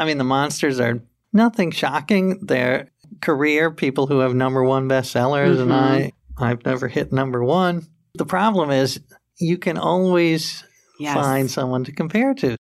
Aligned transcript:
I 0.00 0.06
mean, 0.06 0.16
the 0.16 0.24
monsters 0.24 0.80
are 0.80 0.98
nothing 1.30 1.72
shocking. 1.72 2.38
They're 2.40 2.88
career 3.20 3.70
people 3.70 4.06
who 4.06 4.20
have 4.20 4.34
number 4.34 4.64
one 4.64 4.88
bestsellers, 4.88 5.58
mm-hmm. 5.58 5.70
and 5.70 5.72
I, 5.74 6.12
I've 6.38 6.64
never 6.64 6.88
hit 6.88 7.12
number 7.12 7.44
one. 7.44 7.86
The 8.14 8.24
problem 8.24 8.70
is 8.70 8.98
you 9.38 9.58
can 9.58 9.76
always 9.76 10.64
yes. 10.98 11.14
find 11.14 11.50
someone 11.50 11.84
to 11.84 11.92
compare 11.92 12.32
to. 12.32 12.56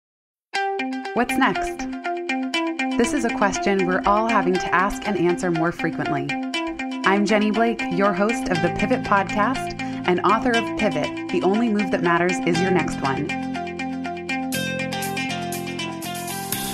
What's 1.16 1.38
next? 1.38 1.78
This 2.98 3.12
is 3.12 3.26
a 3.26 3.36
question 3.36 3.86
we're 3.86 4.04
all 4.06 4.30
having 4.30 4.54
to 4.54 4.74
ask 4.74 5.06
and 5.06 5.18
answer 5.18 5.52
more 5.52 5.74
frequently. 5.74 6.30
I'm 7.06 7.26
Jenny 7.26 7.52
Blake, 7.52 7.82
your 7.92 8.14
host 8.14 8.48
of 8.48 8.62
the 8.62 8.74
Pivot 8.80 9.04
Podcast 9.04 9.82
and 10.08 10.22
author 10.22 10.52
of 10.52 10.64
Pivot 10.80 11.28
The 11.34 11.42
Only 11.44 11.68
Move 11.68 11.92
That 11.92 12.02
Matters 12.02 12.38
Is 12.48 12.62
Your 12.62 12.72
Next 12.72 13.02
One. 13.02 13.55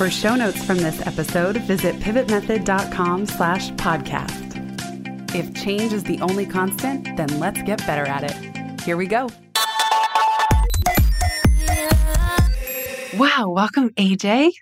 For 0.02 0.10
show 0.10 0.34
notes 0.34 0.66
from 0.66 0.78
this 0.80 1.00
episode, 1.06 1.58
visit 1.58 1.96
pivotmethod.com 2.00 3.28
slash 3.28 3.70
podcast. 3.74 5.36
If 5.36 5.54
change 5.54 5.94
is 5.94 6.04
the 6.06 6.20
only 6.22 6.48
constant, 6.48 7.16
then 7.18 7.40
let's 7.40 7.62
get 7.62 7.86
better 7.86 8.04
at 8.08 8.24
it. 8.24 8.82
Here 8.82 8.98
we 8.98 9.06
go. 9.06 9.30
Wow, 13.16 13.50
welcome, 13.50 13.92
AJ. 13.92 14.54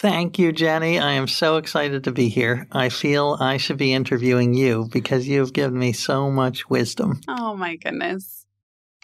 Thank 0.00 0.38
you, 0.38 0.52
Jenny. 0.52 0.98
I 0.98 1.12
am 1.12 1.28
so 1.28 1.56
excited 1.56 2.04
to 2.04 2.12
be 2.12 2.28
here. 2.28 2.66
I 2.70 2.90
feel 2.90 3.38
I 3.40 3.56
should 3.56 3.78
be 3.78 3.94
interviewing 3.94 4.52
you 4.52 4.90
because 4.92 5.26
you've 5.26 5.54
given 5.54 5.78
me 5.78 5.94
so 5.94 6.30
much 6.30 6.68
wisdom. 6.68 7.22
Oh, 7.26 7.56
my 7.56 7.76
goodness. 7.76 8.43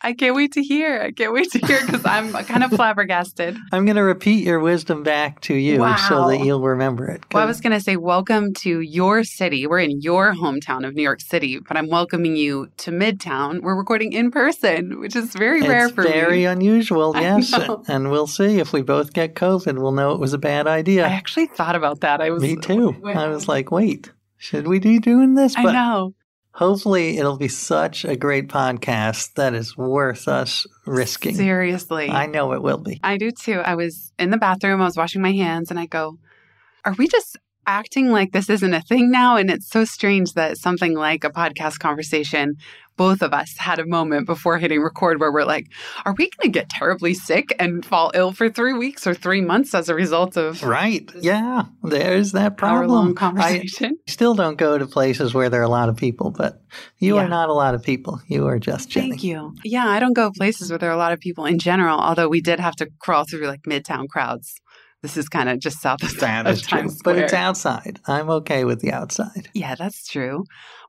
I 0.02 0.14
can't 0.14 0.34
wait 0.34 0.52
to 0.52 0.62
hear. 0.62 1.02
I 1.02 1.10
can't 1.10 1.32
wait 1.32 1.50
to 1.52 1.58
hear 1.58 1.84
because 1.84 2.06
I'm 2.06 2.32
kind 2.44 2.64
of 2.64 2.70
flabbergasted. 2.70 3.58
I'm 3.70 3.84
going 3.84 3.96
to 3.96 4.02
repeat 4.02 4.44
your 4.44 4.58
wisdom 4.58 5.02
back 5.02 5.40
to 5.42 5.54
you 5.54 5.80
wow. 5.80 5.96
so 5.96 6.28
that 6.28 6.40
you'll 6.44 6.62
remember 6.62 7.06
it. 7.06 7.22
Well, 7.32 7.42
I 7.42 7.46
was 7.46 7.60
going 7.60 7.74
to 7.74 7.80
say, 7.80 7.96
welcome 7.96 8.54
to 8.54 8.80
your 8.80 9.24
city. 9.24 9.66
We're 9.66 9.80
in 9.80 10.00
your 10.00 10.32
hometown 10.32 10.86
of 10.86 10.94
New 10.94 11.02
York 11.02 11.20
City, 11.20 11.58
but 11.58 11.76
I'm 11.76 11.88
welcoming 11.88 12.34
you 12.34 12.70
to 12.78 12.90
Midtown. 12.90 13.60
We're 13.60 13.76
recording 13.76 14.14
in 14.14 14.30
person, 14.30 15.00
which 15.00 15.14
is 15.14 15.34
very 15.34 15.60
it's 15.60 15.68
rare 15.68 15.88
for 15.90 16.02
very 16.02 16.14
me. 16.14 16.20
Very 16.20 16.44
unusual, 16.44 17.12
yes. 17.20 17.52
And 17.86 18.10
we'll 18.10 18.26
see 18.26 18.58
if 18.58 18.72
we 18.72 18.80
both 18.80 19.12
get 19.12 19.34
COVID. 19.34 19.78
We'll 19.78 19.92
know 19.92 20.12
it 20.12 20.20
was 20.20 20.32
a 20.32 20.38
bad 20.38 20.66
idea. 20.66 21.04
I 21.04 21.10
actually 21.10 21.46
thought 21.46 21.76
about 21.76 22.00
that. 22.00 22.22
I 22.22 22.30
was 22.30 22.42
me 22.42 22.56
too. 22.56 22.96
I 23.04 23.28
was 23.28 23.48
like, 23.48 23.70
wait, 23.70 24.10
should 24.38 24.66
we 24.66 24.78
be 24.78 24.98
doing 24.98 25.34
this? 25.34 25.54
But 25.54 25.66
I 25.66 25.72
know 25.72 26.14
hopefully 26.60 27.16
it'll 27.16 27.38
be 27.38 27.48
such 27.48 28.04
a 28.04 28.14
great 28.14 28.48
podcast 28.48 29.32
that 29.32 29.54
is 29.54 29.78
worth 29.78 30.28
us 30.28 30.66
risking. 30.84 31.34
Seriously. 31.34 32.10
I 32.10 32.26
know 32.26 32.52
it 32.52 32.62
will 32.62 32.76
be. 32.76 33.00
I 33.02 33.16
do 33.16 33.30
too. 33.30 33.60
I 33.60 33.76
was 33.76 34.12
in 34.18 34.28
the 34.28 34.36
bathroom, 34.36 34.82
I 34.82 34.84
was 34.84 34.96
washing 34.96 35.22
my 35.22 35.32
hands, 35.32 35.70
and 35.70 35.80
I 35.80 35.86
go, 35.86 36.18
Are 36.84 36.92
we 36.92 37.08
just 37.08 37.38
acting 37.70 38.10
like 38.10 38.32
this 38.32 38.50
isn't 38.50 38.74
a 38.74 38.82
thing 38.82 39.10
now? 39.10 39.36
And 39.36 39.50
it's 39.50 39.70
so 39.70 39.84
strange 39.84 40.32
that 40.34 40.58
something 40.58 40.94
like 40.94 41.24
a 41.24 41.30
podcast 41.30 41.78
conversation 41.78 42.56
both 43.00 43.22
of 43.22 43.32
us 43.32 43.56
had 43.56 43.78
a 43.78 43.86
moment 43.86 44.26
before 44.26 44.58
hitting 44.58 44.82
record 44.82 45.20
where 45.20 45.32
we're 45.32 45.46
like, 45.46 45.68
are 46.04 46.14
we 46.18 46.28
going 46.28 46.52
to 46.52 46.58
get 46.58 46.68
terribly 46.68 47.14
sick 47.14 47.50
and 47.58 47.82
fall 47.82 48.10
ill 48.12 48.30
for 48.30 48.50
three 48.50 48.74
weeks 48.74 49.06
or 49.06 49.14
three 49.14 49.40
months 49.40 49.74
as 49.74 49.88
a 49.88 49.94
result 49.94 50.36
of. 50.36 50.62
Right. 50.62 51.10
Yeah. 51.18 51.62
There's 51.82 52.32
that 52.32 52.58
problem. 52.58 53.14
Conversation. 53.14 53.96
I 54.06 54.10
still 54.10 54.34
don't 54.34 54.58
go 54.58 54.76
to 54.76 54.86
places 54.86 55.32
where 55.32 55.48
there 55.48 55.62
are 55.62 55.64
a 55.64 55.68
lot 55.68 55.88
of 55.88 55.96
people, 55.96 56.30
but 56.30 56.60
you 56.98 57.14
yeah. 57.14 57.22
are 57.22 57.28
not 57.28 57.48
a 57.48 57.54
lot 57.54 57.74
of 57.74 57.82
people. 57.82 58.20
You 58.26 58.46
are 58.48 58.58
just 58.58 58.90
Jenny. 58.90 59.12
Thank 59.12 59.24
you. 59.24 59.54
Yeah. 59.64 59.88
I 59.88 59.98
don't 59.98 60.12
go 60.12 60.30
places 60.30 60.68
where 60.68 60.78
there 60.78 60.90
are 60.90 60.94
a 60.94 60.98
lot 60.98 61.14
of 61.14 61.20
people 61.20 61.46
in 61.46 61.58
general, 61.58 61.98
although 61.98 62.28
we 62.28 62.42
did 62.42 62.60
have 62.60 62.76
to 62.76 62.88
crawl 62.98 63.24
through 63.24 63.46
like 63.46 63.62
midtown 63.62 64.08
crowds 64.08 64.60
this 65.02 65.16
is 65.16 65.28
kind 65.28 65.48
of 65.48 65.58
just 65.58 65.80
south 65.80 66.02
of, 66.02 66.14
that 66.20 66.46
of 66.46 66.62
Times 66.62 66.98
Square. 66.98 67.14
But 67.14 67.24
it's 67.24 67.32
outside. 67.32 68.00
I'm 68.06 68.28
okay 68.30 68.64
with 68.64 68.80
the 68.80 68.92
outside. 68.92 69.48
Yeah, 69.54 69.74
that's 69.74 70.06
true. 70.06 70.44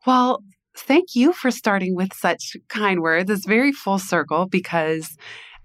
Well, 0.05 0.43
thank 0.77 1.15
you 1.15 1.33
for 1.33 1.51
starting 1.51 1.95
with 1.95 2.13
such 2.13 2.55
kind 2.67 3.01
words. 3.01 3.29
It's 3.29 3.45
very 3.45 3.71
full 3.71 3.99
circle 3.99 4.47
because, 4.47 5.15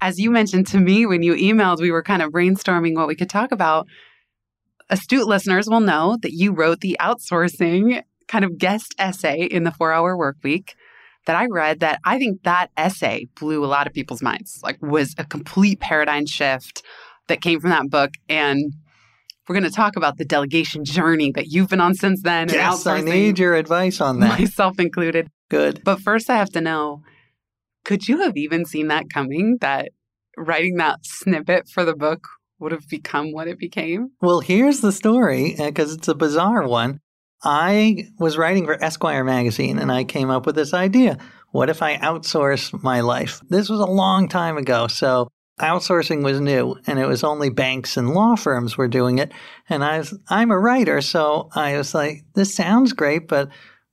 as 0.00 0.18
you 0.18 0.30
mentioned 0.30 0.66
to 0.68 0.78
me 0.78 1.06
when 1.06 1.22
you 1.22 1.34
emailed, 1.34 1.80
we 1.80 1.90
were 1.90 2.02
kind 2.02 2.22
of 2.22 2.30
brainstorming 2.30 2.94
what 2.94 3.08
we 3.08 3.16
could 3.16 3.30
talk 3.30 3.52
about. 3.52 3.86
Astute 4.90 5.26
listeners 5.26 5.68
will 5.68 5.80
know 5.80 6.16
that 6.22 6.32
you 6.32 6.52
wrote 6.52 6.80
the 6.80 6.96
outsourcing 7.00 8.02
kind 8.28 8.44
of 8.44 8.58
guest 8.58 8.94
essay 8.98 9.42
in 9.42 9.64
the 9.64 9.72
four 9.72 9.92
hour 9.92 10.16
work 10.16 10.36
week 10.42 10.76
that 11.26 11.36
I 11.36 11.46
read 11.50 11.80
that 11.80 12.00
I 12.04 12.18
think 12.18 12.44
that 12.44 12.70
essay 12.76 13.26
blew 13.38 13.64
a 13.64 13.66
lot 13.66 13.88
of 13.88 13.92
people's 13.92 14.22
minds, 14.22 14.60
like 14.62 14.80
was 14.80 15.14
a 15.18 15.24
complete 15.24 15.80
paradigm 15.80 16.26
shift 16.26 16.82
that 17.28 17.40
came 17.40 17.60
from 17.60 17.70
that 17.70 17.90
book. 17.90 18.12
And 18.28 18.72
we're 19.48 19.54
going 19.54 19.70
to 19.70 19.74
talk 19.74 19.96
about 19.96 20.18
the 20.18 20.24
delegation 20.24 20.84
journey 20.84 21.32
that 21.32 21.46
you've 21.46 21.68
been 21.68 21.80
on 21.80 21.94
since 21.94 22.22
then. 22.22 22.48
Yes, 22.48 22.86
I 22.86 23.00
need 23.00 23.38
your 23.38 23.54
advice 23.54 24.00
on 24.00 24.20
that. 24.20 24.38
Myself 24.38 24.78
included. 24.78 25.28
Good. 25.48 25.82
But 25.84 26.00
first, 26.00 26.28
I 26.28 26.36
have 26.36 26.50
to 26.50 26.60
know 26.60 27.02
could 27.84 28.08
you 28.08 28.22
have 28.22 28.36
even 28.36 28.64
seen 28.64 28.88
that 28.88 29.08
coming? 29.08 29.58
That 29.60 29.90
writing 30.36 30.76
that 30.76 31.06
snippet 31.06 31.68
for 31.68 31.84
the 31.84 31.94
book 31.94 32.26
would 32.58 32.72
have 32.72 32.88
become 32.88 33.32
what 33.32 33.48
it 33.48 33.58
became? 33.58 34.10
Well, 34.20 34.40
here's 34.40 34.80
the 34.80 34.92
story 34.92 35.56
uh, 35.58 35.66
because 35.66 35.94
it's 35.94 36.08
a 36.08 36.14
bizarre 36.14 36.66
one. 36.66 37.00
I 37.44 38.08
was 38.18 38.36
writing 38.36 38.64
for 38.64 38.82
Esquire 38.82 39.22
magazine 39.22 39.78
and 39.78 39.92
I 39.92 40.04
came 40.04 40.30
up 40.30 40.46
with 40.46 40.56
this 40.56 40.74
idea. 40.74 41.18
What 41.52 41.70
if 41.70 41.80
I 41.80 41.96
outsource 41.96 42.82
my 42.82 43.00
life? 43.02 43.40
This 43.48 43.68
was 43.68 43.78
a 43.78 43.86
long 43.86 44.28
time 44.28 44.56
ago. 44.56 44.88
So 44.88 45.28
outsourcing 45.60 46.22
was 46.22 46.40
new 46.40 46.76
and 46.86 46.98
it 46.98 47.06
was 47.06 47.24
only 47.24 47.48
banks 47.48 47.96
and 47.96 48.10
law 48.10 48.36
firms 48.36 48.76
were 48.76 48.88
doing 48.88 49.18
it 49.18 49.32
and 49.70 49.82
I 49.82 49.98
was 49.98 50.14
I'm 50.28 50.50
a 50.50 50.58
writer 50.58 51.00
so 51.00 51.48
I 51.54 51.78
was 51.78 51.94
like 51.94 52.24
this 52.34 52.54
sounds 52.54 52.92
great 52.92 53.26
but 53.26 53.48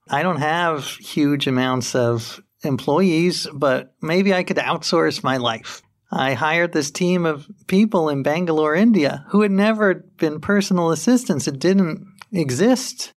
I 0.10 0.24
don't 0.24 0.42
have 0.42 0.86
huge 0.86 1.48
amounts 1.48 1.96
of 1.96 2.42
employees 2.64 3.48
but 3.54 3.94
maybe 4.02 4.34
I 4.34 4.44
could 4.44 4.58
outsource 4.58 5.24
my 5.24 5.38
life. 5.38 5.82
I 6.12 6.34
hired 6.34 6.74
this 6.74 6.92
team 6.92 7.26
of 7.26 7.48
people 7.68 8.10
in 8.10 8.24
Bangalore, 8.24 8.76
India 8.76 9.26
who 9.30 9.42
had 9.42 9.52
never 9.52 9.96
been 10.18 10.42
personal 10.42 10.92
assistants. 10.92 11.48
It 11.48 11.60
didn't 11.60 12.06
exist 12.32 13.14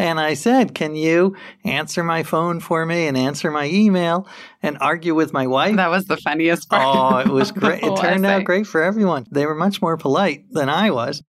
and 0.00 0.18
I 0.18 0.32
said, 0.32 0.74
Can 0.74 0.96
you 0.96 1.36
answer 1.62 2.02
my 2.02 2.22
phone 2.22 2.58
for 2.58 2.86
me 2.86 3.06
and 3.06 3.18
answer 3.18 3.50
my 3.50 3.66
email 3.66 4.26
and 4.62 4.78
argue 4.80 5.14
with 5.14 5.34
my 5.34 5.46
wife? 5.46 5.76
That 5.76 5.90
was 5.90 6.06
the 6.06 6.16
funniest 6.16 6.70
part. 6.70 6.96
Oh, 6.96 7.18
it 7.18 7.28
was 7.28 7.52
great. 7.52 7.82
It 7.82 7.96
turned 7.96 8.24
out 8.24 8.44
great 8.44 8.66
for 8.66 8.82
everyone. 8.82 9.26
They 9.30 9.44
were 9.44 9.54
much 9.54 9.82
more 9.82 9.98
polite 9.98 10.46
than 10.52 10.70
I 10.70 10.90
was. 10.90 11.22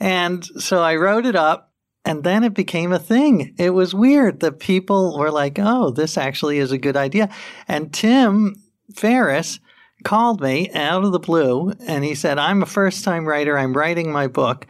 And 0.00 0.44
so 0.44 0.82
I 0.82 0.96
wrote 0.96 1.26
it 1.26 1.36
up. 1.36 1.68
And 2.04 2.24
then 2.24 2.42
it 2.42 2.54
became 2.54 2.90
a 2.92 2.98
thing. 2.98 3.54
It 3.56 3.70
was 3.70 3.94
weird 3.94 4.40
that 4.40 4.58
people 4.58 5.16
were 5.16 5.30
like, 5.30 5.60
oh, 5.60 5.90
this 5.90 6.18
actually 6.18 6.58
is 6.58 6.72
a 6.72 6.78
good 6.78 6.96
idea. 6.96 7.28
And 7.68 7.94
Tim 7.94 8.56
Ferriss 8.96 9.60
called 10.02 10.40
me 10.40 10.68
out 10.72 11.04
of 11.04 11.12
the 11.12 11.20
blue 11.20 11.72
and 11.86 12.02
he 12.02 12.16
said, 12.16 12.36
I'm 12.36 12.64
a 12.64 12.66
first 12.66 13.04
time 13.04 13.28
writer. 13.28 13.56
I'm 13.56 13.76
writing 13.76 14.10
my 14.10 14.26
book. 14.26 14.66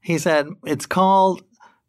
He 0.00 0.16
said, 0.16 0.48
it's 0.64 0.86
called 0.86 1.42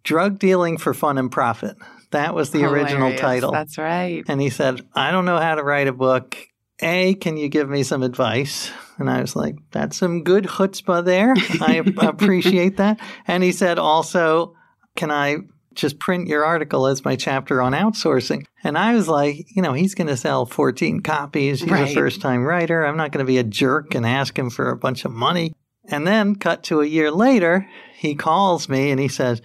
Drug 0.05 0.39
Dealing 0.39 0.77
for 0.77 0.93
Fun 0.93 1.17
and 1.17 1.31
Profit. 1.31 1.75
That 2.11 2.33
was 2.33 2.51
the 2.51 2.59
Hilarious. 2.59 2.91
original 2.91 3.15
title. 3.17 3.51
That's 3.51 3.77
right. 3.77 4.23
And 4.29 4.39
he 4.39 4.49
said, 4.49 4.81
I 4.93 5.11
don't 5.11 5.25
know 5.25 5.39
how 5.39 5.55
to 5.55 5.63
write 5.63 5.87
a 5.87 5.93
book. 5.93 6.37
A, 6.81 7.15
can 7.15 7.35
you 7.35 7.49
give 7.49 7.69
me 7.69 7.83
some 7.83 8.03
advice? 8.03 8.71
And 8.97 9.09
I 9.09 9.19
was 9.19 9.35
like, 9.35 9.55
that's 9.71 9.97
some 9.97 10.23
good 10.23 10.45
chutzpah 10.45 11.03
there. 11.03 11.33
I 11.61 11.83
appreciate 12.07 12.77
that. 12.77 12.99
And 13.27 13.43
he 13.43 13.51
said, 13.51 13.79
also, 13.79 14.55
can 14.95 15.11
I 15.11 15.37
just 15.73 15.99
print 15.99 16.27
your 16.27 16.45
article 16.45 16.87
as 16.87 17.03
my 17.03 17.15
chapter 17.15 17.61
on 17.61 17.73
outsourcing? 17.73 18.45
And 18.63 18.77
I 18.77 18.93
was 18.93 19.07
like, 19.07 19.47
you 19.55 19.61
know, 19.61 19.73
he's 19.73 19.95
going 19.95 20.07
to 20.07 20.17
sell 20.17 20.45
14 20.45 21.01
copies. 21.01 21.61
He's 21.61 21.69
right. 21.69 21.89
a 21.89 21.93
first 21.93 22.21
time 22.21 22.43
writer. 22.43 22.85
I'm 22.85 22.97
not 22.97 23.11
going 23.11 23.25
to 23.25 23.29
be 23.29 23.39
a 23.39 23.43
jerk 23.43 23.95
and 23.95 24.05
ask 24.05 24.37
him 24.37 24.49
for 24.49 24.69
a 24.69 24.77
bunch 24.77 25.03
of 25.03 25.11
money. 25.11 25.53
And 25.87 26.07
then, 26.07 26.35
cut 26.35 26.63
to 26.63 26.81
a 26.81 26.85
year 26.85 27.11
later, 27.11 27.67
he 27.97 28.15
calls 28.15 28.67
me 28.67 28.89
and 28.89 28.99
he 28.99 29.07
says, 29.07 29.41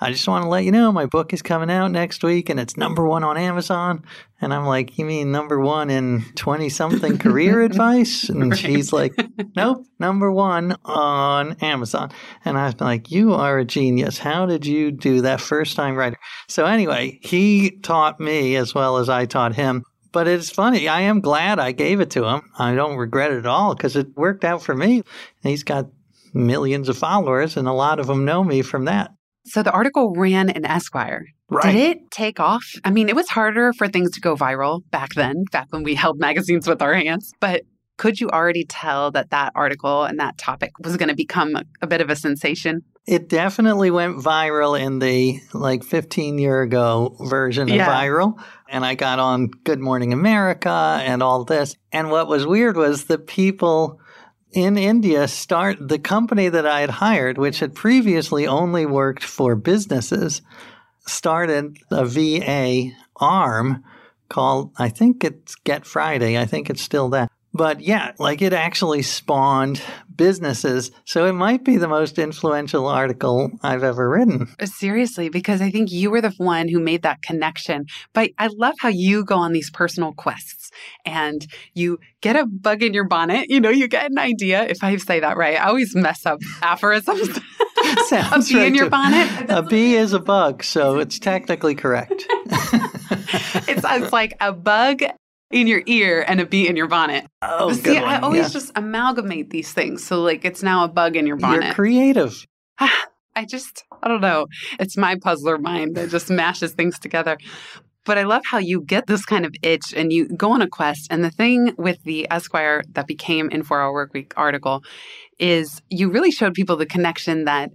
I 0.00 0.12
just 0.12 0.28
want 0.28 0.44
to 0.44 0.48
let 0.48 0.64
you 0.64 0.70
know 0.70 0.92
my 0.92 1.06
book 1.06 1.32
is 1.32 1.42
coming 1.42 1.70
out 1.70 1.90
next 1.90 2.22
week 2.22 2.48
and 2.48 2.60
it's 2.60 2.76
number 2.76 3.04
one 3.04 3.24
on 3.24 3.36
Amazon. 3.36 4.04
And 4.40 4.54
I'm 4.54 4.64
like, 4.64 4.96
You 4.96 5.04
mean 5.04 5.32
number 5.32 5.58
one 5.58 5.90
in 5.90 6.24
20 6.36 6.68
something 6.68 7.18
career 7.18 7.62
advice? 7.62 8.28
And 8.28 8.52
right. 8.52 8.58
she's 8.58 8.92
like, 8.92 9.14
Nope, 9.56 9.84
number 9.98 10.30
one 10.30 10.76
on 10.84 11.56
Amazon. 11.60 12.12
And 12.44 12.56
I 12.56 12.66
was 12.66 12.80
like, 12.80 13.10
You 13.10 13.34
are 13.34 13.58
a 13.58 13.64
genius. 13.64 14.18
How 14.18 14.46
did 14.46 14.64
you 14.66 14.92
do 14.92 15.22
that 15.22 15.40
first 15.40 15.74
time 15.74 15.96
writer? 15.96 16.18
So, 16.46 16.64
anyway, 16.64 17.18
he 17.20 17.70
taught 17.82 18.20
me 18.20 18.54
as 18.54 18.74
well 18.74 18.98
as 18.98 19.08
I 19.08 19.26
taught 19.26 19.56
him. 19.56 19.84
But 20.12 20.28
it's 20.28 20.48
funny. 20.48 20.88
I 20.88 21.02
am 21.02 21.20
glad 21.20 21.58
I 21.58 21.72
gave 21.72 22.00
it 22.00 22.10
to 22.12 22.24
him. 22.24 22.42
I 22.58 22.74
don't 22.74 22.96
regret 22.96 23.32
it 23.32 23.38
at 23.38 23.46
all 23.46 23.74
because 23.74 23.96
it 23.96 24.16
worked 24.16 24.44
out 24.44 24.62
for 24.62 24.74
me. 24.74 25.02
He's 25.42 25.64
got 25.64 25.86
millions 26.32 26.88
of 26.88 26.96
followers, 26.96 27.56
and 27.56 27.68
a 27.68 27.72
lot 27.72 28.00
of 28.00 28.06
them 28.06 28.24
know 28.24 28.42
me 28.42 28.62
from 28.62 28.86
that. 28.86 29.10
So 29.50 29.62
the 29.62 29.72
article 29.72 30.12
ran 30.14 30.48
in 30.50 30.64
Esquire. 30.64 31.24
Right. 31.50 31.72
Did 31.72 31.96
it 31.96 32.10
take 32.10 32.40
off? 32.40 32.64
I 32.84 32.90
mean, 32.90 33.08
it 33.08 33.16
was 33.16 33.28
harder 33.28 33.72
for 33.72 33.88
things 33.88 34.10
to 34.12 34.20
go 34.20 34.36
viral 34.36 34.82
back 34.90 35.14
then, 35.14 35.44
back 35.50 35.68
when 35.70 35.82
we 35.82 35.94
held 35.94 36.18
magazines 36.28 36.68
with 36.68 36.82
our 36.82 36.94
hands. 36.94 37.32
But 37.40 37.62
could 37.96 38.20
you 38.20 38.28
already 38.28 38.64
tell 38.64 39.10
that 39.12 39.30
that 39.30 39.52
article 39.54 40.04
and 40.04 40.20
that 40.20 40.38
topic 40.38 40.70
was 40.80 40.96
going 40.96 41.08
to 41.08 41.16
become 41.16 41.56
a, 41.56 41.64
a 41.82 41.86
bit 41.86 42.00
of 42.00 42.10
a 42.10 42.16
sensation? 42.16 42.82
It 43.06 43.28
definitely 43.30 43.90
went 43.90 44.18
viral 44.18 44.78
in 44.78 44.98
the 44.98 45.40
like 45.54 45.82
15 45.82 46.38
year 46.38 46.60
ago 46.60 47.16
version 47.20 47.70
of 47.70 47.74
Yeah. 47.74 47.88
viral. 47.88 48.38
And 48.68 48.84
I 48.84 48.94
got 48.94 49.18
on 49.18 49.48
Good 49.64 49.80
Morning 49.80 50.12
America 50.12 51.00
and 51.02 51.22
all 51.22 51.44
this. 51.44 51.74
And 51.90 52.10
what 52.10 52.28
was 52.28 52.46
weird 52.46 52.76
was 52.76 53.06
the 53.06 53.16
people 53.18 53.98
in 54.52 54.78
India 54.78 55.28
start 55.28 55.88
the 55.88 55.98
company 55.98 56.48
that 56.48 56.66
I 56.66 56.80
had 56.80 56.90
hired, 56.90 57.38
which 57.38 57.60
had 57.60 57.74
previously 57.74 58.46
only 58.46 58.86
worked 58.86 59.24
for 59.24 59.54
businesses, 59.54 60.42
started 61.06 61.78
a 61.90 62.04
VA 62.04 62.90
arm 63.16 63.84
called, 64.28 64.72
I 64.78 64.88
think 64.88 65.24
it's 65.24 65.54
Get 65.56 65.86
Friday. 65.86 66.38
I 66.38 66.44
think 66.44 66.70
it's 66.70 66.82
still 66.82 67.08
that. 67.10 67.30
But 67.52 67.80
yeah, 67.80 68.12
like 68.18 68.42
it 68.42 68.52
actually 68.52 69.02
spawned 69.02 69.80
businesses. 70.14 70.90
So 71.04 71.24
it 71.26 71.32
might 71.32 71.64
be 71.64 71.76
the 71.76 71.88
most 71.88 72.18
influential 72.18 72.86
article 72.86 73.50
I've 73.62 73.82
ever 73.82 74.08
written. 74.08 74.48
Uh, 74.60 74.66
seriously, 74.66 75.28
because 75.28 75.62
I 75.62 75.70
think 75.70 75.90
you 75.90 76.10
were 76.10 76.20
the 76.20 76.34
one 76.36 76.68
who 76.68 76.80
made 76.80 77.02
that 77.02 77.22
connection. 77.22 77.86
But 78.12 78.30
I 78.38 78.48
love 78.48 78.74
how 78.80 78.88
you 78.88 79.24
go 79.24 79.36
on 79.36 79.52
these 79.52 79.70
personal 79.70 80.12
quests 80.12 80.70
and 81.06 81.46
you 81.74 81.98
get 82.20 82.36
a 82.36 82.46
bug 82.46 82.82
in 82.82 82.92
your 82.92 83.08
bonnet. 83.08 83.48
You 83.48 83.60
know, 83.60 83.70
you 83.70 83.88
get 83.88 84.10
an 84.10 84.18
idea. 84.18 84.64
If 84.64 84.84
I 84.84 84.96
say 84.96 85.20
that 85.20 85.36
right, 85.36 85.58
I 85.58 85.68
always 85.68 85.94
mess 85.94 86.26
up 86.26 86.40
aphorisms. 86.62 87.38
a 88.12 88.40
bee 88.40 88.56
right 88.56 88.66
in 88.66 88.74
your 88.74 88.90
bonnet. 88.90 89.28
A 89.48 89.62
bee 89.62 89.94
is 89.94 90.12
a 90.12 90.18
bug, 90.18 90.64
so 90.64 90.98
it's 90.98 91.18
technically 91.18 91.74
correct. 91.74 92.26
it's, 93.68 93.84
it's 93.84 94.12
like 94.12 94.34
a 94.40 94.52
bug 94.52 95.02
in 95.50 95.66
your 95.66 95.82
ear 95.86 96.24
and 96.26 96.40
a 96.40 96.46
bee 96.46 96.68
in 96.68 96.76
your 96.76 96.88
bonnet. 96.88 97.26
Oh, 97.42 97.72
See, 97.72 97.82
good 97.82 98.02
I 98.02 98.20
always 98.20 98.42
yeah. 98.42 98.48
just 98.48 98.72
amalgamate 98.76 99.50
these 99.50 99.72
things. 99.72 100.04
So, 100.04 100.22
like, 100.22 100.44
it's 100.44 100.62
now 100.62 100.84
a 100.84 100.88
bug 100.88 101.16
in 101.16 101.26
your 101.26 101.36
bonnet. 101.36 101.66
You're 101.66 101.74
creative. 101.74 102.46
I 102.78 103.44
just, 103.48 103.84
I 104.02 104.08
don't 104.08 104.20
know. 104.20 104.46
It's 104.80 104.96
my 104.96 105.16
puzzler 105.22 105.58
mind 105.58 105.94
that 105.96 106.10
just 106.10 106.28
mashes 106.28 106.72
things 106.72 106.98
together. 106.98 107.38
But 108.04 108.18
I 108.18 108.24
love 108.24 108.42
how 108.50 108.58
you 108.58 108.80
get 108.80 109.06
this 109.06 109.24
kind 109.24 109.44
of 109.44 109.54
itch 109.62 109.92
and 109.94 110.12
you 110.12 110.28
go 110.28 110.52
on 110.52 110.62
a 110.62 110.68
quest. 110.68 111.06
And 111.10 111.22
the 111.22 111.30
thing 111.30 111.74
with 111.76 112.02
the 112.04 112.26
Esquire 112.30 112.82
that 112.92 113.06
became 113.06 113.50
in 113.50 113.62
Four 113.62 113.80
Hour 113.80 113.92
Work 113.92 114.14
Week 114.14 114.32
article 114.36 114.82
is 115.38 115.82
you 115.88 116.10
really 116.10 116.30
showed 116.30 116.54
people 116.54 116.76
the 116.76 116.86
connection 116.86 117.44
that 117.44 117.70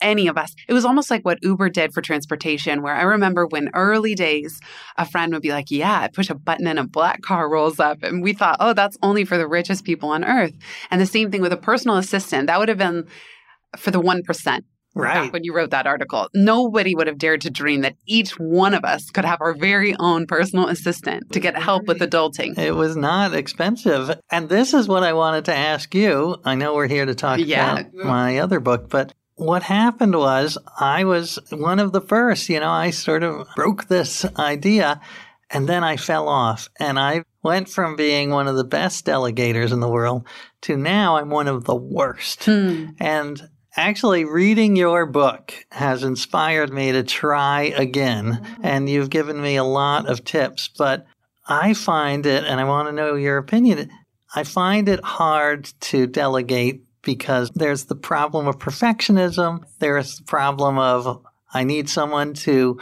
any 0.00 0.28
of 0.28 0.36
us, 0.38 0.54
it 0.68 0.72
was 0.72 0.84
almost 0.84 1.10
like 1.10 1.24
what 1.24 1.38
Uber 1.42 1.70
did 1.70 1.92
for 1.92 2.00
transportation, 2.02 2.82
where 2.82 2.94
I 2.94 3.02
remember 3.02 3.46
when 3.46 3.70
early 3.74 4.14
days, 4.14 4.60
a 4.96 5.04
friend 5.04 5.32
would 5.32 5.42
be 5.42 5.50
like, 5.50 5.70
Yeah, 5.70 6.00
I 6.00 6.08
push 6.08 6.30
a 6.30 6.34
button 6.34 6.66
and 6.66 6.78
a 6.78 6.84
black 6.84 7.22
car 7.22 7.50
rolls 7.50 7.80
up. 7.80 8.02
And 8.02 8.22
we 8.22 8.32
thought, 8.32 8.56
Oh, 8.60 8.72
that's 8.74 8.96
only 9.02 9.24
for 9.24 9.36
the 9.36 9.48
richest 9.48 9.84
people 9.84 10.10
on 10.10 10.24
earth. 10.24 10.52
And 10.90 11.00
the 11.00 11.06
same 11.06 11.30
thing 11.30 11.42
with 11.42 11.52
a 11.52 11.56
personal 11.56 11.96
assistant. 11.96 12.46
That 12.46 12.58
would 12.58 12.68
have 12.68 12.78
been 12.78 13.06
for 13.76 13.90
the 13.90 14.00
1% 14.00 14.24
back 14.44 14.62
Right. 14.94 15.32
when 15.32 15.44
you 15.44 15.54
wrote 15.54 15.70
that 15.70 15.86
article. 15.86 16.28
Nobody 16.34 16.94
would 16.94 17.06
have 17.06 17.18
dared 17.18 17.42
to 17.42 17.50
dream 17.50 17.82
that 17.82 17.94
each 18.06 18.32
one 18.38 18.74
of 18.74 18.84
us 18.84 19.10
could 19.10 19.24
have 19.24 19.40
our 19.40 19.54
very 19.54 19.94
own 20.00 20.26
personal 20.26 20.66
assistant 20.68 21.30
to 21.32 21.38
get 21.40 21.56
help 21.56 21.86
with 21.86 21.98
adulting. 21.98 22.58
It 22.58 22.72
was 22.74 22.96
not 22.96 23.34
expensive. 23.34 24.18
And 24.32 24.48
this 24.48 24.74
is 24.74 24.88
what 24.88 25.02
I 25.04 25.12
wanted 25.12 25.44
to 25.44 25.54
ask 25.54 25.94
you. 25.94 26.36
I 26.44 26.54
know 26.56 26.74
we're 26.74 26.88
here 26.88 27.04
to 27.06 27.14
talk 27.14 27.38
Yeah. 27.40 27.78
about 27.80 27.94
my 27.94 28.38
other 28.38 28.58
book, 28.58 28.88
but 28.90 29.12
what 29.38 29.62
happened 29.62 30.16
was 30.16 30.58
I 30.78 31.04
was 31.04 31.38
one 31.50 31.78
of 31.78 31.92
the 31.92 32.00
first, 32.00 32.48
you 32.48 32.60
know, 32.60 32.70
I 32.70 32.90
sort 32.90 33.22
of 33.22 33.46
broke 33.54 33.86
this 33.86 34.24
idea 34.36 35.00
and 35.50 35.68
then 35.68 35.84
I 35.84 35.96
fell 35.96 36.28
off 36.28 36.68
and 36.78 36.98
I 36.98 37.24
went 37.42 37.68
from 37.68 37.96
being 37.96 38.30
one 38.30 38.48
of 38.48 38.56
the 38.56 38.64
best 38.64 39.06
delegators 39.06 39.72
in 39.72 39.80
the 39.80 39.88
world 39.88 40.26
to 40.62 40.76
now 40.76 41.16
I'm 41.16 41.30
one 41.30 41.48
of 41.48 41.64
the 41.64 41.74
worst. 41.74 42.44
Hmm. 42.44 42.86
And 42.98 43.40
actually, 43.76 44.24
reading 44.24 44.76
your 44.76 45.06
book 45.06 45.54
has 45.70 46.02
inspired 46.02 46.72
me 46.72 46.92
to 46.92 47.02
try 47.02 47.72
again. 47.76 48.44
And 48.62 48.88
you've 48.88 49.10
given 49.10 49.40
me 49.40 49.56
a 49.56 49.64
lot 49.64 50.08
of 50.08 50.24
tips, 50.24 50.68
but 50.76 51.06
I 51.46 51.72
find 51.74 52.26
it, 52.26 52.44
and 52.44 52.60
I 52.60 52.64
want 52.64 52.88
to 52.88 52.92
know 52.92 53.14
your 53.14 53.38
opinion, 53.38 53.90
I 54.34 54.44
find 54.44 54.88
it 54.88 55.02
hard 55.02 55.64
to 55.80 56.06
delegate 56.06 56.82
because 57.02 57.50
there's 57.54 57.84
the 57.84 57.94
problem 57.94 58.46
of 58.46 58.58
perfectionism. 58.58 59.64
There's 59.78 60.18
the 60.18 60.24
problem 60.24 60.78
of 60.78 61.24
I 61.52 61.64
need 61.64 61.88
someone 61.88 62.34
to 62.34 62.78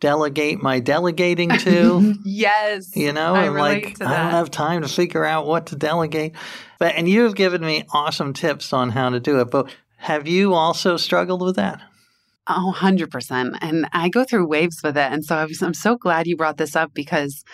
delegate 0.00 0.62
my 0.62 0.80
delegating 0.80 1.50
to. 1.50 2.14
yes. 2.24 2.96
You 2.96 3.12
know, 3.12 3.34
I 3.34 3.46
relate 3.46 4.00
like 4.00 4.08
I 4.08 4.16
don't 4.16 4.30
have 4.32 4.50
time 4.50 4.82
to 4.82 4.88
figure 4.88 5.24
out 5.24 5.46
what 5.46 5.66
to 5.66 5.76
delegate. 5.76 6.34
But 6.78 6.94
and 6.94 7.08
you 7.08 7.22
have 7.22 7.34
given 7.34 7.62
me 7.62 7.84
awesome 7.92 8.32
tips 8.32 8.72
on 8.72 8.90
how 8.90 9.10
to 9.10 9.20
do 9.20 9.40
it. 9.40 9.50
But 9.50 9.74
have 9.96 10.28
you 10.28 10.54
also 10.54 10.96
struggled 10.96 11.42
with 11.42 11.56
that? 11.56 11.80
Oh, 12.48 12.72
100%. 12.76 13.58
And 13.60 13.88
I 13.92 14.08
go 14.08 14.22
through 14.24 14.46
waves 14.46 14.80
with 14.82 14.96
it. 14.96 15.12
And 15.12 15.24
so 15.24 15.34
I 15.34 15.44
was, 15.44 15.62
I'm 15.62 15.74
so 15.74 15.96
glad 15.96 16.28
you 16.28 16.36
brought 16.36 16.58
this 16.58 16.76
up 16.76 16.94
because, 16.94 17.44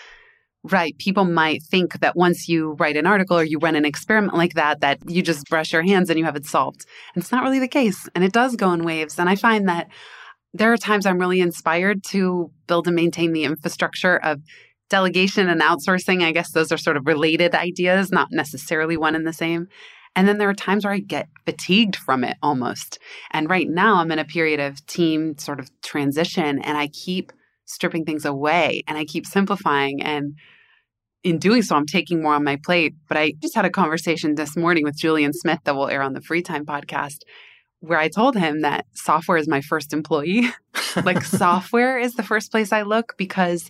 right, 0.63 0.97
people 0.97 1.25
might 1.25 1.61
think 1.63 1.99
that 1.99 2.15
once 2.15 2.47
you 2.47 2.73
write 2.79 2.95
an 2.95 3.05
article 3.05 3.37
or 3.37 3.43
you 3.43 3.59
run 3.59 3.75
an 3.75 3.85
experiment 3.85 4.33
like 4.33 4.53
that, 4.53 4.79
that 4.81 4.99
you 5.09 5.21
just 5.21 5.45
brush 5.49 5.73
your 5.73 5.81
hands 5.81 6.09
and 6.09 6.17
you 6.17 6.25
have 6.25 6.35
it 6.35 6.45
solved. 6.45 6.85
And 7.13 7.21
it's 7.21 7.31
not 7.31 7.43
really 7.43 7.59
the 7.59 7.67
case. 7.67 8.07
And 8.15 8.23
it 8.23 8.31
does 8.31 8.55
go 8.55 8.71
in 8.71 8.85
waves. 8.85 9.19
And 9.19 9.29
I 9.29 9.35
find 9.35 9.67
that 9.67 9.89
there 10.53 10.71
are 10.71 10.77
times 10.77 11.05
I'm 11.05 11.19
really 11.19 11.41
inspired 11.41 12.03
to 12.09 12.51
build 12.67 12.87
and 12.87 12.95
maintain 12.95 13.33
the 13.33 13.43
infrastructure 13.43 14.17
of 14.17 14.41
delegation 14.89 15.49
and 15.49 15.61
outsourcing. 15.61 16.23
I 16.23 16.31
guess 16.31 16.51
those 16.51 16.71
are 16.71 16.77
sort 16.77 16.97
of 16.97 17.07
related 17.07 17.55
ideas, 17.55 18.11
not 18.11 18.29
necessarily 18.31 18.95
one 18.95 19.15
and 19.15 19.27
the 19.27 19.33
same. 19.33 19.67
And 20.15 20.27
then 20.27 20.37
there 20.37 20.49
are 20.49 20.53
times 20.53 20.85
where 20.85 20.93
I 20.93 20.99
get 20.99 21.27
fatigued 21.45 21.95
from 21.95 22.23
it 22.23 22.37
almost. 22.41 22.99
And 23.31 23.49
right 23.49 23.67
now 23.67 23.95
I'm 23.95 24.11
in 24.11 24.19
a 24.19 24.25
period 24.25 24.59
of 24.59 24.85
team 24.85 25.37
sort 25.37 25.59
of 25.59 25.69
transition 25.81 26.59
and 26.59 26.77
I 26.77 26.87
keep 26.87 27.33
stripping 27.65 28.05
things 28.05 28.25
away 28.25 28.83
and 28.87 28.97
I 28.97 29.05
keep 29.05 29.25
simplifying. 29.25 30.03
And 30.03 30.35
in 31.23 31.39
doing 31.39 31.61
so, 31.61 31.75
I'm 31.75 31.85
taking 31.85 32.21
more 32.21 32.33
on 32.33 32.43
my 32.43 32.57
plate. 32.57 32.95
But 33.07 33.17
I 33.17 33.33
just 33.41 33.55
had 33.55 33.65
a 33.65 33.69
conversation 33.69 34.35
this 34.35 34.55
morning 34.55 34.83
with 34.83 34.97
Julian 34.97 35.33
Smith 35.33 35.59
that 35.63 35.75
will 35.75 35.87
air 35.87 36.01
on 36.01 36.13
the 36.13 36.21
Free 36.21 36.41
Time 36.41 36.65
podcast 36.65 37.19
where 37.83 37.99
I 37.99 38.07
told 38.07 38.37
him 38.37 38.61
that 38.61 38.85
software 38.93 39.37
is 39.37 39.47
my 39.49 39.59
first 39.59 39.91
employee. 39.91 40.49
like 41.03 41.21
software 41.25 41.99
is 41.99 42.13
the 42.13 42.23
first 42.23 42.49
place 42.49 42.71
I 42.71 42.83
look 42.83 43.13
because 43.17 43.69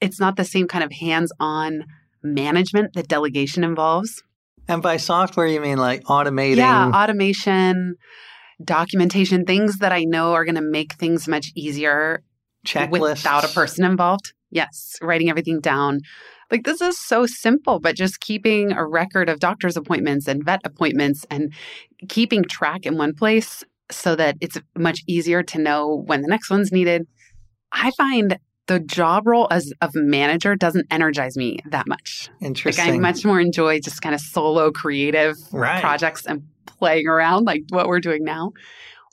it's 0.00 0.18
not 0.18 0.36
the 0.36 0.44
same 0.44 0.66
kind 0.66 0.82
of 0.82 0.90
hands 0.90 1.30
on 1.38 1.84
management 2.22 2.94
that 2.94 3.08
delegation 3.08 3.62
involves. 3.62 4.22
And 4.68 4.80
by 4.80 4.96
software, 4.96 5.46
you 5.46 5.60
mean 5.60 5.76
like 5.76 6.02
automating? 6.04 6.56
Yeah, 6.56 6.92
automation, 6.94 7.96
documentation, 8.64 9.44
things 9.44 9.78
that 9.78 9.92
I 9.92 10.04
know 10.04 10.32
are 10.32 10.46
going 10.46 10.54
to 10.54 10.62
make 10.62 10.94
things 10.94 11.28
much 11.28 11.52
easier 11.54 12.22
checklists 12.66 13.00
without 13.00 13.44
a 13.44 13.48
person 13.48 13.84
involved. 13.84 14.32
Yes, 14.50 14.96
writing 15.02 15.28
everything 15.28 15.60
down. 15.60 16.00
Like 16.52 16.64
this 16.64 16.82
is 16.82 16.98
so 16.98 17.24
simple, 17.24 17.80
but 17.80 17.96
just 17.96 18.20
keeping 18.20 18.72
a 18.72 18.86
record 18.86 19.30
of 19.30 19.40
doctor's 19.40 19.76
appointments 19.76 20.28
and 20.28 20.44
vet 20.44 20.60
appointments 20.64 21.24
and 21.30 21.52
keeping 22.08 22.44
track 22.44 22.84
in 22.84 22.98
one 22.98 23.14
place 23.14 23.64
so 23.90 24.14
that 24.16 24.36
it's 24.42 24.58
much 24.76 25.02
easier 25.08 25.42
to 25.42 25.58
know 25.58 26.04
when 26.06 26.20
the 26.20 26.28
next 26.28 26.50
one's 26.50 26.70
needed. 26.70 27.06
I 27.72 27.90
find 27.92 28.38
the 28.66 28.80
job 28.80 29.26
role 29.26 29.48
as 29.50 29.72
of 29.80 29.92
manager 29.94 30.54
doesn't 30.54 30.86
energize 30.90 31.38
me 31.38 31.58
that 31.70 31.88
much. 31.88 32.28
Like 32.40 32.48
Interesting. 32.48 32.94
I 32.94 32.98
much 32.98 33.24
more 33.24 33.40
enjoy 33.40 33.80
just 33.80 34.02
kind 34.02 34.14
of 34.14 34.20
solo 34.20 34.70
creative 34.70 35.36
right. 35.52 35.80
projects 35.80 36.26
and 36.26 36.42
playing 36.66 37.08
around 37.08 37.44
like 37.44 37.62
what 37.70 37.88
we're 37.88 38.00
doing 38.00 38.24
now. 38.24 38.52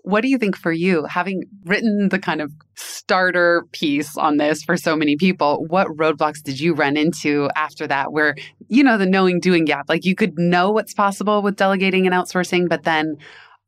What 0.04 0.22
do 0.22 0.30
you 0.30 0.38
think 0.38 0.58
for 0.58 0.72
you, 0.72 1.06
having 1.06 1.44
written 1.66 2.10
the 2.10 2.20
kind 2.20 2.42
of 2.42 2.52
starter 2.76 3.66
piece 3.72 4.18
on 4.18 4.38
this 4.38 4.64
for 4.64 4.78
so 4.78 4.96
many 4.96 5.18
people? 5.18 5.66
What 5.68 5.88
roadblocks 5.88 6.42
did 6.44 6.60
you 6.60 6.74
run 6.74 6.98
into 6.98 7.50
after 7.56 7.86
that 7.88 8.12
where, 8.12 8.36
you 8.68 8.84
know, 8.84 8.98
the 8.98 9.06
knowing 9.06 9.40
doing 9.40 9.66
gap? 9.66 9.86
Like 9.90 10.06
you 10.06 10.16
could 10.16 10.38
know 10.38 10.72
what's 10.72 10.94
possible 10.94 11.42
with 11.42 11.58
delegating 11.58 12.06
and 12.06 12.16
outsourcing, 12.16 12.70
but 12.70 12.84
then 12.84 13.18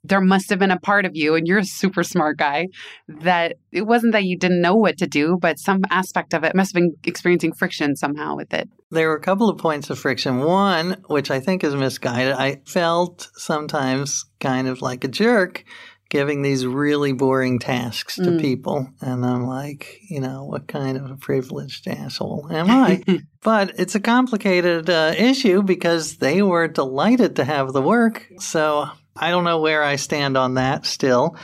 there 0.03 0.21
must 0.21 0.50
have 0.50 0.57
been 0.57 0.71
a 0.71 0.79
part 0.79 1.05
of 1.05 1.11
you, 1.13 1.35
and 1.35 1.45
you're 1.45 1.59
a 1.59 1.63
super 1.63 2.01
smart 2.01 2.38
guy, 2.38 2.67
that 3.07 3.57
it 3.71 3.83
wasn't 3.83 4.13
that 4.13 4.23
you 4.23 4.35
didn't 4.35 4.61
know 4.61 4.73
what 4.73 4.97
to 4.97 5.05
do, 5.05 5.38
but 5.39 5.59
some 5.59 5.81
aspect 5.91 6.33
of 6.33 6.43
it 6.43 6.55
must 6.55 6.73
have 6.73 6.81
been 6.81 6.95
experiencing 7.03 7.53
friction 7.53 7.95
somehow 7.95 8.35
with 8.35 8.51
it. 8.51 8.67
There 8.89 9.09
were 9.09 9.15
a 9.15 9.21
couple 9.21 9.47
of 9.47 9.59
points 9.59 9.91
of 9.91 10.00
friction. 10.00 10.39
One, 10.39 11.03
which 11.05 11.29
I 11.29 11.39
think 11.39 11.63
is 11.63 11.75
misguided, 11.75 12.33
I 12.33 12.61
felt 12.65 13.29
sometimes 13.35 14.25
kind 14.39 14.67
of 14.67 14.81
like 14.81 15.03
a 15.03 15.07
jerk 15.07 15.63
giving 16.11 16.41
these 16.41 16.65
really 16.65 17.13
boring 17.13 17.57
tasks 17.57 18.17
to 18.17 18.31
Mm. 18.31 18.41
people. 18.41 18.89
And 18.99 19.25
I'm 19.25 19.47
like, 19.47 19.97
you 20.09 20.19
know, 20.19 20.43
what 20.43 20.67
kind 20.67 20.97
of 20.97 21.09
a 21.09 21.15
privileged 21.15 21.87
asshole 21.87 22.49
am 22.51 22.69
I? 22.69 23.01
but 23.43 23.79
it's 23.79 23.95
a 23.95 23.99
complicated 24.01 24.89
uh, 24.89 25.13
issue 25.17 25.63
because 25.63 26.17
they 26.17 26.41
were 26.41 26.67
delighted 26.67 27.37
to 27.37 27.45
have 27.45 27.71
the 27.71 27.81
work. 27.81 28.27
So 28.39 28.89
I 29.15 29.31
don't 29.31 29.45
know 29.45 29.61
where 29.61 29.83
I 29.83 29.95
stand 29.95 30.35
on 30.35 30.55
that 30.55 30.85
still. 30.85 31.37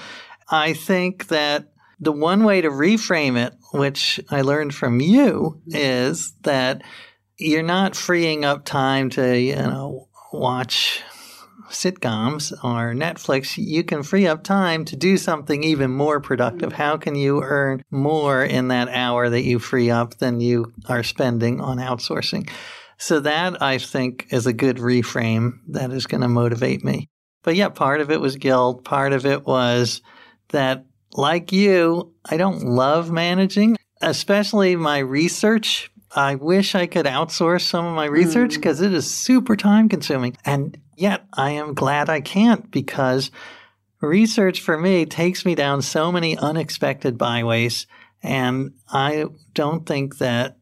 I 0.49 0.73
think 0.73 1.27
that 1.29 1.69
the 2.01 2.11
one 2.11 2.43
way 2.43 2.59
to 2.59 2.69
reframe 2.69 3.37
it, 3.41 3.53
which 3.73 4.19
I 4.29 4.41
learned 4.41 4.75
from 4.75 4.99
you, 4.99 5.61
is 5.67 6.33
that 6.41 6.81
you're 7.37 7.63
not 7.63 7.95
freeing 7.95 8.43
up 8.43 8.65
time 8.65 9.11
to, 9.11 9.39
you 9.39 9.55
know, 9.55 10.09
watch 10.33 11.01
sitcoms 11.69 12.51
or 12.63 12.93
Netflix, 12.93 13.57
you 13.57 13.83
can 13.83 14.03
free 14.03 14.27
up 14.27 14.43
time 14.43 14.85
to 14.85 14.95
do 14.95 15.17
something 15.17 15.63
even 15.63 15.91
more 15.91 16.19
productive. 16.19 16.73
How 16.73 16.97
can 16.97 17.15
you 17.15 17.41
earn 17.43 17.83
more 17.91 18.43
in 18.43 18.69
that 18.69 18.89
hour 18.89 19.29
that 19.29 19.43
you 19.43 19.59
free 19.59 19.89
up 19.89 20.15
than 20.17 20.39
you 20.39 20.73
are 20.87 21.03
spending 21.03 21.61
on 21.61 21.77
outsourcing? 21.77 22.49
So 22.97 23.19
that 23.19 23.61
I 23.61 23.77
think 23.77 24.27
is 24.31 24.47
a 24.47 24.53
good 24.53 24.77
reframe 24.77 25.59
that 25.69 25.91
is 25.91 26.07
going 26.07 26.21
to 26.21 26.27
motivate 26.27 26.83
me. 26.83 27.09
But 27.43 27.55
yeah, 27.55 27.69
part 27.69 28.01
of 28.01 28.11
it 28.11 28.19
was 28.19 28.35
guilt. 28.35 28.83
Part 28.83 29.13
of 29.13 29.25
it 29.25 29.45
was 29.45 30.01
that, 30.49 30.85
like 31.13 31.51
you, 31.51 32.13
I 32.25 32.37
don't 32.37 32.63
love 32.63 33.11
managing, 33.11 33.77
especially 34.01 34.75
my 34.75 34.97
research. 34.99 35.91
I 36.15 36.35
wish 36.35 36.73
I 36.75 36.87
could 36.87 37.05
outsource 37.05 37.61
some 37.61 37.85
of 37.85 37.95
my 37.95 38.05
research 38.05 38.55
because 38.55 38.79
mm. 38.81 38.85
it 38.85 38.93
is 38.93 39.13
super 39.13 39.55
time 39.55 39.89
consuming. 39.89 40.37
And 40.45 40.77
yet 40.95 41.25
I 41.33 41.51
am 41.51 41.73
glad 41.73 42.09
I 42.09 42.21
can't 42.21 42.69
because 42.71 43.29
research 44.01 44.61
for 44.61 44.77
me 44.77 45.05
takes 45.05 45.45
me 45.45 45.55
down 45.55 45.81
so 45.81 46.11
many 46.11 46.37
unexpected 46.37 47.17
byways. 47.17 47.87
And 48.23 48.73
I 48.89 49.25
don't 49.53 49.85
think 49.85 50.17
that 50.19 50.57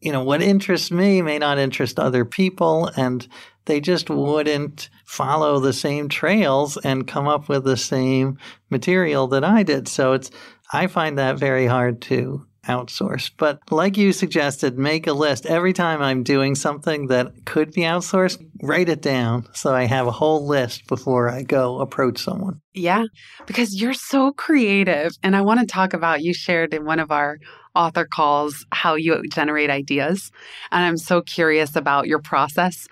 you 0.00 0.12
know, 0.12 0.22
what 0.22 0.42
interests 0.42 0.90
me 0.90 1.22
may 1.22 1.38
not 1.38 1.58
interest 1.58 1.98
other 1.98 2.24
people, 2.24 2.90
and 2.96 3.26
they 3.64 3.80
just 3.80 4.08
wouldn't 4.08 4.88
follow 5.04 5.58
the 5.60 5.72
same 5.72 6.08
trails 6.08 6.76
and 6.76 7.08
come 7.08 7.26
up 7.26 7.48
with 7.48 7.64
the 7.64 7.76
same 7.76 8.38
material 8.70 9.26
that 9.28 9.44
I 9.44 9.62
did. 9.62 9.88
So 9.88 10.12
it's, 10.12 10.30
I 10.72 10.86
find 10.86 11.18
that 11.18 11.38
very 11.38 11.66
hard 11.66 12.00
to 12.02 12.46
outsource. 12.68 13.30
But 13.36 13.60
like 13.70 13.96
you 13.96 14.12
suggested, 14.12 14.78
make 14.78 15.06
a 15.06 15.12
list. 15.12 15.46
Every 15.46 15.72
time 15.72 16.02
I'm 16.02 16.22
doing 16.22 16.54
something 16.54 17.08
that 17.08 17.44
could 17.44 17.72
be 17.72 17.82
outsourced, 17.82 18.44
write 18.62 18.88
it 18.88 19.02
down 19.02 19.48
so 19.54 19.74
I 19.74 19.84
have 19.84 20.06
a 20.06 20.12
whole 20.12 20.46
list 20.46 20.86
before 20.86 21.28
I 21.28 21.42
go 21.42 21.80
approach 21.80 22.18
someone. 22.18 22.60
Yeah, 22.74 23.04
because 23.46 23.80
you're 23.80 23.94
so 23.94 24.32
creative. 24.32 25.12
And 25.22 25.34
I 25.34 25.40
want 25.40 25.60
to 25.60 25.66
talk 25.66 25.94
about 25.94 26.22
you 26.22 26.32
shared 26.32 26.74
in 26.74 26.84
one 26.84 27.00
of 27.00 27.10
our 27.10 27.38
author 27.74 28.04
calls 28.04 28.66
how 28.72 28.94
you 28.94 29.22
generate 29.32 29.70
ideas. 29.70 30.30
And 30.70 30.84
I'm 30.84 30.96
so 30.96 31.22
curious 31.22 31.76
about 31.76 32.06
your 32.06 32.20
process. 32.20 32.88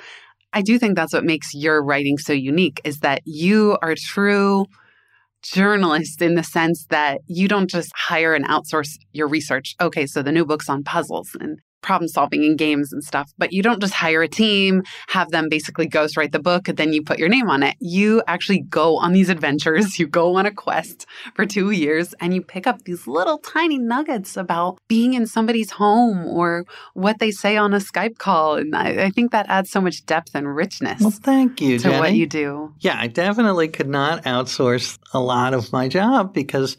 I 0.53 0.63
do 0.63 0.79
think 0.79 0.97
that's 0.97 1.13
what 1.13 1.25
makes 1.25 1.55
your 1.55 1.83
writing 1.83 2.19
so 2.19 2.33
unique 2.33 2.81
is 2.85 3.01
that 3.01 3.21
you 3.25 3.77
are 3.83 3.95
true 3.95 4.67
journalist 5.51 6.23
in 6.23 6.35
the 6.35 6.43
sense 6.43 6.87
that 6.91 7.21
you 7.27 7.49
don't 7.49 7.71
just 7.71 7.93
hire 7.95 8.35
and 8.35 8.47
outsource 8.47 8.97
your 9.13 9.29
research. 9.29 9.75
Okay, 9.81 10.07
so 10.07 10.23
the 10.23 10.33
new 10.33 10.45
book's 10.45 10.69
on 10.69 10.83
puzzles 10.83 11.37
and 11.41 11.59
problem 11.87 12.09
solving 12.09 12.43
in 12.43 12.57
games 12.57 12.93
and 12.93 13.03
stuff. 13.03 13.33
But 13.39 13.53
you 13.53 13.63
don't 13.63 13.81
just 13.81 13.95
hire 13.95 14.23
a 14.23 14.29
team, 14.29 14.83
have 15.09 15.31
them 15.31 15.49
basically 15.49 15.89
ghostwrite 15.89 16.33
the 16.33 16.41
book, 16.41 16.69
and 16.69 16.77
then 16.77 16.93
you 16.93 17.03
put 17.03 17.19
your 17.19 17.29
name 17.29 17.49
on 17.49 17.63
it. 17.63 17.77
You 17.81 18.23
actually 18.27 18.61
go 18.61 18.99
on 18.99 19.13
these 19.13 19.31
adventures, 19.31 19.99
you 20.01 20.07
go 20.07 20.35
on 20.37 20.45
a 20.45 20.51
quest 20.51 21.07
for 21.35 21.47
two 21.47 21.71
years, 21.71 22.15
and 22.21 22.35
you 22.35 22.43
pick 22.43 22.67
up 22.67 22.83
these 22.83 23.07
little 23.07 23.39
tiny 23.39 23.79
nuggets 23.79 24.37
about 24.37 24.79
being 24.89 25.15
in 25.15 25.27
somebody's 25.27 25.71
home 25.71 26.27
or 26.27 26.65
what 26.95 27.21
they 27.21 27.31
say 27.31 27.57
on 27.57 27.73
a 27.73 27.79
Skype 27.79 28.19
call. 28.19 28.57
And 28.57 28.75
I, 28.75 29.05
I 29.05 29.11
think 29.11 29.31
that 29.31 29.47
adds 29.49 29.71
so 29.71 29.81
much 29.81 30.05
depth 30.07 30.35
and 30.35 30.55
richness. 30.55 31.01
Well, 31.01 31.11
thank 31.11 31.61
you, 31.61 31.79
to 31.79 31.85
Jenny. 31.85 31.99
what 32.01 32.15
you 32.15 32.27
do. 32.27 32.75
Yeah, 32.81 32.97
I 32.99 33.07
definitely 33.07 33.69
could 33.69 33.89
not 33.89 34.25
outsource 34.25 34.99
a 35.13 35.21
lot 35.21 35.55
of 35.55 35.73
my 35.73 35.87
job 35.87 36.35
because 36.35 36.77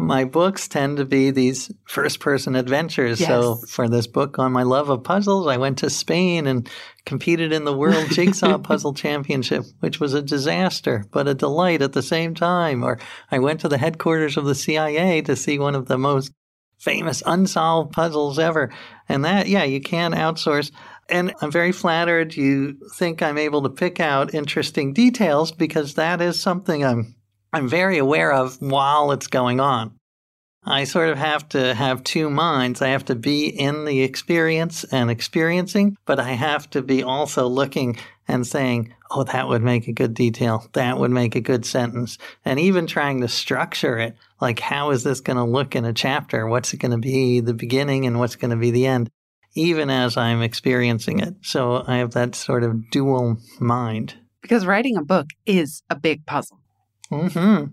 my 0.00 0.24
books 0.24 0.66
tend 0.66 0.96
to 0.96 1.04
be 1.04 1.30
these 1.30 1.70
first 1.84 2.20
person 2.20 2.56
adventures. 2.56 3.20
Yes. 3.20 3.28
So 3.28 3.56
for 3.56 3.86
this 3.86 4.06
book 4.06 4.38
on 4.38 4.50
my 4.50 4.62
love 4.62 4.88
of 4.88 5.04
puzzles, 5.04 5.46
I 5.46 5.58
went 5.58 5.78
to 5.78 5.90
Spain 5.90 6.46
and 6.46 6.68
competed 7.04 7.52
in 7.52 7.64
the 7.64 7.76
World 7.76 8.08
Jigsaw 8.10 8.58
Puzzle 8.58 8.94
Championship, 8.94 9.64
which 9.80 10.00
was 10.00 10.14
a 10.14 10.22
disaster, 10.22 11.04
but 11.12 11.28
a 11.28 11.34
delight 11.34 11.82
at 11.82 11.92
the 11.92 12.02
same 12.02 12.34
time. 12.34 12.82
Or 12.82 12.98
I 13.30 13.40
went 13.40 13.60
to 13.60 13.68
the 13.68 13.78
headquarters 13.78 14.38
of 14.38 14.46
the 14.46 14.54
CIA 14.54 15.20
to 15.22 15.36
see 15.36 15.58
one 15.58 15.74
of 15.74 15.86
the 15.86 15.98
most 15.98 16.32
famous 16.78 17.22
unsolved 17.26 17.92
puzzles 17.92 18.38
ever. 18.38 18.72
And 19.06 19.24
that, 19.26 19.48
yeah, 19.48 19.64
you 19.64 19.82
can 19.82 20.12
outsource. 20.12 20.72
And 21.10 21.34
I'm 21.42 21.50
very 21.50 21.72
flattered 21.72 22.34
you 22.34 22.78
think 22.94 23.20
I'm 23.20 23.36
able 23.36 23.62
to 23.62 23.68
pick 23.68 24.00
out 24.00 24.32
interesting 24.32 24.94
details 24.94 25.52
because 25.52 25.94
that 25.94 26.22
is 26.22 26.40
something 26.40 26.84
I'm 26.84 27.16
I'm 27.52 27.68
very 27.68 27.98
aware 27.98 28.32
of 28.32 28.60
while 28.60 29.12
it's 29.12 29.26
going 29.26 29.60
on. 29.60 29.94
I 30.62 30.84
sort 30.84 31.08
of 31.08 31.16
have 31.16 31.48
to 31.50 31.74
have 31.74 32.04
two 32.04 32.28
minds. 32.28 32.82
I 32.82 32.88
have 32.88 33.06
to 33.06 33.14
be 33.14 33.46
in 33.46 33.86
the 33.86 34.02
experience 34.02 34.84
and 34.84 35.10
experiencing, 35.10 35.96
but 36.04 36.20
I 36.20 36.32
have 36.32 36.68
to 36.70 36.82
be 36.82 37.02
also 37.02 37.46
looking 37.48 37.96
and 38.28 38.46
saying, 38.46 38.94
oh, 39.10 39.24
that 39.24 39.48
would 39.48 39.62
make 39.62 39.88
a 39.88 39.92
good 39.92 40.14
detail. 40.14 40.68
That 40.74 40.98
would 40.98 41.10
make 41.10 41.34
a 41.34 41.40
good 41.40 41.64
sentence. 41.64 42.18
And 42.44 42.60
even 42.60 42.86
trying 42.86 43.22
to 43.22 43.28
structure 43.28 43.98
it. 43.98 44.16
Like, 44.40 44.60
how 44.60 44.90
is 44.90 45.02
this 45.02 45.20
going 45.20 45.38
to 45.38 45.44
look 45.44 45.74
in 45.74 45.84
a 45.84 45.92
chapter? 45.92 46.46
What's 46.46 46.72
it 46.74 46.78
going 46.78 46.92
to 46.92 46.98
be 46.98 47.40
the 47.40 47.54
beginning 47.54 48.06
and 48.06 48.18
what's 48.18 48.36
going 48.36 48.50
to 48.50 48.56
be 48.56 48.70
the 48.70 48.86
end? 48.86 49.10
Even 49.54 49.90
as 49.90 50.16
I'm 50.16 50.42
experiencing 50.42 51.20
it. 51.20 51.34
So 51.42 51.84
I 51.86 51.96
have 51.96 52.12
that 52.12 52.34
sort 52.34 52.62
of 52.62 52.90
dual 52.90 53.38
mind. 53.58 54.14
Because 54.42 54.64
writing 54.64 54.96
a 54.96 55.02
book 55.02 55.26
is 55.44 55.82
a 55.90 55.96
big 55.96 56.24
puzzle. 56.26 56.59
Mm-hmm. 57.10 57.66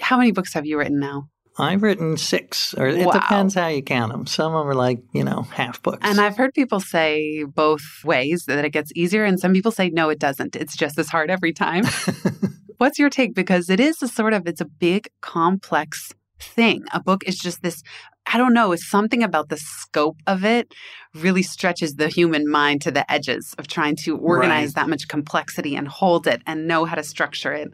How 0.00 0.18
many 0.18 0.32
books 0.32 0.54
have 0.54 0.66
you 0.66 0.78
written 0.78 0.98
now? 0.98 1.28
I've 1.56 1.82
written 1.82 2.16
six, 2.16 2.74
or 2.74 2.88
it 2.88 3.06
wow. 3.06 3.12
depends 3.12 3.54
how 3.54 3.68
you 3.68 3.80
count 3.80 4.10
them. 4.10 4.26
Some 4.26 4.54
of 4.54 4.62
them 4.64 4.70
are 4.70 4.74
like, 4.74 5.00
you 5.12 5.22
know, 5.22 5.42
half 5.42 5.80
books. 5.82 6.00
And 6.02 6.20
I've 6.20 6.36
heard 6.36 6.52
people 6.52 6.80
say 6.80 7.44
both 7.44 7.82
ways 8.04 8.46
that 8.46 8.64
it 8.64 8.70
gets 8.70 8.90
easier, 8.96 9.24
and 9.24 9.38
some 9.38 9.52
people 9.52 9.70
say, 9.70 9.90
no, 9.90 10.08
it 10.08 10.18
doesn't. 10.18 10.56
It's 10.56 10.76
just 10.76 10.98
as 10.98 11.08
hard 11.08 11.30
every 11.30 11.52
time. 11.52 11.84
What's 12.78 12.98
your 12.98 13.08
take? 13.08 13.34
Because 13.34 13.70
it 13.70 13.78
is 13.78 14.02
a 14.02 14.08
sort 14.08 14.32
of, 14.32 14.48
it's 14.48 14.60
a 14.60 14.64
big, 14.64 15.08
complex 15.20 16.12
thing. 16.40 16.84
A 16.92 17.00
book 17.00 17.22
is 17.24 17.38
just 17.38 17.62
this, 17.62 17.84
I 18.26 18.36
don't 18.36 18.52
know, 18.52 18.74
something 18.74 19.22
about 19.22 19.48
the 19.48 19.56
scope 19.56 20.16
of 20.26 20.44
it 20.44 20.74
really 21.14 21.44
stretches 21.44 21.94
the 21.94 22.08
human 22.08 22.50
mind 22.50 22.82
to 22.82 22.90
the 22.90 23.10
edges 23.10 23.54
of 23.58 23.68
trying 23.68 23.94
to 23.96 24.16
organize 24.16 24.70
right. 24.70 24.74
that 24.74 24.88
much 24.88 25.06
complexity 25.06 25.76
and 25.76 25.86
hold 25.86 26.26
it 26.26 26.42
and 26.48 26.66
know 26.66 26.84
how 26.84 26.96
to 26.96 27.04
structure 27.04 27.52
it. 27.52 27.70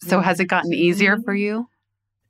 So 0.00 0.20
has 0.20 0.40
it 0.40 0.46
gotten 0.46 0.72
easier 0.72 1.16
for 1.16 1.34
mm-hmm. 1.34 1.42
you? 1.42 1.68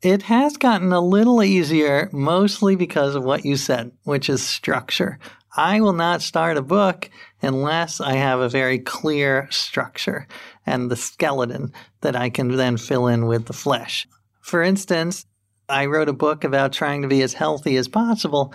It 0.01 0.23
has 0.23 0.57
gotten 0.57 0.93
a 0.93 1.01
little 1.01 1.43
easier, 1.43 2.09
mostly 2.13 2.77
because 2.77 3.17
of 3.17 3.25
what 3.25 3.45
you 3.45 3.57
said, 3.57 3.91
which 4.05 4.31
is 4.31 4.47
structure. 4.47 5.19
I 5.57 5.81
will 5.81 5.93
not 5.93 6.23
start 6.23 6.57
a 6.57 6.63
book 6.63 7.11
unless 7.43 8.01
I 8.01 8.13
have 8.13 8.39
a 8.39 8.49
very 8.49 8.79
clear 8.79 9.49
structure 9.51 10.29
and 10.65 10.89
the 10.89 10.95
skeleton 10.97 11.73
that 12.03 12.15
I 12.15 12.31
can 12.31 12.55
then 12.57 12.77
fill 12.77 13.09
in 13.09 13.27
with 13.27 13.47
the 13.47 13.53
flesh. 13.53 14.07
For 14.41 14.63
instance, 14.63 15.27
I 15.69 15.87
wrote 15.87 16.09
a 16.09 16.13
book 16.13 16.45
about 16.45 16.73
trying 16.73 17.03
to 17.03 17.09
be 17.09 17.23
as 17.23 17.35
healthy 17.35 17.77
as 17.77 17.89
possible, 17.89 18.55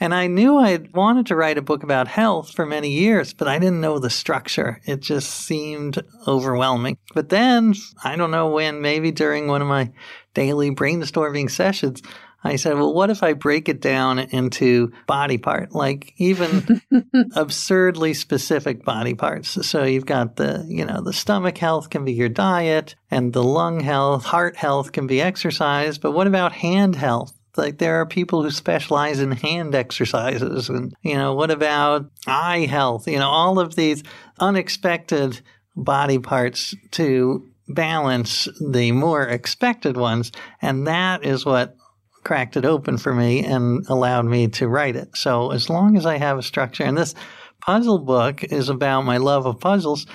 and 0.00 0.14
I 0.14 0.26
knew 0.26 0.58
I 0.58 0.78
wanted 0.94 1.26
to 1.26 1.36
write 1.36 1.58
a 1.58 1.62
book 1.62 1.82
about 1.82 2.08
health 2.08 2.52
for 2.52 2.64
many 2.64 2.90
years, 2.90 3.34
but 3.34 3.48
I 3.48 3.58
didn't 3.58 3.80
know 3.80 3.98
the 3.98 4.10
structure. 4.10 4.80
It 4.84 5.00
just 5.00 5.28
seemed 5.30 6.02
overwhelming. 6.26 6.98
But 7.14 7.28
then, 7.28 7.74
I 8.04 8.16
don't 8.16 8.30
know 8.30 8.50
when, 8.50 8.80
maybe 8.80 9.10
during 9.10 9.48
one 9.48 9.62
of 9.62 9.68
my 9.68 9.90
daily 10.34 10.70
brainstorming 10.70 11.50
sessions, 11.50 12.02
I 12.44 12.54
said, 12.54 12.74
well, 12.74 12.94
what 12.94 13.10
if 13.10 13.24
I 13.24 13.32
break 13.32 13.68
it 13.68 13.80
down 13.80 14.20
into 14.20 14.92
body 15.06 15.38
part, 15.38 15.72
like 15.72 16.14
even 16.18 16.80
absurdly 17.34 18.14
specific 18.14 18.84
body 18.84 19.14
parts? 19.14 19.66
So 19.66 19.82
you've 19.82 20.06
got 20.06 20.36
the, 20.36 20.64
you 20.68 20.84
know, 20.84 21.00
the 21.00 21.12
stomach 21.12 21.58
health 21.58 21.90
can 21.90 22.04
be 22.04 22.12
your 22.12 22.28
diet 22.28 22.94
and 23.10 23.32
the 23.32 23.42
lung 23.42 23.80
health, 23.80 24.24
heart 24.24 24.56
health 24.56 24.92
can 24.92 25.08
be 25.08 25.20
exercise. 25.20 25.98
But 25.98 26.12
what 26.12 26.28
about 26.28 26.52
hand 26.52 26.94
health? 26.94 27.37
Like 27.58 27.78
there 27.78 28.00
are 28.00 28.06
people 28.06 28.42
who 28.42 28.50
specialize 28.50 29.20
in 29.20 29.32
hand 29.32 29.74
exercises. 29.74 30.68
And, 30.68 30.94
you 31.02 31.14
know, 31.14 31.34
what 31.34 31.50
about 31.50 32.10
eye 32.26 32.66
health? 32.70 33.08
You 33.08 33.18
know, 33.18 33.28
all 33.28 33.58
of 33.58 33.74
these 33.74 34.02
unexpected 34.38 35.40
body 35.76 36.18
parts 36.18 36.74
to 36.92 37.46
balance 37.68 38.48
the 38.70 38.92
more 38.92 39.24
expected 39.24 39.96
ones. 39.96 40.32
And 40.62 40.86
that 40.86 41.24
is 41.24 41.44
what 41.44 41.76
cracked 42.24 42.56
it 42.56 42.64
open 42.64 42.98
for 42.98 43.14
me 43.14 43.44
and 43.44 43.86
allowed 43.88 44.24
me 44.24 44.48
to 44.48 44.68
write 44.68 44.96
it. 44.96 45.16
So 45.16 45.50
as 45.50 45.68
long 45.68 45.96
as 45.96 46.06
I 46.06 46.18
have 46.18 46.38
a 46.38 46.42
structure, 46.42 46.84
and 46.84 46.96
this 46.96 47.14
puzzle 47.60 47.98
book 47.98 48.44
is 48.44 48.68
about 48.68 49.02
my 49.02 49.18
love 49.18 49.46
of 49.46 49.60
puzzles. 49.60 50.06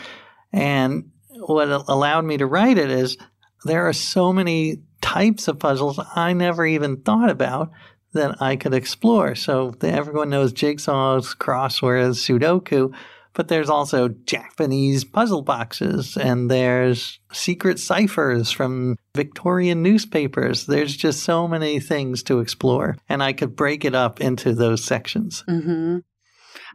And 0.51 1.11
what 1.31 1.67
allowed 1.69 2.25
me 2.25 2.37
to 2.37 2.45
write 2.45 2.77
it 2.77 2.89
is 2.89 3.17
there 3.65 3.87
are 3.87 3.93
so 3.93 4.33
many 4.33 4.77
types 5.03 5.47
of 5.47 5.59
puzzles 5.59 5.99
I 6.15 6.33
never 6.33 6.65
even 6.65 6.97
thought 7.01 7.29
about 7.29 7.71
that 8.13 8.41
I 8.41 8.55
could 8.55 8.73
explore. 8.73 9.35
So 9.35 9.75
everyone 9.81 10.29
knows 10.29 10.53
jigsaws, 10.53 11.35
crosswords, 11.37 12.17
Sudoku, 12.17 12.95
but 13.33 13.47
there's 13.47 13.69
also 13.69 14.09
Japanese 14.09 15.03
puzzle 15.03 15.41
boxes 15.41 16.15
and 16.15 16.49
there's 16.49 17.19
secret 17.31 17.79
ciphers 17.79 18.51
from 18.51 18.95
Victorian 19.15 19.81
newspapers. 19.81 20.67
There's 20.67 20.95
just 20.95 21.23
so 21.23 21.47
many 21.47 21.79
things 21.79 22.23
to 22.23 22.39
explore, 22.39 22.95
and 23.09 23.21
I 23.21 23.33
could 23.33 23.55
break 23.55 23.85
it 23.85 23.95
up 23.95 24.21
into 24.21 24.53
those 24.53 24.83
sections. 24.83 25.43
Mm-hmm. 25.49 25.97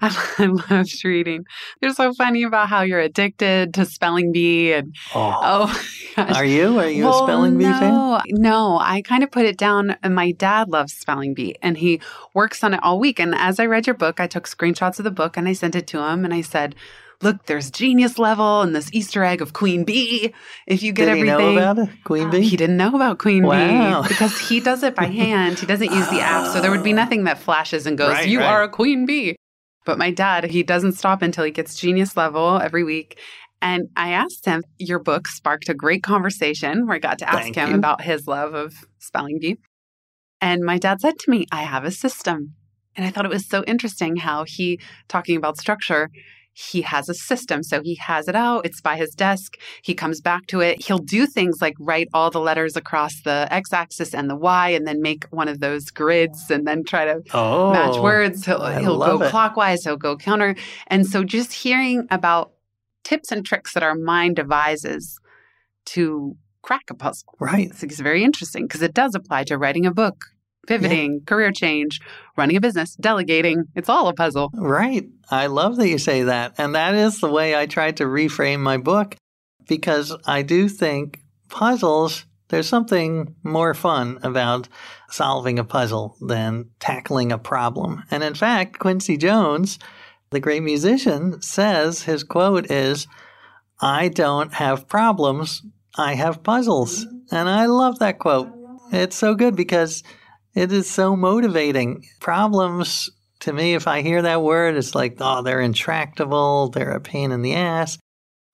I 0.39 0.47
loved 0.71 1.05
reading. 1.05 1.45
You're 1.81 1.93
so 1.95 2.13
funny 2.15 2.43
about 2.45 2.69
how 2.69 2.83
you're 2.83 3.01
addicted 3.01 3.75
to 3.75 3.85
spelling 3.85 4.33
bee 4.33 4.73
and 4.73 4.95
Oh, 5.15 5.35
oh, 5.43 5.83
gosh. 6.17 6.37
are 6.37 6.45
you? 6.45 6.79
Are 6.79 6.89
you 6.89 7.05
Well, 7.05 7.15
a 7.15 7.27
spelling 7.27 7.59
bee 7.59 7.65
fan? 7.73 7.93
no, 7.93 8.21
No, 8.29 8.79
I 8.81 9.03
kind 9.03 9.23
of 9.23 9.31
put 9.31 9.45
it 9.45 9.59
down. 9.59 9.97
And 10.03 10.15
my 10.15 10.33
dad 10.33 10.69
loves 10.69 10.93
spelling 10.95 11.35
bee 11.35 11.57
and 11.63 11.77
he 11.79 12.01
works 12.35 12.63
on 12.63 12.75
it 12.75 12.81
all 12.83 12.99
week. 12.99 13.19
And 13.19 13.35
as 13.35 13.59
I 13.59 13.67
read 13.67 13.87
your 13.87 13.95
book, 13.97 14.21
I 14.21 14.27
took 14.27 14.49
screenshots 14.49 14.99
of 14.99 15.05
the 15.05 15.11
book 15.11 15.37
and 15.37 15.49
I 15.49 15.53
sent 15.53 15.75
it 15.75 15.87
to 15.89 16.03
him 16.03 16.25
and 16.25 16.33
I 16.33 16.41
said, 16.43 16.75
Look, 17.21 17.47
there's 17.47 17.69
genius 17.73 18.17
level 18.17 18.61
and 18.63 18.77
this 18.77 18.91
Easter 18.93 19.25
egg 19.25 19.43
of 19.43 19.53
Queen 19.53 19.83
Bee. 19.83 20.33
If 20.69 20.85
you 20.85 20.93
get 20.93 21.07
Did 21.07 21.17
he 21.17 21.29
everything. 21.29 21.39
know 21.57 21.61
about 21.61 21.79
it, 21.81 21.89
Queen 22.05 22.27
Um, 22.27 22.31
Bee? 22.31 22.43
He 22.43 22.57
didn't 22.57 22.77
know 22.77 22.95
about 22.95 23.19
Queen 23.19 23.43
Wow. 23.45 24.03
Bee 24.03 24.09
because 24.09 24.39
he 24.39 24.61
does 24.61 24.85
it 24.85 24.95
by 24.95 25.07
hand. 25.23 25.59
He 25.59 25.67
doesn't 25.67 25.91
use 25.91 26.09
the 26.11 26.21
app. 26.21 26.47
So 26.53 26.61
there 26.61 26.71
would 26.71 26.85
be 26.85 26.93
nothing 26.93 27.25
that 27.25 27.39
flashes 27.41 27.87
and 27.89 27.99
goes, 27.99 28.13
Right, 28.13 28.29
You 28.29 28.39
right. 28.39 28.47
are 28.47 28.63
a 28.63 28.69
Queen 28.69 29.05
Bee. 29.05 29.35
But 29.89 29.97
my 29.97 30.11
dad, 30.11 30.45
he 30.45 30.63
doesn't 30.63 30.93
stop 30.93 31.23
until 31.23 31.45
he 31.45 31.51
gets 31.51 31.75
genius 31.75 32.15
level 32.15 32.61
every 32.61 32.85
week. 32.85 33.19
And 33.63 33.89
I 33.97 34.11
asked 34.11 34.45
him, 34.45 34.63
Your 34.77 34.99
book 34.99 35.27
sparked 35.27 35.71
a 35.71 35.75
great 35.75 36.03
conversation 36.03 36.87
where 36.87 36.97
I 36.97 36.99
got 36.99 37.19
to 37.21 37.27
ask 37.27 37.45
Thank 37.45 37.57
him 37.57 37.71
you. 37.71 37.77
about 37.77 38.03
his 38.03 38.29
love 38.29 38.53
of 38.53 38.75
spelling 38.99 39.39
bee. 39.41 39.57
And 40.43 40.61
my 40.63 40.77
dad 40.77 41.01
said 41.01 41.19
to 41.21 41.31
me, 41.31 41.47
I 41.51 41.63
have 41.63 41.85
a 41.85 41.91
system. 41.91 42.55
And 42.97 43.07
I 43.07 43.11
thought 43.11 43.25
it 43.25 43.31
was 43.31 43.47
so 43.47 43.65
interesting 43.65 44.17
how 44.17 44.45
he, 44.45 44.79
talking 45.09 45.39
about 45.39 45.57
structure, 45.57 46.11
he 46.59 46.83
has 46.83 47.09
a 47.09 47.15
system. 47.15 47.63
So 47.63 47.83
he 47.83 47.95
has 47.97 48.27
it 48.27 48.35
out, 48.35 48.67
it's 48.67 48.81
by 48.81 48.97
his 48.97 49.11
desk. 49.11 49.57
He 49.83 49.95
comes 49.95 50.21
back 50.21 50.47
to 50.49 50.61
it. 50.61 50.85
He'll 50.85 50.99
do 50.99 51.27
things 51.27 51.63
like 51.63 51.75
write 51.79 52.09
all 52.13 52.31
the 52.31 52.41
letters 52.41 52.77
across 52.77 53.21
the 53.23 53.47
x 53.51 53.73
axis 53.73 54.13
and 54.13 54.29
the 54.29 54.35
y, 54.35 54.71
and 54.71 54.87
then 54.87 55.01
make 55.01 55.25
one 55.31 55.47
of 55.47 55.61
those 55.61 55.91
grids 55.91 56.51
and 56.51 56.67
then 56.67 56.83
try 56.83 57.05
to 57.05 57.23
oh, 57.33 57.73
match 57.73 57.97
words. 57.99 58.45
He'll, 58.45 58.67
he'll 58.67 58.99
go 58.99 59.23
it. 59.23 59.31
clockwise, 59.31 59.85
he'll 59.85 59.97
go 59.97 60.17
counter. 60.17 60.57
And 60.89 61.07
so 61.07 61.23
just 61.23 61.53
hearing 61.53 62.09
about 62.11 62.53
tips 63.05 63.31
and 63.31 63.47
tricks 63.47 63.75
that 63.75 63.85
our 63.85 63.95
mind 63.95 64.37
devises 64.37 65.21
to 65.87 66.37
crack 66.63 66.91
a 66.91 66.95
puzzle. 66.95 67.35
Right. 67.39 67.69
I 67.71 67.75
think 67.75 67.93
it's 67.93 68.01
very 68.01 68.25
interesting 68.25 68.65
because 68.65 68.83
it 68.83 68.95
does 68.95 69.15
apply 69.15 69.45
to 69.45 69.57
writing 69.57 69.87
a 69.87 69.93
book, 69.93 70.25
pivoting, 70.69 71.23
career 71.27 71.51
change, 71.51 72.01
running 72.37 72.57
a 72.57 72.61
business, 72.61 72.95
delegating. 72.97 73.65
It's 73.75 73.89
all 73.89 74.07
a 74.09 74.15
puzzle. 74.15 74.51
Right. 74.55 75.09
I 75.31 75.47
love 75.47 75.77
that 75.77 75.89
you 75.89 75.99
say 75.99 76.25
that. 76.25 76.55
And 76.59 76.75
that 76.75 76.95
is 76.95 77.21
the 77.21 77.31
way 77.31 77.57
I 77.57 77.67
tried 77.67 77.97
to 77.97 78.05
reframe 78.05 78.61
my 78.61 78.77
book 78.77 79.17
because 79.67 80.15
I 80.27 80.43
do 80.43 80.69
think 80.69 81.21
puzzles, 81.49 82.25
there's 82.49 82.69
something 82.69 83.35
more 83.43 83.75
fun 83.75 84.19
about 84.23 84.69
solving 85.11 85.59
a 85.59 85.65
puzzle 85.65 86.17
than 86.21 86.71
tackling 86.79 87.33
a 87.33 87.39
problem. 87.39 88.05
And 88.11 88.23
in 88.23 88.35
fact, 88.35 88.79
Quincy 88.79 89.17
Jones, 89.17 89.79
the 90.31 90.41
great 90.41 90.63
musician, 90.63 91.41
says 91.41 92.03
his 92.03 92.23
quote 92.23 92.71
is, 92.71 93.07
I 93.81 94.09
don't 94.09 94.53
have 94.55 94.89
problems, 94.89 95.63
I 95.97 96.15
have 96.15 96.43
puzzles. 96.43 97.07
And 97.31 97.49
I 97.49 97.67
love 97.67 97.99
that 97.99 98.19
quote. 98.19 98.49
It's 98.93 99.17
so 99.17 99.35
good 99.35 99.55
because 99.55 100.03
it 100.55 100.73
is 100.73 100.91
so 100.91 101.17
motivating. 101.17 102.05
Problems 102.21 103.11
to 103.41 103.53
me, 103.53 103.75
if 103.75 103.87
I 103.87 104.03
hear 104.03 104.23
that 104.23 104.43
word, 104.43 104.77
it's 104.77 104.95
like, 104.95 105.17
oh, 105.21 105.43
they're 105.43 105.61
intractable, 105.61 106.71
they're 106.71 106.91
a 106.91 107.01
pain 107.01 107.33
in 107.33 107.43
the 107.43 107.55
ass. 107.55 107.99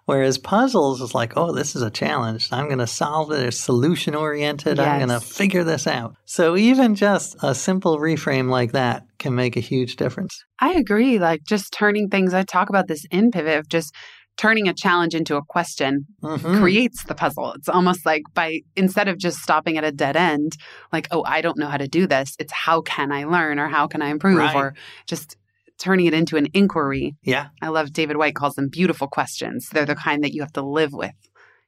Whereas 0.07 0.37
puzzles 0.37 1.01
is 1.01 1.15
like, 1.15 1.33
oh, 1.37 1.53
this 1.53 1.75
is 1.75 1.81
a 1.81 1.91
challenge. 1.91 2.51
I'm 2.53 2.67
going 2.67 2.79
to 2.79 2.87
solve 2.87 3.33
it. 3.33 3.47
It's 3.47 3.59
solution 3.59 4.15
oriented. 4.15 4.79
I'm 4.79 4.99
going 4.99 5.19
to 5.19 5.27
figure 5.27 5.65
this 5.65 5.87
out. 5.87 6.15
So 6.27 6.59
even 6.59 6.95
just 6.95 7.37
a 7.43 7.55
simple 7.55 7.99
reframe 7.99 8.51
like 8.51 8.73
that 8.73 9.07
can 9.19 9.35
make 9.35 9.57
a 9.57 9.61
huge 9.61 9.97
difference. 9.97 10.45
I 10.61 10.75
agree. 10.75 11.19
Like 11.19 11.45
just 11.45 11.73
turning 11.73 12.11
things, 12.11 12.35
I 12.35 12.43
talk 12.43 12.69
about 12.69 12.87
this 12.87 13.07
in 13.11 13.31
Pivot 13.31 13.61
of 13.61 13.69
just 13.71 13.95
turning 14.37 14.67
a 14.69 14.75
challenge 14.75 15.15
into 15.15 15.37
a 15.37 15.43
question 15.43 16.07
Mhm. 16.23 16.59
creates 16.61 17.05
the 17.05 17.15
puzzle. 17.15 17.53
It's 17.53 17.69
almost 17.69 18.05
like 18.05 18.23
by 18.35 18.61
instead 18.77 19.07
of 19.09 19.19
just 19.19 19.39
stopping 19.39 19.79
at 19.79 19.85
a 19.85 19.93
dead 19.93 20.17
end, 20.17 20.57
like, 20.93 21.07
oh, 21.11 21.23
I 21.25 21.41
don't 21.41 21.57
know 21.59 21.69
how 21.69 21.77
to 21.77 21.87
do 21.89 22.07
this, 22.07 22.35
it's 22.39 22.53
how 22.53 22.81
can 22.81 23.13
I 23.13 23.25
learn 23.25 23.59
or 23.59 23.69
how 23.69 23.87
can 23.87 24.03
I 24.03 24.09
improve 24.09 24.39
Right. 24.39 24.55
or 24.57 24.75
just 25.07 25.37
turning 25.79 26.07
it 26.07 26.15
into 26.15 26.37
an 26.37 26.47
inquiry. 26.55 27.15
Yeah. 27.23 27.47
I 27.61 27.69
love 27.69 27.93
David 27.93 28.17
Whyte 28.17 28.35
calls 28.35 28.55
them 28.55 28.69
beautiful 28.69 29.07
questions. 29.09 29.69
They're 29.73 29.85
the 29.87 29.95
kind 29.97 30.23
that 30.25 30.33
you 30.33 30.41
have 30.43 30.53
to 30.55 30.63
live 30.63 30.93
with. 30.93 31.15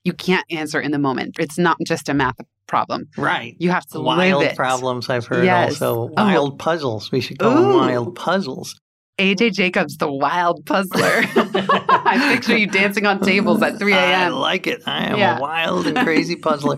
You 0.04 0.12
can't 0.12 0.44
answer 0.50 0.80
in 0.80 0.92
the 0.92 0.98
moment. 0.98 1.36
It's 1.40 1.58
not 1.58 1.76
just 1.84 2.08
a 2.08 2.14
math 2.14 2.36
problem. 2.68 3.06
Right. 3.16 3.56
You 3.58 3.70
have 3.70 3.84
to 3.86 4.00
Wild 4.00 4.42
live 4.42 4.52
it. 4.52 4.56
problems 4.56 5.08
I've 5.10 5.26
heard 5.26 5.44
Yes. 5.44 5.80
also. 5.82 6.10
Oh. 6.16 6.24
Wild 6.24 6.58
puzzles. 6.58 7.10
We 7.12 7.20
should 7.20 7.38
call 7.38 7.54
them 7.54 7.74
wild 7.74 8.14
puzzles. 8.16 8.80
AJ 9.18 9.54
Jacobs, 9.54 9.96
the 9.96 10.10
wild 10.10 10.66
puzzler. 10.66 11.00
I 11.02 12.32
picture 12.34 12.56
you 12.56 12.66
dancing 12.66 13.06
on 13.06 13.20
tables 13.20 13.62
at 13.62 13.78
3 13.78 13.92
a.m. 13.94 13.98
I 14.24 14.28
like 14.28 14.66
it. 14.66 14.82
I 14.86 15.06
am 15.06 15.18
Yeah. 15.18 15.38
a 15.38 15.40
wild 15.40 15.86
and 15.86 15.96
crazy 16.04 16.36
puzzler. 16.36 16.76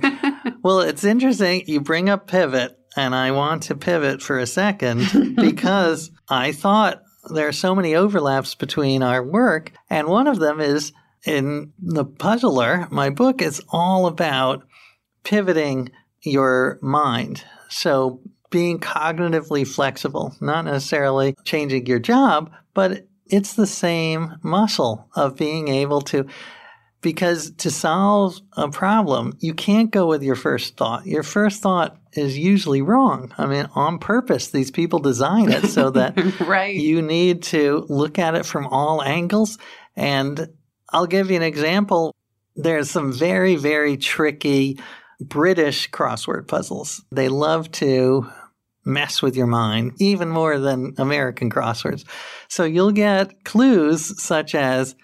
Well, 0.62 0.80
it's 0.80 1.02
interesting. 1.04 1.64
You 1.66 1.80
bring 1.80 2.08
up 2.08 2.28
pivot, 2.28 2.78
and 2.96 3.14
I 3.14 3.32
want 3.32 3.64
to 3.64 3.74
pivot 3.74 4.22
for 4.22 4.38
a 4.38 4.46
second 4.46 5.34
because 5.36 6.10
I 6.28 6.52
thought 6.52 7.02
there 7.34 7.48
are 7.48 7.52
so 7.52 7.74
many 7.74 7.94
overlaps 7.96 8.54
between 8.54 9.02
our 9.02 9.22
work. 9.22 9.72
And 9.90 10.06
one 10.06 10.28
of 10.28 10.38
them 10.38 10.60
is 10.60 10.92
in 11.24 11.72
The 11.80 12.04
Puzzler, 12.04 12.86
my 12.92 13.10
book 13.10 13.42
is 13.42 13.60
all 13.70 14.06
about 14.06 14.62
pivoting 15.24 15.90
your 16.22 16.78
mind. 16.80 17.42
So 17.68 18.20
being 18.50 18.78
cognitively 18.78 19.66
flexible, 19.66 20.34
not 20.40 20.64
necessarily 20.64 21.34
changing 21.44 21.86
your 21.86 21.98
job, 21.98 22.50
but 22.74 23.06
it's 23.26 23.54
the 23.54 23.66
same 23.66 24.36
muscle 24.42 25.08
of 25.14 25.36
being 25.36 25.68
able 25.68 26.00
to 26.00 26.26
because 27.00 27.52
to 27.52 27.70
solve 27.70 28.40
a 28.56 28.68
problem, 28.68 29.36
you 29.38 29.54
can't 29.54 29.90
go 29.90 30.06
with 30.06 30.22
your 30.22 30.34
first 30.34 30.76
thought. 30.76 31.06
Your 31.06 31.22
first 31.22 31.62
thought 31.62 31.96
is 32.12 32.36
usually 32.36 32.82
wrong. 32.82 33.32
I 33.38 33.46
mean, 33.46 33.68
on 33.74 33.98
purpose, 33.98 34.48
these 34.48 34.70
people 34.70 34.98
design 34.98 35.52
it 35.52 35.66
so 35.66 35.90
that 35.90 36.40
right. 36.40 36.74
you 36.74 37.00
need 37.00 37.42
to 37.44 37.86
look 37.88 38.18
at 38.18 38.34
it 38.34 38.44
from 38.44 38.66
all 38.66 39.02
angles. 39.02 39.58
And 39.94 40.48
I'll 40.90 41.06
give 41.06 41.30
you 41.30 41.36
an 41.36 41.42
example. 41.42 42.16
There's 42.56 42.90
some 42.90 43.12
very, 43.12 43.54
very 43.54 43.96
tricky 43.96 44.80
British 45.20 45.90
crossword 45.90 46.46
puzzles. 46.48 47.04
They 47.10 47.28
love 47.28 47.70
to 47.72 48.26
mess 48.84 49.20
with 49.20 49.36
your 49.36 49.46
mind, 49.46 49.92
even 49.98 50.28
more 50.28 50.58
than 50.58 50.94
American 50.98 51.50
crosswords. 51.50 52.04
So 52.48 52.64
you'll 52.64 52.92
get 52.92 53.44
clues 53.44 54.20
such 54.22 54.54
as 54.54 54.94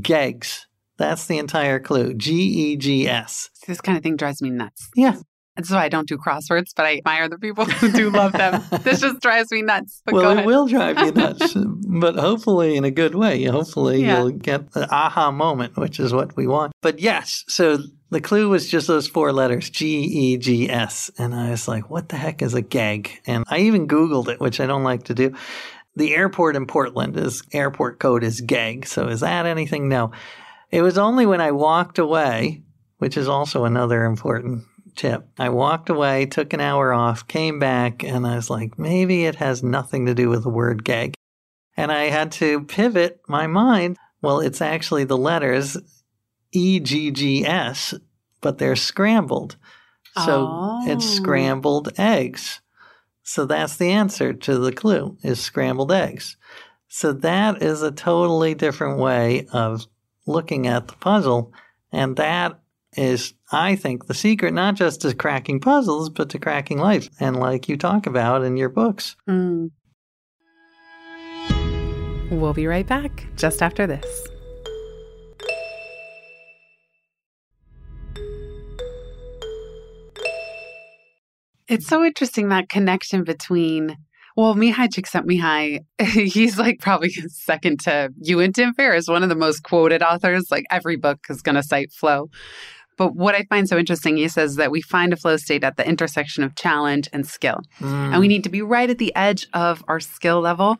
gegs. 0.00 0.66
That's 0.96 1.26
the 1.26 1.38
entire 1.38 1.80
clue. 1.80 2.14
G 2.14 2.32
E 2.72 2.76
G 2.76 3.08
S. 3.08 3.50
this 3.66 3.80
kind 3.80 3.96
of 3.98 4.04
thing 4.04 4.16
drives 4.16 4.40
me 4.40 4.50
nuts. 4.50 4.88
Yeah. 4.94 5.16
That's 5.56 5.70
why 5.70 5.84
I 5.84 5.88
don't 5.88 6.08
do 6.08 6.18
crosswords, 6.18 6.70
but 6.76 6.84
I 6.84 6.96
admire 6.98 7.28
the 7.28 7.38
people 7.38 7.64
who 7.80 7.90
do 7.92 8.10
love 8.10 8.32
them. 8.32 8.62
this 8.82 9.00
just 9.00 9.20
drives 9.20 9.52
me 9.52 9.62
nuts. 9.62 10.02
But 10.04 10.12
go 10.12 10.18
well, 10.20 10.38
it 10.38 10.46
will 10.46 10.66
drive 10.66 10.98
you 10.98 11.12
nuts, 11.14 11.54
but 11.56 12.16
hopefully 12.16 12.76
in 12.76 12.84
a 12.84 12.90
good 12.90 13.14
way. 13.14 13.44
Hopefully 13.44 14.02
Yeah. 14.02 14.18
you'll 14.18 14.30
get 14.30 14.72
the 14.72 14.92
aha 14.92 15.30
moment, 15.30 15.76
which 15.76 15.98
is 16.00 16.12
what 16.12 16.36
we 16.36 16.46
want. 16.48 16.72
But 16.82 16.98
yes, 17.00 17.44
so 17.48 17.78
the 18.14 18.20
clue 18.20 18.48
was 18.48 18.68
just 18.68 18.86
those 18.86 19.08
four 19.08 19.32
letters, 19.32 19.68
G 19.68 20.04
E 20.04 20.36
G 20.36 20.70
S. 20.70 21.10
And 21.18 21.34
I 21.34 21.50
was 21.50 21.66
like, 21.66 21.90
what 21.90 22.08
the 22.08 22.16
heck 22.16 22.42
is 22.42 22.54
a 22.54 22.62
gag? 22.62 23.20
And 23.26 23.44
I 23.48 23.58
even 23.58 23.88
Googled 23.88 24.28
it, 24.28 24.40
which 24.40 24.60
I 24.60 24.66
don't 24.66 24.84
like 24.84 25.04
to 25.04 25.14
do. 25.14 25.34
The 25.96 26.14
airport 26.14 26.54
in 26.54 26.66
Portland 26.66 27.16
is 27.16 27.42
airport 27.52 27.98
code 27.98 28.22
is 28.22 28.40
gag. 28.40 28.86
So 28.86 29.08
is 29.08 29.20
that 29.20 29.46
anything? 29.46 29.88
No. 29.88 30.12
It 30.70 30.82
was 30.82 30.96
only 30.96 31.26
when 31.26 31.40
I 31.40 31.50
walked 31.50 31.98
away, 31.98 32.62
which 32.98 33.16
is 33.16 33.26
also 33.26 33.64
another 33.64 34.04
important 34.04 34.64
tip. 34.94 35.26
I 35.36 35.48
walked 35.48 35.90
away, 35.90 36.26
took 36.26 36.52
an 36.52 36.60
hour 36.60 36.92
off, 36.92 37.26
came 37.26 37.58
back, 37.58 38.04
and 38.04 38.24
I 38.24 38.36
was 38.36 38.48
like, 38.48 38.78
maybe 38.78 39.24
it 39.24 39.34
has 39.36 39.64
nothing 39.64 40.06
to 40.06 40.14
do 40.14 40.28
with 40.28 40.44
the 40.44 40.50
word 40.50 40.84
gag. 40.84 41.14
And 41.76 41.90
I 41.90 42.04
had 42.04 42.30
to 42.32 42.62
pivot 42.62 43.20
my 43.26 43.48
mind. 43.48 43.96
Well, 44.22 44.38
it's 44.38 44.62
actually 44.62 45.02
the 45.02 45.18
letters 45.18 45.76
E 46.54 46.80
G 46.80 47.10
G 47.10 47.44
S, 47.44 47.94
but 48.40 48.58
they're 48.58 48.76
scrambled. 48.76 49.56
So 50.24 50.80
it's 50.86 51.04
Oh. 51.04 51.22
scrambled 51.22 51.92
eggs. 51.98 52.60
So 53.24 53.46
that's 53.46 53.76
the 53.76 53.90
answer 53.90 54.32
to 54.32 54.58
the 54.58 54.70
clue 54.72 55.16
is 55.22 55.40
scrambled 55.40 55.90
eggs. 55.90 56.36
So 56.88 57.12
that 57.12 57.62
is 57.62 57.82
a 57.82 57.90
totally 57.90 58.54
different 58.54 58.98
way 59.00 59.46
of 59.52 59.86
looking 60.26 60.66
at 60.66 60.86
the 60.86 60.94
puzzle. 60.94 61.52
And 61.90 62.16
that 62.16 62.60
is, 62.96 63.34
I 63.50 63.74
think, 63.74 64.06
the 64.06 64.14
secret, 64.14 64.54
not 64.54 64.76
just 64.76 65.00
to 65.00 65.14
cracking 65.14 65.58
puzzles, 65.58 66.10
but 66.10 66.28
to 66.30 66.38
cracking 66.38 66.78
life. 66.78 67.08
And 67.18 67.36
like 67.40 67.68
you 67.68 67.76
talk 67.76 68.06
about 68.06 68.44
in 68.44 68.56
your 68.56 68.68
books. 68.68 69.16
Mm. 69.28 69.70
We'll 72.30 72.54
be 72.54 72.66
right 72.66 72.86
back 72.86 73.26
just 73.36 73.62
after 73.62 73.86
this. 73.86 74.28
It's 81.68 81.86
so 81.86 82.04
interesting 82.04 82.48
that 82.48 82.68
connection 82.68 83.24
between 83.24 83.96
Well, 84.36 84.54
Mihai 84.54 84.88
Csikszentmihalyi, 84.88 85.84
he's 86.32 86.58
like 86.58 86.80
probably 86.80 87.10
second 87.28 87.80
to 87.80 88.10
you 88.20 88.40
and 88.40 88.54
Tim 88.54 88.74
Ferriss, 88.74 89.08
one 89.08 89.22
of 89.22 89.28
the 89.28 89.34
most 89.36 89.62
quoted 89.62 90.02
authors. 90.02 90.50
Like 90.50 90.64
every 90.70 90.96
book 90.96 91.20
is 91.30 91.42
going 91.42 91.54
to 91.54 91.62
cite 91.62 91.92
flow. 91.92 92.28
But 92.96 93.16
what 93.16 93.34
I 93.34 93.44
find 93.44 93.68
so 93.68 93.76
interesting, 93.76 94.16
he 94.16 94.28
says 94.28 94.56
that 94.56 94.70
we 94.70 94.80
find 94.80 95.12
a 95.12 95.16
flow 95.16 95.36
state 95.36 95.64
at 95.64 95.76
the 95.76 95.88
intersection 95.88 96.44
of 96.44 96.54
challenge 96.54 97.08
and 97.12 97.26
skill. 97.26 97.60
Mm. 97.80 98.12
And 98.12 98.20
we 98.20 98.28
need 98.28 98.44
to 98.44 98.50
be 98.50 98.62
right 98.62 98.88
at 98.88 98.98
the 98.98 99.14
edge 99.16 99.48
of 99.52 99.82
our 99.88 99.98
skill 99.98 100.40
level, 100.40 100.76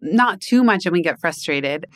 not 0.00 0.40
too 0.40 0.64
much 0.64 0.86
and 0.86 0.92
we 0.92 1.02
get 1.02 1.20
frustrated 1.20 1.86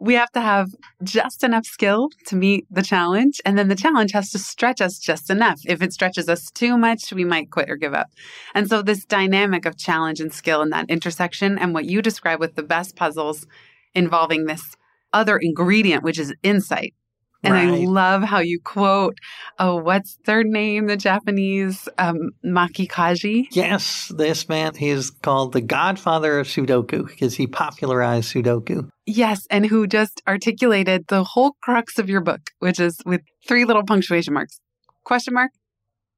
we 0.00 0.14
have 0.14 0.32
to 0.32 0.40
have 0.40 0.74
just 1.02 1.44
enough 1.44 1.66
skill 1.66 2.08
to 2.26 2.34
meet 2.34 2.66
the 2.70 2.82
challenge. 2.82 3.40
And 3.44 3.58
then 3.58 3.68
the 3.68 3.76
challenge 3.76 4.12
has 4.12 4.30
to 4.30 4.38
stretch 4.38 4.80
us 4.80 4.98
just 4.98 5.28
enough. 5.28 5.60
If 5.66 5.82
it 5.82 5.92
stretches 5.92 6.28
us 6.28 6.50
too 6.50 6.78
much, 6.78 7.12
we 7.12 7.22
might 7.22 7.50
quit 7.50 7.68
or 7.68 7.76
give 7.76 7.92
up. 7.92 8.08
And 8.54 8.68
so, 8.68 8.80
this 8.80 9.04
dynamic 9.04 9.66
of 9.66 9.76
challenge 9.76 10.20
and 10.20 10.32
skill 10.32 10.62
in 10.62 10.70
that 10.70 10.88
intersection, 10.88 11.58
and 11.58 11.74
what 11.74 11.84
you 11.84 12.00
describe 12.00 12.40
with 12.40 12.54
the 12.54 12.62
best 12.62 12.96
puzzles 12.96 13.46
involving 13.94 14.46
this 14.46 14.74
other 15.12 15.36
ingredient, 15.36 16.02
which 16.02 16.18
is 16.18 16.34
insight, 16.42 16.94
and 17.42 17.54
right. 17.54 17.68
I 17.68 17.84
love 17.84 18.22
how 18.22 18.40
you 18.40 18.60
quote, 18.60 19.16
oh, 19.58 19.76
what's 19.76 20.18
their 20.26 20.44
name? 20.44 20.86
The 20.86 20.96
Japanese 20.96 21.88
um, 21.98 22.30
Maki 22.44 22.86
Kaji. 22.88 23.46
Yes, 23.52 24.12
this 24.14 24.48
man, 24.48 24.74
he 24.74 24.90
is 24.90 25.10
called 25.10 25.52
the 25.52 25.60
godfather 25.60 26.38
of 26.38 26.46
Sudoku 26.46 27.06
because 27.06 27.34
he 27.34 27.46
popularized 27.46 28.32
Sudoku. 28.32 28.90
Yes, 29.06 29.46
and 29.50 29.66
who 29.66 29.86
just 29.86 30.22
articulated 30.28 31.06
the 31.08 31.24
whole 31.24 31.56
crux 31.62 31.98
of 31.98 32.08
your 32.08 32.20
book, 32.20 32.50
which 32.58 32.78
is 32.78 32.98
with 33.06 33.22
three 33.48 33.64
little 33.64 33.84
punctuation 33.84 34.34
marks 34.34 34.60
question 35.04 35.34
mark, 35.34 35.50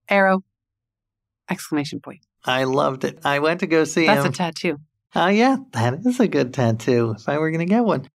arrow, 0.09 0.43
exclamation 1.49 2.01
point. 2.01 2.21
I 2.45 2.65
loved 2.65 3.05
it. 3.05 3.21
I 3.25 3.39
went 3.39 3.61
to 3.61 3.67
go 3.67 3.85
see 3.85 4.07
That's 4.07 4.19
him. 4.19 4.33
That's 4.33 4.35
a 4.35 4.39
tattoo. 4.39 4.79
Oh, 5.15 5.29
yeah, 5.29 5.57
that 5.73 6.05
is 6.05 6.19
a 6.21 6.27
good 6.27 6.53
tattoo 6.53 7.15
if 7.17 7.29
I 7.29 7.39
were 7.39 7.51
going 7.51 7.67
to 7.67 7.73
get 7.73 7.85
one. 7.85 8.09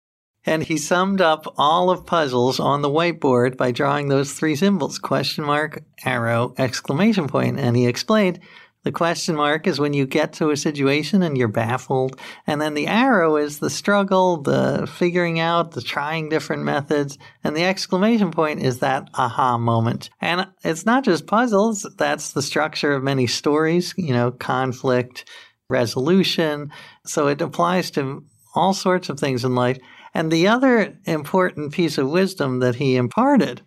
And 0.46 0.64
he 0.64 0.78
summed 0.78 1.22
up 1.22 1.54
all 1.58 1.90
of 1.90 2.06
puzzles 2.06 2.60
on 2.60 2.82
the 2.82 2.90
whiteboard 2.90 3.58
by 3.58 3.72
drawing 3.72 4.08
those 4.08 4.34
three 4.34 4.56
symbols 4.56 5.00
question 5.00 5.44
mark, 5.44 5.84
arrow, 6.04 6.54
exclamation 6.58 7.28
point. 7.28 7.60
And 7.60 7.76
he 7.76 7.88
explained 7.88 8.40
the 8.86 8.92
question 8.92 9.36
mark 9.36 9.66
is 9.66 9.80
when 9.80 9.94
you 9.94 10.06
get 10.06 10.34
to 10.34 10.52
a 10.52 10.58
situation 10.58 11.24
and 11.24 11.36
you're 11.36 11.48
baffled. 11.48 12.20
And 12.46 12.62
then 12.62 12.76
the 12.76 12.86
arrow 12.86 13.36
is 13.36 13.58
the 13.58 13.72
struggle, 13.72 14.44
the 14.44 14.88
figuring 14.88 15.40
out, 15.40 15.72
the 15.72 15.82
trying 15.82 16.30
different 16.30 16.64
methods. 16.64 17.18
And 17.44 17.58
the 17.58 17.64
exclamation 17.64 18.30
point 18.30 18.62
is 18.62 18.80
that 18.80 19.10
aha 19.16 19.58
moment. 19.58 20.12
And 20.22 20.48
it's 20.64 20.86
not 20.86 21.04
just 21.04 21.26
puzzles, 21.26 21.88
that's 21.98 22.34
the 22.34 22.44
structure 22.44 22.94
of 22.94 23.04
many 23.04 23.26
stories, 23.26 23.96
you 23.98 24.14
know, 24.14 24.30
conflict, 24.30 25.28
resolution. 25.68 26.72
So 27.08 27.28
it 27.28 27.42
applies 27.42 27.90
to 27.92 28.24
all 28.54 28.76
sorts 28.76 29.10
of 29.10 29.20
things 29.20 29.44
in 29.44 29.56
life. 29.56 29.80
And 30.16 30.32
the 30.32 30.48
other 30.48 30.98
important 31.04 31.74
piece 31.74 31.98
of 31.98 32.10
wisdom 32.10 32.60
that 32.60 32.76
he 32.76 32.96
imparted 32.96 33.62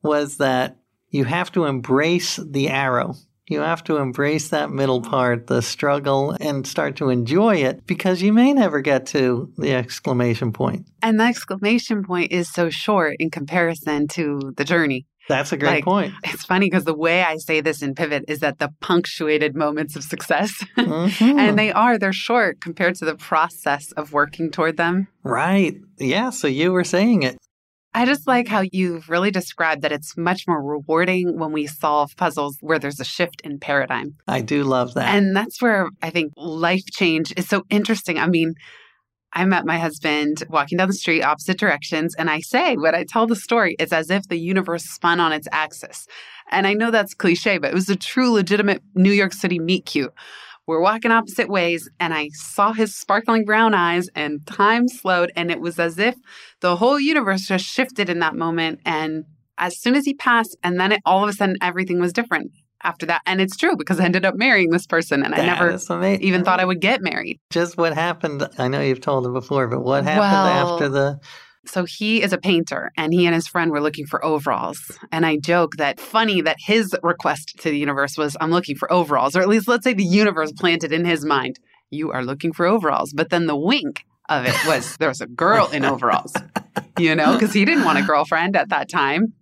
was 0.00 0.36
that 0.36 0.78
you 1.10 1.24
have 1.24 1.50
to 1.52 1.64
embrace 1.64 2.36
the 2.36 2.68
arrow. 2.68 3.16
You 3.48 3.60
have 3.60 3.82
to 3.84 3.96
embrace 3.96 4.50
that 4.50 4.70
middle 4.70 5.02
part, 5.02 5.48
the 5.48 5.60
struggle, 5.60 6.36
and 6.40 6.64
start 6.64 6.96
to 6.96 7.10
enjoy 7.10 7.56
it 7.56 7.84
because 7.84 8.22
you 8.22 8.32
may 8.32 8.52
never 8.52 8.80
get 8.80 9.06
to 9.06 9.52
the 9.58 9.74
exclamation 9.74 10.52
point. 10.52 10.86
And 11.02 11.18
the 11.18 11.24
exclamation 11.24 12.04
point 12.04 12.30
is 12.30 12.48
so 12.48 12.70
short 12.70 13.16
in 13.18 13.30
comparison 13.30 14.06
to 14.08 14.52
the 14.56 14.64
journey. 14.64 15.06
That's 15.28 15.52
a 15.52 15.56
great 15.56 15.70
like, 15.70 15.84
point. 15.84 16.14
It's 16.24 16.44
funny 16.44 16.66
because 16.66 16.84
the 16.84 16.94
way 16.94 17.22
I 17.22 17.36
say 17.36 17.60
this 17.60 17.82
in 17.82 17.94
Pivot 17.94 18.24
is 18.28 18.40
that 18.40 18.58
the 18.58 18.70
punctuated 18.80 19.54
moments 19.54 19.96
of 19.96 20.02
success, 20.02 20.52
mm-hmm. 20.76 21.38
and 21.38 21.58
they 21.58 21.72
are, 21.72 21.98
they're 21.98 22.12
short 22.12 22.60
compared 22.60 22.96
to 22.96 23.04
the 23.04 23.14
process 23.14 23.92
of 23.92 24.12
working 24.12 24.50
toward 24.50 24.76
them. 24.76 25.08
Right. 25.22 25.76
Yeah. 25.98 26.30
So 26.30 26.48
you 26.48 26.72
were 26.72 26.84
saying 26.84 27.22
it. 27.22 27.36
I 27.94 28.06
just 28.06 28.26
like 28.26 28.48
how 28.48 28.62
you've 28.72 29.10
really 29.10 29.30
described 29.30 29.82
that 29.82 29.92
it's 29.92 30.16
much 30.16 30.48
more 30.48 30.62
rewarding 30.62 31.38
when 31.38 31.52
we 31.52 31.66
solve 31.66 32.16
puzzles 32.16 32.56
where 32.60 32.78
there's 32.78 33.00
a 33.00 33.04
shift 33.04 33.42
in 33.42 33.58
paradigm. 33.58 34.16
I 34.26 34.40
do 34.40 34.64
love 34.64 34.94
that. 34.94 35.14
And 35.14 35.36
that's 35.36 35.60
where 35.60 35.90
I 36.00 36.08
think 36.08 36.32
life 36.36 36.86
change 36.90 37.34
is 37.36 37.48
so 37.48 37.64
interesting. 37.68 38.18
I 38.18 38.28
mean, 38.28 38.54
I 39.34 39.44
met 39.44 39.64
my 39.64 39.78
husband 39.78 40.42
walking 40.48 40.78
down 40.78 40.88
the 40.88 40.94
street 40.94 41.22
opposite 41.22 41.58
directions, 41.58 42.14
and 42.16 42.28
I 42.28 42.40
say, 42.40 42.76
when 42.76 42.94
I 42.94 43.04
tell 43.04 43.26
the 43.26 43.36
story, 43.36 43.76
it's 43.78 43.92
as 43.92 44.10
if 44.10 44.28
the 44.28 44.38
universe 44.38 44.84
spun 44.84 45.20
on 45.20 45.32
its 45.32 45.48
axis. 45.52 46.06
And 46.50 46.66
I 46.66 46.74
know 46.74 46.90
that's 46.90 47.14
cliche, 47.14 47.58
but 47.58 47.70
it 47.70 47.74
was 47.74 47.88
a 47.88 47.96
true, 47.96 48.30
legitimate 48.30 48.82
New 48.94 49.12
York 49.12 49.32
City 49.32 49.58
meet 49.58 49.86
cute. 49.86 50.12
We're 50.66 50.82
walking 50.82 51.10
opposite 51.10 51.48
ways, 51.48 51.88
and 51.98 52.12
I 52.12 52.28
saw 52.34 52.72
his 52.72 52.94
sparkling 52.94 53.44
brown 53.44 53.74
eyes, 53.74 54.08
and 54.14 54.46
time 54.46 54.86
slowed, 54.86 55.32
and 55.34 55.50
it 55.50 55.60
was 55.60 55.78
as 55.78 55.98
if 55.98 56.14
the 56.60 56.76
whole 56.76 57.00
universe 57.00 57.46
just 57.46 57.64
shifted 57.64 58.10
in 58.10 58.18
that 58.20 58.36
moment. 58.36 58.80
And 58.84 59.24
as 59.58 59.80
soon 59.80 59.96
as 59.96 60.04
he 60.04 60.14
passed, 60.14 60.56
and 60.62 60.78
then 60.78 60.92
it, 60.92 61.00
all 61.06 61.22
of 61.22 61.28
a 61.30 61.32
sudden, 61.32 61.56
everything 61.62 62.00
was 62.00 62.12
different 62.12 62.52
after 62.84 63.06
that. 63.06 63.22
And 63.26 63.40
it's 63.40 63.56
true 63.56 63.76
because 63.76 64.00
I 64.00 64.04
ended 64.04 64.24
up 64.24 64.34
marrying 64.34 64.70
this 64.70 64.86
person 64.86 65.22
and 65.22 65.32
that 65.34 65.40
I 65.40 65.46
never 65.46 66.14
even 66.20 66.44
thought 66.44 66.60
I 66.60 66.64
would 66.64 66.80
get 66.80 67.02
married. 67.02 67.40
Just 67.50 67.76
what 67.76 67.94
happened, 67.94 68.48
I 68.58 68.68
know 68.68 68.80
you've 68.80 69.00
told 69.00 69.26
it 69.26 69.32
before, 69.32 69.68
but 69.68 69.80
what 69.82 70.04
happened 70.04 70.20
well, 70.20 70.74
after 70.74 70.88
the. 70.88 71.20
So 71.64 71.84
he 71.84 72.22
is 72.22 72.32
a 72.32 72.38
painter 72.38 72.90
and 72.96 73.12
he 73.12 73.24
and 73.24 73.34
his 73.34 73.46
friend 73.46 73.70
were 73.70 73.80
looking 73.80 74.06
for 74.06 74.24
overalls. 74.24 74.98
And 75.12 75.24
I 75.24 75.36
joke 75.36 75.76
that 75.76 76.00
funny 76.00 76.40
that 76.42 76.56
his 76.58 76.94
request 77.02 77.54
to 77.60 77.70
the 77.70 77.78
universe 77.78 78.18
was, 78.18 78.36
I'm 78.40 78.50
looking 78.50 78.76
for 78.76 78.92
overalls, 78.92 79.36
or 79.36 79.42
at 79.42 79.48
least 79.48 79.68
let's 79.68 79.84
say 79.84 79.94
the 79.94 80.04
universe 80.04 80.50
planted 80.52 80.92
in 80.92 81.04
his 81.04 81.24
mind, 81.24 81.60
you 81.90 82.10
are 82.10 82.24
looking 82.24 82.52
for 82.52 82.66
overalls. 82.66 83.12
But 83.12 83.30
then 83.30 83.46
the 83.46 83.56
wink 83.56 84.04
of 84.28 84.46
it 84.46 84.56
was 84.66 84.96
there 84.96 85.08
was 85.08 85.20
a 85.20 85.26
girl 85.26 85.68
in 85.68 85.84
overalls, 85.84 86.34
you 86.98 87.14
know, 87.14 87.34
because 87.34 87.52
he 87.52 87.64
didn't 87.64 87.84
want 87.84 87.98
a 87.98 88.02
girlfriend 88.06 88.56
at 88.56 88.70
that 88.70 88.88
time. 88.88 89.32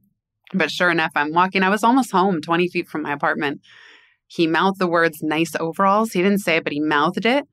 But 0.52 0.70
sure 0.70 0.90
enough, 0.90 1.12
I'm 1.14 1.32
walking. 1.32 1.62
I 1.62 1.68
was 1.68 1.84
almost 1.84 2.10
home, 2.10 2.40
20 2.40 2.68
feet 2.68 2.88
from 2.88 3.02
my 3.02 3.12
apartment. 3.12 3.60
He 4.26 4.46
mouthed 4.46 4.78
the 4.78 4.86
words 4.86 5.22
nice 5.22 5.54
overalls. 5.58 6.12
He 6.12 6.22
didn't 6.22 6.38
say 6.38 6.56
it, 6.56 6.64
but 6.64 6.72
he 6.72 6.80
mouthed 6.80 7.26
it. 7.26 7.46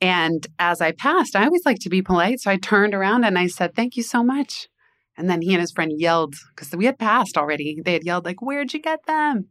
And 0.00 0.46
as 0.58 0.80
I 0.80 0.92
passed, 0.92 1.36
I 1.36 1.44
always 1.44 1.64
like 1.64 1.78
to 1.80 1.88
be 1.88 2.02
polite. 2.02 2.40
So 2.40 2.50
I 2.50 2.56
turned 2.56 2.94
around 2.94 3.24
and 3.24 3.38
I 3.38 3.46
said, 3.46 3.74
Thank 3.74 3.96
you 3.96 4.02
so 4.02 4.24
much. 4.24 4.68
And 5.16 5.28
then 5.30 5.42
he 5.42 5.52
and 5.52 5.60
his 5.60 5.70
friend 5.70 5.92
yelled 5.96 6.34
because 6.54 6.74
we 6.74 6.86
had 6.86 6.98
passed 6.98 7.36
already. 7.36 7.80
They 7.84 7.92
had 7.92 8.04
yelled, 8.04 8.24
like, 8.24 8.42
Where'd 8.42 8.74
you 8.74 8.80
get 8.80 9.06
them? 9.06 9.48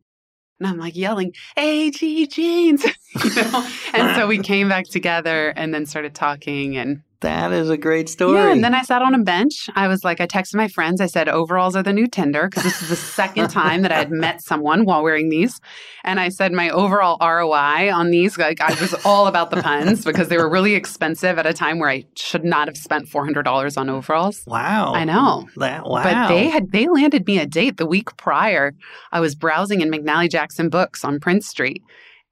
And 0.60 0.68
I'm 0.68 0.78
like 0.78 0.96
yelling, 0.96 1.34
AG 1.58 2.28
jeans, 2.28 2.84
you 3.24 3.36
know? 3.36 3.68
and 3.94 4.16
so 4.16 4.28
we 4.28 4.38
came 4.38 4.70
back 4.70 4.86
together 4.86 5.50
and 5.56 5.74
then 5.74 5.88
started 5.88 6.14
talking 6.14 6.78
and 6.78 7.02
that 7.22 7.52
is 7.52 7.70
a 7.70 7.78
great 7.78 8.10
story. 8.10 8.34
Yeah, 8.34 8.52
and 8.52 8.64
then 8.64 8.74
I 8.74 8.82
sat 8.82 9.02
on 9.02 9.14
a 9.14 9.20
bench. 9.20 9.70
I 9.76 9.88
was 9.88 10.04
like, 10.04 10.20
I 10.20 10.28
texted 10.28 10.56
my 10.56 10.68
friends. 10.68 11.00
I 11.02 11.06
said, 11.06 11.30
overalls 11.30 11.76
are 11.76 11.84
the 11.84 11.94
new 11.94 12.08
Tinder 12.08 12.48
because 12.48 12.64
this 12.64 12.82
is 12.82 12.90
the 12.90 12.96
second 12.96 13.50
time 13.52 13.84
that 13.84 13.92
I 13.92 13.98
had 13.98 14.12
met 14.12 14.42
someone 14.42 14.86
while 14.86 15.04
wearing 15.04 15.30
these. 15.30 15.62
And 16.04 16.20
I 16.20 16.30
said, 16.30 16.52
my 16.52 16.70
overall 16.70 17.18
ROI 17.22 17.94
on 17.94 18.12
these, 18.12 18.38
like, 18.38 18.60
I 18.60 18.74
was 18.82 18.94
all 19.06 19.28
about 19.28 19.52
the 19.52 19.62
puns 19.62 20.04
because 20.06 20.30
they 20.30 20.38
were 20.38 20.50
really 20.50 20.76
expensive 20.76 21.38
at 21.38 21.46
a 21.46 21.54
time 21.54 21.80
where 21.80 21.90
I 21.90 22.06
should 22.16 22.44
not 22.44 22.68
have 22.68 22.78
spent 22.78 23.08
$400 23.08 23.78
on 23.78 23.90
overalls. 23.90 24.44
Wow. 24.48 24.94
I 24.94 25.04
know. 25.04 25.48
That, 25.58 25.86
wow. 25.86 26.04
But 26.04 26.28
they 26.28 26.50
had, 26.50 26.72
they 26.72 26.88
landed 26.88 27.26
me 27.28 27.40
a 27.40 27.46
date 27.46 27.78
the 27.78 27.86
week 27.86 28.16
prior. 28.18 28.74
I 29.12 29.20
was 29.20 29.36
browsing 29.36 29.82
in 29.82 29.92
McNally 29.92 30.30
Jackson 30.30 30.70
Books 30.70 31.06
on 31.06 31.20
Prince 31.20 31.48
Street. 31.48 31.84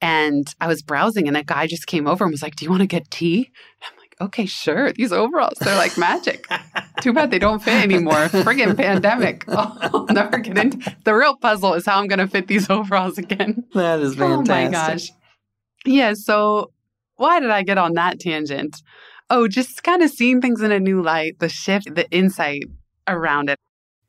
And 0.02 0.54
I 0.62 0.68
was 0.68 0.82
browsing, 0.82 1.28
and 1.28 1.36
a 1.36 1.44
guy 1.44 1.68
just 1.68 1.86
came 1.86 2.08
over 2.08 2.24
and 2.24 2.32
was 2.32 2.42
like, 2.42 2.56
Do 2.56 2.64
you 2.64 2.72
want 2.72 2.82
to 2.82 2.88
get 2.88 3.12
tea? 3.12 3.52
I'm 3.84 3.99
okay, 4.22 4.46
sure. 4.46 4.92
These 4.94 5.12
overalls, 5.12 5.58
they're 5.60 5.76
like 5.76 5.98
magic. 5.98 6.48
Too 7.02 7.14
bad 7.14 7.32
they 7.32 7.40
don't 7.40 7.62
fit 7.62 7.82
anymore. 7.84 8.28
Friggin' 8.28 8.76
pandemic. 8.76 9.46
Oh, 9.48 9.78
I'll 9.82 10.06
never 10.08 10.40
get 10.40 10.58
into 10.58 10.96
the 11.04 11.14
real 11.14 11.36
puzzle 11.36 11.74
is 11.74 11.86
how 11.86 12.00
I'm 12.00 12.08
going 12.08 12.20
to 12.20 12.28
fit 12.28 12.48
these 12.48 12.70
overalls 12.70 13.18
again. 13.18 13.64
That 13.74 14.00
is 14.00 14.16
fantastic. 14.16 14.56
Oh 14.56 14.64
my 14.66 14.72
gosh. 14.72 15.10
Yeah. 15.86 16.14
So 16.16 16.72
why 17.16 17.40
did 17.40 17.50
I 17.50 17.64
get 17.64 17.78
on 17.78 17.94
that 17.94 18.20
tangent? 18.20 18.82
Oh, 19.30 19.48
just 19.48 19.84
kind 19.84 20.02
of 20.02 20.10
seeing 20.10 20.42
things 20.42 20.62
in 20.62 20.72
a 20.72 20.80
new 20.80 21.02
light, 21.02 21.40
the 21.40 21.50
shift, 21.50 21.94
the 21.94 22.10
insight 22.10 22.64
around 23.08 23.50
it. 23.50 23.58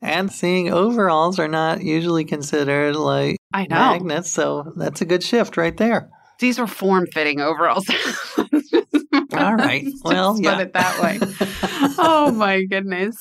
And 0.03 0.33
seeing 0.33 0.73
overalls 0.73 1.39
are 1.39 1.49
not 1.49 1.83
usually 1.83 2.25
considered 2.25 2.97
like 2.97 3.37
I 3.53 3.67
know. 3.67 3.77
magnets, 3.77 4.31
so 4.31 4.73
that's 4.77 5.03
a 5.03 5.05
good 5.05 5.23
shift 5.23 5.59
right 5.59 5.77
there. 5.77 6.09
These 6.39 6.59
were 6.59 6.67
form 6.67 7.07
fitting 7.13 7.41
overalls. 7.41 7.87
All 9.33 9.55
right. 9.55 9.87
Well, 10.05 10.39
yeah. 10.41 10.55
put 10.55 10.63
it 10.63 10.73
that 10.75 11.01
way. 11.01 11.19
oh 11.99 12.33
my 12.33 12.63
goodness. 12.65 13.17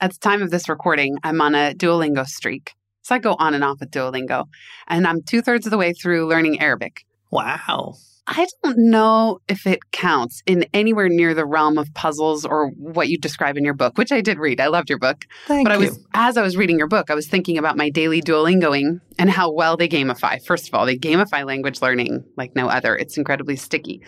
At 0.00 0.12
the 0.12 0.18
time 0.18 0.42
of 0.42 0.50
this 0.50 0.68
recording, 0.68 1.16
I'm 1.22 1.40
on 1.40 1.54
a 1.54 1.74
Duolingo 1.74 2.26
streak. 2.26 2.72
So 3.02 3.14
I 3.14 3.18
go 3.18 3.36
on 3.38 3.54
and 3.54 3.64
off 3.64 3.80
with 3.80 3.90
Duolingo, 3.90 4.46
and 4.86 5.06
I'm 5.06 5.22
two 5.22 5.42
thirds 5.42 5.66
of 5.66 5.70
the 5.70 5.78
way 5.78 5.92
through 5.92 6.28
learning 6.28 6.60
Arabic. 6.60 7.04
Wow. 7.30 7.94
I 8.26 8.46
don't 8.62 8.78
know 8.78 9.38
if 9.48 9.66
it 9.66 9.90
counts 9.90 10.42
in 10.46 10.64
anywhere 10.72 11.08
near 11.08 11.34
the 11.34 11.44
realm 11.44 11.76
of 11.76 11.92
puzzles 11.94 12.44
or 12.44 12.68
what 12.76 13.08
you 13.08 13.18
describe 13.18 13.56
in 13.56 13.64
your 13.64 13.74
book, 13.74 13.98
which 13.98 14.12
I 14.12 14.20
did 14.20 14.38
read. 14.38 14.60
I 14.60 14.68
loved 14.68 14.88
your 14.88 15.00
book. 15.00 15.24
Thank 15.46 15.66
but 15.66 15.72
I 15.72 15.76
was 15.76 15.98
as 16.14 16.36
I 16.36 16.42
was 16.42 16.56
reading 16.56 16.78
your 16.78 16.86
book, 16.86 17.10
I 17.10 17.14
was 17.14 17.26
thinking 17.26 17.58
about 17.58 17.76
my 17.76 17.90
daily 17.90 18.22
Duolingoing 18.22 19.00
and 19.18 19.28
how 19.28 19.52
well 19.52 19.76
they 19.76 19.88
gamify. 19.88 20.44
First 20.44 20.68
of 20.68 20.74
all, 20.74 20.86
they 20.86 20.96
gamify 20.96 21.44
language 21.44 21.82
learning 21.82 22.24
like 22.36 22.54
no 22.54 22.68
other. 22.68 22.96
It's 22.96 23.16
incredibly 23.16 23.56
sticky. 23.56 24.02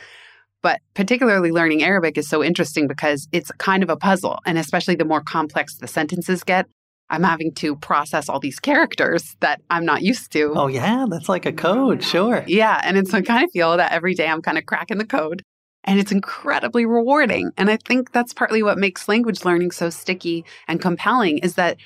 But 0.64 0.81
particularly 0.94 1.50
learning 1.50 1.83
Arabic 1.83 2.16
is 2.16 2.27
so 2.27 2.42
interesting 2.42 2.88
because 2.88 3.29
it's 3.33 3.50
kind 3.59 3.83
of 3.83 3.90
a 3.90 3.98
puzzle. 3.98 4.38
And 4.46 4.57
especially 4.57 4.94
the 4.94 5.05
more 5.05 5.20
complex 5.20 5.77
the 5.77 5.87
sentences 5.87 6.42
get, 6.42 6.66
I'm 7.11 7.22
having 7.22 7.53
to 7.57 7.77
process 7.77 8.31
all 8.31 8.40
these 8.40 8.59
characters 8.59 9.37
that 9.40 9.61
I'm 9.68 9.85
not 9.85 10.00
used 10.00 10.33
to. 10.33 10.55
Oh, 10.57 10.68
yeah, 10.68 11.05
that's 11.07 11.29
like 11.29 11.44
a 11.44 11.53
code, 11.53 12.03
sure. 12.03 12.44
Yeah. 12.46 12.81
And 12.83 12.96
it's 12.96 13.12
I 13.12 13.20
kind 13.20 13.44
of 13.44 13.50
feel 13.50 13.77
that 13.77 13.92
every 13.92 14.14
day 14.14 14.27
I'm 14.27 14.40
kind 14.40 14.57
of 14.57 14.64
cracking 14.64 14.96
the 14.96 15.05
code. 15.05 15.42
And 15.85 16.00
it's 16.00 16.12
incredibly 16.12 16.87
rewarding. 16.87 17.50
And 17.59 17.70
I 17.70 17.77
think 17.77 18.12
that's 18.12 18.33
partly 18.33 18.62
what 18.62 18.79
makes 18.79 19.07
language 19.07 19.44
learning 19.44 19.72
so 19.72 19.90
sticky 19.90 20.46
and 20.66 20.81
compelling 20.81 21.37
is 21.38 21.57
that 21.57 21.77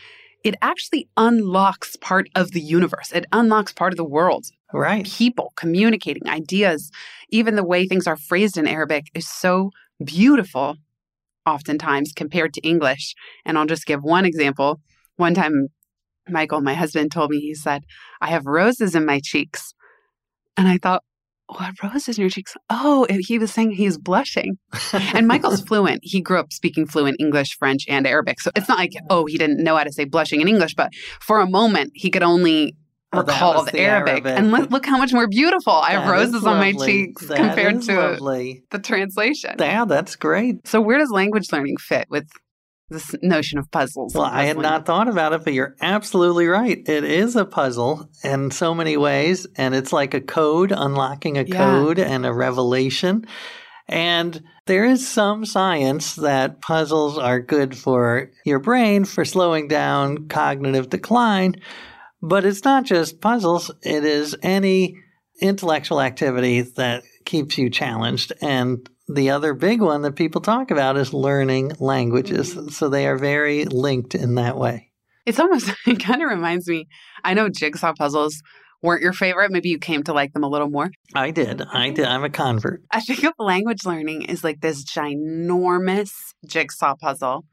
it 0.49 0.55
actually 0.63 1.07
unlocks 1.19 1.95
part 1.97 2.31
of 2.35 2.53
the 2.53 2.61
universe. 2.61 3.13
It 3.13 3.27
unlocks 3.33 3.71
part 3.71 3.93
of 3.93 3.99
the 3.99 4.05
world. 4.05 4.47
Right. 4.73 5.05
People 5.05 5.53
communicating 5.57 6.27
ideas, 6.27 6.91
even 7.29 7.55
the 7.55 7.65
way 7.65 7.87
things 7.87 8.07
are 8.07 8.17
phrased 8.17 8.57
in 8.57 8.67
Arabic 8.67 9.09
is 9.15 9.29
so 9.29 9.71
beautiful, 10.03 10.77
oftentimes 11.45 12.15
compared 12.17 12.55
to 12.55 12.63
English. 12.63 13.15
And 13.45 13.59
I'll 13.59 13.67
just 13.67 13.85
give 13.85 14.03
one 14.03 14.25
example. 14.25 14.81
One 15.17 15.35
time, 15.35 15.69
Michael, 16.27 16.63
my 16.63 16.73
husband, 16.73 17.13
told 17.13 17.31
me, 17.31 17.41
he 17.41 17.55
said, 17.55 17.85
I 18.23 18.29
have 18.29 18.47
roses 18.47 18.95
in 18.95 19.05
my 19.05 19.21
cheeks. 19.23 19.75
And 20.57 20.67
I 20.67 20.79
thought, 20.79 21.05
Oh, 21.51 21.55
what 21.59 21.75
roses 21.83 22.19
in 22.19 22.23
your 22.23 22.31
cheeks? 22.31 22.57
Oh, 22.69 23.07
he 23.09 23.39
was 23.39 23.53
saying 23.53 23.73
he's 23.73 23.97
blushing. 23.97 24.59
and 24.93 25.27
Michael's 25.27 25.63
fluent. 25.69 26.01
He 26.03 26.21
grew 26.21 26.39
up 26.39 26.53
speaking 26.53 26.87
fluent 26.87 27.17
English, 27.19 27.57
French, 27.59 27.85
and 27.89 28.07
Arabic. 28.07 28.41
So 28.41 28.51
it's 28.55 28.69
not 28.69 28.79
like, 28.79 28.93
oh, 29.09 29.25
he 29.27 29.39
didn't 29.39 29.63
know 29.63 29.77
how 29.77 29.85
to 29.85 29.93
say 29.93 30.05
blushing 30.05 30.41
in 30.41 30.49
English, 30.49 30.75
but 30.75 30.91
for 31.21 31.41
a 31.41 31.49
moment, 31.49 31.93
he 31.95 32.11
could 32.11 32.23
only 32.23 32.75
Oh, 33.15 33.21
recall 33.21 33.65
that 33.65 33.73
the, 33.73 33.81
Arabic. 33.81 34.27
Arabic. 34.27 34.37
And 34.39 34.51
look, 34.51 34.71
look 34.71 34.85
how 34.85 34.99
much 34.99 35.15
more 35.15 35.27
beautiful. 35.27 35.73
I 35.73 35.93
have 35.93 36.07
roses 36.11 36.45
on 36.45 36.59
my 36.59 36.73
cheeks 36.75 37.27
That 37.29 37.39
compared 37.39 37.81
to 37.85 37.95
lovely. 37.97 38.65
the 38.71 38.79
translation. 38.79 39.55
Yeah, 39.59 39.87
that's 39.87 40.15
great. 40.15 40.69
So 40.69 40.83
where 40.83 40.99
does 40.99 41.11
language 41.11 41.51
learning 41.51 41.79
fit 41.79 42.05
with 42.11 42.29
this 42.91 43.15
notion 43.23 43.59
of 43.59 43.71
puzzles? 43.71 44.15
Well, 44.15 44.25
I 44.25 44.45
had 44.45 44.59
not 44.59 44.87
thought 44.87 45.09
about 45.09 45.33
it, 45.33 45.45
but 45.45 45.53
you're 45.53 45.75
absolutely 45.81 46.47
right. 46.47 46.79
It 46.89 47.05
is 47.05 47.37
a 47.37 47.45
puzzle 47.45 48.09
in 48.25 48.51
so 48.51 48.75
many 48.75 48.97
ways, 48.97 49.47
and 49.57 49.75
it's 49.75 49.93
like 49.93 50.15
a 50.15 50.21
code, 50.21 50.73
unlocking 50.73 51.37
a 51.39 51.43
Yeah. 51.43 51.57
code 51.57 51.99
and 51.99 52.25
a 52.25 52.33
revelation. 52.33 53.27
And 53.89 54.43
there 54.67 54.85
is 54.85 55.07
some 55.09 55.47
science 55.47 56.15
that 56.17 56.61
puzzles 56.61 57.17
are 57.19 57.41
good 57.41 57.77
for 57.77 58.31
your 58.45 58.59
brain 58.59 59.05
for 59.05 59.25
slowing 59.25 59.69
down 59.69 60.29
cognitive 60.29 60.91
decline, 60.91 61.57
but 62.21 62.45
it's 62.45 62.65
not 62.65 62.85
just 62.85 63.21
puzzles, 63.21 63.71
it 63.83 64.05
is 64.05 64.37
any 64.43 64.97
intellectual 65.41 66.01
activity 66.01 66.63
that 66.63 67.03
keeps 67.25 67.57
you 67.57 67.71
challenged. 67.71 68.33
And 68.43 68.89
the 69.09 69.31
other 69.31 69.55
big 69.55 69.81
one 69.81 70.03
that 70.03 70.17
people 70.17 70.41
talk 70.41 70.71
about 70.71 70.97
is 70.97 71.13
learning 71.13 71.73
languages. 71.79 72.55
Mm-hmm. 72.55 72.69
So 72.69 72.89
they 72.89 73.07
are 73.07 73.17
very 73.17 73.65
linked 73.65 74.15
in 74.15 74.35
that 74.37 74.57
way. 74.59 74.91
It's 75.27 75.41
almost, 75.41 75.71
it 75.87 76.03
kind 76.03 76.23
of 76.23 76.29
reminds 76.29 76.69
me. 76.69 76.89
I 77.25 77.35
know 77.35 77.49
jigsaw 77.49 77.95
puzzles 77.95 78.41
weren't 78.83 79.03
your 79.03 79.13
favorite. 79.13 79.51
Maybe 79.51 79.69
you 79.69 79.79
came 79.79 80.03
to 80.05 80.13
like 80.13 80.33
them 80.33 80.45
a 80.45 80.49
little 80.49 80.71
more. 80.71 80.91
I 81.15 81.31
did. 81.31 81.63
I 81.63 81.87
mm-hmm. 81.87 81.95
did. 81.95 82.05
I'm 82.07 82.25
a 82.25 82.31
convert. 82.31 82.83
I 82.91 83.01
think 83.01 83.25
of 83.25 83.33
language 83.39 83.85
learning 83.85 84.23
is 84.23 84.45
like 84.45 84.61
this 84.61 84.85
ginormous 84.85 86.13
jigsaw 86.47 86.95
puzzle, 87.01 87.45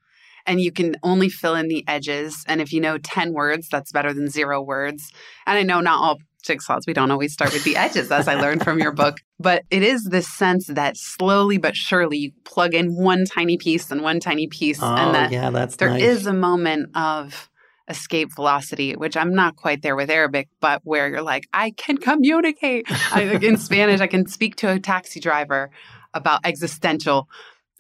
and 0.45 0.61
you 0.61 0.71
can 0.71 0.95
only 1.03 1.29
fill 1.29 1.55
in 1.55 1.67
the 1.67 1.83
edges. 1.87 2.43
And 2.47 2.61
if 2.61 2.71
you 2.71 2.81
know 2.81 2.97
10 2.97 3.33
words, 3.33 3.67
that's 3.69 3.91
better 3.91 4.13
than 4.13 4.29
zero 4.29 4.61
words. 4.61 5.11
And 5.47 5.57
I 5.57 5.63
know 5.63 5.81
not 5.81 6.01
all 6.01 6.17
jigsaws, 6.45 6.81
we 6.87 6.93
don't 6.93 7.11
always 7.11 7.33
start 7.33 7.51
with 7.53 7.63
the 7.63 7.75
edges, 7.75 8.11
as 8.11 8.27
I 8.27 8.35
learned 8.35 8.63
from 8.63 8.79
your 8.79 8.91
book. 8.91 9.17
But 9.37 9.63
it 9.69 9.83
is 9.83 10.05
this 10.05 10.29
sense 10.29 10.67
that 10.67 10.95
slowly 10.95 11.57
but 11.57 11.75
surely 11.75 12.17
you 12.17 12.31
plug 12.45 12.73
in 12.73 12.95
one 12.95 13.25
tiny 13.25 13.57
piece 13.57 13.91
and 13.91 14.01
one 14.01 14.21
tiny 14.21 14.47
piece, 14.47 14.81
Oh, 14.81 14.95
and 14.95 15.13
that 15.13 15.31
yeah, 15.33 15.49
that's 15.49 15.75
there 15.75 15.89
nice. 15.89 16.01
is 16.01 16.25
a 16.25 16.33
moment 16.33 16.95
of 16.95 17.49
escape 17.89 18.33
velocity, 18.33 18.93
which 18.93 19.17
I'm 19.17 19.33
not 19.35 19.57
quite 19.57 19.81
there 19.81 19.95
with 19.95 20.09
Arabic, 20.09 20.47
but 20.61 20.81
where 20.85 21.09
you're 21.09 21.21
like, 21.21 21.47
I 21.53 21.71
can 21.71 21.97
communicate. 21.97 22.85
I, 23.11 23.25
like 23.25 23.43
in 23.43 23.57
Spanish, 23.57 23.99
I 23.99 24.07
can 24.07 24.25
speak 24.25 24.55
to 24.57 24.71
a 24.71 24.79
taxi 24.79 25.19
driver 25.19 25.69
about 26.13 26.39
existential 26.45 27.27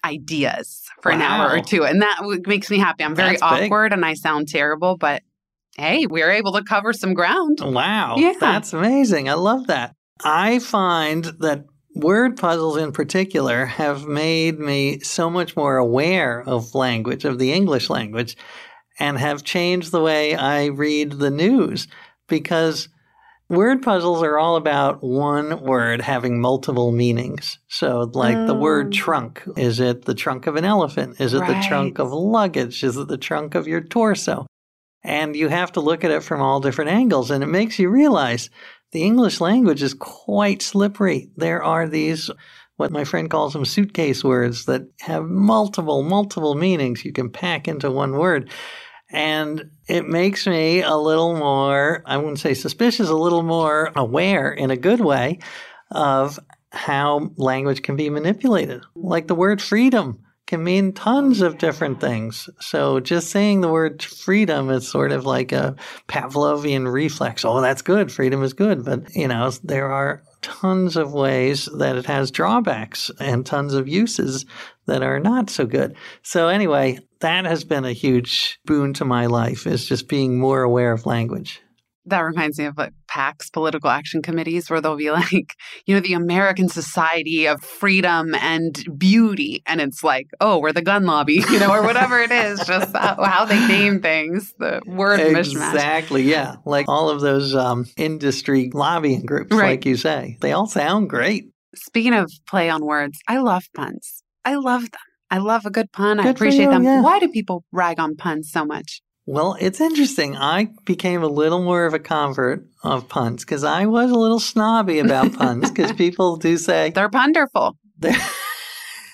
ideas 0.03 0.83
for 1.01 1.11
an 1.11 1.21
hour 1.21 1.49
or 1.57 1.61
two. 1.61 1.85
And 1.85 2.01
that 2.01 2.19
makes 2.45 2.69
me 2.69 2.77
happy. 2.77 3.03
I'm 3.03 3.15
very 3.15 3.37
That's 3.37 3.41
big. 3.59 3.63
awkward 3.71 3.93
and 3.93 4.05
I 4.05 4.13
sound 4.13 4.47
terrible, 4.47 4.97
but 4.97 5.23
hey, 5.77 6.05
we 6.05 6.21
are 6.21 6.31
able 6.31 6.53
to 6.53 6.63
cover 6.63 6.93
some 6.93 7.13
ground. 7.13 7.59
Wow. 7.61 8.15
Yeah. 8.17 8.33
That's 8.39 8.73
amazing. 8.73 9.29
I 9.29 9.33
love 9.33 9.67
that. 9.67 9.93
I 10.23 10.59
find 10.59 11.25
that 11.39 11.65
word 11.95 12.37
puzzles 12.37 12.77
in 12.77 12.91
particular 12.91 13.65
have 13.65 14.05
made 14.05 14.59
me 14.59 14.99
so 14.99 15.29
much 15.29 15.55
more 15.55 15.77
aware 15.77 16.41
of 16.41 16.75
language, 16.75 17.25
of 17.25 17.39
the 17.39 17.51
English 17.51 17.89
language, 17.89 18.35
and 18.99 19.17
have 19.17 19.43
changed 19.43 19.91
the 19.91 20.01
way 20.01 20.35
I 20.35 20.65
read 20.67 21.13
the 21.13 21.31
news 21.31 21.87
because 22.27 22.87
word 23.49 23.81
puzzles 23.81 24.23
are 24.23 24.39
all 24.39 24.55
about 24.55 25.03
one 25.03 25.61
word 25.61 26.01
having 26.01 26.39
multiple 26.39 26.91
meanings. 26.91 27.59
So, 27.67 28.09
like 28.13 28.47
the 28.47 28.55
word 28.55 28.87
Mm. 28.91 28.93
trunk 28.93 29.43
is 29.57 29.79
it 29.79 30.05
the 30.05 30.15
trunk 30.15 30.47
of 30.47 30.55
an 30.55 30.65
elephant? 30.65 31.19
Is 31.19 31.33
it 31.33 31.45
the 31.45 31.63
trunk 31.67 31.99
of 31.99 32.11
luggage? 32.11 32.83
Is 32.83 32.97
it 32.97 33.07
the 33.07 33.17
trunk 33.17 33.53
of 33.55 33.67
your 33.67 33.81
torso? 33.81 34.45
And 35.05 35.35
you 35.35 35.49
have 35.49 35.71
to 35.73 35.81
look 35.81 36.03
at 36.03 36.09
it 36.09 36.23
from 36.23 36.41
all 36.41 36.59
different 36.59 36.89
angles. 36.89 37.29
And 37.29 37.43
it 37.43 37.47
makes 37.47 37.77
you 37.77 37.89
realize 37.89 38.49
the 38.91 39.03
English 39.03 39.39
language 39.39 39.83
is 39.83 39.93
quite 39.93 40.63
slippery. 40.63 41.29
There 41.37 41.63
are 41.63 41.87
these, 41.87 42.31
what 42.77 42.91
my 42.91 43.03
friend 43.03 43.29
calls 43.29 43.53
them 43.53 43.65
suitcase 43.65 44.23
words 44.23 44.65
that 44.65 44.81
have 45.01 45.25
multiple, 45.25 46.01
multiple 46.01 46.55
meanings 46.55 47.05
you 47.05 47.13
can 47.13 47.29
pack 47.29 47.67
into 47.67 47.91
one 47.91 48.13
word. 48.17 48.49
And 49.11 49.69
it 49.87 50.07
makes 50.07 50.47
me 50.47 50.81
a 50.81 50.95
little 50.95 51.37
more, 51.37 52.01
I 52.07 52.17
wouldn't 52.17 52.39
say 52.39 52.55
suspicious, 52.55 53.07
a 53.07 53.15
little 53.15 53.43
more 53.43 53.91
aware 53.95 54.51
in 54.51 54.71
a 54.71 54.77
good 54.77 55.01
way 55.01 55.37
of 55.91 56.39
how 56.71 57.29
language 57.37 57.83
can 57.83 57.95
be 57.95 58.09
manipulated. 58.09 58.81
Like 58.95 59.27
the 59.27 59.35
word 59.35 59.61
freedom 59.61 60.23
can 60.47 60.63
mean 60.63 60.93
tons 60.93 61.41
of 61.41 61.57
different 61.57 61.99
things. 61.99 62.49
So 62.59 62.99
just 62.99 63.29
saying 63.31 63.61
the 63.61 63.71
word 63.71 64.03
freedom 64.03 64.69
is 64.69 64.87
sort 64.87 65.11
of 65.11 65.25
like 65.25 65.51
a 65.51 65.75
Pavlovian 66.07 66.91
reflex. 66.91 67.43
Oh, 67.43 67.61
that's 67.61 67.81
good. 67.81 68.11
Freedom 68.11 68.43
is 68.43 68.53
good. 68.53 68.85
But, 68.85 69.15
you 69.15 69.27
know, 69.27 69.51
there 69.63 69.91
are 69.91 70.23
tons 70.41 70.95
of 70.95 71.13
ways 71.13 71.67
that 71.77 71.95
it 71.95 72.05
has 72.05 72.29
drawbacks 72.29 73.09
and 73.19 73.45
tons 73.45 73.73
of 73.73 73.87
uses 73.87 74.45
that 74.85 75.01
are 75.01 75.19
not 75.19 75.49
so 75.49 75.65
good. 75.65 75.95
So 76.21 76.47
anyway, 76.47 76.99
that 77.21 77.45
has 77.45 77.63
been 77.63 77.85
a 77.85 77.93
huge 77.93 78.59
boon 78.65 78.93
to 78.93 79.05
my 79.05 79.25
life 79.25 79.65
is 79.65 79.87
just 79.87 80.07
being 80.07 80.37
more 80.37 80.61
aware 80.61 80.91
of 80.91 81.07
language. 81.07 81.61
That 82.07 82.19
reminds 82.21 82.59
me 82.59 82.65
of 82.65 82.77
like 82.77 82.93
PACs, 83.09 83.51
political 83.51 83.89
action 83.89 84.21
committees, 84.21 84.69
where 84.69 84.79
they'll 84.81 84.95
be 84.97 85.09
like, 85.11 85.55
you 85.85 85.95
know, 85.95 86.01
the 86.01 86.13
American 86.13 86.69
Society 86.69 87.47
of 87.47 87.61
Freedom 87.63 88.35
and 88.35 88.83
Beauty. 88.97 89.63
And 89.65 89.81
it's 89.81 90.03
like, 90.03 90.27
oh, 90.39 90.59
we're 90.59 90.71
the 90.73 90.81
gun 90.81 91.05
lobby, 91.05 91.43
you 91.49 91.59
know, 91.59 91.71
or 91.71 91.81
whatever 91.83 92.19
it 92.19 92.31
is, 92.31 92.59
just 92.65 92.95
how, 92.95 93.23
how 93.23 93.45
they 93.45 93.65
name 93.67 94.01
things, 94.01 94.53
the 94.59 94.81
word 94.85 95.19
mishmash. 95.19 95.73
Exactly. 95.73 96.23
Yeah. 96.23 96.55
Like 96.65 96.87
all 96.87 97.09
of 97.09 97.21
those 97.21 97.55
um, 97.55 97.85
industry 97.97 98.69
lobbying 98.73 99.25
groups, 99.25 99.55
Right. 99.55 99.71
like 99.71 99.85
you 99.85 99.97
say, 99.97 100.37
they 100.41 100.51
all 100.51 100.67
sound 100.67 101.09
great. 101.09 101.45
Speaking 101.75 102.13
of 102.13 102.31
play 102.47 102.69
on 102.69 102.85
words, 102.85 103.19
I 103.27 103.37
love 103.39 103.63
puns. 103.75 104.23
I 104.45 104.55
love 104.55 104.83
them. 104.83 105.01
I 105.31 105.39
love 105.39 105.65
a 105.65 105.71
good 105.71 105.91
pun. 105.91 106.19
I 106.19 106.23
Good 106.23 106.37
for 106.37 106.43
appreciate 106.45 106.65
you, 106.65 106.69
them. 106.69 106.83
yeah. 106.83 107.01
Why 107.01 107.19
do 107.19 107.27
people 107.29 107.63
rag 107.71 107.99
on 107.99 108.15
puns 108.15 108.51
so 108.51 108.63
much? 108.63 109.01
Well, 109.27 109.57
it's 109.59 109.81
interesting. 109.81 110.35
I 110.37 110.69
became 110.85 111.23
a 111.23 111.27
little 111.27 111.63
more 111.63 111.85
of 111.85 111.93
a 111.95 111.99
convert 111.99 112.65
of 112.83 113.09
puns 113.09 113.43
because 113.43 113.63
I 113.63 113.87
was 113.87 114.11
a 114.11 114.15
little 114.19 114.39
snobby 114.39 114.99
about 114.99 115.33
puns 115.33 115.71
because 115.71 115.91
people 115.97 116.37
do 116.37 116.57
say 116.57 116.91
They're 116.91 117.09
they're- 117.09 118.15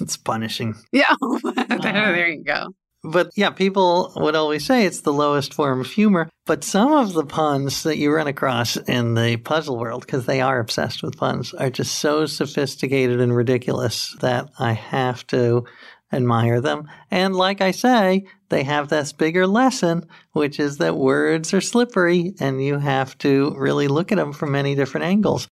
it's 0.00 0.16
punishing. 0.16 0.74
Yeah. 0.92 1.14
Uh-huh. 1.44 2.12
there 2.12 2.28
you 2.28 2.42
go. 2.44 2.68
But 3.02 3.30
yeah, 3.36 3.50
people 3.50 4.12
would 4.16 4.34
always 4.34 4.66
say 4.66 4.84
it's 4.84 5.00
the 5.00 5.12
lowest 5.12 5.54
form 5.54 5.80
of 5.80 5.86
humor. 5.86 6.28
But 6.46 6.64
some 6.64 6.92
of 6.92 7.14
the 7.14 7.24
puns 7.24 7.84
that 7.84 7.96
you 7.96 8.12
run 8.12 8.26
across 8.26 8.76
in 8.76 9.14
the 9.14 9.36
puzzle 9.38 9.78
world, 9.78 10.02
because 10.04 10.26
they 10.26 10.40
are 10.42 10.58
obsessed 10.58 11.02
with 11.02 11.16
puns, 11.16 11.54
are 11.54 11.70
just 11.70 11.98
so 12.00 12.26
sophisticated 12.26 13.20
and 13.20 13.34
ridiculous 13.34 14.14
that 14.20 14.50
I 14.58 14.72
have 14.72 15.26
to 15.28 15.64
admire 16.12 16.60
them. 16.60 16.88
And 17.10 17.34
like 17.34 17.60
I 17.60 17.70
say, 17.70 18.26
they 18.48 18.64
have 18.64 18.88
this 18.88 19.12
bigger 19.12 19.46
lesson, 19.46 20.06
which 20.32 20.58
is 20.58 20.78
that 20.78 20.96
words 20.96 21.54
are 21.54 21.60
slippery 21.60 22.34
and 22.40 22.62
you 22.62 22.78
have 22.78 23.16
to 23.18 23.54
really 23.56 23.88
look 23.88 24.12
at 24.12 24.16
them 24.16 24.32
from 24.32 24.52
many 24.52 24.74
different 24.74 25.06
angles. 25.06 25.48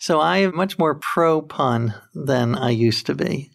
So 0.00 0.20
I 0.20 0.38
am 0.38 0.56
much 0.56 0.78
more 0.78 0.96
pro 0.96 1.42
pun 1.42 1.94
than 2.14 2.54
I 2.54 2.70
used 2.70 3.06
to 3.06 3.14
be. 3.14 3.50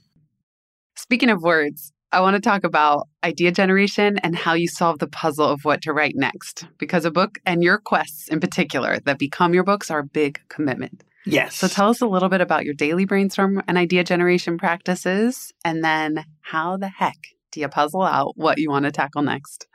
Speaking 0.96 1.30
of 1.30 1.42
words, 1.42 1.92
I 2.12 2.22
want 2.22 2.36
to 2.36 2.42
talk 2.42 2.64
about 2.64 3.10
idea 3.24 3.52
generation 3.52 4.18
and 4.20 4.36
how 4.36 4.54
you 4.54 4.70
solve 4.70 5.00
the 5.00 5.08
puzzle 5.08 5.46
of 5.46 5.66
what 5.66 5.82
to 5.82 5.92
write 5.92 6.16
next. 6.16 6.66
Because 6.78 7.04
a 7.04 7.12
book 7.12 7.38
and 7.46 7.62
your 7.62 7.78
quests 7.78 8.30
in 8.30 8.40
particular 8.40 9.00
that 9.02 9.20
become 9.20 9.54
your 9.54 9.66
books 9.66 9.92
are 9.92 10.00
a 10.00 10.06
big 10.06 10.40
commitment. 10.48 11.04
Yes. 11.28 11.56
So 11.56 11.68
tell 11.68 11.90
us 11.90 12.02
a 12.02 12.08
little 12.08 12.30
bit 12.30 12.42
about 12.42 12.66
your 12.66 12.74
daily 12.74 13.06
brainstorm 13.06 13.62
and 13.68 13.78
idea 13.78 14.04
generation 14.04 14.58
practices, 14.58 15.54
and 15.64 15.84
then 15.84 16.26
how 16.42 16.78
the 16.78 16.90
heck 16.90 17.18
do 17.52 17.60
you 17.60 17.68
puzzle 17.68 18.04
out 18.04 18.34
what 18.36 18.58
you 18.58 18.70
want 18.70 18.86
to 18.86 18.92
tackle 18.92 19.22
next? 19.22 19.68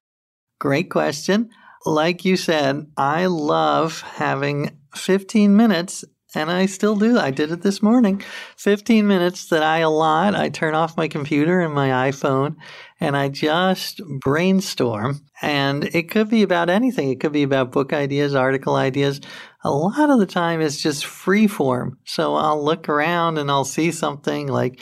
Great 0.59 0.91
question. 0.91 1.51
Like 1.85 2.25
you 2.25 2.37
said, 2.37 2.87
I 2.97 3.27
love 3.27 4.03
having 4.03 4.79
15 4.95 5.57
minutes 5.57 6.05
and 6.35 6.51
I 6.51 6.67
still 6.67 6.97
do. 6.97 7.19
I 7.19 7.31
did 7.31 7.53
it 7.53 7.63
this 7.63 7.83
morning. 7.83 8.23
15 8.57 9.07
minutes 9.07 9.47
that 9.47 9.63
I 9.63 9.79
allot. 9.79 10.35
I 10.35 10.49
turn 10.49 10.75
off 10.75 10.97
my 10.97 11.09
computer 11.09 11.61
and 11.61 11.75
my 11.75 12.11
iPhone 12.11 12.57
and 13.01 13.17
I 13.17 13.29
just 13.29 14.01
brainstorm. 14.21 15.21
And 15.43 15.85
it 15.85 16.11
could 16.11 16.31
be 16.31 16.43
about 16.43 16.71
anything. 16.71 17.11
It 17.11 17.21
could 17.21 17.33
be 17.33 17.43
about 17.43 17.73
book 17.73 17.93
ideas, 17.93 18.35
article 18.35 18.77
ideas. 18.77 19.21
A 19.65 19.71
lot 19.71 20.11
of 20.11 20.19
the 20.19 20.27
time 20.27 20.61
it's 20.61 20.81
just 20.81 21.05
free 21.05 21.47
form. 21.47 21.99
So 22.05 22.35
I'll 22.35 22.65
look 22.65 22.89
around 22.89 23.39
and 23.39 23.51
I'll 23.51 23.65
see 23.65 23.93
something 23.93 24.47
like, 24.47 24.81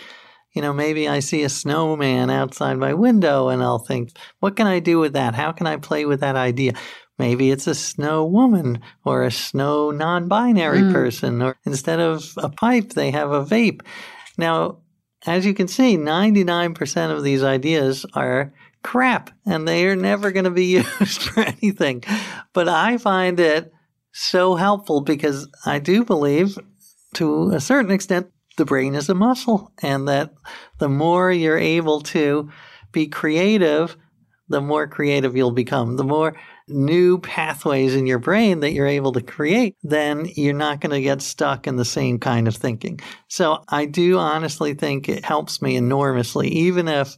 you 0.52 0.62
know, 0.62 0.72
maybe 0.72 1.08
I 1.08 1.20
see 1.20 1.42
a 1.42 1.48
snowman 1.48 2.30
outside 2.30 2.76
my 2.76 2.94
window 2.94 3.48
and 3.48 3.62
I'll 3.62 3.78
think, 3.78 4.10
what 4.40 4.56
can 4.56 4.66
I 4.66 4.80
do 4.80 4.98
with 4.98 5.14
that? 5.14 5.34
How 5.34 5.52
can 5.52 5.66
I 5.66 5.76
play 5.76 6.06
with 6.06 6.20
that 6.20 6.36
idea? 6.36 6.72
Maybe 7.20 7.50
it's 7.50 7.66
a 7.66 7.74
snow 7.74 8.24
woman 8.24 8.80
or 9.04 9.24
a 9.24 9.30
snow 9.30 9.90
non 9.90 10.26
binary 10.26 10.80
mm. 10.80 10.90
person, 10.90 11.42
or 11.42 11.58
instead 11.66 12.00
of 12.00 12.32
a 12.38 12.48
pipe, 12.48 12.94
they 12.94 13.10
have 13.10 13.30
a 13.30 13.44
vape. 13.44 13.82
Now, 14.38 14.78
as 15.26 15.44
you 15.44 15.52
can 15.52 15.68
see, 15.68 15.98
99% 15.98 17.10
of 17.10 17.22
these 17.22 17.42
ideas 17.42 18.06
are 18.14 18.54
crap 18.82 19.32
and 19.44 19.68
they 19.68 19.84
are 19.84 19.96
never 19.96 20.30
going 20.30 20.46
to 20.46 20.50
be 20.50 20.64
used 21.00 21.20
for 21.20 21.40
anything. 21.40 22.02
But 22.54 22.70
I 22.70 22.96
find 22.96 23.38
it 23.38 23.70
so 24.12 24.54
helpful 24.54 25.02
because 25.02 25.46
I 25.66 25.78
do 25.78 26.06
believe, 26.06 26.58
to 27.16 27.50
a 27.50 27.60
certain 27.60 27.90
extent, 27.90 28.30
the 28.56 28.64
brain 28.64 28.94
is 28.94 29.10
a 29.10 29.14
muscle, 29.14 29.74
and 29.82 30.08
that 30.08 30.32
the 30.78 30.88
more 30.88 31.30
you're 31.30 31.58
able 31.58 32.00
to 32.00 32.50
be 32.92 33.08
creative, 33.08 33.94
the 34.48 34.62
more 34.62 34.86
creative 34.86 35.36
you'll 35.36 35.52
become. 35.52 35.96
The 35.96 36.04
more 36.04 36.34
new 36.70 37.18
pathways 37.18 37.94
in 37.94 38.06
your 38.06 38.18
brain 38.18 38.60
that 38.60 38.72
you're 38.72 38.86
able 38.86 39.12
to 39.12 39.20
create, 39.20 39.76
then 39.82 40.26
you're 40.36 40.54
not 40.54 40.80
going 40.80 40.92
to 40.92 41.02
get 41.02 41.22
stuck 41.22 41.66
in 41.66 41.76
the 41.76 41.84
same 41.84 42.18
kind 42.18 42.48
of 42.48 42.56
thinking. 42.56 43.00
So 43.28 43.62
I 43.68 43.86
do 43.86 44.18
honestly 44.18 44.74
think 44.74 45.08
it 45.08 45.24
helps 45.24 45.60
me 45.60 45.76
enormously, 45.76 46.48
even 46.48 46.88
if 46.88 47.16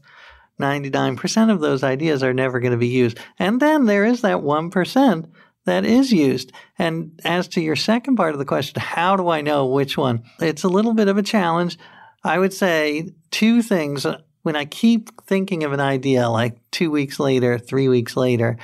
99% 0.60 1.50
of 1.50 1.60
those 1.60 1.82
ideas 1.82 2.22
are 2.22 2.34
never 2.34 2.60
going 2.60 2.72
to 2.72 2.78
be 2.78 2.88
used. 2.88 3.18
And 3.38 3.60
then 3.60 3.86
there 3.86 4.04
is 4.04 4.22
that 4.22 4.38
1% 4.38 5.30
that 5.64 5.84
is 5.84 6.12
used. 6.12 6.52
And 6.78 7.20
as 7.24 7.48
to 7.48 7.60
your 7.60 7.76
second 7.76 8.16
part 8.16 8.32
of 8.32 8.38
the 8.38 8.44
question, 8.44 8.80
how 8.80 9.16
do 9.16 9.28
I 9.28 9.40
know 9.40 9.66
which 9.66 9.96
one? 9.96 10.24
It's 10.40 10.64
a 10.64 10.68
little 10.68 10.94
bit 10.94 11.08
of 11.08 11.18
a 11.18 11.22
challenge. 11.22 11.78
I 12.24 12.38
would 12.38 12.52
say 12.52 13.10
two 13.30 13.62
things. 13.62 14.06
When 14.42 14.56
I 14.56 14.64
keep 14.64 15.22
thinking 15.24 15.62
of 15.62 15.72
an 15.72 15.78
idea 15.78 16.28
like 16.28 16.58
two 16.72 16.90
weeks 16.90 17.20
later, 17.20 17.58
three 17.58 17.88
weeks 17.88 18.16
later, 18.16 18.58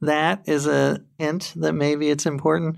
that 0.00 0.42
is 0.46 0.66
a 0.66 1.00
hint 1.18 1.52
that 1.56 1.72
maybe 1.72 2.10
it's 2.10 2.26
important. 2.26 2.76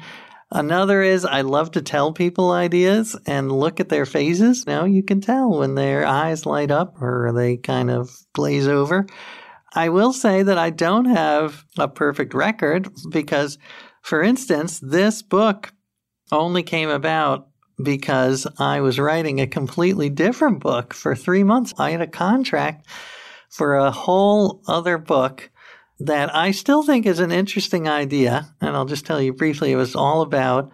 Another 0.52 1.00
is 1.02 1.24
I 1.24 1.42
love 1.42 1.72
to 1.72 1.82
tell 1.82 2.12
people 2.12 2.50
ideas 2.50 3.16
and 3.26 3.52
look 3.52 3.78
at 3.78 3.88
their 3.88 4.06
faces. 4.06 4.66
Now 4.66 4.84
you 4.84 5.02
can 5.02 5.20
tell 5.20 5.58
when 5.58 5.76
their 5.76 6.04
eyes 6.04 6.44
light 6.44 6.72
up 6.72 7.00
or 7.00 7.32
they 7.32 7.56
kind 7.56 7.90
of 7.90 8.10
glaze 8.32 8.66
over. 8.66 9.06
I 9.72 9.90
will 9.90 10.12
say 10.12 10.42
that 10.42 10.58
I 10.58 10.70
don't 10.70 11.04
have 11.04 11.64
a 11.78 11.86
perfect 11.86 12.34
record 12.34 12.88
because, 13.10 13.58
for 14.02 14.22
instance, 14.22 14.80
this 14.80 15.22
book 15.22 15.72
only 16.32 16.64
came 16.64 16.90
about 16.90 17.46
because 17.80 18.46
I 18.58 18.80
was 18.80 18.98
writing 18.98 19.40
a 19.40 19.46
completely 19.46 20.10
different 20.10 20.60
book 20.60 20.92
for 20.92 21.14
three 21.14 21.44
months. 21.44 21.72
I 21.78 21.92
had 21.92 22.00
a 22.00 22.08
contract 22.08 22.86
for 23.48 23.76
a 23.76 23.92
whole 23.92 24.62
other 24.66 24.98
book 24.98 25.50
that 26.00 26.34
I 26.34 26.50
still 26.50 26.82
think 26.82 27.06
is 27.06 27.20
an 27.20 27.30
interesting 27.30 27.88
idea. 27.88 28.54
And 28.60 28.74
I'll 28.76 28.86
just 28.86 29.06
tell 29.06 29.20
you 29.20 29.32
briefly 29.32 29.72
it 29.72 29.76
was 29.76 29.94
all 29.94 30.22
about 30.22 30.70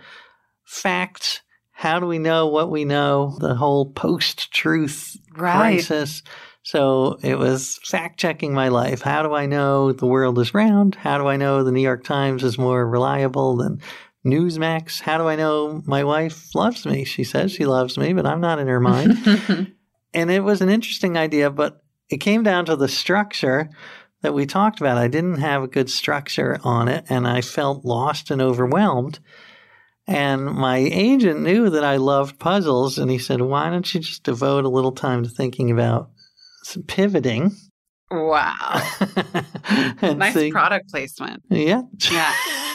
facts. 0.64 1.40
How 1.72 2.00
do 2.00 2.06
we 2.06 2.18
know 2.18 2.46
what 2.46 2.70
we 2.70 2.84
know? 2.84 3.36
The 3.40 3.54
whole 3.54 3.90
post 3.92 4.52
truth 4.52 5.16
right. 5.36 5.58
crisis. 5.58 6.22
So 6.62 7.18
it 7.22 7.38
was 7.38 7.78
fact 7.84 8.18
checking 8.18 8.54
my 8.54 8.68
life. 8.68 9.02
How 9.02 9.22
do 9.22 9.34
I 9.34 9.46
know 9.46 9.92
the 9.92 10.06
world 10.06 10.38
is 10.38 10.54
round? 10.54 10.94
How 10.94 11.18
do 11.18 11.26
I 11.26 11.36
know 11.36 11.62
the 11.62 11.72
New 11.72 11.82
York 11.82 12.04
Times 12.04 12.42
is 12.42 12.58
more 12.58 12.88
reliable 12.88 13.56
than 13.56 13.80
Newsmax? 14.24 15.00
How 15.00 15.18
do 15.18 15.28
I 15.28 15.36
know 15.36 15.82
my 15.86 16.02
wife 16.02 16.54
loves 16.54 16.86
me? 16.86 17.04
She 17.04 17.24
says 17.24 17.52
she 17.52 17.66
loves 17.66 17.98
me, 17.98 18.12
but 18.12 18.26
I'm 18.26 18.40
not 18.40 18.58
in 18.58 18.66
her 18.68 18.80
mind. 18.80 19.12
and 20.14 20.30
it 20.30 20.40
was 20.40 20.60
an 20.60 20.68
interesting 20.68 21.16
idea, 21.16 21.50
but 21.50 21.82
it 22.08 22.18
came 22.18 22.42
down 22.42 22.64
to 22.66 22.76
the 22.76 22.88
structure 22.88 23.70
that 24.26 24.34
we 24.34 24.44
talked 24.44 24.80
about. 24.80 24.98
I 24.98 25.06
didn't 25.06 25.38
have 25.38 25.62
a 25.62 25.68
good 25.68 25.88
structure 25.88 26.58
on 26.64 26.88
it 26.88 27.04
and 27.08 27.28
I 27.28 27.42
felt 27.42 27.84
lost 27.84 28.32
and 28.32 28.42
overwhelmed. 28.42 29.20
And 30.08 30.46
my 30.46 30.78
agent 30.78 31.42
knew 31.42 31.70
that 31.70 31.84
I 31.84 31.98
loved 31.98 32.40
puzzles 32.40 32.98
and 32.98 33.08
he 33.08 33.18
said, 33.18 33.40
Why 33.40 33.70
don't 33.70 33.94
you 33.94 34.00
just 34.00 34.24
devote 34.24 34.64
a 34.64 34.68
little 34.68 34.90
time 34.90 35.22
to 35.22 35.28
thinking 35.28 35.70
about 35.70 36.10
pivoting? 36.88 37.54
Wow. 38.10 38.82
nice 40.02 40.34
see, 40.34 40.50
product 40.50 40.90
placement. 40.90 41.44
Yeah. 41.48 41.82
Yeah. 42.10 42.34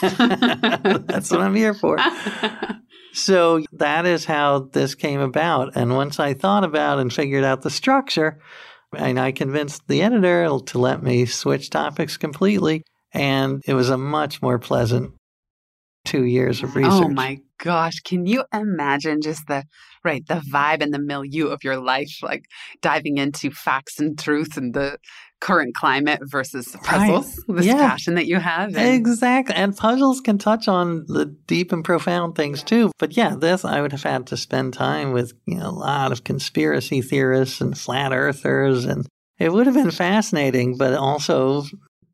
That's 1.04 1.30
what 1.30 1.42
I'm 1.42 1.54
here 1.54 1.74
for. 1.74 1.98
so 3.12 3.62
that 3.72 4.06
is 4.06 4.24
how 4.24 4.70
this 4.72 4.94
came 4.94 5.20
about. 5.20 5.76
And 5.76 5.94
once 5.94 6.18
I 6.18 6.32
thought 6.32 6.64
about 6.64 6.98
and 6.98 7.12
figured 7.12 7.44
out 7.44 7.60
the 7.60 7.70
structure, 7.70 8.40
and 8.96 9.18
I 9.18 9.32
convinced 9.32 9.82
the 9.88 10.02
editor 10.02 10.44
to 10.66 10.78
let 10.78 11.02
me 11.02 11.26
switch 11.26 11.70
topics 11.70 12.16
completely. 12.16 12.82
And 13.12 13.62
it 13.66 13.74
was 13.74 13.90
a 13.90 13.98
much 13.98 14.40
more 14.40 14.58
pleasant 14.58 15.12
two 16.04 16.24
years 16.24 16.62
of 16.62 16.70
oh 16.70 16.80
research. 16.80 16.92
Oh 16.92 17.08
my 17.08 17.38
gosh. 17.58 18.00
Can 18.00 18.26
you 18.26 18.44
imagine 18.52 19.20
just 19.20 19.46
the 19.46 19.64
right, 20.04 20.26
the 20.26 20.42
vibe 20.52 20.82
and 20.82 20.92
the 20.92 20.98
milieu 20.98 21.48
of 21.48 21.62
your 21.62 21.76
life, 21.76 22.18
like 22.22 22.44
diving 22.80 23.18
into 23.18 23.50
facts 23.50 24.00
and 24.00 24.18
truth 24.18 24.56
and 24.56 24.74
the 24.74 24.98
current 25.42 25.74
climate 25.74 26.20
versus 26.22 26.74
puzzles, 26.84 27.36
right. 27.48 27.56
this 27.56 27.66
yeah. 27.66 27.88
passion 27.88 28.14
that 28.14 28.26
you 28.26 28.38
have. 28.38 28.74
And... 28.76 28.94
Exactly. 28.94 29.54
And 29.54 29.76
puzzles 29.76 30.20
can 30.20 30.38
touch 30.38 30.68
on 30.68 31.04
the 31.08 31.26
deep 31.26 31.72
and 31.72 31.84
profound 31.84 32.36
things 32.36 32.62
too. 32.62 32.92
But 32.98 33.16
yeah, 33.16 33.34
this 33.34 33.64
I 33.64 33.80
would 33.80 33.92
have 33.92 34.04
had 34.04 34.28
to 34.28 34.36
spend 34.36 34.72
time 34.72 35.12
with 35.12 35.32
you 35.44 35.56
know, 35.56 35.68
a 35.68 35.70
lot 35.70 36.12
of 36.12 36.22
conspiracy 36.22 37.02
theorists 37.02 37.60
and 37.60 37.76
flat 37.76 38.12
earthers 38.12 38.84
and 38.84 39.06
it 39.38 39.52
would 39.52 39.66
have 39.66 39.74
been 39.74 39.90
fascinating, 39.90 40.76
but 40.76 40.94
also 40.94 41.64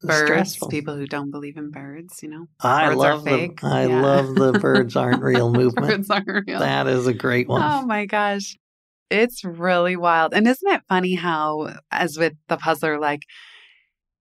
birds, 0.01 0.25
stressful. 0.25 0.69
people 0.69 0.97
who 0.97 1.07
don't 1.07 1.31
believe 1.31 1.59
in 1.59 1.71
birds, 1.71 2.23
you 2.23 2.31
know. 2.31 2.47
I 2.61 2.87
birds 2.87 2.97
love 2.97 3.25
the 3.25 3.55
I 3.63 3.87
yeah. 3.87 4.01
love 4.01 4.35
the 4.35 4.53
birds 4.53 4.97
aren't 4.97 5.23
real 5.23 5.53
movement. 5.53 5.87
birds 5.87 6.11
aren't 6.11 6.47
real. 6.47 6.61
That 6.61 6.87
is 6.87 7.07
a 7.07 7.13
great 7.13 7.47
one. 7.47 7.63
Oh 7.63 7.85
my 7.85 8.07
gosh. 8.07 8.57
It's 9.11 9.45
really 9.45 9.97
wild. 9.97 10.35
And 10.35 10.47
isn't 10.47 10.71
it 10.71 10.83
funny 10.89 11.15
how, 11.15 11.77
as 11.91 12.19
with 12.19 12.35
the 12.49 12.57
puzzler, 12.57 12.99
like 12.99 13.23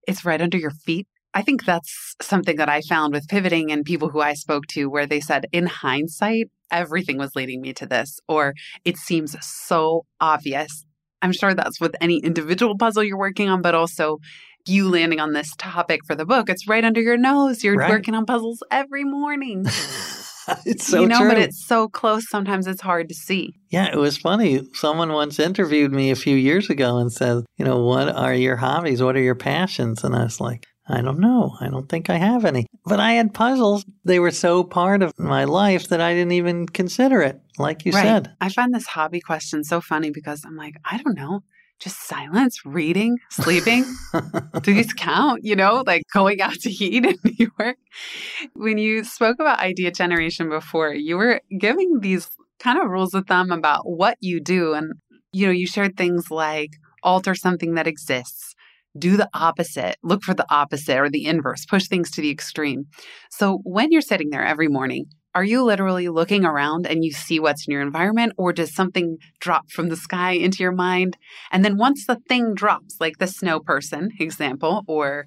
it's 0.06 0.24
right 0.24 0.40
under 0.40 0.58
your 0.58 0.70
feet? 0.70 1.06
I 1.34 1.42
think 1.42 1.64
that's 1.64 2.16
something 2.22 2.56
that 2.56 2.70
I 2.70 2.80
found 2.80 3.12
with 3.12 3.28
pivoting 3.28 3.70
and 3.70 3.84
people 3.84 4.08
who 4.08 4.20
I 4.20 4.32
spoke 4.32 4.66
to, 4.68 4.86
where 4.86 5.06
they 5.06 5.20
said, 5.20 5.46
in 5.52 5.66
hindsight, 5.66 6.46
everything 6.70 7.18
was 7.18 7.36
leading 7.36 7.60
me 7.60 7.74
to 7.74 7.86
this, 7.86 8.18
or 8.28 8.54
it 8.84 8.96
seems 8.96 9.36
so 9.44 10.06
obvious. 10.20 10.84
I'm 11.20 11.32
sure 11.32 11.54
that's 11.54 11.80
with 11.80 11.94
any 12.00 12.18
individual 12.18 12.78
puzzle 12.78 13.02
you're 13.02 13.18
working 13.18 13.48
on, 13.48 13.60
but 13.60 13.74
also 13.74 14.18
you 14.66 14.88
landing 14.88 15.20
on 15.20 15.32
this 15.32 15.54
topic 15.56 16.00
for 16.06 16.14
the 16.14 16.26
book. 16.26 16.48
It's 16.48 16.68
right 16.68 16.84
under 16.84 17.00
your 17.00 17.16
nose. 17.16 17.62
You're 17.62 17.76
right. 17.76 17.90
working 17.90 18.14
on 18.14 18.26
puzzles 18.26 18.62
every 18.70 19.04
morning. 19.04 19.66
it's 20.66 20.86
so 20.86 21.00
you 21.00 21.08
know, 21.08 21.20
true. 21.20 21.28
but 21.28 21.38
it's 21.38 21.64
so 21.64 21.88
close. 21.88 22.28
Sometimes 22.28 22.66
it's 22.66 22.80
hard 22.80 23.08
to 23.08 23.14
see. 23.14 23.54
Yeah, 23.70 23.86
it 23.86 23.96
was 23.96 24.16
funny. 24.16 24.62
Someone 24.74 25.12
once 25.12 25.38
interviewed 25.38 25.92
me 25.92 26.10
a 26.10 26.16
few 26.16 26.36
years 26.36 26.70
ago 26.70 26.98
and 26.98 27.12
said, 27.12 27.44
"You 27.56 27.64
know, 27.64 27.82
what 27.82 28.08
are 28.08 28.34
your 28.34 28.56
hobbies? 28.56 29.02
What 29.02 29.16
are 29.16 29.22
your 29.22 29.34
passions?" 29.34 30.04
And 30.04 30.14
I 30.14 30.24
was 30.24 30.40
like, 30.40 30.66
I 30.88 31.02
don't 31.02 31.18
know. 31.18 31.54
I 31.60 31.68
don't 31.68 31.88
think 31.88 32.08
I 32.08 32.16
have 32.16 32.44
any. 32.44 32.66
But 32.86 32.98
I 32.98 33.12
had 33.12 33.34
puzzles. 33.34 33.84
They 34.04 34.18
were 34.18 34.30
so 34.30 34.64
part 34.64 35.02
of 35.02 35.12
my 35.18 35.44
life 35.44 35.88
that 35.88 36.00
I 36.00 36.14
didn't 36.14 36.32
even 36.32 36.66
consider 36.66 37.20
it, 37.20 37.40
like 37.58 37.84
you 37.84 37.92
right. 37.92 38.04
said. 38.04 38.34
I 38.40 38.48
find 38.48 38.74
this 38.74 38.86
hobby 38.86 39.20
question 39.20 39.64
so 39.64 39.82
funny 39.82 40.10
because 40.10 40.44
I'm 40.46 40.56
like, 40.56 40.76
I 40.84 40.96
don't 40.98 41.16
know 41.16 41.42
just 41.78 42.06
silence, 42.06 42.64
reading, 42.64 43.18
sleeping. 43.30 43.84
Do 44.62 44.74
these 44.74 44.92
count? 44.92 45.44
You 45.44 45.56
know, 45.56 45.84
like 45.86 46.02
going 46.12 46.40
out 46.40 46.54
to 46.60 46.70
eat 46.70 47.04
in 47.04 47.16
New 47.24 47.50
York. 47.58 47.76
When 48.54 48.78
you 48.78 49.04
spoke 49.04 49.36
about 49.38 49.60
idea 49.60 49.90
generation 49.90 50.48
before, 50.48 50.92
you 50.92 51.16
were 51.16 51.40
giving 51.58 52.00
these 52.00 52.28
kind 52.58 52.80
of 52.80 52.90
rules 52.90 53.14
of 53.14 53.26
thumb 53.26 53.52
about 53.52 53.82
what 53.84 54.16
you 54.20 54.40
do. 54.40 54.74
And, 54.74 54.94
you 55.32 55.46
know, 55.46 55.52
you 55.52 55.66
shared 55.66 55.96
things 55.96 56.30
like 56.30 56.70
alter 57.02 57.34
something 57.34 57.74
that 57.74 57.86
exists, 57.86 58.54
do 58.98 59.16
the 59.16 59.28
opposite, 59.32 59.96
look 60.02 60.22
for 60.22 60.34
the 60.34 60.46
opposite 60.50 60.98
or 60.98 61.08
the 61.08 61.26
inverse, 61.26 61.64
push 61.64 61.86
things 61.86 62.10
to 62.12 62.20
the 62.20 62.30
extreme. 62.30 62.86
So 63.30 63.60
when 63.62 63.92
you're 63.92 64.00
sitting 64.00 64.30
there 64.30 64.44
every 64.44 64.68
morning, 64.68 65.06
are 65.38 65.44
you 65.44 65.62
literally 65.62 66.08
looking 66.08 66.44
around 66.44 66.84
and 66.84 67.04
you 67.04 67.12
see 67.12 67.38
what's 67.38 67.68
in 67.68 67.72
your 67.72 67.80
environment, 67.80 68.32
or 68.36 68.52
does 68.52 68.74
something 68.74 69.18
drop 69.38 69.70
from 69.70 69.88
the 69.88 69.94
sky 69.94 70.32
into 70.32 70.64
your 70.64 70.72
mind? 70.72 71.16
And 71.52 71.64
then 71.64 71.76
once 71.76 72.06
the 72.06 72.18
thing 72.28 72.54
drops, 72.54 72.96
like 72.98 73.18
the 73.18 73.28
snow 73.28 73.60
person 73.60 74.10
example, 74.18 74.82
or 74.88 75.26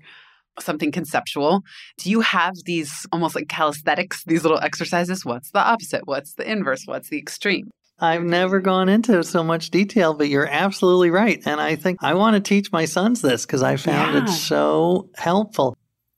something 0.60 0.92
conceptual, 0.92 1.62
do 1.98 2.12
you 2.12 2.20
have 2.20 2.56
these 2.66 3.08
almost 3.14 3.36
like 3.36 3.48
calisthenics, 3.48 4.26
these 4.26 4.44
little 4.44 4.60
exercises? 4.60 5.24
What's 5.24 5.52
the 5.52 5.60
opposite? 5.60 6.02
What's 6.04 6.34
the 6.34 6.52
inverse? 6.52 6.84
What's 6.86 7.08
the 7.08 7.18
extreme? 7.18 7.72
I've 7.98 8.24
never 8.24 8.60
gone 8.60 8.90
into 8.90 9.24
so 9.24 9.46
much 9.46 9.70
detail, 9.70 10.14
but 10.14 10.28
you're 10.28 10.46
absolutely 10.46 11.10
right. 11.10 11.42
And 11.46 11.62
I 11.62 11.78
think 11.78 12.00
I 12.02 12.16
want 12.16 12.34
to 12.34 12.42
teach 12.42 12.70
my 12.74 12.84
sons 12.84 13.22
this 13.22 13.46
because 13.46 13.64
I 13.64 13.78
found 13.78 14.14
Yeah. 14.14 14.24
it 14.24 14.30
so 14.30 15.10
helpful. 15.16 15.78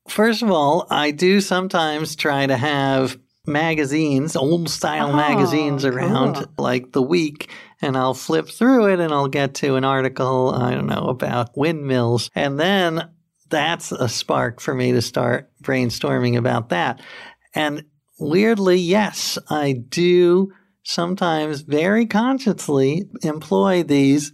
First 0.09 0.41
of 0.41 0.49
all, 0.49 0.87
I 0.89 1.11
do 1.11 1.39
sometimes 1.41 2.15
try 2.15 2.47
to 2.47 2.57
have 2.57 3.19
magazines, 3.45 4.35
old 4.35 4.69
style 4.69 5.09
Oh, 5.09 5.15
magazines 5.15 5.85
around 5.85 6.35
cool. 6.35 6.45
like 6.57 6.91
the 6.91 7.01
week, 7.01 7.49
and 7.81 7.97
I'll 7.97 8.13
flip 8.13 8.47
through 8.47 8.87
it 8.93 8.99
and 8.99 9.13
I'll 9.13 9.27
get 9.27 9.55
to 9.55 9.75
an 9.75 9.83
article, 9.83 10.49
I 10.49 10.73
don't 10.73 10.87
know, 10.87 11.07
about 11.09 11.57
windmills. 11.57 12.29
And 12.35 12.59
then 12.59 13.09
that's 13.49 13.91
a 13.91 14.07
spark 14.07 14.59
for 14.61 14.73
me 14.73 14.93
to 14.93 15.01
start 15.01 15.51
brainstorming 15.61 16.37
about 16.37 16.69
that. 16.69 17.01
And 17.53 17.83
weirdly, 18.19 18.77
yes, 18.77 19.37
I 19.49 19.73
do 19.73 20.51
sometimes 20.83 21.61
very 21.61 22.05
consciously 22.05 23.09
employ 23.21 23.83
these, 23.83 24.31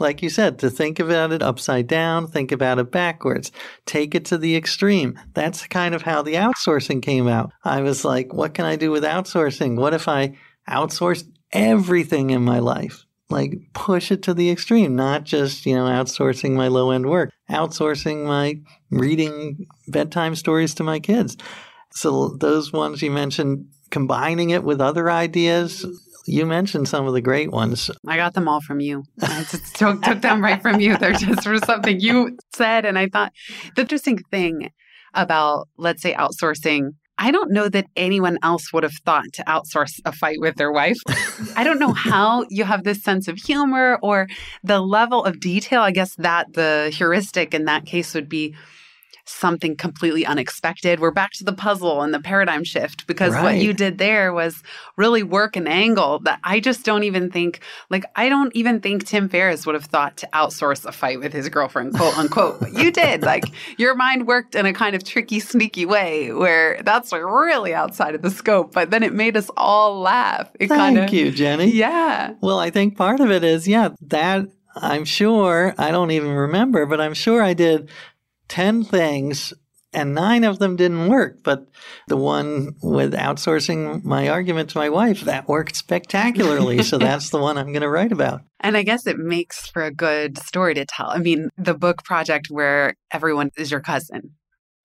like 0.00 0.22
you 0.22 0.30
said, 0.30 0.58
to 0.60 0.70
think 0.70 0.98
about 0.98 1.30
it 1.30 1.42
upside 1.42 1.86
down, 1.86 2.26
think 2.26 2.50
about 2.50 2.78
it 2.78 2.90
backwards, 2.90 3.52
take 3.86 4.14
it 4.14 4.24
to 4.26 4.38
the 4.38 4.56
extreme. 4.56 5.18
That's 5.34 5.66
kind 5.66 5.94
of 5.94 6.02
how 6.02 6.22
the 6.22 6.34
outsourcing 6.34 7.02
came 7.02 7.28
out. 7.28 7.52
I 7.64 7.82
was 7.82 8.04
like, 8.04 8.32
what 8.32 8.54
can 8.54 8.64
I 8.64 8.76
do 8.76 8.90
with 8.90 9.04
outsourcing? 9.04 9.76
What 9.76 9.94
if 9.94 10.08
I 10.08 10.36
outsourced 10.68 11.30
everything 11.52 12.30
in 12.30 12.42
my 12.42 12.58
life? 12.58 13.04
Like 13.28 13.54
push 13.74 14.10
it 14.10 14.22
to 14.24 14.34
the 14.34 14.50
extreme, 14.50 14.96
not 14.96 15.24
just, 15.24 15.64
you 15.64 15.74
know, 15.74 15.84
outsourcing 15.84 16.52
my 16.52 16.68
low 16.68 16.90
end 16.90 17.06
work, 17.08 17.30
outsourcing 17.48 18.26
my 18.26 18.60
reading 18.90 19.66
bedtime 19.86 20.34
stories 20.34 20.74
to 20.74 20.82
my 20.82 20.98
kids. 20.98 21.36
So 21.92 22.36
those 22.40 22.72
ones 22.72 23.02
you 23.02 23.10
mentioned, 23.10 23.66
combining 23.90 24.50
it 24.50 24.64
with 24.64 24.80
other 24.80 25.10
ideas, 25.10 25.84
you 26.26 26.46
mentioned 26.46 26.88
some 26.88 27.06
of 27.06 27.14
the 27.14 27.20
great 27.20 27.50
ones. 27.50 27.90
I 28.06 28.16
got 28.16 28.34
them 28.34 28.48
all 28.48 28.60
from 28.60 28.80
you. 28.80 29.04
I 29.22 29.44
just 29.50 29.74
took, 29.76 30.02
took 30.02 30.20
them 30.20 30.42
right 30.42 30.60
from 30.60 30.80
you. 30.80 30.96
They're 30.96 31.12
just 31.12 31.44
for 31.44 31.58
something 31.58 32.00
you 32.00 32.36
said. 32.54 32.84
And 32.84 32.98
I 32.98 33.08
thought 33.08 33.32
the 33.74 33.82
interesting 33.82 34.18
thing 34.30 34.70
about, 35.14 35.68
let's 35.76 36.02
say, 36.02 36.14
outsourcing, 36.14 36.90
I 37.18 37.30
don't 37.30 37.50
know 37.50 37.68
that 37.68 37.86
anyone 37.96 38.38
else 38.42 38.72
would 38.72 38.82
have 38.82 38.94
thought 39.04 39.26
to 39.34 39.44
outsource 39.44 40.00
a 40.06 40.12
fight 40.12 40.38
with 40.40 40.56
their 40.56 40.72
wife. 40.72 40.96
I 41.54 41.64
don't 41.64 41.78
know 41.78 41.92
how 42.10 42.46
you 42.48 42.64
have 42.64 42.84
this 42.84 43.02
sense 43.02 43.28
of 43.28 43.36
humor 43.36 43.98
or 44.02 44.26
the 44.64 44.80
level 44.80 45.24
of 45.24 45.38
detail. 45.38 45.82
I 45.82 45.90
guess 45.90 46.14
that 46.16 46.54
the 46.54 46.90
heuristic 46.92 47.52
in 47.52 47.66
that 47.66 47.84
case 47.84 48.14
would 48.14 48.28
be 48.28 48.54
something 49.24 49.76
completely 49.76 50.26
unexpected. 50.26 51.00
We're 51.00 51.10
back 51.10 51.32
to 51.32 51.44
the 51.44 51.52
puzzle 51.52 52.02
and 52.02 52.12
the 52.12 52.20
paradigm 52.20 52.64
shift 52.64 53.06
because 53.06 53.34
what 53.34 53.56
you 53.56 53.72
did 53.72 53.98
there 53.98 54.32
was 54.32 54.62
really 54.96 55.22
work 55.22 55.56
an 55.56 55.66
angle 55.66 56.20
that 56.20 56.40
I 56.44 56.60
just 56.60 56.84
don't 56.84 57.04
even 57.04 57.30
think, 57.30 57.60
like, 57.88 58.04
I 58.16 58.28
don't 58.28 58.54
even 58.54 58.80
think 58.80 59.06
Tim 59.06 59.28
Ferriss 59.28 59.66
would 59.66 59.74
have 59.74 59.84
thought 59.84 60.16
to 60.18 60.28
outsource 60.32 60.84
a 60.84 60.92
fight 60.92 61.20
with 61.20 61.32
his 61.32 61.48
girlfriend, 61.48 61.94
quote 61.94 62.16
unquote. 62.18 62.60
But 62.60 62.72
you 62.74 62.90
did. 62.90 63.22
Like, 63.30 63.44
your 63.78 63.94
mind 63.94 64.26
worked 64.26 64.56
in 64.56 64.66
a 64.66 64.72
kind 64.72 64.96
of 64.96 65.04
tricky, 65.04 65.38
sneaky 65.38 65.86
way 65.86 66.32
where 66.32 66.82
that's 66.82 67.12
really 67.12 67.74
outside 67.74 68.16
of 68.16 68.22
the 68.22 68.30
scope, 68.30 68.72
but 68.72 68.90
then 68.90 69.04
it 69.04 69.12
made 69.12 69.36
us 69.36 69.48
all 69.56 70.00
laugh. 70.00 70.50
It 70.58 70.66
Thank 70.66 70.80
kind 70.80 70.98
of, 70.98 71.12
you, 71.12 71.30
Jenny. 71.30 71.70
yeah. 71.70 72.34
Well, 72.40 72.58
I 72.58 72.70
think 72.70 72.96
part 72.96 73.20
of 73.20 73.30
it 73.30 73.44
is, 73.44 73.68
yeah, 73.68 73.90
that 74.08 74.48
I'm 74.74 75.04
sure, 75.04 75.74
I 75.78 75.90
don't 75.90 76.10
even 76.10 76.30
remember, 76.30 76.86
but 76.86 77.00
I'm 77.00 77.14
sure 77.14 77.42
I 77.42 77.54
did 77.54 77.88
10 78.50 78.84
things 78.84 79.54
and 79.92 80.14
nine 80.14 80.44
of 80.44 80.58
them 80.58 80.76
didn't 80.76 81.08
work. 81.08 81.42
But 81.42 81.66
the 82.08 82.16
one 82.16 82.76
with 82.82 83.12
outsourcing 83.14 84.04
my 84.04 84.28
argument 84.28 84.70
to 84.70 84.78
my 84.78 84.88
wife, 84.88 85.22
that 85.22 85.48
worked 85.48 85.76
spectacularly. 85.76 86.82
so 86.82 86.98
that's 86.98 87.30
the 87.30 87.38
one 87.38 87.58
I'm 87.58 87.72
going 87.72 87.82
to 87.82 87.88
write 87.88 88.12
about. 88.12 88.42
And 88.60 88.76
I 88.76 88.82
guess 88.82 89.06
it 89.06 89.18
makes 89.18 89.66
for 89.66 89.82
a 89.84 89.90
good 89.90 90.38
story 90.38 90.74
to 90.74 90.84
tell. 90.84 91.10
I 91.10 91.18
mean, 91.18 91.48
the 91.56 91.74
book 91.74 92.04
project 92.04 92.48
where 92.50 92.94
everyone 93.10 93.50
is 93.56 93.70
your 93.70 93.80
cousin, 93.80 94.34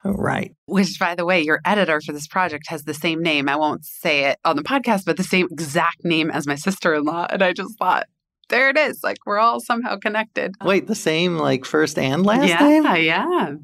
oh, 0.03 0.13
Right. 0.13 0.55
which, 0.65 0.97
by 0.99 1.13
the 1.13 1.25
way, 1.25 1.41
your 1.41 1.59
editor 1.65 2.01
for 2.01 2.13
this 2.13 2.27
project 2.27 2.65
has 2.69 2.83
the 2.83 2.93
same 2.93 3.21
name. 3.21 3.49
I 3.49 3.57
won't 3.57 3.85
say 3.85 4.25
it 4.25 4.39
on 4.45 4.55
the 4.55 4.63
podcast, 4.63 5.05
but 5.05 5.17
the 5.17 5.23
same 5.23 5.47
exact 5.51 6.03
name 6.03 6.31
as 6.31 6.47
my 6.47 6.55
sister 6.55 6.95
in 6.95 7.03
law. 7.03 7.27
And 7.29 7.43
I 7.43 7.53
just 7.53 7.77
thought, 7.77 8.07
there 8.49 8.69
it 8.69 8.77
is. 8.77 9.01
Like, 9.03 9.17
we're 9.25 9.39
all 9.39 9.59
somehow 9.59 9.97
connected. 9.97 10.53
Wait, 10.63 10.87
the 10.87 10.95
same 10.95 11.37
like 11.37 11.65
first 11.65 11.97
and 11.97 12.25
last 12.25 12.47
yeah, 12.47 12.59
name? 12.59 12.83
yeah. 12.83 12.95
Yeah. 12.95 13.55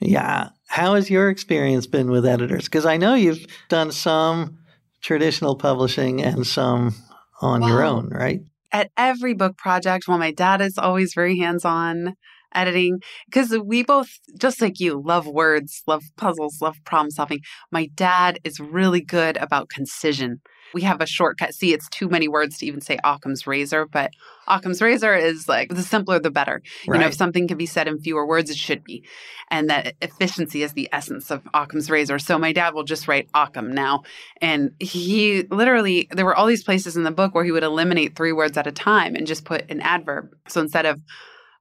Yeah. 0.00 0.48
How 0.66 0.94
has 0.94 1.10
your 1.10 1.28
experience 1.30 1.86
been 1.86 2.10
with 2.10 2.26
editors? 2.26 2.64
Because 2.64 2.86
I 2.86 2.96
know 2.96 3.14
you've 3.14 3.46
done 3.68 3.92
some 3.92 4.58
traditional 5.00 5.56
publishing 5.56 6.22
and 6.22 6.46
some 6.46 6.94
on 7.40 7.62
your 7.62 7.84
own, 7.84 8.08
right? 8.08 8.40
At 8.72 8.90
every 8.96 9.34
book 9.34 9.56
project, 9.58 10.08
well, 10.08 10.18
my 10.18 10.32
dad 10.32 10.60
is 10.60 10.78
always 10.78 11.12
very 11.14 11.38
hands 11.38 11.64
on 11.64 12.14
editing 12.54 13.00
because 13.26 13.56
we 13.58 13.82
both, 13.82 14.08
just 14.38 14.60
like 14.60 14.80
you, 14.80 15.00
love 15.04 15.26
words, 15.26 15.82
love 15.86 16.02
puzzles, 16.16 16.60
love 16.60 16.76
problem 16.84 17.10
solving. 17.10 17.40
My 17.70 17.88
dad 17.94 18.38
is 18.44 18.60
really 18.60 19.02
good 19.02 19.36
about 19.36 19.68
concision. 19.68 20.40
We 20.74 20.82
have 20.82 21.00
a 21.00 21.06
shortcut. 21.06 21.54
See, 21.54 21.72
it's 21.72 21.88
too 21.88 22.08
many 22.08 22.28
words 22.28 22.58
to 22.58 22.66
even 22.66 22.80
say 22.80 22.98
Occam's 23.04 23.46
razor, 23.46 23.86
but 23.86 24.12
Occam's 24.48 24.80
razor 24.82 25.14
is 25.14 25.48
like 25.48 25.68
the 25.68 25.82
simpler 25.82 26.18
the 26.18 26.30
better. 26.30 26.62
You 26.86 26.94
know, 26.94 27.06
if 27.06 27.14
something 27.14 27.48
can 27.48 27.58
be 27.58 27.66
said 27.66 27.88
in 27.88 28.00
fewer 28.00 28.26
words, 28.26 28.50
it 28.50 28.56
should 28.56 28.82
be. 28.82 29.04
And 29.50 29.70
that 29.70 29.94
efficiency 30.00 30.62
is 30.62 30.72
the 30.72 30.88
essence 30.92 31.30
of 31.30 31.42
Occam's 31.54 31.90
razor. 31.90 32.18
So 32.18 32.38
my 32.38 32.52
dad 32.52 32.74
will 32.74 32.84
just 32.84 33.06
write 33.08 33.28
Occam 33.34 33.72
now. 33.72 34.02
And 34.40 34.72
he 34.80 35.42
literally, 35.50 36.08
there 36.10 36.24
were 36.24 36.34
all 36.34 36.46
these 36.46 36.64
places 36.64 36.96
in 36.96 37.04
the 37.04 37.10
book 37.10 37.34
where 37.34 37.44
he 37.44 37.52
would 37.52 37.62
eliminate 37.62 38.16
three 38.16 38.32
words 38.32 38.56
at 38.56 38.66
a 38.66 38.72
time 38.72 39.14
and 39.14 39.26
just 39.26 39.44
put 39.44 39.70
an 39.70 39.80
adverb. 39.80 40.34
So 40.48 40.60
instead 40.60 40.86
of 40.86 41.00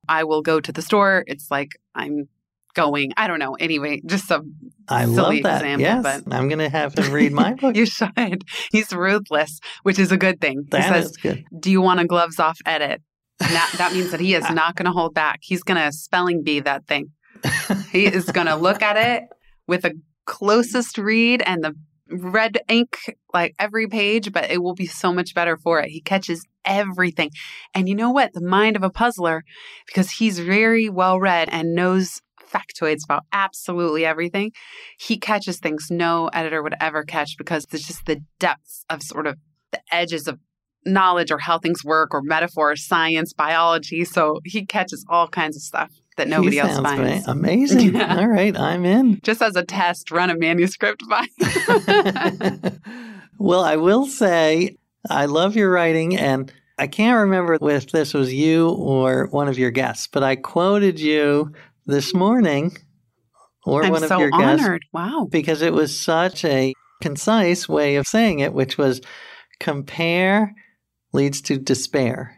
I 0.08 0.24
will 0.24 0.42
go 0.42 0.60
to 0.60 0.72
the 0.72 0.82
store, 0.82 1.24
it's 1.28 1.52
like 1.52 1.72
I'm 1.94 2.28
going. 2.74 3.12
I 3.18 3.28
don't 3.28 3.40
know. 3.40 3.56
Anyway, 3.60 4.02
just 4.06 4.28
some 4.28 4.56
I 4.88 5.06
silly 5.06 5.42
love 5.42 5.44
that. 5.44 5.62
example, 5.62 5.82
yes. 5.82 6.04
but- 6.04 6.34
I'm 6.36 6.48
going 6.50 6.60
to 6.60 6.70
have 6.70 6.94
him 6.98 7.12
read 7.12 7.32
my 7.32 7.54
book. 7.62 7.76
you 7.76 7.86
should. 7.86 8.44
He's 8.72 8.92
ruthless, 8.94 9.60
which 9.84 10.00
is 10.00 10.12
a 10.12 10.18
good 10.18 10.40
thing. 10.42 10.66
He 10.72 10.82
says, 10.82 11.12
is 11.12 11.18
good. 11.18 11.46
do 11.60 11.72
you 11.72 11.82
want 11.82 12.00
a 12.00 12.06
gloves 12.06 12.40
off 12.40 12.58
edit? 12.66 13.02
And 13.40 13.50
that, 13.52 13.74
that 13.78 13.94
means 13.94 14.12
that 14.12 14.20
he 14.20 14.36
is 14.36 14.50
not 14.52 14.76
going 14.76 14.86
to 14.86 14.92
hold 14.92 15.14
back. 15.14 15.40
He's 15.42 15.64
going 15.64 15.82
to 15.84 15.92
spelling 15.92 16.44
bee 16.44 16.60
that 16.60 16.86
thing. 16.88 17.12
He 17.92 18.06
is 18.06 18.26
going 18.26 18.48
to 18.48 18.56
look 18.56 18.82
at 18.84 18.98
it 18.98 19.24
with 19.68 19.82
the 19.82 20.00
closest 20.26 20.98
read 21.00 21.42
and 21.42 21.64
the 21.64 21.74
red 22.12 22.60
ink 22.68 22.98
like 23.34 23.56
every 23.58 23.88
page, 23.88 24.32
but 24.32 24.52
it 24.52 24.62
will 24.62 24.76
be 24.76 24.86
so 24.86 25.12
much 25.14 25.34
better 25.34 25.58
for 25.58 25.80
it. 25.80 25.90
He 25.90 26.02
catches 26.02 26.46
everything. 26.66 27.32
And 27.74 27.90
you 27.90 27.96
know 27.96 28.12
what? 28.12 28.34
The 28.34 28.42
mind 28.42 28.76
of 28.76 28.84
a 28.84 28.90
puzzler, 28.90 29.44
because 29.88 30.12
he's 30.12 30.38
very 30.40 30.90
well 30.90 31.20
read 31.20 31.50
and 31.52 31.74
knows 31.74 32.22
factoids 32.54 33.04
about 33.04 33.24
absolutely 33.32 34.06
everything, 34.06 34.52
he 35.00 35.18
catches 35.18 35.60
things 35.60 35.88
no 35.90 36.30
editor 36.34 36.62
would 36.62 36.76
ever 36.80 37.04
catch 37.04 37.38
because 37.38 37.66
it's 37.72 37.88
just 37.88 38.06
the 38.06 38.22
depths 38.40 38.86
of 38.90 39.02
sort 39.04 39.28
of 39.28 39.38
the 39.72 39.80
edges 39.92 40.28
of 40.28 40.40
knowledge 40.86 41.32
or 41.32 41.38
how 41.38 41.60
things 41.60 41.84
work 41.84 42.14
or 42.14 42.22
metaphor, 42.22 42.76
science, 42.76 43.34
biology. 43.34 44.04
So 44.04 44.40
he 44.44 44.66
catches 44.66 45.06
all 45.10 45.28
kinds 45.28 45.56
of 45.56 45.62
stuff 45.62 45.92
that 46.18 46.28
nobody 46.28 46.60
else 46.60 46.78
finds. 46.80 47.28
ama- 47.28 47.40
amazing. 47.40 47.96
Yeah. 48.02 48.18
All 48.18 48.28
right, 48.28 48.58
I'm 48.58 48.86
in. 48.86 49.20
Just 49.24 49.42
as 49.42 49.56
a 49.56 49.64
test, 49.64 50.12
run 50.12 50.30
a 50.30 50.38
manuscript 50.38 51.04
by. 51.10 51.26
well, 53.38 53.64
I 53.64 53.76
will 53.76 54.06
say 54.06 54.76
I 55.10 55.26
love 55.26 55.56
your 55.56 55.72
writing, 55.72 56.18
and 56.18 56.52
I 56.78 56.88
can't 56.88 57.20
remember 57.20 57.58
if 57.70 57.92
this 57.92 58.14
was 58.14 58.34
you 58.34 58.70
or 58.70 59.28
one 59.28 59.48
of 59.48 59.58
your 59.58 59.72
guests, 59.72 60.08
but 60.08 60.24
I 60.24 60.36
quoted 60.36 61.00
you 61.00 61.54
this 61.86 62.14
morning 62.14 62.78
or 63.66 63.84
I'm 63.84 63.92
one 63.92 64.02
so 64.08 64.16
of 64.16 64.20
your 64.22 64.32
guests 64.32 64.64
honored. 64.66 64.82
Wow. 64.94 65.28
because 65.32 65.62
it 65.62 65.74
was 65.74 65.98
such 65.98 66.44
a 66.46 66.74
concise 67.02 67.68
way 67.70 67.96
of 67.96 68.08
saying 68.08 68.40
it, 68.40 68.54
which 68.54 68.78
was 68.78 69.02
compare 69.60 70.54
leads 71.14 71.42
to 71.42 71.58
despair. 71.58 72.38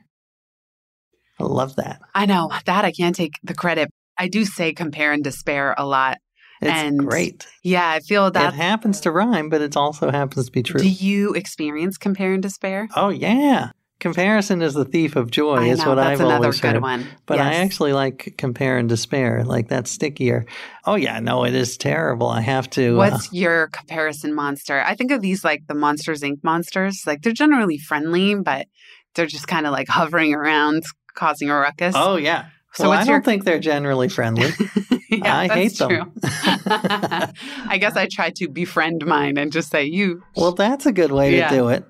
I 1.39 1.43
love 1.45 1.75
that. 1.77 1.99
I 2.13 2.25
know 2.25 2.51
that 2.65 2.85
I 2.85 2.91
can't 2.91 3.15
take 3.15 3.33
the 3.43 3.53
credit. 3.53 3.89
I 4.17 4.27
do 4.27 4.45
say 4.45 4.73
compare 4.73 5.11
and 5.11 5.23
despair 5.23 5.73
a 5.77 5.85
lot. 5.85 6.17
It's 6.61 6.71
And 6.71 6.99
great. 6.99 7.45
Yeah, 7.63 7.89
I 7.89 7.99
feel 7.99 8.31
that 8.31 8.39
It 8.39 8.51
that. 8.51 8.53
happens 8.53 9.01
to 9.01 9.11
rhyme, 9.11 9.49
but 9.49 9.61
it 9.61 9.75
also 9.75 10.11
happens 10.11 10.45
to 10.45 10.51
be 10.51 10.63
true. 10.63 10.79
Do 10.79 10.87
you 10.89 11.33
experience 11.33 11.97
compare 11.97 12.33
and 12.33 12.41
despair? 12.43 12.87
Oh, 12.95 13.09
yeah. 13.09 13.71
Comparison 14.03 14.61
is 14.61 14.75
the 14.75 14.85
thief 14.85 15.15
of 15.15 15.31
joy. 15.31 15.55
I 15.55 15.65
is 15.69 15.79
know, 15.79 15.89
what 15.89 15.95
that's 15.95 16.19
I've 16.19 16.19
another 16.19 16.45
always 16.45 16.61
good 16.61 16.73
heard. 16.73 16.81
one. 16.83 17.07
But 17.25 17.39
I 17.39 17.55
actually 17.55 17.93
like 17.93 18.35
compare 18.37 18.77
and 18.77 18.87
despair. 18.87 19.43
Like 19.43 19.69
that's 19.69 19.89
stickier. 19.89 20.45
Oh 20.85 20.95
yeah, 20.95 21.19
no, 21.19 21.45
it 21.45 21.55
is 21.55 21.77
terrible. 21.77 22.27
I 22.27 22.41
have 22.41 22.69
to. 22.71 22.93
uh, 22.93 22.97
What's 22.97 23.33
your 23.33 23.67
comparison 23.69 24.35
monster? 24.35 24.81
I 24.85 24.93
think 24.95 25.11
of 25.11 25.21
these 25.21 25.43
like 25.43 25.63
the 25.67 25.73
Monsters 25.73 26.21
Inc. 26.21 26.43
monsters. 26.43 27.01
Like 27.07 27.23
they're 27.23 27.33
generally 27.33 27.79
friendly, 27.79 28.35
but 28.35 28.67
they're 29.15 29.25
just 29.25 29.47
kind 29.47 29.65
of 29.65 29.71
like 29.71 29.87
hovering 29.87 30.33
around, 30.35 30.83
causing 31.15 31.49
a 31.49 31.55
ruckus. 31.55 31.95
oh 31.97 32.17
yeah. 32.17 32.45
so 32.73 32.83
well, 32.83 32.91
I 32.91 32.95
what's 32.97 33.07
don't 33.07 33.25
think 33.25 33.45
they're 33.45 33.59
generally 33.59 34.09
friendly. 34.09 34.49
yeah, 35.09 35.37
I 35.37 35.47
that's 35.47 35.59
hate 35.59 35.77
them. 35.77 35.89
true. 35.89 36.11
I 36.23 37.77
guess 37.79 37.95
I 37.95 38.07
try 38.11 38.31
to 38.37 38.49
befriend 38.49 39.05
mine 39.05 39.37
and 39.37 39.51
just 39.51 39.69
say 39.71 39.85
you. 39.85 40.23
well, 40.35 40.51
that's 40.51 40.85
a 40.85 40.91
good 40.91 41.11
way 41.11 41.31
to 41.39 41.49
do 41.49 41.69
it. 41.69 41.85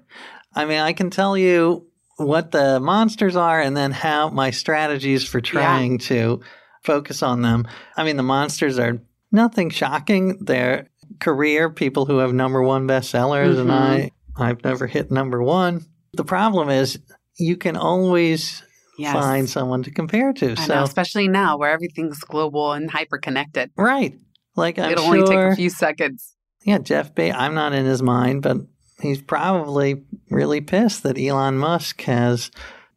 I 0.55 0.65
mean, 0.65 0.79
I 0.79 0.93
can 0.93 1.09
tell 1.09 1.35
you 1.37 1.87
what 2.17 2.51
the 2.51 2.79
monsters 2.79 3.35
are 3.35 3.59
and 3.61 3.75
then 3.75 3.91
how 3.91 4.29
my 4.29 4.51
strategies 4.51 5.27
for 5.27 5.41
trying 5.41 5.97
to 5.99 6.41
focus 6.83 7.23
on 7.23 7.41
them. 7.41 7.67
I 7.97 8.03
mean, 8.03 8.17
the 8.17 8.23
monsters 8.23 8.77
are 8.79 8.99
nothing 9.31 9.69
shocking. 9.69 10.37
They're 10.41 10.87
career 11.19 11.69
people 11.69 12.05
who 12.05 12.17
have 12.19 12.33
number 12.33 12.61
one 12.61 12.87
bestsellers, 12.87 13.59
and 13.59 13.69
Mhm. 13.69 13.71
I, 13.73 14.11
I've 14.35 14.63
never 14.63 14.87
hit 14.87 15.11
number 15.11 15.41
one. 15.41 15.85
The 16.13 16.23
problem 16.23 16.69
is 16.69 16.99
you 17.37 17.57
can 17.57 17.75
always 17.77 18.63
Yes. 18.97 19.13
find 19.13 19.49
someone 19.49 19.81
to 19.83 19.91
compare 19.91 20.33
to. 20.33 20.51
I 20.51 20.55
so, 20.55 20.75
know, 20.75 20.83
especially 20.83 21.27
now 21.27 21.57
where 21.57 21.71
everything's 21.71 22.19
global 22.19 22.73
and 22.73 22.91
hyper 22.91 23.17
connected. 23.17 23.71
right. 23.75 24.13
Like, 24.55 24.77
I'm 24.77 24.91
It'll 24.91 25.05
sure, 25.05 25.15
only 25.15 25.27
take 25.27 25.39
a 25.53 25.55
few 25.55 25.71
seconds. 25.71 26.35
yeah, 26.63 26.77
Jeff 26.77 27.15
Bezos, 27.15 27.33
I'm 27.35 27.55
not 27.55 27.73
in 27.73 27.85
his 27.85 28.03
mind, 28.03 28.43
but 28.43 28.57
he's 29.01 29.21
probably 29.21 30.03
really 30.29 30.61
pissed 30.61 31.03
that 31.03 31.17
Elon 31.17 31.57
Musk 31.57 32.01
has 32.03 32.51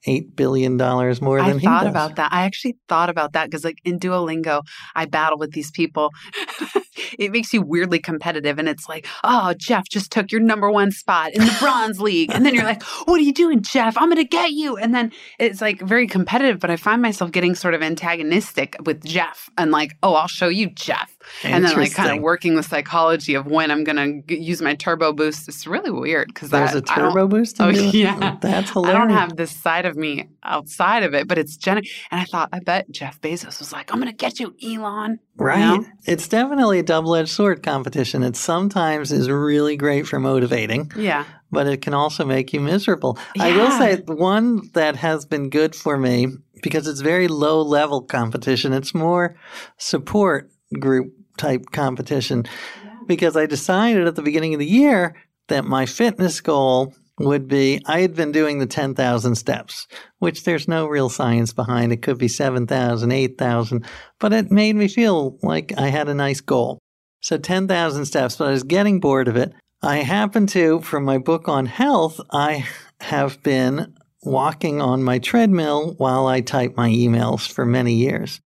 $8 0.07 0.37
billion 0.37 0.77
more 0.77 1.41
I 1.41 1.49
than 1.49 1.59
he 1.59 1.67
thought 1.67 1.83
does. 1.83 1.91
about 1.91 2.17
that. 2.17 2.33
I 2.33 2.45
actually 2.45 2.77
thought 2.89 3.11
about 3.11 3.33
that 3.33 3.47
because, 3.47 3.65
like, 3.65 3.79
in 3.85 3.99
Duolingo, 3.99 4.63
I 4.95 5.07
battle 5.07 5.39
with 5.39 5.53
these 5.53 5.71
people. 5.71 6.13
it 7.19 7.33
makes 7.33 7.53
you 7.53 7.63
weirdly 7.63 7.99
competitive. 7.99 8.59
And 8.59 8.69
it's 8.69 8.89
like, 8.89 9.07
oh, 9.25 9.55
Jeff 9.59 9.89
just 9.89 10.13
took 10.13 10.31
your 10.31 10.41
number 10.41 10.71
one 10.71 10.93
spot 10.93 11.33
in 11.33 11.41
the 11.45 11.57
bronze 11.61 12.01
league. 12.01 12.31
And 12.33 12.47
then 12.47 12.55
you're 12.55 12.65
like, 12.65 12.83
what 13.05 13.19
are 13.19 13.25
you 13.25 13.35
doing, 13.35 13.63
Jeff? 13.63 13.97
I'm 13.99 14.09
going 14.09 14.17
to 14.17 14.25
get 14.25 14.53
you. 14.53 14.77
And 14.77 14.95
then 14.95 15.13
it's 15.39 15.61
like 15.61 15.81
very 15.81 16.07
competitive, 16.07 16.61
but 16.61 16.71
I 16.71 16.77
find 16.77 17.03
myself 17.03 17.33
getting 17.33 17.55
sort 17.55 17.75
of 17.75 17.83
antagonistic 17.83 18.77
with 18.85 19.05
Jeff 19.05 19.51
and 19.59 19.71
like, 19.71 19.97
oh, 20.03 20.15
I'll 20.15 20.29
show 20.29 20.49
you, 20.49 20.71
Jeff. 20.71 21.16
And 21.43 21.65
then, 21.65 21.77
like, 21.77 21.93
kind 21.95 22.17
of 22.17 22.23
working 22.23 22.55
the 22.57 22.63
psychology 22.63 23.35
of 23.35 23.47
when 23.47 23.71
I'm 23.71 23.85
going 23.85 24.23
to 24.27 24.39
use 24.39 24.63
my 24.63 24.75
turbo 24.75 25.13
boost. 25.13 25.49
It's 25.49 25.67
really 25.67 25.91
weird 25.91 26.29
because 26.29 26.51
There's 26.51 26.75
a 26.75 26.83
I 26.89 26.97
don't- 26.99 27.13
turbo 27.13 27.27
boost. 27.29 27.61
Oh, 27.61 27.69
into 27.69 27.81
oh, 27.87 27.91
yeah. 27.93 28.37
That's 28.41 28.71
hilarious. 28.71 28.97
I 28.97 28.99
don't 28.99 29.11
have 29.11 29.37
this 29.37 29.51
side 29.51 29.87
of 29.87 29.97
me 29.97 30.29
outside 30.43 31.03
of 31.03 31.15
it, 31.15 31.27
but 31.29 31.39
it's 31.39 31.57
Jenna. 31.57 31.83
And 32.11 32.21
I 32.21 32.25
thought, 32.25 32.49
I 32.53 32.61
bet 32.61 32.91
Jeff 32.91 33.21
Bezos 33.21 33.59
was 33.59 33.73
like, 33.73 33.93
I'm 33.93 34.01
going 34.01 34.11
to 34.11 34.17
get 34.17 34.39
you, 34.41 34.55
Elon. 34.63 35.13
You 35.39 35.45
Right. 35.45 35.59
know? 35.81 35.85
It's 36.07 36.29
definitely 36.29 36.79
a 36.79 36.83
double 36.83 37.15
edged 37.15 37.29
sword 37.31 37.63
competition. 37.63 38.23
It 38.23 38.37
sometimes 38.37 39.13
is 39.13 39.29
really 39.29 39.77
great 39.77 40.07
for 40.07 40.19
motivating, 40.19 40.91
Yeah. 40.97 41.25
but 41.51 41.67
it 41.67 41.83
can 41.83 41.93
also 41.93 42.25
make 42.25 42.53
you 42.55 42.61
miserable. 42.61 43.19
I 43.39 43.55
will 43.55 43.71
say 43.73 43.97
one 44.07 44.71
that 44.73 44.97
has 44.97 45.27
been 45.27 45.51
good 45.51 45.75
for 45.75 45.99
me 45.99 46.29
because 46.63 46.87
it's 46.87 47.01
very 47.03 47.29
low 47.29 47.61
level 47.61 48.01
competition. 48.01 48.73
It's 48.73 48.95
more 48.95 49.37
support 49.77 50.51
group 50.81 51.13
type 51.37 51.67
competition 51.73 52.45
because 53.07 53.37
I 53.37 53.47
decided 53.47 54.07
at 54.07 54.17
the 54.17 54.23
beginning 54.23 54.55
of 54.55 54.61
the 54.61 54.67
year 54.67 55.15
that 55.49 55.65
my 55.65 55.87
fitness 55.87 56.41
goal 56.41 56.95
would 57.19 57.49
be 57.49 57.81
I 57.87 58.01
had 58.01 58.15
been 58.15 58.33
doing 58.33 58.59
the 58.59 58.67
10,000 58.67 59.35
steps, 59.37 59.87
which 60.19 60.45
there's 60.45 60.69
no 60.69 60.87
real 60.87 61.09
science 61.09 61.53
behind. 61.53 61.93
It 61.93 62.03
could 62.03 62.19
be 62.19 62.29
7,000, 62.29 63.11
8,000, 63.11 63.87
but 64.19 64.33
it 64.33 64.51
made 64.51 64.77
me 64.77 64.89
feel 64.89 65.39
like 65.43 65.73
I 65.79 65.89
had 65.89 66.09
a 66.09 66.15
nice 66.15 66.41
goal. 66.41 66.79
So 67.23 67.39
10,000 67.39 68.05
steps, 68.05 68.37
but 68.37 68.49
I 68.49 68.53
was 68.53 68.63
getting 68.63 69.01
bored 69.01 69.29
of 69.29 69.37
it. 69.37 69.53
I 69.83 69.99
happen 69.99 70.47
to, 70.49 70.81
from 70.81 71.05
my 71.05 71.19
book 71.19 71.49
on 71.49 71.67
health, 71.67 72.21
I 72.31 72.67
have 73.01 73.43
been 73.43 73.95
walking 74.23 74.81
on 74.81 75.03
my 75.03 75.19
treadmill 75.19 75.95
while 75.99 76.27
I 76.27 76.41
type 76.41 76.77
my 76.77 76.89
emails 76.91 77.51
for 77.51 77.65
many 77.65 77.95
years. 77.95 78.41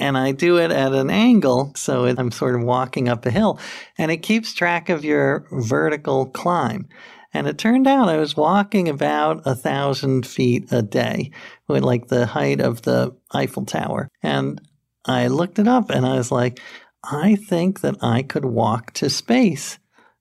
And 0.00 0.16
I 0.16 0.32
do 0.32 0.58
it 0.58 0.70
at 0.70 0.92
an 0.92 1.10
angle, 1.10 1.72
so 1.76 2.04
it, 2.04 2.18
I'm 2.18 2.30
sort 2.30 2.54
of 2.54 2.62
walking 2.62 3.08
up 3.08 3.26
a 3.26 3.30
hill, 3.30 3.58
and 3.98 4.10
it 4.10 4.18
keeps 4.18 4.54
track 4.54 4.88
of 4.88 5.04
your 5.04 5.46
vertical 5.50 6.26
climb. 6.26 6.88
And 7.34 7.46
it 7.46 7.58
turned 7.58 7.86
out 7.86 8.08
I 8.08 8.16
was 8.16 8.36
walking 8.36 8.88
about 8.88 9.42
a 9.44 9.54
thousand 9.54 10.26
feet 10.26 10.72
a 10.72 10.82
day, 10.82 11.30
with 11.68 11.82
like 11.82 12.08
the 12.08 12.26
height 12.26 12.60
of 12.60 12.82
the 12.82 13.14
Eiffel 13.32 13.64
Tower. 13.64 14.08
And 14.22 14.60
I 15.04 15.26
looked 15.28 15.58
it 15.58 15.68
up, 15.68 15.90
and 15.90 16.06
I 16.06 16.16
was 16.16 16.32
like, 16.32 16.60
I 17.04 17.36
think 17.36 17.80
that 17.82 17.96
I 18.02 18.22
could 18.22 18.44
walk 18.44 18.92
to 18.94 19.10
space 19.10 19.78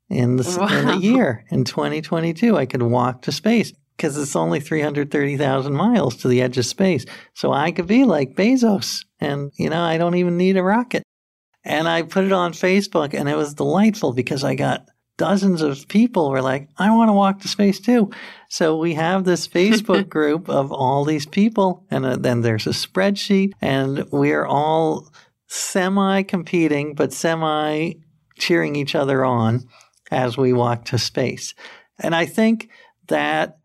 in 0.09 0.35
the 0.35 0.43
in 0.43 0.87
Wow. 0.87 0.93
a 0.93 0.97
year 0.97 1.45
in 1.49 1.63
2022. 1.63 2.55
I 2.57 2.65
could 2.65 2.83
walk 2.83 3.23
to 3.23 3.31
space 3.31 3.73
because 3.95 4.17
it's 4.17 4.35
only 4.35 4.59
330,000 4.59 5.73
miles 5.73 6.15
to 6.17 6.27
the 6.27 6.41
edge 6.41 6.57
of 6.57 6.65
space. 6.65 7.05
So 7.33 7.51
I 7.51 7.71
could 7.71 7.87
be 7.87 8.03
like 8.03 8.35
Bezos, 8.35 9.05
and 9.19 9.51
you 9.57 9.69
know 9.69 9.81
I 9.81 9.97
don't 9.97 10.15
even 10.15 10.37
need 10.37 10.57
a 10.57 10.63
rocket. 10.63 11.03
And 11.63 11.87
I 11.87 12.03
put 12.03 12.25
it 12.25 12.31
on 12.31 12.53
Facebook, 12.53 13.13
and 13.13 13.27
it 13.27 13.35
was 13.35 13.55
delightful 13.55 14.13
because 14.13 14.43
I 14.43 14.55
got 14.55 14.87
dozens 15.17 15.61
of 15.61 15.87
people 15.87 16.29
were 16.29 16.41
like, 16.41 16.69
I 16.77 16.93
want 16.93 17.09
to 17.09 17.13
walk 17.13 17.39
to 17.41 17.47
space 17.47 17.79
too. 17.79 18.11
So 18.49 18.77
we 18.77 18.93
have 18.95 19.23
this 19.23 19.47
Facebook 19.55 20.09
group 20.09 20.49
of 20.49 20.71
all 20.71 21.05
these 21.05 21.25
people, 21.25 21.85
and 21.89 22.05
uh, 22.05 22.15
then 22.17 22.41
there's 22.41 22.67
a 22.67 22.71
spreadsheet, 22.71 23.53
and 23.61 24.05
we're 24.11 24.45
all 24.45 25.11
semi 25.47 26.23
competing, 26.23 26.95
but 26.95 27.13
semi 27.13 27.93
cheering 28.37 28.75
each 28.75 28.95
other 28.95 29.23
on 29.23 29.67
as 30.11 30.37
we 30.37 30.53
walk 30.53 30.85
to 30.85 30.97
space. 30.97 31.53
And 31.99 32.13
I 32.13 32.25
think 32.25 32.69
that 33.07 33.57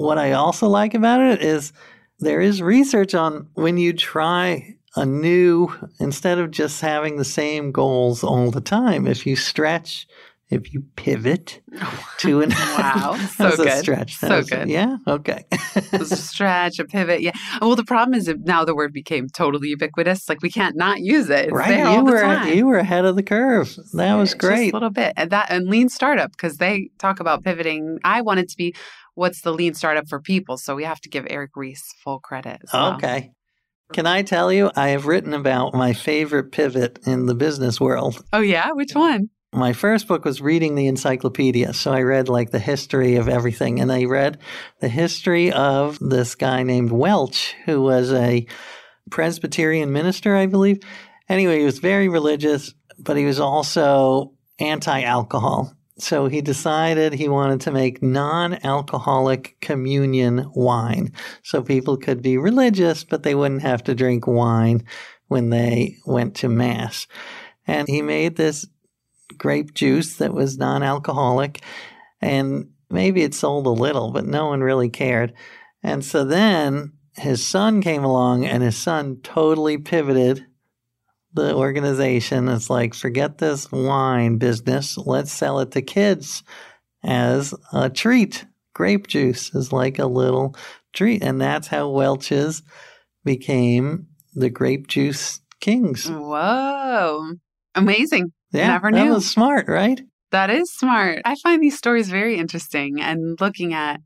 what 0.00 0.18
I 0.18 0.32
also 0.32 0.68
like 0.68 0.94
about 0.94 1.20
it 1.20 1.42
is 1.42 1.72
there 2.18 2.40
is 2.40 2.60
research 2.62 3.14
on 3.14 3.48
when 3.54 3.76
you 3.78 3.92
try 3.92 4.76
a 4.96 5.06
new, 5.06 5.72
instead 6.00 6.38
of 6.38 6.50
just 6.50 6.80
having 6.80 7.16
the 7.16 7.24
same 7.24 7.70
goals 7.72 8.24
all 8.24 8.50
the 8.50 8.60
time, 8.60 9.06
if 9.06 9.24
you 9.24 9.36
stretch, 9.36 10.06
if 10.50 10.74
you 10.74 10.82
pivot 10.96 11.60
to 12.18 12.40
an 12.40 12.50
Wow. 12.50 13.16
So 13.36 13.56
good. 13.56 13.78
stretch. 13.78 14.16
So 14.16 14.26
That's- 14.28 14.50
good. 14.50 14.68
Yeah. 14.68 14.96
Okay. 15.06 15.44
A 15.92 16.04
stretch, 16.04 16.80
a 16.80 16.84
pivot. 16.84 17.22
Yeah. 17.22 17.30
Well, 17.60 17.76
the 17.76 17.84
problem 17.84 18.14
is 18.18 18.28
now 18.40 18.64
the 18.64 18.74
word 18.74 18.92
became 18.92 19.28
totally 19.28 19.68
ubiquitous. 19.68 20.28
Like 20.28 20.42
we 20.42 20.50
can't 20.50 20.74
not 20.76 21.00
use 21.00 21.30
it. 21.30 21.44
It's 21.46 21.52
right. 21.52 21.94
You 21.94 22.04
were 22.04 22.20
time. 22.20 22.52
you 22.52 22.66
were 22.66 22.78
ahead 22.78 23.04
of 23.04 23.14
the 23.14 23.22
curve. 23.22 23.76
That 23.94 24.16
was 24.16 24.30
Just 24.30 24.40
great. 24.40 24.72
a 24.72 24.76
little 24.76 24.90
bit. 24.90 25.12
And 25.16 25.30
that 25.30 25.46
and 25.52 25.68
lean 25.68 25.88
startup 25.88 26.32
because 26.32 26.56
they 26.56 26.90
talk 26.98 27.20
about 27.20 27.44
pivoting. 27.44 28.00
I 28.02 28.20
wanted 28.22 28.48
to 28.48 28.56
be 28.56 28.74
what's 29.14 29.42
the 29.42 29.52
lean 29.52 29.74
startup 29.74 30.08
for 30.08 30.20
people. 30.20 30.56
So 30.56 30.74
we 30.74 30.84
have 30.84 31.00
to 31.02 31.08
give 31.08 31.26
Eric 31.28 31.52
Ries 31.56 31.82
full 32.02 32.20
credit. 32.20 32.62
well. 32.72 32.94
Okay. 32.94 33.32
Can 33.92 34.06
I 34.06 34.22
tell 34.22 34.52
you, 34.52 34.70
I 34.76 34.90
have 34.90 35.06
written 35.06 35.34
about 35.34 35.74
my 35.74 35.92
favorite 35.92 36.52
pivot 36.52 37.00
in 37.06 37.26
the 37.26 37.34
business 37.34 37.80
world. 37.80 38.24
Oh 38.32 38.40
yeah, 38.40 38.70
which 38.72 38.94
one? 38.94 39.30
My 39.52 39.72
first 39.72 40.06
book 40.06 40.24
was 40.24 40.40
reading 40.40 40.76
the 40.76 40.86
encyclopedia. 40.86 41.72
So 41.74 41.92
I 41.92 42.02
read 42.02 42.28
like 42.28 42.52
the 42.52 42.60
history 42.60 43.16
of 43.16 43.28
everything. 43.28 43.80
And 43.80 43.90
I 43.90 44.04
read 44.04 44.38
the 44.80 44.88
history 44.88 45.50
of 45.50 45.98
this 45.98 46.36
guy 46.36 46.62
named 46.62 46.92
Welch, 46.92 47.56
who 47.64 47.82
was 47.82 48.12
a 48.12 48.46
Presbyterian 49.10 49.92
minister, 49.92 50.36
I 50.36 50.46
believe. 50.46 50.78
Anyway, 51.28 51.58
he 51.58 51.64
was 51.64 51.80
very 51.80 52.08
religious, 52.08 52.72
but 52.96 53.16
he 53.16 53.24
was 53.24 53.40
also 53.40 54.34
anti 54.60 55.02
alcohol. 55.02 55.74
So 56.00 56.26
he 56.26 56.40
decided 56.40 57.12
he 57.12 57.28
wanted 57.28 57.60
to 57.62 57.70
make 57.70 58.02
non 58.02 58.54
alcoholic 58.64 59.56
communion 59.60 60.50
wine. 60.54 61.12
So 61.42 61.62
people 61.62 61.96
could 61.96 62.22
be 62.22 62.38
religious, 62.38 63.04
but 63.04 63.22
they 63.22 63.34
wouldn't 63.34 63.62
have 63.62 63.84
to 63.84 63.94
drink 63.94 64.26
wine 64.26 64.84
when 65.28 65.50
they 65.50 65.96
went 66.06 66.34
to 66.36 66.48
Mass. 66.48 67.06
And 67.66 67.86
he 67.86 68.02
made 68.02 68.36
this 68.36 68.66
grape 69.36 69.74
juice 69.74 70.16
that 70.16 70.32
was 70.32 70.58
non 70.58 70.82
alcoholic. 70.82 71.62
And 72.20 72.70
maybe 72.90 73.22
it 73.22 73.34
sold 73.34 73.66
a 73.66 73.70
little, 73.70 74.10
but 74.10 74.26
no 74.26 74.46
one 74.46 74.60
really 74.60 74.88
cared. 74.88 75.34
And 75.82 76.04
so 76.04 76.24
then 76.24 76.92
his 77.16 77.46
son 77.46 77.82
came 77.82 78.04
along, 78.04 78.46
and 78.46 78.62
his 78.62 78.76
son 78.76 79.18
totally 79.22 79.78
pivoted 79.78 80.46
the 81.32 81.54
organization. 81.54 82.48
It's 82.48 82.70
like, 82.70 82.94
forget 82.94 83.38
this 83.38 83.70
wine 83.70 84.38
business. 84.38 84.96
Let's 84.98 85.32
sell 85.32 85.60
it 85.60 85.72
to 85.72 85.82
kids 85.82 86.42
as 87.04 87.54
a 87.72 87.90
treat. 87.90 88.46
Grape 88.74 89.06
juice 89.08 89.54
is 89.54 89.72
like 89.72 89.98
a 89.98 90.06
little 90.06 90.56
treat. 90.92 91.22
And 91.22 91.40
that's 91.40 91.68
how 91.68 91.90
Welch's 91.90 92.62
became 93.24 94.06
the 94.34 94.50
grape 94.50 94.86
juice 94.86 95.40
kings. 95.60 96.08
Whoa. 96.08 97.34
Amazing. 97.74 98.32
Yeah, 98.52 98.68
Never 98.68 98.90
that 98.90 99.04
knew. 99.04 99.12
was 99.12 99.30
smart, 99.30 99.68
right? 99.68 100.00
That 100.32 100.50
is 100.50 100.72
smart. 100.72 101.22
I 101.24 101.36
find 101.36 101.62
these 101.62 101.76
stories 101.76 102.08
very 102.08 102.36
interesting 102.36 103.00
and 103.00 103.40
looking 103.40 103.74
at 103.74 104.00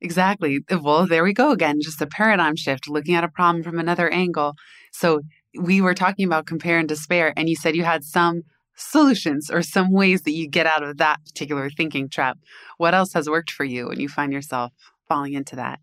Exactly. 0.00 0.58
Well, 0.70 1.06
there 1.06 1.24
we 1.24 1.32
go 1.32 1.50
again. 1.50 1.80
Just 1.80 2.02
a 2.02 2.06
paradigm 2.06 2.56
shift, 2.56 2.90
looking 2.90 3.14
at 3.14 3.24
a 3.24 3.28
problem 3.28 3.64
from 3.64 3.78
another 3.78 4.10
angle. 4.10 4.52
So 4.92 5.22
we 5.58 5.80
were 5.80 5.94
talking 5.94 6.26
about 6.26 6.46
compare 6.46 6.78
and 6.78 6.88
despair, 6.88 7.32
and 7.36 7.48
you 7.48 7.56
said 7.56 7.76
you 7.76 7.84
had 7.84 8.04
some 8.04 8.42
solutions 8.76 9.50
or 9.50 9.62
some 9.62 9.92
ways 9.92 10.22
that 10.22 10.32
you 10.32 10.48
get 10.48 10.66
out 10.66 10.82
of 10.82 10.98
that 10.98 11.20
particular 11.24 11.70
thinking 11.70 12.08
trap. 12.08 12.38
What 12.78 12.94
else 12.94 13.12
has 13.12 13.28
worked 13.28 13.50
for 13.50 13.64
you 13.64 13.88
when 13.88 14.00
you 14.00 14.08
find 14.08 14.32
yourself 14.32 14.72
falling 15.08 15.34
into 15.34 15.56
that? 15.56 15.80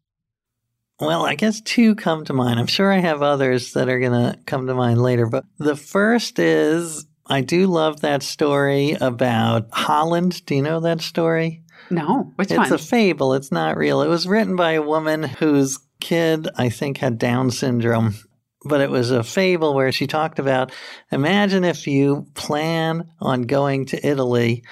Well, 1.00 1.26
I 1.26 1.36
guess 1.36 1.62
two 1.62 1.96
come 1.96 2.26
to 2.26 2.34
mind. 2.34 2.60
I'm 2.60 2.68
sure 2.68 2.92
I 2.92 3.00
have 3.00 3.24
others 3.24 3.74
that 3.74 3.90
are 3.90 4.00
going 4.00 4.12
to 4.12 4.38
come 4.46 4.68
to 4.68 4.76
mind 4.76 5.02
later. 5.02 5.26
But 5.26 5.46
the 5.58 5.76
first 5.76 6.38
is 6.38 7.08
I 7.26 7.42
do 7.42 7.66
love 7.66 8.02
that 8.02 8.22
story 8.22 8.98
about 9.02 9.68
Holland. 9.72 10.46
Do 10.46 10.56
you 10.56 10.62
know 10.62 10.80
that 10.82 11.02
story? 11.02 11.64
No, 11.90 12.32
which 12.36 12.52
it's 12.52 12.58
one? 12.58 12.74
a 12.74 12.78
fable. 12.78 13.34
It's 13.34 13.52
not 13.52 13.78
real. 13.78 14.02
It 14.02 14.10
was 14.10 14.28
written 14.28 14.56
by 14.56 14.74
a 14.74 14.82
woman 14.82 15.24
whose 15.24 15.80
kid, 16.00 16.48
I 16.56 16.70
think, 16.70 16.98
had 16.98 17.18
Down 17.18 17.50
syndrome. 17.50 18.16
But 18.64 18.82
it 18.82 18.90
was 18.90 19.12
a 19.12 19.24
fable 19.24 19.74
where 19.74 19.92
she 19.92 20.08
talked 20.08 20.40
about 20.40 20.72
imagine 21.12 21.64
if 21.64 21.88
you 21.88 22.28
plan 22.36 23.10
on 23.20 23.44
going 23.44 23.86
to 23.88 24.08
Italy 24.08 24.64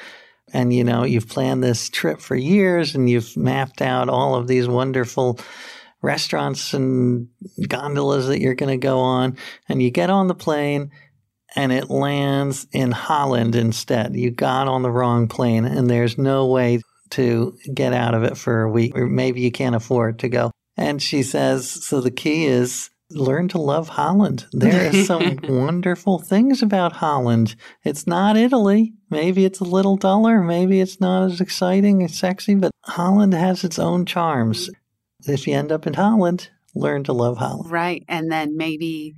and 0.53 0.73
you 0.73 0.83
know 0.83 1.03
you've 1.03 1.27
planned 1.27 1.63
this 1.63 1.89
trip 1.89 2.21
for 2.21 2.35
years 2.35 2.95
and 2.95 3.09
you've 3.09 3.35
mapped 3.35 3.81
out 3.81 4.09
all 4.09 4.35
of 4.35 4.47
these 4.47 4.67
wonderful 4.67 5.39
restaurants 6.01 6.73
and 6.73 7.27
gondolas 7.67 8.27
that 8.27 8.39
you're 8.39 8.55
going 8.55 8.79
to 8.79 8.85
go 8.85 8.99
on 8.99 9.37
and 9.67 9.81
you 9.81 9.91
get 9.91 10.09
on 10.09 10.27
the 10.27 10.35
plane 10.35 10.91
and 11.55 11.71
it 11.71 11.89
lands 11.89 12.67
in 12.71 12.91
Holland 12.91 13.55
instead. 13.55 14.15
You 14.15 14.31
got 14.31 14.67
on 14.67 14.81
the 14.81 14.91
wrong 14.91 15.27
plane 15.27 15.65
and 15.65 15.89
there's 15.89 16.17
no 16.17 16.47
way 16.47 16.81
to 17.11 17.57
get 17.73 17.91
out 17.91 18.13
of 18.13 18.23
it 18.23 18.37
for 18.37 18.61
a 18.61 18.71
week, 18.71 18.95
or 18.95 19.07
maybe 19.07 19.41
you 19.41 19.51
can't 19.51 19.75
afford 19.75 20.19
to 20.19 20.29
go. 20.29 20.51
And 20.77 21.01
she 21.01 21.23
says, 21.23 21.69
so 21.69 22.01
the 22.01 22.11
key 22.11 22.45
is 22.45 22.89
learn 23.11 23.47
to 23.49 23.57
love 23.57 23.89
Holland. 23.89 24.45
There 24.51 24.89
are 24.89 25.03
some 25.03 25.39
wonderful 25.43 26.19
things 26.19 26.61
about 26.61 26.93
Holland. 26.93 27.55
It's 27.83 28.05
not 28.05 28.37
Italy. 28.37 28.93
Maybe 29.09 29.45
it's 29.45 29.59
a 29.59 29.65
little 29.65 29.97
duller. 29.97 30.41
Maybe 30.41 30.79
it's 30.79 30.99
not 30.99 31.31
as 31.31 31.41
exciting 31.41 32.01
and 32.01 32.11
sexy, 32.11 32.55
but 32.55 32.71
Holland 32.83 33.33
has 33.33 33.63
its 33.63 33.79
own 33.79 34.05
charms. 34.05 34.69
If 35.27 35.47
you 35.47 35.55
end 35.55 35.71
up 35.71 35.87
in 35.87 35.95
Holland, 35.95 36.49
learn 36.75 37.03
to 37.05 37.13
love 37.13 37.37
Holland. 37.37 37.71
Right. 37.71 38.03
And 38.07 38.31
then 38.31 38.55
maybe 38.55 39.15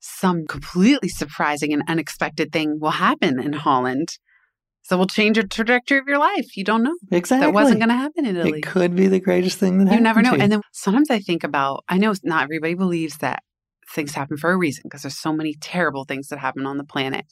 some 0.00 0.46
completely 0.46 1.08
surprising 1.08 1.72
and 1.72 1.82
unexpected 1.88 2.52
thing 2.52 2.78
will 2.78 2.90
happen 2.90 3.40
in 3.40 3.54
Holland. 3.54 4.18
So 4.84 4.98
we'll 4.98 5.06
change 5.06 5.36
the 5.36 5.44
trajectory 5.48 5.98
of 5.98 6.06
your 6.06 6.18
life. 6.18 6.58
You 6.58 6.64
don't 6.64 6.82
know. 6.82 6.94
Exactly. 7.10 7.46
That 7.46 7.54
wasn't 7.54 7.80
going 7.80 7.88
to 7.88 7.94
happen 7.94 8.26
in 8.26 8.36
Italy. 8.36 8.58
It 8.58 8.62
could 8.62 8.94
be 8.94 9.06
the 9.06 9.18
greatest 9.18 9.58
thing 9.58 9.82
that 9.84 9.94
you 9.94 10.00
never 10.00 10.20
know. 10.20 10.34
And 10.34 10.52
then 10.52 10.60
sometimes 10.72 11.10
I 11.10 11.20
think 11.20 11.42
about, 11.42 11.84
I 11.88 11.96
know 11.96 12.12
not 12.22 12.44
everybody 12.44 12.74
believes 12.74 13.16
that 13.18 13.42
things 13.90 14.12
happen 14.12 14.36
for 14.36 14.52
a 14.52 14.56
reason 14.58 14.82
because 14.84 15.02
there's 15.02 15.18
so 15.18 15.32
many 15.32 15.54
terrible 15.54 16.04
things 16.04 16.28
that 16.28 16.38
happen 16.38 16.66
on 16.66 16.76
the 16.76 16.84
planet. 16.84 17.24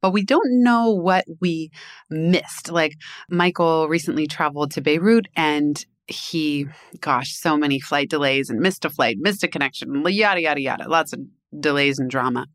But 0.00 0.12
we 0.12 0.22
don't 0.22 0.62
know 0.62 0.92
what 0.92 1.24
we 1.40 1.72
missed. 2.10 2.70
Like 2.70 2.94
Michael 3.28 3.88
recently 3.88 4.28
traveled 4.28 4.70
to 4.72 4.80
Beirut 4.80 5.26
and 5.34 5.84
he, 6.06 6.66
gosh, 7.00 7.34
so 7.34 7.56
many 7.56 7.80
flight 7.80 8.08
delays 8.08 8.50
and 8.50 8.60
missed 8.60 8.84
a 8.84 8.90
flight, 8.90 9.16
missed 9.18 9.42
a 9.42 9.48
connection, 9.48 10.04
yada, 10.06 10.40
yada, 10.40 10.60
yada. 10.60 10.88
Lots 10.88 11.12
of 11.12 11.20
delays 11.58 11.98
and 11.98 12.08
drama. 12.08 12.46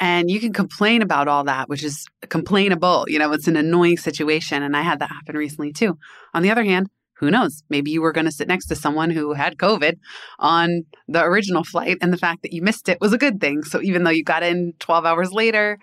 And 0.00 0.30
you 0.30 0.40
can 0.40 0.52
complain 0.52 1.00
about 1.00 1.28
all 1.28 1.44
that, 1.44 1.68
which 1.68 1.84
is 1.84 2.06
complainable. 2.28 3.04
You 3.08 3.18
know, 3.18 3.32
it's 3.32 3.46
an 3.46 3.56
annoying 3.56 3.96
situation. 3.96 4.62
And 4.62 4.76
I 4.76 4.82
had 4.82 4.98
that 4.98 5.10
happen 5.10 5.36
recently 5.36 5.72
too. 5.72 5.96
On 6.34 6.42
the 6.42 6.50
other 6.50 6.64
hand, 6.64 6.88
who 7.22 7.30
knows? 7.30 7.62
Maybe 7.70 7.92
you 7.92 8.02
were 8.02 8.10
going 8.10 8.24
to 8.24 8.32
sit 8.32 8.48
next 8.48 8.66
to 8.66 8.74
someone 8.74 9.10
who 9.10 9.32
had 9.32 9.56
COVID 9.56 9.94
on 10.40 10.82
the 11.06 11.22
original 11.22 11.62
flight, 11.62 11.98
and 12.02 12.12
the 12.12 12.18
fact 12.18 12.42
that 12.42 12.52
you 12.52 12.62
missed 12.62 12.88
it 12.88 12.98
was 13.00 13.12
a 13.12 13.18
good 13.18 13.40
thing. 13.40 13.62
So 13.62 13.80
even 13.80 14.02
though 14.02 14.10
you 14.10 14.24
got 14.24 14.42
in 14.42 14.72
12 14.80 15.04
hours 15.04 15.30
later, 15.30 15.78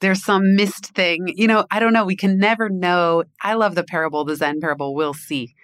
there's 0.00 0.24
some 0.24 0.56
missed 0.56 0.86
thing. 0.86 1.32
You 1.36 1.46
know, 1.46 1.66
I 1.70 1.78
don't 1.78 1.92
know. 1.92 2.04
We 2.04 2.16
can 2.16 2.38
never 2.38 2.68
know. 2.68 3.22
I 3.40 3.54
love 3.54 3.76
the 3.76 3.84
parable, 3.84 4.24
the 4.24 4.34
Zen 4.34 4.60
parable, 4.60 4.96
we'll 4.96 5.14
see. 5.14 5.54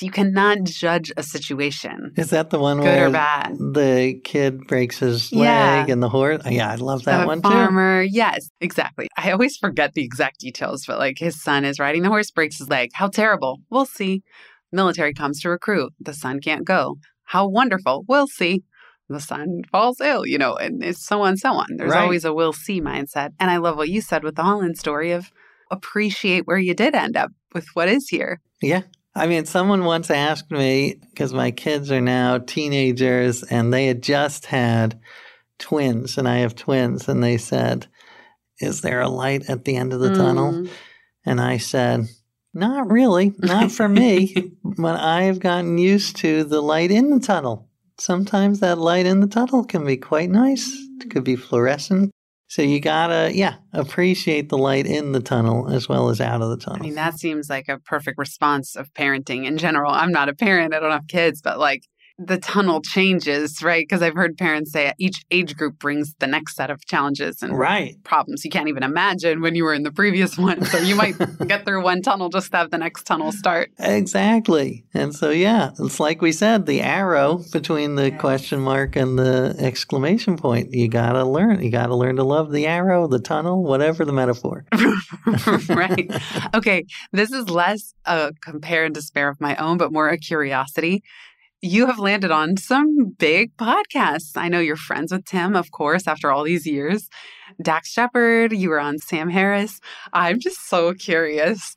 You 0.00 0.10
cannot 0.10 0.64
judge 0.64 1.12
a 1.16 1.22
situation, 1.22 2.12
Is 2.16 2.30
that 2.30 2.50
the 2.50 2.58
one 2.58 2.78
good 2.78 2.84
where 2.84 3.08
or 3.08 3.10
bad. 3.10 3.56
the 3.58 4.20
kid 4.24 4.66
breaks 4.66 4.98
his 4.98 5.30
Yeah. 5.32 5.40
leg 5.80 5.90
and 5.90 6.02
the 6.02 6.08
horse? 6.08 6.42
Oh, 6.44 6.50
yeah, 6.50 6.70
I 6.70 6.76
love 6.76 7.04
that 7.04 7.24
a 7.24 7.26
one 7.26 7.42
too. 7.42 7.48
farmer. 7.48 8.02
Yes, 8.02 8.48
exactly. 8.60 9.08
I 9.16 9.30
always 9.30 9.56
forget 9.56 9.92
the 9.94 10.02
exact 10.04 10.40
details, 10.40 10.84
but 10.86 10.98
like 10.98 11.18
his 11.18 11.42
son 11.42 11.64
is 11.64 11.78
riding 11.78 12.02
the 12.02 12.08
horse, 12.08 12.30
breaks 12.30 12.58
his 12.58 12.68
leg. 12.68 12.90
How 12.94 13.08
terrible. 13.08 13.60
We'll 13.70 13.86
see. 13.86 14.22
Military 14.72 15.12
comes 15.14 15.40
to 15.42 15.50
recruit. 15.50 15.92
The 16.00 16.14
son 16.14 16.40
can't 16.40 16.64
go. 16.64 16.96
How 17.24 17.46
wonderful. 17.46 18.04
We'll 18.08 18.26
see. 18.26 18.62
The 19.08 19.20
son 19.20 19.62
falls 19.70 20.00
ill, 20.00 20.26
you 20.26 20.38
know, 20.38 20.54
and 20.56 20.82
it's 20.82 21.04
so 21.04 21.20
on, 21.22 21.36
so 21.36 21.52
on. 21.52 21.66
There's 21.76 21.92
Right. 21.92 22.02
always 22.02 22.24
a 22.24 22.32
we'll 22.32 22.54
see 22.54 22.80
mindset. 22.80 23.30
And 23.38 23.50
I 23.50 23.58
love 23.58 23.76
what 23.76 23.90
you 23.90 24.00
said 24.00 24.24
with 24.24 24.36
the 24.36 24.42
Holland 24.42 24.78
story 24.78 25.12
of 25.12 25.30
appreciate 25.70 26.46
where 26.46 26.56
you 26.58 26.74
did 26.74 26.94
end 26.94 27.16
up 27.16 27.30
with 27.54 27.66
what 27.74 27.88
is 27.88 28.08
here. 28.08 28.40
Yeah. 28.62 28.82
I 29.16 29.26
mean, 29.28 29.46
someone 29.46 29.84
once 29.84 30.10
asked 30.10 30.50
me 30.50 30.96
because 31.10 31.32
my 31.32 31.52
kids 31.52 31.92
are 31.92 32.00
now 32.00 32.38
teenagers 32.38 33.44
and 33.44 33.72
they 33.72 33.86
had 33.86 34.02
just 34.02 34.46
had 34.46 35.00
twins, 35.58 36.18
and 36.18 36.28
I 36.28 36.38
have 36.38 36.56
twins, 36.56 37.08
and 37.08 37.22
they 37.22 37.36
said, 37.36 37.86
Is 38.58 38.80
there 38.80 39.00
a 39.00 39.08
light 39.08 39.48
at 39.48 39.64
the 39.64 39.76
end 39.76 39.92
of 39.92 40.00
the 40.00 40.14
tunnel? 40.14 40.52
Mm. 40.52 40.68
And 41.24 41.40
I 41.40 41.58
said, 41.58 42.08
Not 42.52 42.90
really, 42.90 43.32
not 43.38 43.70
for 43.70 43.88
me. 43.88 44.52
but 44.64 44.98
I 44.98 45.24
have 45.24 45.38
gotten 45.38 45.78
used 45.78 46.16
to 46.16 46.44
the 46.44 46.60
light 46.60 46.90
in 46.90 47.10
the 47.10 47.20
tunnel. 47.20 47.68
Sometimes 47.98 48.60
that 48.60 48.78
light 48.78 49.06
in 49.06 49.20
the 49.20 49.28
tunnel 49.28 49.64
can 49.64 49.86
be 49.86 49.96
quite 49.96 50.30
nice. 50.30 50.68
It 51.00 51.10
could 51.10 51.24
be 51.24 51.36
fluorescent. 51.36 52.10
So 52.54 52.62
you 52.62 52.78
gotta, 52.78 53.32
yeah, 53.34 53.56
appreciate 53.72 54.48
the 54.48 54.56
light 54.56 54.86
in 54.86 55.10
the 55.10 55.18
tunnel 55.18 55.68
as 55.68 55.88
well 55.88 56.08
as 56.08 56.20
out 56.20 56.40
of 56.40 56.50
the 56.50 56.56
tunnel. 56.56 56.82
I 56.82 56.84
mean, 56.84 56.94
that 56.94 57.18
seems 57.18 57.50
like 57.50 57.68
a 57.68 57.80
perfect 57.80 58.16
response 58.16 58.76
of 58.76 58.94
parenting 58.94 59.44
in 59.44 59.58
general. 59.58 59.90
I'm 59.90 60.12
not 60.12 60.28
a 60.28 60.34
parent, 60.34 60.72
I 60.72 60.78
don't 60.78 60.92
have 60.92 61.08
kids, 61.08 61.42
but 61.42 61.58
like 61.58 61.82
the 62.18 62.38
tunnel 62.38 62.80
changes, 62.80 63.62
right? 63.62 63.82
Because 63.82 64.00
I've 64.00 64.14
heard 64.14 64.38
parents 64.38 64.70
say 64.72 64.92
each 64.98 65.24
age 65.32 65.56
group 65.56 65.78
brings 65.78 66.14
the 66.20 66.28
next 66.28 66.54
set 66.54 66.70
of 66.70 66.84
challenges 66.86 67.42
and 67.42 67.58
right. 67.58 67.96
problems 68.04 68.44
you 68.44 68.50
can't 68.50 68.68
even 68.68 68.84
imagine 68.84 69.40
when 69.40 69.56
you 69.56 69.64
were 69.64 69.74
in 69.74 69.82
the 69.82 69.90
previous 69.90 70.38
one. 70.38 70.64
So 70.64 70.78
you 70.78 70.94
might 70.94 71.16
get 71.46 71.64
through 71.64 71.82
one 71.82 72.02
tunnel 72.02 72.28
just 72.28 72.52
to 72.52 72.58
have 72.58 72.70
the 72.70 72.78
next 72.78 73.04
tunnel 73.04 73.32
start. 73.32 73.70
Exactly. 73.78 74.84
And 74.94 75.14
so, 75.14 75.30
yeah, 75.30 75.70
it's 75.78 75.98
like 75.98 76.22
we 76.22 76.30
said 76.30 76.66
the 76.66 76.82
arrow 76.82 77.40
between 77.52 77.96
the 77.96 78.12
question 78.12 78.60
mark 78.60 78.94
and 78.94 79.18
the 79.18 79.56
exclamation 79.58 80.36
point. 80.36 80.72
You 80.72 80.88
got 80.88 81.12
to 81.12 81.24
learn. 81.24 81.62
You 81.62 81.70
got 81.70 81.86
to 81.86 81.96
learn 81.96 82.16
to 82.16 82.24
love 82.24 82.52
the 82.52 82.66
arrow, 82.66 83.08
the 83.08 83.18
tunnel, 83.18 83.64
whatever 83.64 84.04
the 84.04 84.12
metaphor. 84.12 84.64
right. 85.68 86.10
Okay. 86.54 86.84
This 87.12 87.32
is 87.32 87.50
less 87.50 87.94
a 88.04 88.32
compare 88.40 88.84
and 88.84 88.94
despair 88.94 89.28
of 89.28 89.40
my 89.40 89.56
own, 89.56 89.78
but 89.78 89.92
more 89.92 90.08
a 90.08 90.18
curiosity. 90.18 91.02
You 91.66 91.86
have 91.86 91.98
landed 91.98 92.30
on 92.30 92.58
some 92.58 93.14
big 93.18 93.56
podcasts. 93.56 94.36
I 94.36 94.48
know 94.48 94.60
you're 94.60 94.76
friends 94.76 95.12
with 95.12 95.24
Tim, 95.24 95.56
of 95.56 95.70
course, 95.70 96.06
after 96.06 96.30
all 96.30 96.44
these 96.44 96.66
years. 96.66 97.08
Dax 97.62 97.90
Shepard, 97.90 98.52
you 98.52 98.68
were 98.68 98.78
on 98.78 98.98
Sam 98.98 99.30
Harris. 99.30 99.80
I'm 100.12 100.40
just 100.40 100.68
so 100.68 100.92
curious. 100.92 101.74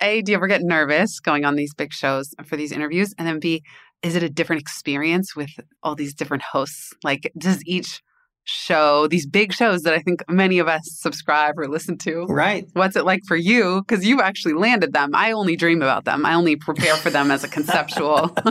A, 0.00 0.22
do 0.22 0.30
you 0.30 0.36
ever 0.36 0.46
get 0.46 0.62
nervous 0.62 1.18
going 1.18 1.44
on 1.44 1.56
these 1.56 1.74
big 1.74 1.92
shows 1.92 2.36
for 2.44 2.56
these 2.56 2.70
interviews? 2.70 3.14
And 3.18 3.26
then 3.26 3.40
B, 3.40 3.64
is 4.00 4.14
it 4.14 4.22
a 4.22 4.30
different 4.30 4.62
experience 4.62 5.34
with 5.34 5.50
all 5.82 5.96
these 5.96 6.14
different 6.14 6.44
hosts? 6.44 6.92
Like, 7.02 7.32
does 7.36 7.60
each 7.66 8.02
show, 8.46 9.06
these 9.08 9.26
big 9.26 9.52
shows 9.52 9.82
that 9.82 9.92
I 9.92 9.98
think 9.98 10.22
many 10.28 10.58
of 10.58 10.68
us 10.68 10.82
subscribe 10.84 11.58
or 11.58 11.68
listen 11.68 11.98
to, 11.98 12.24
Right. 12.26 12.66
what's 12.72 12.96
it 12.96 13.04
like 13.04 13.22
for 13.26 13.36
you? 13.36 13.82
Because 13.86 14.06
you 14.06 14.22
actually 14.22 14.54
landed 14.54 14.92
them. 14.92 15.10
I 15.14 15.32
only 15.32 15.56
dream 15.56 15.82
about 15.82 16.04
them. 16.04 16.24
I 16.24 16.34
only 16.34 16.56
prepare 16.56 16.94
for 16.96 17.10
them 17.10 17.30
as 17.30 17.44
a 17.44 17.48
conceptual. 17.48 18.34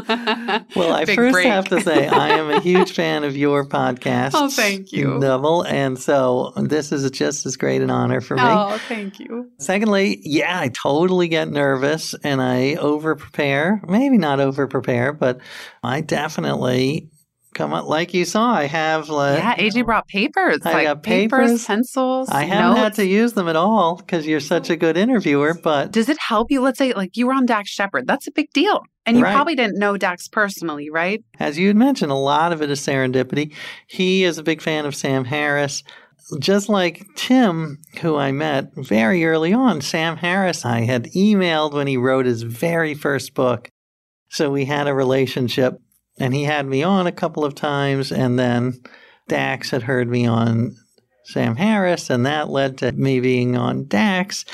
Well, 0.75 0.93
I 0.93 1.05
first 1.05 1.33
break. 1.33 1.47
have 1.47 1.65
to 1.69 1.79
say 1.81 2.07
I 2.07 2.29
am 2.29 2.49
a 2.49 2.59
huge 2.59 2.91
fan 2.95 3.23
of 3.23 3.35
your 3.37 3.65
podcast. 3.65 4.31
Oh, 4.33 4.49
thank 4.49 4.91
you. 4.91 5.19
Double. 5.21 5.63
And 5.63 5.97
so 5.97 6.51
this 6.57 6.91
is 6.91 7.09
just 7.11 7.45
as 7.45 7.55
great 7.55 7.81
an 7.81 7.89
honor 7.89 8.19
for 8.21 8.35
me. 8.35 8.43
Oh, 8.43 8.77
thank 8.87 9.19
you. 9.19 9.49
Secondly, 9.59 10.19
yeah, 10.23 10.59
I 10.59 10.69
totally 10.69 11.27
get 11.29 11.49
nervous 11.49 12.13
and 12.23 12.41
I 12.41 12.75
over 12.75 13.15
prepare. 13.15 13.81
Maybe 13.87 14.17
not 14.17 14.39
over 14.39 14.67
prepare, 14.67 15.13
but 15.13 15.39
I 15.83 16.01
definitely 16.01 17.09
come 17.55 17.73
up 17.73 17.87
like 17.87 18.13
you 18.13 18.25
saw. 18.25 18.53
I 18.53 18.65
have 18.65 19.09
like 19.09 19.39
Yeah, 19.39 19.55
AJ 19.55 19.85
brought 19.85 20.07
papers. 20.07 20.59
I 20.63 20.73
like 20.73 20.83
got 20.83 21.01
papers, 21.01 21.49
papers. 21.49 21.65
pencils. 21.65 22.29
I 22.29 22.43
haven't 22.43 22.77
had 22.77 22.93
to 22.95 23.05
use 23.07 23.33
them 23.33 23.47
at 23.47 23.55
all 23.55 23.95
because 23.95 24.27
you're 24.27 24.39
such 24.39 24.69
a 24.69 24.73
oh. 24.73 24.75
good 24.75 24.97
interviewer, 24.97 25.55
but 25.55 25.91
Does 25.91 26.09
it 26.09 26.19
help 26.19 26.51
you? 26.51 26.61
Let's 26.61 26.77
say, 26.77 26.93
like, 26.93 27.17
you 27.17 27.25
were 27.25 27.33
on 27.33 27.47
Dax 27.47 27.69
Shepard. 27.71 28.05
That's 28.05 28.27
a 28.27 28.31
big 28.31 28.51
deal. 28.53 28.83
And 29.07 29.17
you 29.17 29.23
Right. 29.23 29.33
probably 29.33 29.55
didn't 29.55 29.79
know 29.79 29.97
Dax 29.97 30.27
personally, 30.27 30.89
right? 30.91 31.23
as 31.39 31.57
you 31.57 31.67
had 31.67 31.75
mentioned, 31.75 32.11
a 32.11 32.15
lot 32.15 32.51
of 32.53 32.61
it 32.61 32.69
is 32.69 32.79
serendipity. 32.81 33.53
He 33.87 34.23
is 34.23 34.37
a 34.37 34.43
big 34.43 34.61
fan 34.61 34.85
of 34.85 34.95
Sam 34.95 35.25
Harris. 35.25 35.81
Just 36.39 36.69
like 36.69 37.05
Tim, 37.15 37.77
who 38.01 38.15
I 38.15 38.31
met 38.31 38.71
very 38.75 39.25
early 39.25 39.53
on, 39.53 39.81
Sam 39.81 40.17
Harris, 40.17 40.65
I 40.65 40.81
had 40.81 41.05
emailed 41.13 41.73
when 41.73 41.85
he 41.85 41.97
wrote 41.97 42.25
his 42.25 42.41
very 42.41 42.95
first 42.95 43.35
book. 43.35 43.69
So 44.29 44.49
we 44.49 44.65
had 44.65 44.87
a 44.87 44.93
relationship, 44.95 45.79
and 46.19 46.33
he 46.33 46.43
had 46.43 46.65
me 46.65 46.83
on 46.83 47.07
a 47.07 47.11
couple 47.11 47.43
of 47.43 47.55
times, 47.55 48.11
and 48.11 48.37
then 48.39 48.81
Dax 49.27 49.71
had 49.71 49.83
heard 49.83 50.07
me 50.07 50.25
on 50.25 50.75
Sam 51.23 51.55
Harris, 51.55 52.09
and 52.09 52.25
that 52.25 52.49
led 52.49 52.77
to 52.79 52.91
me 52.91 53.19
being 53.19 53.55
on 53.55 53.87
Dax. 53.87 54.45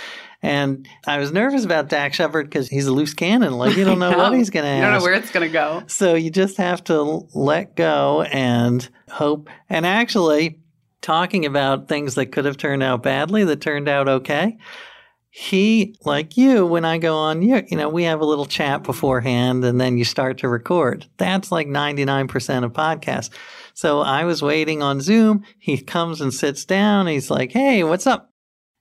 And 0.44 0.88
I 1.06 1.20
was 1.20 1.32
nervous 1.32 1.64
about 1.64 1.90
Dax 1.90 2.16
Shepard 2.16 2.50
because 2.50 2.68
he's 2.68 2.88
a 2.88 2.92
loose 2.92 3.14
cannon. 3.14 3.54
Like, 3.54 3.78
you 3.78 3.86
don't 3.86 4.00
know, 4.00 4.18
what 4.18 4.34
he's 4.38 4.50
going 4.50 4.64
to 4.64 4.70
ask. 4.70 4.78
You 4.78 4.90
don't 4.90 5.00
know 5.00 5.04
where 5.04 5.14
it's 5.14 5.32
going 5.32 5.48
to 5.48 5.54
go. 5.54 5.84
So 5.88 6.16
you 6.16 6.32
just 6.32 6.58
have 6.58 6.84
to 6.86 7.28
let 7.36 7.76
go 7.76 8.24
and 8.24 8.88
hope. 9.10 9.50
And 9.70 9.86
actually, 9.86 10.60
talking 11.02 11.46
about 11.46 11.88
things 11.88 12.16
that 12.16 12.28
could 12.28 12.46
have 12.46 12.58
turned 12.58 12.82
out 12.82 13.04
badly 13.04 13.44
that 13.44 13.62
turned 13.62 13.88
out 13.88 14.08
okay, 14.08 14.58
he, 15.34 15.96
like 16.04 16.36
you, 16.36 16.66
when 16.66 16.84
I 16.84 16.98
go 16.98 17.16
on, 17.16 17.42
you, 17.42 17.64
you 17.70 17.78
know, 17.78 17.88
we 17.88 18.04
have 18.04 18.20
a 18.20 18.26
little 18.26 18.46
chat 18.46 18.84
beforehand 18.84 19.64
and 19.64 19.80
then 19.80 19.98
you 19.98 20.04
start 20.04 20.40
to 20.40 20.50
record. 20.50 21.06
That's 21.16 21.54
like 21.54 21.68
99% 21.68 22.66
of 22.66 22.74
podcasts. 22.74 23.30
So 23.74 24.02
I 24.02 24.26
was 24.26 24.42
waiting 24.42 24.84
on 24.84 25.00
Zoom. 25.00 25.46
He 25.58 25.78
comes 25.78 26.20
and 26.20 26.34
sits 26.34 26.66
down. 26.66 27.08
He's 27.08 27.32
like, 27.32 27.54
Hey, 27.54 27.82
what's 27.86 28.06
up? 28.06 28.30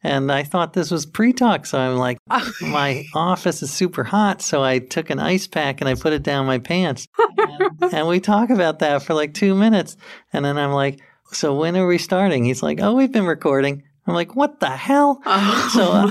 And 0.02 0.32
I 0.32 0.42
thought 0.42 0.72
this 0.72 0.90
was 0.90 1.06
pre 1.06 1.32
talk. 1.32 1.66
So 1.66 1.78
I'm 1.78 1.96
like, 1.96 2.18
oh. 2.28 2.52
my 2.62 3.04
office 3.14 3.62
is 3.62 3.70
super 3.70 4.02
hot. 4.02 4.42
So 4.42 4.60
I 4.64 4.80
took 4.80 5.10
an 5.10 5.20
ice 5.20 5.46
pack 5.46 5.80
and 5.80 5.88
I 5.88 5.94
put 5.94 6.14
it 6.14 6.24
down 6.24 6.46
my 6.46 6.58
pants. 6.58 7.06
and, 7.38 7.70
and 7.94 8.08
we 8.08 8.18
talk 8.18 8.50
about 8.50 8.80
that 8.80 9.02
for 9.04 9.14
like 9.14 9.34
two 9.34 9.54
minutes. 9.54 9.96
And 10.32 10.44
then 10.44 10.58
I'm 10.58 10.72
like, 10.72 11.00
So 11.32 11.54
when 11.54 11.76
are 11.76 11.86
we 11.86 11.98
starting? 11.98 12.44
He's 12.44 12.62
like, 12.62 12.80
Oh, 12.80 12.94
we've 12.94 13.12
been 13.12 13.26
recording. 13.26 13.84
I'm 14.10 14.14
like, 14.14 14.34
what 14.36 14.60
the 14.60 14.70
hell? 14.70 15.20
Oh, 15.26 15.70
so 15.72 15.92
uh, 15.92 16.10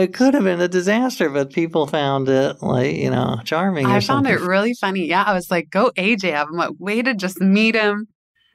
it 0.00 0.14
could 0.14 0.34
have 0.34 0.44
been 0.44 0.60
a 0.60 0.68
disaster, 0.68 1.28
but 1.28 1.52
people 1.52 1.86
found 1.86 2.28
it 2.28 2.62
like, 2.62 2.96
you 2.96 3.10
know, 3.10 3.38
charming. 3.44 3.86
I 3.86 4.00
found 4.00 4.26
it 4.26 4.40
really 4.40 4.74
funny. 4.74 5.06
Yeah, 5.06 5.22
I 5.22 5.34
was 5.34 5.50
like, 5.50 5.70
go 5.70 5.90
AJ. 5.96 6.34
I'm 6.34 6.52
like, 6.52 6.70
way 6.78 7.02
to 7.02 7.14
just 7.14 7.40
meet 7.40 7.74
him 7.74 8.08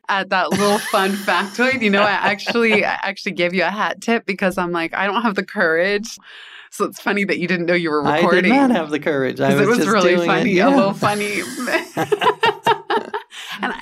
at 0.10 0.30
that 0.30 0.52
little 0.52 0.80
fun 0.80 1.12
factoid. 1.28 1.82
You 1.82 1.92
know, 1.92 2.02
I 2.02 2.12
actually 2.12 2.84
I 2.84 2.98
actually 3.04 3.34
gave 3.34 3.54
you 3.54 3.64
a 3.64 3.70
hat 3.70 4.02
tip 4.02 4.26
because 4.26 4.58
I'm 4.58 4.72
like, 4.72 4.94
I 4.94 5.06
don't 5.06 5.22
have 5.22 5.36
the 5.36 5.46
courage. 5.46 6.18
So 6.72 6.86
it's 6.86 7.02
funny 7.02 7.26
that 7.26 7.38
you 7.38 7.48
didn't 7.48 7.66
know 7.66 7.74
you 7.74 7.92
were 7.92 8.02
recording. 8.02 8.52
I 8.52 8.56
did 8.56 8.70
not 8.70 8.72
have 8.72 8.90
the 8.92 9.00
courage. 9.00 9.42
I 9.42 9.54
was, 9.54 9.62
it 9.62 9.68
was 9.68 9.78
just 9.80 9.90
really 9.90 10.16
doing 10.16 10.28
funny, 10.28 10.52
It. 10.52 10.54
a 10.54 10.58
Yeah. 10.58 10.68
little 10.70 10.94
funny. 10.94 11.42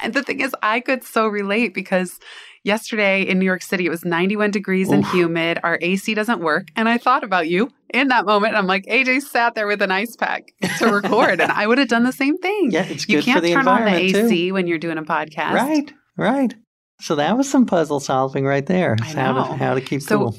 and 0.01 0.13
the 0.13 0.23
thing 0.23 0.39
is, 0.41 0.55
I 0.61 0.79
could 0.79 1.03
so 1.03 1.27
relate 1.27 1.73
because 1.73 2.19
yesterday 2.63 3.21
in 3.23 3.39
New 3.39 3.45
York 3.45 3.61
City 3.61 3.85
it 3.85 3.89
was 3.89 4.05
91 4.05 4.51
degrees 4.51 4.89
and 4.89 5.05
humid. 5.07 5.59
Our 5.63 5.77
AC 5.81 6.13
doesn't 6.13 6.39
work, 6.41 6.67
and 6.75 6.87
I 6.89 6.97
thought 6.97 7.23
about 7.23 7.47
you 7.47 7.69
in 7.93 8.09
that 8.09 8.25
moment. 8.25 8.55
I'm 8.55 8.67
like, 8.67 8.85
AJ 8.85 9.21
sat 9.23 9.55
there 9.55 9.67
with 9.67 9.81
an 9.81 9.91
ice 9.91 10.15
pack 10.15 10.51
to 10.79 10.87
record, 10.91 11.41
and 11.41 11.51
I 11.51 11.67
would 11.67 11.77
have 11.77 11.87
done 11.87 12.03
the 12.03 12.11
same 12.11 12.37
thing. 12.37 12.71
Yeah, 12.71 12.83
it's 12.85 13.07
you 13.07 13.17
good 13.17 13.25
can't 13.25 13.37
for 13.37 13.41
the 13.41 13.53
turn 13.53 13.67
on 13.67 13.81
the 13.83 13.87
environment 13.87 14.13
too. 14.15 14.25
AC 14.27 14.51
when 14.51 14.67
you're 14.67 14.77
doing 14.77 14.97
a 14.97 15.03
podcast. 15.03 15.53
Right, 15.53 15.93
right. 16.17 16.55
So 17.01 17.15
that 17.15 17.37
was 17.37 17.49
some 17.49 17.65
puzzle 17.65 17.99
solving 18.01 18.45
right 18.45 18.65
there. 18.65 18.97
How 19.01 19.33
to 19.33 19.43
how 19.55 19.73
to 19.73 19.81
keep 19.81 20.01
So- 20.01 20.17
cool. 20.17 20.35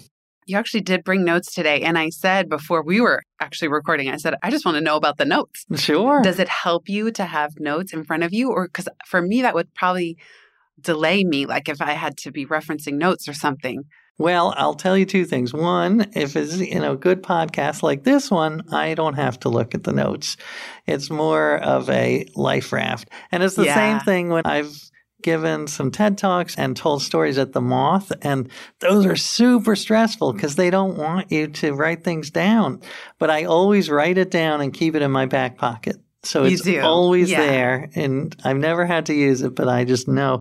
You 0.47 0.57
actually 0.59 0.81
did 0.81 1.05
bring 1.05 1.25
notes 1.25 1.55
today, 1.55 1.83
and 1.83 1.97
I 1.97 2.09
said 2.09 2.49
before 2.49 2.83
we 2.83 3.01
were 3.01 3.23
actually 3.41 3.69
recording, 3.69 4.09
I 4.11 4.17
said 4.17 4.35
I 4.43 4.51
just 4.51 4.65
want 4.65 4.75
to 4.77 4.81
know 4.81 4.97
about 4.97 5.17
the 5.17 5.25
notes. 5.25 5.65
Sure. 5.77 6.23
Does 6.23 6.41
it 6.41 6.49
help 6.49 6.89
you 6.89 7.13
to 7.13 7.25
have 7.25 7.53
notes 7.61 7.93
in 7.93 8.03
front 8.03 8.25
of 8.25 8.33
you? 8.33 8.51
Or 8.51 8.67
because 8.67 8.89
for 9.07 9.23
me, 9.23 9.43
that 9.43 9.55
would 9.55 9.73
probably 9.75 10.17
delay 10.83 11.25
me, 11.25 11.47
like 11.47 11.69
if 11.69 11.81
I 11.81 11.93
had 11.93 12.17
to 12.19 12.31
be 12.31 12.47
referencing 12.47 12.95
notes 12.95 13.29
or 13.29 13.33
something. 13.35 13.85
Well, 14.19 14.53
I'll 14.59 14.75
tell 14.75 14.99
you 14.99 15.07
two 15.07 15.25
things. 15.25 15.55
One, 15.55 16.11
if 16.15 16.37
it's 16.37 16.59
you 16.59 16.79
know 16.79 16.95
good 16.95 17.23
podcast 17.23 17.83
like 17.83 18.05
this 18.05 18.31
one, 18.31 18.63
I 18.71 18.93
don't 18.95 19.15
have 19.15 19.41
to 19.41 19.49
look 19.49 19.75
at 19.75 19.85
the 19.85 19.93
notes. 19.95 20.37
It's 20.87 21.09
more 21.11 21.57
of 21.57 21.89
a 21.89 22.27
life 22.37 22.71
raft, 22.73 23.09
and 23.33 23.43
it's 23.43 23.55
the 23.57 23.65
Yeah. 23.65 23.75
same 23.75 24.01
thing 24.01 24.29
when 24.29 24.43
I've 24.45 24.73
given 25.23 25.67
some 25.67 25.91
TED 25.91 26.17
talks 26.19 26.55
and 26.57 26.75
told 26.77 27.03
stories 27.03 27.37
at 27.39 27.53
the 27.53 27.61
Moth, 27.63 28.11
and 28.23 28.49
those 28.81 29.05
are 29.07 29.17
super 29.17 29.75
stressful 29.77 30.33
because 30.35 30.57
they 30.57 30.71
don't 30.71 30.97
want 30.99 31.31
you 31.33 31.47
to 31.49 31.73
write 31.73 32.05
things 32.05 32.31
down. 32.31 32.81
But 33.19 33.31
I 33.31 33.45
always 33.45 33.89
write 33.91 34.17
it 34.19 34.31
down 34.31 34.61
and 34.61 34.73
keep 34.73 34.95
it 34.95 35.03
in 35.03 35.11
my 35.11 35.27
back 35.27 35.57
pocket, 35.57 35.97
so 36.23 36.45
You 36.45 36.53
it's 36.53 36.63
do. 36.63 36.81
always 36.81 37.31
Yeah. 37.31 37.41
there, 37.47 37.91
and 37.95 38.35
I've 38.45 38.57
never 38.59 38.85
had 38.87 39.07
to 39.07 39.15
use 39.15 39.41
it, 39.43 39.55
but 39.55 39.69
I 39.69 39.85
just 39.85 40.09
know. 40.09 40.41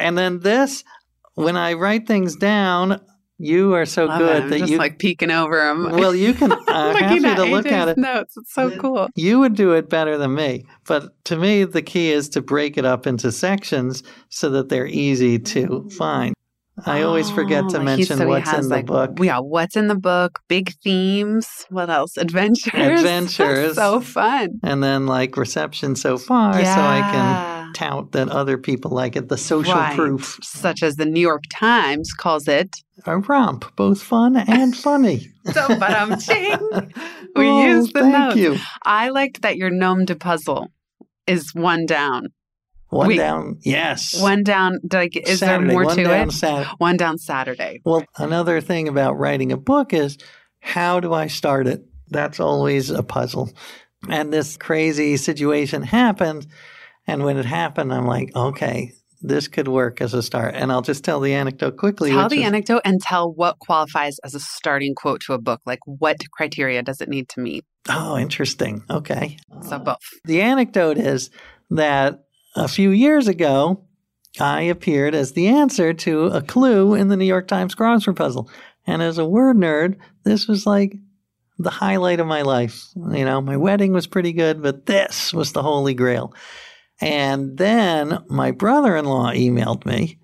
And 0.00 0.16
then 0.18 0.40
this, 0.40 0.82
when 1.34 1.56
I 1.56 1.74
write 1.74 2.06
things 2.06 2.36
down, 2.36 3.00
you 3.38 3.72
are 3.74 3.86
so 3.86 4.04
Love 4.06 4.18
good 4.18 4.44
it. 4.44 4.48
That 4.50 4.58
just 4.58 4.72
you 4.72 4.78
like 4.78 4.98
peeking 4.98 5.30
over 5.30 5.56
them. 5.56 5.90
well 5.92 6.14
you 6.14 6.34
can 6.34 6.52
I'm 6.68 6.96
happy 6.96 7.20
to 7.20 7.44
look 7.44 7.66
at 7.66 7.88
it. 7.88 7.96
notes. 7.96 8.36
It's 8.36 8.52
so 8.52 8.76
cool. 8.78 9.08
You 9.14 9.38
would 9.40 9.54
do 9.54 9.72
it 9.72 9.88
better 9.88 10.18
than 10.18 10.34
me, 10.34 10.66
but 10.86 11.12
to 11.24 11.36
me 11.36 11.64
the 11.64 11.80
key 11.82 12.10
is 12.10 12.28
to 12.30 12.42
break 12.42 12.76
it 12.76 12.84
up 12.84 13.06
into 13.06 13.32
sections 13.32 14.02
so 14.28 14.50
that 14.50 14.68
they're 14.68 14.86
easy 14.86 15.38
to 15.38 15.88
find. 15.96 16.34
I 16.86 17.02
always 17.02 17.30
forget 17.30 17.64
Oh, 17.64 17.68
to 17.70 17.78
he- 17.78 17.84
mention 17.84 18.16
so 18.18 18.26
what's 18.28 18.48
has, 18.50 18.64
in 18.66 18.68
the 18.70 18.76
like, 18.76 18.86
book. 18.86 19.18
Yeah, 19.20 19.38
what's 19.40 19.76
in 19.76 19.88
the 19.88 19.94
book? 19.94 20.40
Big 20.48 20.72
themes. 20.82 21.66
What 21.70 21.90
else? 21.90 22.16
Adventures. 22.18 22.72
Adventures. 22.74 23.74
so 23.74 24.00
fun. 24.00 24.60
and 24.62 24.82
then 24.82 25.06
like 25.06 25.36
reception 25.36 25.94
so 25.96 26.16
far 26.18 26.54
so 26.54 26.60
I 26.60 27.00
can 27.12 27.59
Yeah. 27.74 27.86
tout 27.96 28.12
that 28.12 28.28
other 28.28 28.56
people 28.58 28.90
like 28.90 29.16
it. 29.16 29.28
The 29.28 29.36
social 29.36 29.74
Right. 29.74 29.96
proof. 29.96 30.38
Such 30.42 30.82
as 30.82 30.96
the 30.96 31.06
New 31.06 31.20
York 31.20 31.44
Times 31.50 32.12
calls 32.12 32.48
it. 32.48 32.76
A 33.06 33.18
romp, 33.18 33.64
both 33.76 34.02
fun 34.02 34.36
and 34.36 34.76
funny. 34.88 35.28
So, 35.52 35.66
but 35.68 35.90
I'm 35.90 36.18
ching. 36.18 36.58
We 37.36 37.46
Oh, 37.48 37.64
use 37.64 37.92
the 37.92 38.00
thank 38.00 38.12
notes. 38.12 38.36
you. 38.36 38.56
I 38.84 39.10
liked 39.10 39.42
that 39.42 39.56
your 39.56 39.70
gnome 39.70 40.04
to 40.06 40.16
puzzle 40.16 40.66
is 41.28 41.54
one 41.54 41.86
down. 41.86 42.28
One 42.88 43.14
down, 43.16 43.58
yes. 43.62 44.20
One 44.20 44.42
down. 44.42 44.78
Like, 44.92 45.16
is 45.16 45.38
Saturday, 45.38 45.68
there 45.68 45.72
more 45.74 45.84
one 45.84 45.96
to 45.96 46.02
down 46.04 46.28
it? 46.28 46.32
Saturday. 46.32 46.70
One 46.78 46.96
down 46.96 47.18
Saturday. 47.18 47.80
Well, 47.84 48.04
another 48.18 48.60
thing 48.60 48.88
about 48.88 49.16
writing 49.16 49.52
a 49.52 49.56
book 49.56 49.92
is 49.94 50.18
how 50.58 50.98
do 50.98 51.12
I 51.14 51.28
start 51.28 51.68
it? 51.68 51.84
That's 52.08 52.40
always 52.40 52.90
a 52.90 53.04
puzzle. 53.04 53.52
And 54.08 54.32
this 54.32 54.56
crazy 54.56 55.16
situation 55.16 55.82
happened. 55.82 56.48
And 57.06 57.24
when 57.24 57.36
it 57.36 57.46
happened, 57.46 57.92
I'm 57.92 58.06
like, 58.06 58.34
okay, 58.34 58.92
this 59.22 59.48
could 59.48 59.68
work 59.68 60.00
as 60.00 60.14
a 60.14 60.22
start. 60.22 60.54
And 60.54 60.72
I'll 60.72 60.82
just 60.82 61.04
tell 61.04 61.20
the 61.20 61.34
anecdote 61.34 61.76
quickly. 61.76 62.10
Tell 62.10 62.28
the 62.28 62.40
is- 62.40 62.46
anecdote 62.46 62.82
and 62.84 63.00
tell 63.00 63.32
what 63.32 63.58
qualifies 63.58 64.18
as 64.20 64.34
a 64.34 64.40
starting 64.40 64.94
quote 64.94 65.20
to 65.22 65.34
a 65.34 65.38
book. 65.38 65.60
Like, 65.66 65.80
what 65.84 66.16
criteria 66.32 66.82
does 66.82 67.00
it 67.00 67.08
need 67.08 67.28
to 67.30 67.40
meet? 67.40 67.64
Oh, 67.88 68.16
interesting. 68.16 68.84
Okay. 68.90 69.36
So, 69.62 69.78
both. 69.78 69.98
The 70.24 70.42
anecdote 70.42 70.98
is 70.98 71.30
that 71.70 72.24
a 72.56 72.68
few 72.68 72.90
years 72.90 73.28
ago, 73.28 73.84
I 74.38 74.62
appeared 74.62 75.14
as 75.14 75.32
the 75.32 75.48
answer 75.48 75.92
to 75.92 76.26
a 76.26 76.42
clue 76.42 76.94
in 76.94 77.08
the 77.08 77.16
New 77.16 77.24
York 77.24 77.48
Times 77.48 77.74
crossword 77.74 78.16
puzzle. 78.16 78.50
And 78.86 79.02
as 79.02 79.18
a 79.18 79.24
word 79.24 79.56
nerd, 79.56 79.96
this 80.24 80.46
was 80.46 80.66
like 80.66 80.94
the 81.58 81.70
highlight 81.70 82.20
of 82.20 82.26
my 82.26 82.42
life. 82.42 82.86
You 82.96 83.24
know, 83.24 83.40
my 83.40 83.56
wedding 83.56 83.92
was 83.92 84.06
pretty 84.06 84.32
good, 84.32 84.62
but 84.62 84.86
this 84.86 85.32
was 85.32 85.52
the 85.52 85.62
holy 85.62 85.94
grail. 85.94 86.32
And 87.00 87.56
then 87.56 88.18
my 88.28 88.50
brother 88.50 88.96
in 88.96 89.04
law 89.06 89.30
emailed 89.32 89.86
me 89.86 90.18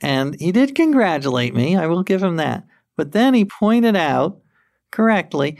and 0.00 0.38
he 0.40 0.52
did 0.52 0.74
congratulate 0.74 1.54
me. 1.54 1.76
I 1.76 1.86
will 1.86 2.02
give 2.02 2.22
him 2.22 2.36
that. 2.36 2.64
But 2.96 3.12
then 3.12 3.34
he 3.34 3.44
pointed 3.44 3.96
out 3.96 4.40
correctly 4.90 5.58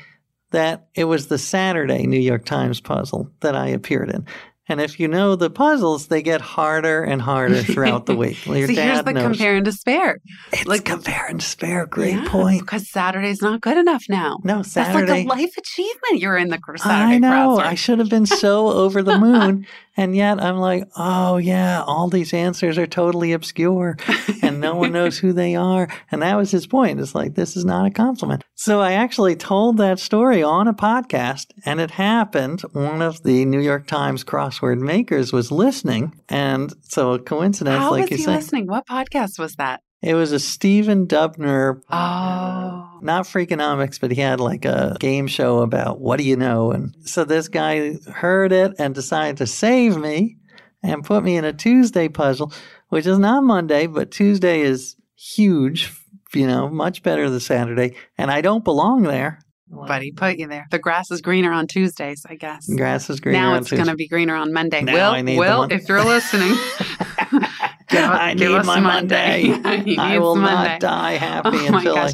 that 0.51 0.89
it 0.95 1.05
was 1.05 1.27
the 1.27 1.39
Saturday 1.39 2.07
New 2.07 2.19
York 2.21 2.45
Times 2.45 2.81
puzzle 2.81 3.31
that 3.41 3.55
I 3.55 3.69
appeared 3.69 4.11
in. 4.11 4.27
And 4.71 4.83
if 4.83 5.01
you 5.01 5.09
know 5.09 5.35
the 5.35 5.49
puzzles, 5.49 6.09
they 6.09 6.21
get 6.21 6.43
harder 6.43 7.03
and 7.03 7.23
harder 7.23 7.63
throughout 7.63 8.05
the 8.05 8.15
week. 8.15 8.37
Well, 8.47 8.57
your 8.59 8.69
See, 8.69 8.75
here's 8.75 9.03
the 9.03 9.15
knows. 9.15 9.23
compare 9.23 9.57
and 9.57 9.65
despair. 9.65 10.19
It's 10.53 10.67
like- 10.67 10.85
compare 10.85 11.25
and 11.27 11.41
despair. 11.41 11.87
Great 11.87 12.17
Yeah, 12.17 12.29
point. 12.29 12.61
Because 12.61 12.87
Saturday's 12.87 13.41
not 13.41 13.63
good 13.63 13.79
enough 13.79 14.05
now. 14.11 14.39
No, 14.45 14.57
That's 14.57 14.73
Saturday. 14.73 15.25
like 15.25 15.25
a 15.25 15.29
life 15.29 15.57
achievement. 15.57 16.19
You're 16.21 16.37
in 16.37 16.49
the 16.49 16.59
Saturday 16.77 17.15
I 17.15 17.19
know. 17.19 17.57
crossword. 17.57 17.65
I 17.65 17.75
should 17.77 17.99
have 17.99 18.11
been 18.11 18.27
so 18.27 18.69
over 18.69 19.03
the 19.03 19.19
moon. 19.19 19.67
And 19.99 20.15
yet 20.15 20.41
I'm 20.41 20.59
like, 20.59 20.85
oh, 20.97 21.39
yeah, 21.39 21.83
all 21.85 22.09
these 22.09 22.33
answers 22.33 22.79
are 22.79 22.87
totally 22.87 23.33
obscure 23.33 23.97
and 24.43 24.61
no 24.61 24.77
one 24.77 24.93
knows 24.93 25.19
who 25.19 25.33
they 25.33 25.57
are. 25.57 25.89
And 26.13 26.23
that 26.23 26.37
was 26.37 26.53
his 26.53 26.69
point. 26.69 27.01
It's 27.01 27.17
like, 27.17 27.35
this 27.35 27.57
is 27.57 27.65
not 27.65 27.85
a 27.85 27.91
compliment. 27.91 28.45
So 28.55 28.81
I 28.81 28.93
actually 28.93 29.35
told 29.35 29.77
that 29.79 29.99
story 29.99 30.41
on 30.41 30.69
a 30.69 30.73
podcast 30.73 31.47
and 31.65 31.81
it 31.81 31.91
happened. 31.91 32.61
One 32.73 33.03
of 33.03 33.25
the 33.25 33.45
New 33.45 33.61
York 33.61 33.89
Times 33.89 34.23
crossword 34.23 34.79
makers 34.79 35.33
was 35.33 35.51
listening. 35.51 36.15
And 36.29 36.73
so 36.83 37.15
a 37.15 37.19
coincidence, 37.19 37.79
How 37.79 37.91
like 37.91 38.03
was 38.03 38.11
you 38.13 38.17
he 38.19 38.23
said, 38.23 38.37
listening? 38.37 38.69
What 38.69 38.87
podcast 38.87 39.37
was 39.37 39.57
that? 39.57 39.83
It 40.03 40.15
was 40.15 40.33
a 40.33 40.39
Stephen 40.39 41.07
Dubner 41.07 41.81
Oh. 41.91 42.99
not 43.03 43.25
Freakonomics, 43.27 44.01
but 44.01 44.11
he 44.11 44.21
had 44.21 44.41
like 44.41 44.65
a 44.65 44.97
game 45.01 45.27
show 45.27 45.59
about 45.63 46.01
what 46.01 46.19
do 46.19 46.25
you 46.25 46.37
know? 46.37 46.71
And 46.73 46.95
so 47.05 47.25
this 47.25 47.49
guy 47.49 47.95
heard 48.13 48.53
it 48.53 48.73
and 48.79 48.95
decided 48.95 49.37
to 49.39 49.47
save 49.47 49.97
me 49.97 50.37
and 50.83 51.05
put 51.05 51.25
me 51.25 51.37
in 51.37 51.45
a 51.45 51.53
Tuesday 51.53 52.09
puzzle, 52.09 52.53
which 52.89 53.07
is 53.07 53.19
not 53.19 53.43
Monday, 53.43 53.87
but 53.87 54.11
Tuesday 54.11 54.61
is 54.61 54.95
huge, 55.17 55.93
you 56.35 56.47
know, 56.47 56.69
much 56.69 57.03
better 57.03 57.29
than 57.29 57.41
Saturday. 57.41 57.95
And 58.17 58.31
I 58.31 58.41
don't 58.41 58.65
belong 58.65 59.03
there. 59.03 59.41
But 59.71 60.01
he 60.03 60.13
put 60.13 60.39
you 60.39 60.47
there. 60.49 60.67
The 60.71 60.79
grass 60.79 61.11
is 61.11 61.21
greener 61.21 61.53
on 61.53 61.67
Tuesdays, 61.67 62.25
I 62.27 62.37
guess. 62.37 62.67
Grass 62.75 63.11
is 63.11 63.21
greener. 63.21 63.39
now 63.39 63.55
it's 63.57 63.71
going 63.71 63.85
to 63.87 63.97
be 63.97 64.09
greener 64.09 64.35
on 64.35 64.53
Monday. 64.53 64.81
Now 64.83 65.13
Will, 65.15 65.37
Will, 65.37 65.63
if 65.65 65.87
you're 65.89 66.03
listening, 66.05 66.55
I 67.91 68.35
need 68.35 68.49
my 68.65 68.81
Monday. 68.81 69.43
He 69.85 69.99
I 69.99 70.19
will 70.19 70.37
Monday. 70.37 70.71
not 70.73 70.81
die 70.81 71.13
happy 71.17 71.51
Oh 71.53 71.77
until 71.77 71.97
I. 71.97 72.13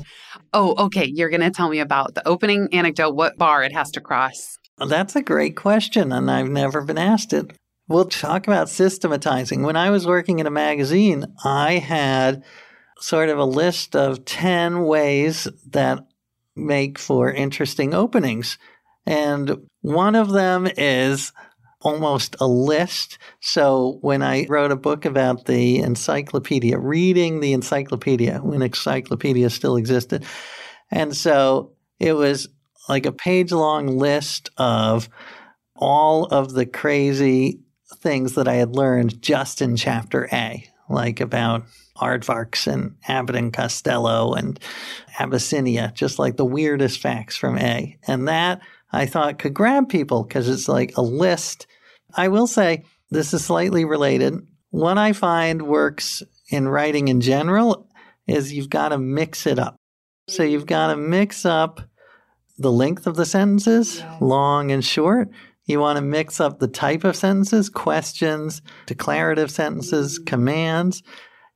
Oh, 0.53 0.85
okay. 0.87 1.11
You're 1.13 1.31
going 1.31 1.41
to 1.41 1.51
tell 1.51 1.69
me 1.69 1.81
about 1.81 2.15
the 2.15 2.27
opening 2.27 2.69
anecdote, 2.73 3.15
what 3.15 3.37
bar 3.37 3.63
it 3.65 3.73
has 3.73 3.91
to 3.93 4.01
cross. 4.01 4.57
That's 4.79 5.15
a 5.17 5.23
great 5.23 5.57
question, 5.57 6.13
and 6.13 6.31
I've 6.31 6.49
never 6.49 6.83
been 6.83 6.99
asked 6.99 7.33
it. 7.33 7.53
We'll 7.89 8.07
talk 8.07 8.47
about 8.47 8.69
systematizing. 8.69 9.63
When 9.63 9.77
I 9.77 9.91
was 9.91 10.07
working 10.07 10.39
in 10.39 10.47
a 10.47 10.51
magazine, 10.51 11.27
I 11.45 11.75
had 11.75 12.43
sort 12.99 13.29
of 13.29 13.39
a 13.39 13.45
list 13.45 13.95
of 13.95 14.25
10 14.25 14.85
ways 14.85 15.47
that 15.71 16.05
make 16.57 16.99
for 16.99 17.31
interesting 17.31 17.95
openings. 17.95 18.59
And 19.07 19.67
one 19.83 20.15
of 20.15 20.31
them 20.31 20.67
is 20.77 21.33
almost 21.85 22.35
a 22.41 22.47
list. 22.47 23.19
So 23.41 23.99
when 24.01 24.23
I 24.23 24.47
wrote 24.49 24.73
a 24.73 24.77
book 24.77 25.05
about 25.05 25.45
the 25.45 25.79
encyclopedia, 25.79 26.79
reading 26.79 27.41
the 27.41 27.53
encyclopedia 27.53 28.39
when 28.39 28.63
encyclopedia 28.63 29.51
still 29.51 29.77
existed. 29.77 30.25
And 30.91 31.15
so 31.15 31.73
it 32.01 32.15
was 32.15 32.49
like 32.89 33.07
a 33.07 33.13
page 33.13 33.53
long 33.53 33.99
list 33.99 34.51
of 34.57 35.09
all 35.77 36.25
of 36.27 36.53
the 36.53 36.67
crazy 36.67 37.61
things 37.99 38.35
that 38.35 38.49
I 38.49 38.55
had 38.55 38.75
learned 38.75 39.23
just 39.23 39.63
in 39.63 39.77
chapter 39.77 40.29
A, 40.33 40.69
like 40.89 41.21
about 41.21 41.65
aardvarks 41.97 42.67
and 42.67 42.97
Abbott 43.07 43.37
and 43.37 43.53
Costello 43.53 44.35
and 44.35 44.59
Abyssinia, 45.19 45.93
just 45.95 46.19
like 46.19 46.37
the 46.37 46.45
weirdest 46.45 47.01
facts 47.01 47.37
from 47.37 47.59
A. 47.59 47.99
And 48.07 48.27
that 48.29 48.61
I 48.93 49.07
thought 49.07 49.39
could 49.39 49.55
grab 49.55 49.89
people 49.89 50.23
because 50.23 50.49
it's 50.49 50.69
like 50.69 50.97
a 50.97 51.03
list. 51.03 51.67
I 52.17 52.29
will 52.29 52.47
say 52.47 52.85
this 53.11 53.35
is 53.35 53.45
slightly 53.45 53.85
related. 53.85 54.35
What 54.71 54.99
I 54.99 55.13
find 55.13 55.63
works 55.63 56.23
in 56.49 56.69
writing 56.69 57.09
in 57.09 57.21
general 57.21 57.89
is 58.27 58.53
you've 58.53 58.71
got 58.71 58.91
to 58.91 58.99
mix 58.99 59.47
it 59.47 59.59
up. 59.59 59.77
So 60.29 60.43
you've 60.43 60.67
got 60.67 60.89
to 60.89 60.97
mix 60.97 61.45
up 61.45 61.81
the 62.59 62.73
length 62.73 63.07
of 63.07 63.17
the 63.17 63.27
sentences, 63.27 64.03
long 64.21 64.71
and 64.71 64.85
short. 64.85 65.29
You 65.67 65.81
want 65.81 65.97
to 65.97 66.03
mix 66.03 66.41
up 66.41 66.59
the 66.59 66.69
type 66.69 67.05
of 67.05 67.17
sentences, 67.17 67.69
questions, 67.69 68.63
declarative 68.87 69.51
sentences, 69.51 70.19
mm-hmm. 70.19 70.25
commands, 70.25 71.03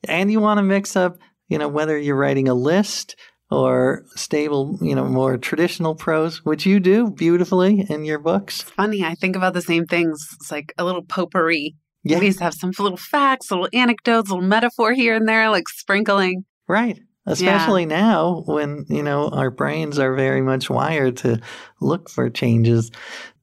and 0.05 0.31
you 0.31 0.41
want 0.41 0.59
to 0.59 0.63
mix 0.63 0.97
up, 0.97 1.19
you 1.49 1.59
know, 1.59 1.69
whether 1.69 1.97
you're 1.97 2.17
writing 2.17 2.49
a 2.49 2.55
list 2.55 3.17
or 3.51 4.05
stable, 4.15 4.79
you 4.83 4.95
know, 4.95 5.05
more 5.05 5.37
traditional 5.39 5.95
prose, 5.95 6.45
which 6.45 6.67
you 6.67 6.81
do 6.81 7.11
beautifully 7.11 7.87
in 7.89 8.05
your 8.05 8.19
books. 8.19 8.63
Funny, 8.63 9.05
I 9.05 9.15
think 9.15 9.37
about 9.37 9.55
the 9.55 9.63
same 9.63 9.87
things. 9.87 10.29
It's 10.35 10.51
like 10.51 10.73
a 10.79 10.85
little 10.85 11.03
potpourri. 11.03 11.75
Yeah, 12.05 12.19
We 12.19 12.27
used 12.27 12.39
to 12.39 12.45
have 12.45 12.55
some 12.55 12.73
little 12.79 12.97
facts, 12.97 13.51
little 13.51 13.69
anecdotes, 13.73 14.31
little 14.31 14.45
metaphor 14.47 14.93
here 14.93 15.15
and 15.15 15.29
there, 15.29 15.51
like 15.51 15.69
sprinkling. 15.69 16.45
right. 16.67 16.99
Especially 17.27 17.85
now 17.85 18.43
when, 18.47 18.87
you 18.89 19.03
know, 19.03 19.29
our 19.29 19.51
brains 19.51 19.99
are 19.99 20.15
very 20.15 20.41
much 20.41 20.71
wired 20.71 21.19
to 21.19 21.39
look 21.79 22.09
for 22.09 22.31
changes. 22.31 22.91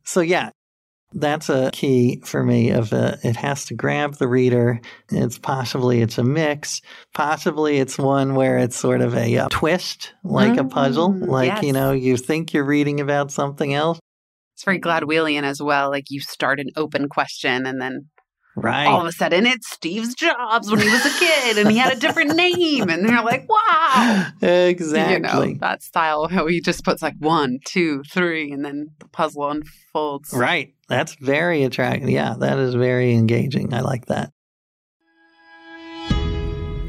So 0.04 0.22
yeah, 0.22 0.50
that's 1.16 1.50
a 1.50 1.72
key 1.72 2.22
for 2.24 2.44
me 2.44 2.70
of 2.70 2.92
uh 2.94 3.16
it 3.24 3.36
has 3.38 3.66
to 3.66 3.74
grab 3.74 4.16
the 4.16 4.28
reader. 4.28 4.82
It's 5.10 5.38
possibly 5.38 6.02
it's 6.02 6.18
a 6.18 6.24
mix. 6.24 6.82
Possibly 7.14 7.80
it's 7.80 7.98
one 7.98 8.36
where 8.36 8.58
it's 8.58 8.76
sort 8.76 9.02
of 9.02 9.16
a 9.16 9.38
uh, 9.38 9.48
twist, 9.50 10.14
like 10.24 10.58
a 10.58 10.66
puzzle. 10.66 11.10
Mm, 11.10 11.28
Like, 11.28 11.64
you 11.64 11.74
know, 11.74 11.92
you 11.92 12.18
think 12.18 12.54
you're 12.54 12.66
reading 12.66 13.00
about 13.00 13.32
something 13.32 13.74
else. 13.74 14.00
It's 14.56 14.64
very 14.64 14.80
Gladwellian 14.80 15.44
as 15.44 15.62
well. 15.62 15.90
Like 15.90 16.06
you 16.10 16.20
start 16.20 16.60
an 16.60 16.70
open 16.76 17.10
question 17.10 17.66
and 17.66 17.82
then 17.82 18.10
Right. 18.58 18.88
all 18.88 19.02
of 19.02 19.08
a 19.08 19.12
sudden 19.12 19.46
it's 19.46 19.70
Steve's 19.70 20.16
Jobs 20.16 20.72
when 20.72 20.80
he 20.80 20.90
was 20.90 21.06
a 21.06 21.20
kid 21.20 21.58
and 21.58 21.70
he 21.70 21.78
had 21.78 21.92
a 21.92 22.00
different 22.00 22.36
name. 22.36 22.90
And 22.90 23.08
they're 23.08 23.24
like, 23.24 23.50
wow. 23.50 24.28
exactly. 24.42 25.06
You 25.16 25.20
know, 25.20 25.60
that 25.60 25.84
style, 25.84 26.28
how 26.28 26.48
he 26.48 26.62
just 26.62 26.84
puts 26.84 27.02
like 27.02 27.16
one, 27.20 27.60
two, 27.66 28.02
three, 28.04 28.52
and 28.52 28.64
then 28.64 28.92
the 29.00 29.08
puzzle 29.10 29.50
unfolds. 29.50 30.34
Right. 30.34 30.74
That's 30.88 31.16
very 31.16 31.64
attractive. 31.64 32.10
Yeah, 32.10 32.36
that 32.40 32.58
is 32.58 32.76
very 32.76 33.14
engaging. 33.14 33.74
I 33.74 33.82
like 33.82 34.06
that. 34.06 34.32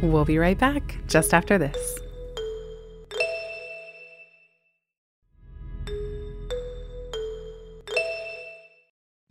We'll 0.02 0.24
be 0.24 0.38
right 0.38 0.58
back 0.58 0.98
just 1.08 1.34
after 1.34 1.58
this. 1.58 1.98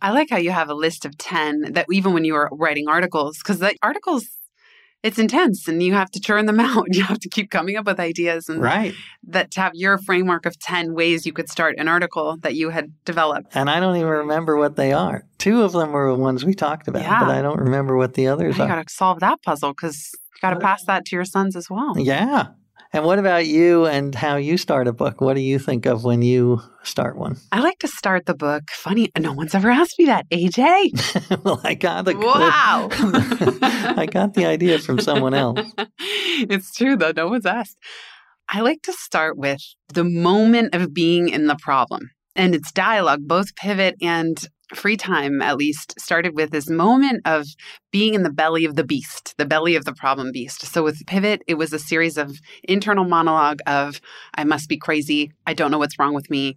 I 0.00 0.10
like 0.10 0.28
how 0.30 0.36
you 0.36 0.50
have 0.50 0.68
a 0.68 0.74
list 0.74 1.04
of 1.04 1.16
10 1.18 1.72
that 1.72 1.86
even 1.90 2.12
when 2.12 2.24
you 2.24 2.34
were 2.34 2.48
writing 2.52 2.86
articles, 2.88 3.38
because 3.38 3.58
the 3.60 3.74
articles, 3.82 4.26
it's 5.02 5.18
intense 5.18 5.68
and 5.68 5.82
you 5.82 5.94
have 5.94 6.10
to 6.10 6.20
churn 6.20 6.46
them 6.46 6.60
out. 6.70 6.86
You 6.94 7.02
have 7.04 7.18
to 7.20 7.28
keep 7.28 7.50
coming 7.50 7.76
up 7.76 7.86
with 7.86 7.98
ideas 7.98 8.48
and 8.48 8.60
Right. 8.60 8.94
that 9.28 9.50
to 9.52 9.60
have 9.60 9.72
your 9.74 9.98
framework 9.98 10.44
of 10.46 10.58
10 10.58 10.94
ways 10.94 11.24
you 11.26 11.32
could 11.32 11.48
start 11.48 11.76
an 11.78 11.88
article 11.88 12.36
that 12.42 12.54
you 12.54 12.70
had 12.70 12.92
developed. 13.04 13.54
And 13.56 13.70
I 13.70 13.80
don't 13.80 13.96
even 13.96 14.08
remember 14.08 14.56
what 14.56 14.76
they 14.76 14.92
are. 14.92 15.24
Two 15.38 15.62
of 15.62 15.72
them 15.72 15.92
were 15.92 16.12
the 16.12 16.18
ones 16.18 16.44
we 16.44 16.54
talked 16.54 16.88
about, 16.88 17.02
Yeah. 17.02 17.20
but 17.20 17.30
I 17.30 17.40
don't 17.42 17.60
remember 17.60 17.96
what 17.96 18.14
the 18.14 18.28
others 18.28 18.58
are. 18.58 18.62
You 18.64 18.68
got 18.68 18.86
to 18.86 18.92
solve 18.94 19.20
that 19.20 19.42
puzzle 19.42 19.72
because 19.72 20.10
you 20.34 20.40
got 20.42 20.50
to 20.50 20.56
uh, 20.56 20.60
pass 20.60 20.84
that 20.84 21.04
to 21.06 21.16
your 21.16 21.24
sons 21.24 21.56
as 21.56 21.70
well. 21.70 21.94
Yeah. 21.98 22.48
And 22.96 23.04
what 23.04 23.18
about 23.18 23.44
you 23.44 23.84
and 23.84 24.14
how 24.14 24.36
you 24.36 24.56
start 24.56 24.88
a 24.88 24.92
book? 24.94 25.20
What 25.20 25.34
do 25.34 25.42
you 25.42 25.58
think 25.58 25.84
of 25.84 26.02
when 26.02 26.22
you 26.22 26.62
start 26.82 27.18
one? 27.18 27.36
I 27.52 27.60
like 27.60 27.78
to 27.80 27.88
start 27.88 28.24
the 28.24 28.34
book. 28.34 28.70
Funny, 28.70 29.10
no 29.18 29.34
one's 29.34 29.54
ever 29.54 29.68
asked 29.68 29.98
me 29.98 30.06
that, 30.06 30.26
AJ. 30.30 31.44
well, 31.44 31.60
I 31.62 31.74
got 31.74 32.06
the 32.06 32.16
Wow. 32.16 32.88
I 33.98 34.06
got 34.10 34.32
the 34.32 34.46
idea 34.46 34.78
from 34.78 34.98
someone 34.98 35.34
else. 35.34 35.60
it's 35.98 36.74
true, 36.74 36.96
though. 36.96 37.12
No 37.14 37.28
one's 37.28 37.44
asked. 37.44 37.76
I 38.48 38.62
like 38.62 38.80
to 38.84 38.94
start 38.94 39.36
with 39.36 39.60
the 39.92 40.04
moment 40.04 40.74
of 40.74 40.94
being 40.94 41.28
in 41.28 41.48
the 41.48 41.56
problem. 41.56 42.12
And 42.34 42.54
it's 42.54 42.72
dialogue, 42.72 43.20
both 43.26 43.54
pivot 43.56 43.96
and 44.00 44.38
free 44.74 44.96
time, 44.96 45.40
at 45.42 45.56
least, 45.56 45.98
started 45.98 46.34
with 46.34 46.50
this 46.50 46.68
moment 46.68 47.22
of 47.24 47.46
being 47.92 48.14
in 48.14 48.22
the 48.22 48.32
belly 48.32 48.64
of 48.64 48.74
the 48.74 48.84
beast, 48.84 49.34
the 49.38 49.46
belly 49.46 49.76
of 49.76 49.84
the 49.84 49.92
problem 49.92 50.32
beast. 50.32 50.62
So 50.62 50.82
with 50.82 51.06
pivot, 51.06 51.42
it 51.46 51.54
was 51.54 51.72
a 51.72 51.78
series 51.78 52.16
of 52.16 52.36
internal 52.64 53.04
monologue 53.04 53.60
of, 53.66 54.00
I 54.34 54.44
must 54.44 54.68
be 54.68 54.76
crazy. 54.76 55.32
I 55.46 55.54
don't 55.54 55.70
know 55.70 55.78
what's 55.78 55.98
wrong 55.98 56.14
with 56.14 56.30
me. 56.30 56.56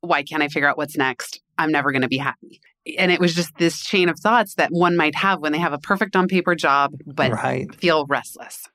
Why 0.00 0.22
can't 0.22 0.42
I 0.42 0.48
figure 0.48 0.68
out 0.68 0.76
what's 0.76 0.96
next? 0.96 1.40
I'm 1.58 1.72
never 1.72 1.92
going 1.92 2.02
to 2.02 2.08
be 2.08 2.18
happy. 2.18 2.60
And 2.98 3.12
it 3.12 3.20
was 3.20 3.34
just 3.34 3.56
this 3.58 3.80
chain 3.84 4.08
of 4.08 4.18
thoughts 4.18 4.54
that 4.54 4.70
one 4.70 4.96
might 4.96 5.14
have 5.14 5.40
when 5.40 5.52
they 5.52 5.58
have 5.58 5.72
a 5.72 5.78
perfect 5.78 6.16
on 6.16 6.26
paper 6.26 6.54
job, 6.54 6.92
but 7.06 7.30
right. 7.32 7.72
feel 7.76 8.06
restless. 8.06 8.68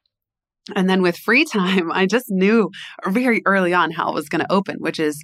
And 0.76 0.90
then 0.90 1.02
with 1.02 1.18
free 1.18 1.46
time, 1.52 1.92
I 1.92 2.06
just 2.06 2.28
knew 2.30 2.70
very 3.06 3.42
early 3.46 3.74
on 3.74 3.92
how 3.92 4.10
it 4.10 4.14
was 4.14 4.30
going 4.30 4.42
to 4.42 4.52
open, 4.52 4.78
which 4.80 5.00
is 5.00 5.22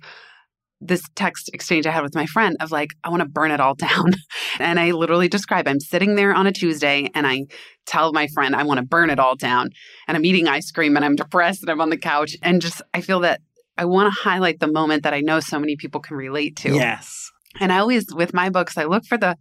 this 0.88 1.04
text 1.16 1.50
exchange 1.54 1.86
I 1.86 1.92
had 1.92 2.04
with 2.04 2.16
my 2.16 2.26
friend 2.26 2.56
of 2.60 2.72
like, 2.72 2.92
I 3.04 3.10
want 3.10 3.22
to 3.22 3.30
burn 3.30 3.52
it 3.52 3.60
all 3.60 3.76
down. 3.76 4.14
And 4.60 4.80
I 4.80 4.92
literally 4.92 5.28
describe 5.28 5.68
I'm 5.68 5.80
sitting 5.80 6.16
there 6.16 6.34
on 6.34 6.48
a 6.48 6.52
Tuesday 6.52 7.10
and 7.14 7.26
I 7.26 7.46
tell 7.86 8.14
my 8.14 8.28
friend, 8.28 8.56
I 8.56 8.64
want 8.64 8.80
to 8.80 8.86
burn 8.86 9.10
it 9.10 9.20
all 9.20 9.36
down. 9.36 9.70
And 10.08 10.16
I'm 10.16 10.26
eating 10.26 10.48
ice 10.48 10.72
cream 10.72 10.96
and 10.96 11.04
I'm 11.04 11.16
depressed 11.16 11.62
and 11.62 11.70
I'm 11.70 11.82
on 11.82 11.90
the 11.90 11.98
couch. 11.98 12.36
And 12.42 12.62
just, 12.62 12.82
I 12.94 13.02
feel 13.02 13.22
that 13.22 13.42
I 13.78 13.86
want 13.86 14.14
to 14.14 14.20
highlight 14.22 14.60
the 14.60 14.72
moment 14.72 15.04
that 15.04 15.14
I 15.14 15.22
know 15.22 15.40
so 15.40 15.60
many 15.60 15.76
people 15.76 16.00
can 16.00 16.16
relate 16.16 16.56
to. 16.58 16.74
Yes. 16.74 17.32
And 17.60 17.72
I 17.72 17.80
always, 17.80 18.06
with 18.14 18.34
my 18.34 18.50
books, 18.50 18.78
I 18.78 18.86
look 18.86 19.06
for 19.06 19.18
the 19.18 19.38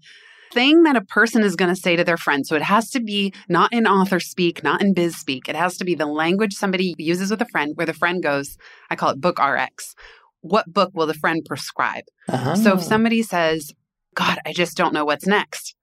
thing 0.52 0.82
that 0.82 0.96
a 0.96 1.02
person 1.02 1.42
is 1.42 1.56
going 1.56 1.74
to 1.74 1.80
say 1.80 1.96
to 1.96 2.04
their 2.04 2.16
friend. 2.16 2.46
So 2.46 2.54
it 2.54 2.62
has 2.62 2.90
to 2.90 3.00
be 3.00 3.32
not 3.48 3.72
in 3.72 3.86
author 3.86 4.20
speak, 4.20 4.62
not 4.62 4.82
in 4.82 4.92
biz 4.92 5.16
speak. 5.16 5.48
It 5.48 5.56
has 5.56 5.76
to 5.78 5.84
be 5.84 5.94
the 5.94 6.06
language 6.06 6.54
somebody 6.54 6.94
uses 6.98 7.30
with 7.30 7.40
a 7.40 7.46
friend 7.46 7.72
where 7.74 7.86
the 7.86 7.94
friend 7.94 8.22
goes, 8.22 8.56
I 8.90 8.96
call 8.96 9.10
it 9.10 9.20
book 9.20 9.38
RX. 9.38 9.94
What 10.42 10.72
book 10.72 10.90
will 10.94 11.06
the 11.06 11.14
friend 11.14 11.42
prescribe? 11.44 12.04
Uh-huh. 12.28 12.54
So 12.54 12.74
if 12.74 12.82
somebody 12.82 13.22
says, 13.22 13.72
God, 14.14 14.38
I 14.44 14.52
just 14.52 14.76
don't 14.76 14.92
know 14.92 15.04
what's 15.04 15.26
next. 15.26 15.74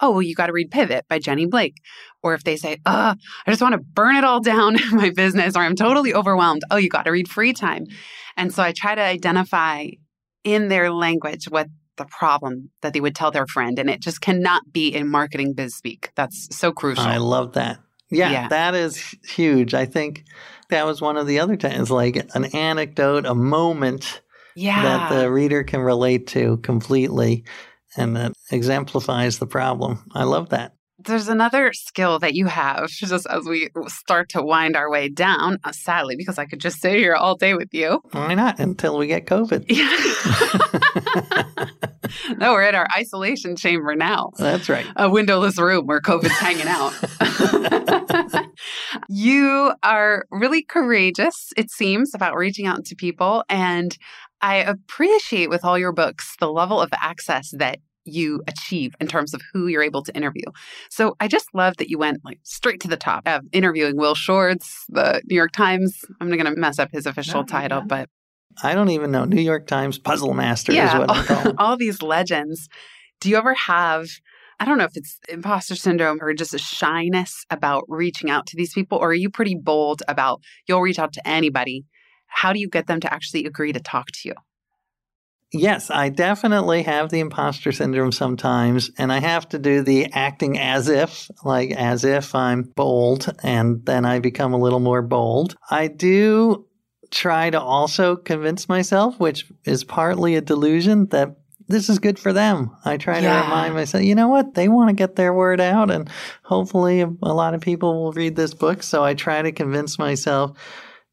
Oh, 0.00 0.10
well, 0.10 0.22
you 0.22 0.34
got 0.34 0.46
to 0.46 0.52
read 0.52 0.70
Pivot 0.70 1.06
by 1.08 1.18
Jenny 1.18 1.46
Blake. 1.46 1.76
Or 2.22 2.34
if 2.34 2.42
they 2.42 2.56
say, 2.56 2.78
uh, 2.84 3.14
I 3.46 3.50
just 3.50 3.62
want 3.62 3.74
to 3.74 3.78
burn 3.80 4.16
it 4.16 4.24
all 4.24 4.40
down 4.40 4.80
in 4.82 4.96
my 4.96 5.10
business, 5.10 5.56
or 5.56 5.60
I'm 5.60 5.76
totally 5.76 6.14
overwhelmed. 6.14 6.62
Oh, 6.70 6.76
you 6.76 6.88
got 6.88 7.04
to 7.04 7.10
read 7.10 7.28
Free 7.28 7.52
Time. 7.52 7.86
And 8.36 8.52
so 8.52 8.62
I 8.62 8.72
try 8.72 8.94
to 8.94 9.02
identify 9.02 9.88
in 10.42 10.68
their 10.68 10.90
language 10.90 11.46
what 11.48 11.68
the 11.96 12.06
problem 12.06 12.70
that 12.82 12.92
they 12.92 13.00
would 13.00 13.14
tell 13.14 13.30
their 13.30 13.46
friend. 13.46 13.78
And 13.78 13.88
it 13.88 14.00
just 14.00 14.20
cannot 14.20 14.72
be 14.72 14.88
in 14.88 15.08
marketing 15.08 15.54
biz 15.54 15.76
speak. 15.76 16.10
That's 16.16 16.54
so 16.54 16.72
crucial. 16.72 17.04
I 17.04 17.18
love 17.18 17.52
that. 17.52 17.78
Yeah, 18.10 18.30
Yeah. 18.30 18.48
that 18.48 18.74
is 18.74 18.96
huge. 19.28 19.74
I 19.74 19.86
think 19.86 20.24
that 20.70 20.86
was 20.86 21.00
one 21.00 21.16
of 21.16 21.26
the 21.26 21.40
other 21.40 21.56
times, 21.56 21.90
like 21.90 22.16
an 22.34 22.44
anecdote, 22.54 23.26
a 23.26 23.34
moment 23.34 24.22
yeah. 24.56 24.82
that 24.82 25.14
the 25.14 25.30
reader 25.30 25.64
can 25.64 25.80
relate 25.80 26.26
to 26.28 26.58
completely 26.58 27.44
and 27.96 28.16
that 28.16 28.32
exemplifies 28.50 29.38
the 29.38 29.46
problem. 29.46 30.04
I 30.14 30.24
love 30.24 30.48
that. 30.50 30.72
there's 30.98 31.28
another 31.28 31.72
skill 31.72 32.18
that 32.20 32.34
you 32.34 32.46
have 32.46 32.88
just 32.88 33.26
as 33.26 33.44
we 33.46 33.68
start 33.88 34.28
to 34.30 34.42
wind 34.42 34.76
our 34.76 34.90
way 34.90 35.08
down, 35.08 35.58
uh, 35.64 35.72
sadly, 35.72 36.16
because 36.16 36.38
I 36.38 36.46
could 36.46 36.60
just 36.60 36.80
sit 36.80 36.96
here 36.96 37.14
all 37.14 37.36
day 37.36 37.54
with 37.54 37.72
you. 37.72 38.00
Why 38.12 38.34
not 38.34 38.58
until 38.58 38.96
we 38.96 39.06
get 39.06 39.26
COVID? 39.26 39.64
no, 42.36 42.52
we're 42.52 42.64
in 42.64 42.74
our 42.74 42.86
isolation 42.96 43.56
chamber 43.56 43.94
now. 43.94 44.30
That's 44.38 44.68
right. 44.68 44.86
A 44.96 45.08
windowless 45.08 45.58
room 45.58 45.86
where 45.86 46.00
COVID's 46.00 46.32
hanging 46.32 46.68
out. 46.68 46.92
you 49.08 49.72
are 49.82 50.26
really 50.30 50.62
courageous, 50.62 51.52
it 51.56 51.70
seems, 51.70 52.14
about 52.14 52.36
reaching 52.36 52.66
out 52.66 52.84
to 52.86 52.94
people. 52.94 53.44
And 53.48 53.96
I 54.40 54.56
appreciate 54.56 55.50
with 55.50 55.64
all 55.64 55.78
your 55.78 55.92
books 55.92 56.36
the 56.40 56.50
level 56.50 56.80
of 56.80 56.90
access 56.92 57.50
that 57.56 57.78
you 58.04 58.42
achieve 58.46 58.94
in 59.00 59.06
terms 59.06 59.34
of 59.34 59.40
who 59.52 59.66
you're 59.66 59.82
able 59.82 60.02
to 60.02 60.14
interview. 60.14 60.44
So 60.90 61.16
I 61.20 61.28
just 61.28 61.48
love 61.54 61.78
that 61.78 61.88
you 61.88 61.98
went 61.98 62.24
like 62.24 62.38
straight 62.42 62.80
to 62.80 62.88
the 62.88 62.96
top 62.96 63.26
of 63.26 63.42
interviewing 63.52 63.96
Will 63.96 64.14
Shortz, 64.14 64.84
the 64.88 65.22
New 65.24 65.34
York 65.34 65.52
Times. 65.52 66.04
I'm 66.20 66.28
not 66.28 66.38
going 66.38 66.52
to 66.54 66.60
mess 66.60 66.78
up 66.78 66.90
his 66.92 67.06
official 67.06 67.38
oh, 67.38 67.42
no, 67.42 67.46
title, 67.46 67.78
yeah. 67.78 67.86
but 67.86 68.08
I 68.62 68.74
don't 68.74 68.90
even 68.90 69.10
know. 69.10 69.24
New 69.24 69.40
York 69.40 69.66
Times 69.66 69.98
puzzle 69.98 70.34
master 70.34 70.72
yeah, 70.72 70.94
is 70.94 70.98
what 70.98 71.10
I 71.10 71.24
call 71.24 71.46
all, 71.58 71.70
all 71.70 71.76
these 71.76 72.02
legends. 72.02 72.68
Do 73.20 73.30
you 73.30 73.36
ever 73.36 73.54
have 73.54 74.08
I 74.60 74.64
don't 74.64 74.78
know 74.78 74.84
if 74.84 74.96
it's 74.96 75.18
imposter 75.28 75.74
syndrome 75.74 76.18
or 76.20 76.32
just 76.32 76.54
a 76.54 76.58
shyness 76.58 77.44
about 77.50 77.84
reaching 77.88 78.30
out 78.30 78.46
to 78.46 78.56
these 78.56 78.72
people, 78.72 78.98
or 78.98 79.08
are 79.08 79.14
you 79.14 79.30
pretty 79.30 79.56
bold 79.56 80.02
about 80.08 80.40
you'll 80.66 80.80
reach 80.80 80.98
out 80.98 81.12
to 81.14 81.28
anybody? 81.28 81.84
How 82.26 82.52
do 82.52 82.60
you 82.60 82.68
get 82.68 82.86
them 82.86 83.00
to 83.00 83.12
actually 83.12 83.46
agree 83.46 83.72
to 83.72 83.80
talk 83.80 84.06
to 84.12 84.28
you? 84.28 84.34
Yes, 85.52 85.88
I 85.88 86.08
definitely 86.08 86.82
have 86.82 87.10
the 87.10 87.20
imposter 87.20 87.70
syndrome 87.70 88.10
sometimes, 88.10 88.90
and 88.98 89.12
I 89.12 89.20
have 89.20 89.48
to 89.50 89.58
do 89.58 89.82
the 89.82 90.06
acting 90.12 90.58
as 90.58 90.88
if, 90.88 91.30
like 91.44 91.70
as 91.70 92.04
if 92.04 92.34
I'm 92.34 92.62
bold, 92.74 93.32
and 93.44 93.84
then 93.86 94.04
I 94.04 94.18
become 94.18 94.52
a 94.52 94.58
little 94.58 94.80
more 94.80 95.00
bold. 95.00 95.54
I 95.70 95.86
do 95.86 96.66
try 97.14 97.48
to 97.48 97.60
also 97.60 98.16
convince 98.16 98.68
myself, 98.68 99.18
which 99.18 99.46
is 99.64 99.84
partly 99.84 100.34
a 100.34 100.40
delusion, 100.40 101.06
that 101.06 101.36
this 101.68 101.88
is 101.88 101.98
good 101.98 102.18
for 102.18 102.32
them. 102.32 102.76
I 102.84 102.96
try 102.96 103.20
yeah. 103.20 103.40
to 103.40 103.44
remind 103.44 103.74
myself, 103.74 104.04
you 104.04 104.14
know 104.14 104.28
what? 104.28 104.54
They 104.54 104.68
want 104.68 104.90
to 104.90 104.94
get 104.94 105.16
their 105.16 105.32
word 105.32 105.60
out, 105.60 105.90
and 105.90 106.10
hopefully 106.42 107.00
a 107.00 107.06
lot 107.06 107.54
of 107.54 107.60
people 107.60 108.02
will 108.02 108.12
read 108.12 108.36
this 108.36 108.52
book. 108.52 108.82
So 108.82 109.02
I 109.02 109.14
try 109.14 109.40
to 109.40 109.52
convince 109.52 109.98
myself 109.98 110.58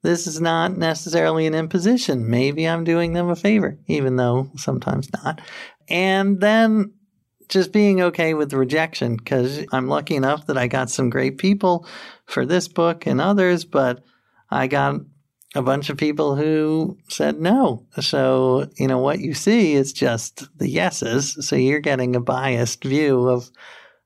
this 0.02 0.26
is 0.26 0.41
not 0.41 0.76
necessarily 0.76 1.45
an 1.45 1.54
imposition. 1.54 2.30
Maybe 2.30 2.68
I'm 2.68 2.84
doing 2.84 3.14
them 3.14 3.30
a 3.30 3.36
favor, 3.36 3.78
even 3.88 4.16
though 4.16 4.49
sometimes 4.58 5.10
not. 5.14 5.39
And 5.88 6.41
then 6.41 6.93
just 7.47 7.72
being 7.72 8.02
okay 8.02 8.34
with 8.34 8.54
rejection 8.54 9.18
because 9.18 9.64
I'm 9.72 9.88
lucky 9.88 10.16
enough 10.16 10.47
that 10.47 10.58
I 10.58 10.68
got 10.68 10.89
some 10.89 11.10
great 11.10 11.38
people 11.38 11.86
for 12.26 12.45
this 12.45 12.68
book 12.68 13.06
and 13.06 13.22
others, 13.22 13.66
but 13.66 14.04
I 14.49 14.68
got 14.68 15.02
a 15.56 15.62
bunch 15.62 15.89
of 15.89 15.97
people 15.97 16.36
who 16.36 16.97
said 17.10 17.39
no. 17.39 17.86
So, 17.99 18.70
you 18.78 18.88
know, 18.88 18.99
what 18.99 19.20
you 19.20 19.34
see 19.34 19.74
is 19.74 19.91
just 19.93 20.47
the 20.58 20.70
yeses. 20.70 21.38
So 21.47 21.56
you're 21.56 21.80
getting 21.80 22.16
a 22.16 22.22
biased 22.22 22.84
view 22.84 23.28
of 23.28 23.49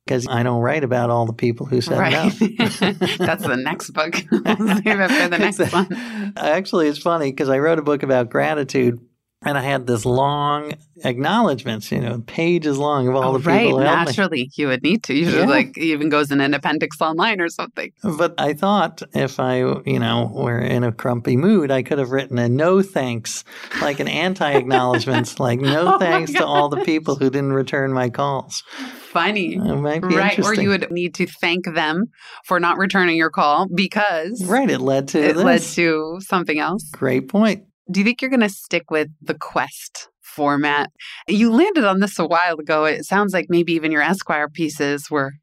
because 0.06 0.28
I 0.28 0.44
don't 0.44 0.62
write 0.62 0.84
about 0.84 1.10
all 1.10 1.26
the 1.26 1.34
people 1.34 1.66
who 1.66 1.82
said 1.82 1.98
right. 1.98 2.14
no. 2.14 2.28
That's 3.18 3.46
the 3.46 3.58
next 3.58 3.90
book. 3.92 4.16
Save 4.32 4.32
it 4.32 5.12
for 5.12 5.30
the 5.30 5.38
next 5.40 5.60
one. 5.72 6.34
Actually, 6.38 6.88
it's 6.88 7.00
funny 7.00 7.32
because 7.32 7.50
I 7.50 7.58
wrote 7.58 7.80
a 7.80 7.84
book 7.84 8.04
about 8.04 8.30
gratitude 8.30 9.00
and 9.46 9.58
I 9.58 9.62
had 9.62 9.86
this 9.86 10.06
long 10.06 10.74
acknowledgments, 11.04 11.92
you 11.92 12.00
know, 12.00 12.24
pages 12.26 12.80
long 12.80 13.08
of 13.08 13.16
all 13.16 13.36
oh, 13.36 13.38
the 13.38 13.40
people. 13.40 13.80
Right, 13.80 14.06
naturally, 14.06 14.50
you 14.56 14.68
would 14.68 14.82
need 14.82 15.04
to. 15.04 15.14
Usually, 15.14 15.42
yeah. 15.42 15.48
like 15.48 15.78
even 15.78 16.10
goes 16.10 16.32
in 16.32 16.42
an 16.42 16.56
appendix 16.56 17.00
online 17.00 17.40
or 17.40 17.50
something. 17.50 17.92
But 18.04 18.34
I 18.40 18.54
thought 18.54 19.04
if 19.14 19.40
I, 19.40 19.58
you 19.58 20.00
know, 20.00 20.32
were 20.34 20.60
in 20.60 20.84
a 20.84 20.92
grumpy 20.92 21.38
mood, 21.38 21.70
I 21.70 21.84
could 21.84 22.00
have 22.00 22.10
written 22.10 22.40
a 22.40 22.50
no 22.50 22.82
thanks, 22.82 23.44
like 23.82 24.00
an 24.00 24.08
anti-acknowledgments, 24.08 25.40
like 25.40 25.60
no 25.60 25.96
oh 25.96 26.00
thanks 26.00 26.32
to 26.34 26.46
all 26.46 26.70
the 26.70 26.84
people 26.84 27.16
who 27.16 27.30
didn't 27.30 27.54
return 27.54 27.94
my 27.94 28.10
calls. 28.10 28.64
Funny, 28.72 29.60
right? 29.60 30.40
Or 30.40 30.56
you 30.56 30.70
would 30.70 30.92
need 30.92 31.14
to 31.16 31.28
thank 31.28 31.66
them 31.74 32.06
for 32.46 32.60
not 32.60 32.78
returning 32.78 33.16
your 33.16 33.30
call 33.30 33.68
because 33.74 34.44
right, 34.46 34.70
it 34.70 34.80
led 34.80 35.10
to 35.10 35.20
it 35.20 35.36
this. 35.36 35.44
led 35.44 35.62
to 35.62 36.20
something 36.22 36.60
else. 36.60 36.90
Great 36.92 37.30
point. 37.30 37.64
Do 37.92 38.00
you 38.00 38.04
think 38.04 38.22
you're 38.22 38.32
going 38.32 38.40
to 38.42 38.50
stick 38.50 38.90
with 38.90 39.10
the 39.22 39.36
quest 39.36 40.10
format? 40.22 40.92
You 41.28 41.52
landed 41.52 41.86
on 41.86 42.00
this 42.00 42.18
a 42.20 42.26
while 42.26 42.60
ago. 42.60 42.86
It 42.86 43.06
sounds 43.06 43.34
like 43.34 43.48
maybe 43.50 43.74
even 43.74 43.92
your 43.92 44.02
Esquire 44.02 44.50
pieces 44.50 45.10
were 45.10 45.34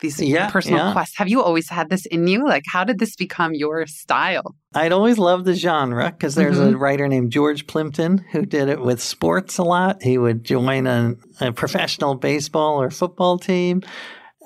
these 0.00 0.20
yeah, 0.20 0.50
personal 0.50 0.86
yeah. 0.86 0.92
quests. 0.92 1.18
Have 1.18 1.28
you 1.28 1.42
always 1.42 1.68
had 1.68 1.90
this 1.90 2.06
in 2.06 2.26
you? 2.26 2.46
Like, 2.46 2.64
how 2.70 2.84
did 2.84 2.98
this 2.98 3.16
become 3.16 3.54
your 3.54 3.86
style? 3.86 4.54
I'd 4.74 4.92
always 4.92 5.18
loved 5.18 5.44
the 5.44 5.54
genre 5.54 6.10
because 6.10 6.34
there's 6.34 6.58
mm-hmm. 6.58 6.74
a 6.74 6.78
writer 6.78 7.08
named 7.08 7.32
George 7.32 7.66
Plimpton 7.66 8.18
who 8.30 8.46
did 8.46 8.68
it 8.68 8.80
with 8.80 9.02
sports 9.02 9.58
a 9.58 9.64
lot. 9.64 10.02
He 10.02 10.18
would 10.18 10.44
join 10.44 10.86
a, 10.86 11.16
a 11.40 11.52
professional 11.52 12.14
baseball 12.14 12.80
or 12.80 12.90
football 12.90 13.38
team. 13.38 13.82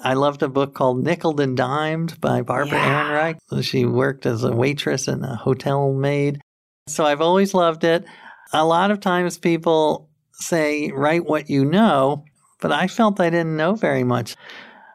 I 0.03 0.15
loved 0.15 0.43
a 0.43 0.49
book 0.49 0.75
called 0.75 1.05
Nickel 1.05 1.41
and 1.41 1.57
Dimed 1.57 2.21
by 2.21 2.43
Barbara 2.43 2.79
yeah. 2.79 3.35
Ehrenreich. 3.35 3.63
She 3.63 3.85
worked 3.85 4.27
as 4.27 4.43
a 4.43 4.53
waitress 4.53 5.07
and 5.07 5.25
a 5.25 5.37
hotel 5.37 5.93
maid. 5.93 6.41
So 6.87 7.05
I've 7.05 7.21
always 7.21 7.55
loved 7.55 7.85
it. 7.85 8.05
A 8.53 8.65
lot 8.65 8.91
of 8.91 9.01
times 9.01 9.39
people 9.39 10.09
say, 10.33 10.91
write 10.91 11.25
what 11.25 11.49
you 11.49 11.65
know, 11.65 12.25
but 12.61 12.73
I 12.73 12.89
felt 12.89 13.21
I 13.21 13.31
didn't 13.31 13.57
know 13.57 13.75
very 13.75 14.05
much. 14.05 14.37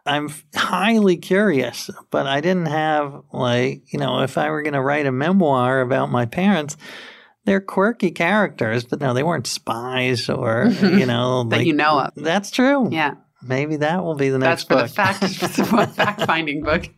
I'm 0.06 0.30
highly 0.56 1.18
curious, 1.18 1.90
but 2.12 2.28
I 2.28 2.40
didn't 2.40 2.68
have, 2.68 3.24
like, 3.34 3.92
you 3.92 4.00
know, 4.00 4.22
if 4.22 4.38
I 4.38 4.50
were 4.50 4.62
going 4.62 4.74
to 4.74 4.82
write 4.82 5.06
a 5.06 5.12
memoir 5.12 5.82
about 5.82 6.10
my 6.10 6.26
parents, 6.26 6.78
they're 7.46 7.62
quirky 7.62 8.12
characters, 8.12 8.86
but 8.86 9.02
no, 9.02 9.14
they 9.14 9.24
weren't 9.24 9.48
spies 9.48 10.30
or, 10.30 10.68
you 10.82 11.06
know, 11.06 11.44
that 11.44 11.58
like, 11.58 11.68
you 11.68 11.74
know 11.74 12.00
of. 12.00 12.14
That's 12.16 12.52
true. 12.52 12.90
Yeah. 12.92 13.16
Maybe 13.42 13.78
that 13.78 14.04
will 14.04 14.16
be 14.16 14.30
the 14.30 14.40
next 14.40 14.68
That's 14.68 14.90
book. 14.90 14.90
For 14.90 15.24
the 15.24 15.74
fact, 15.74 15.96
fact 15.96 16.22
finding 16.26 16.64
book. 16.64 16.90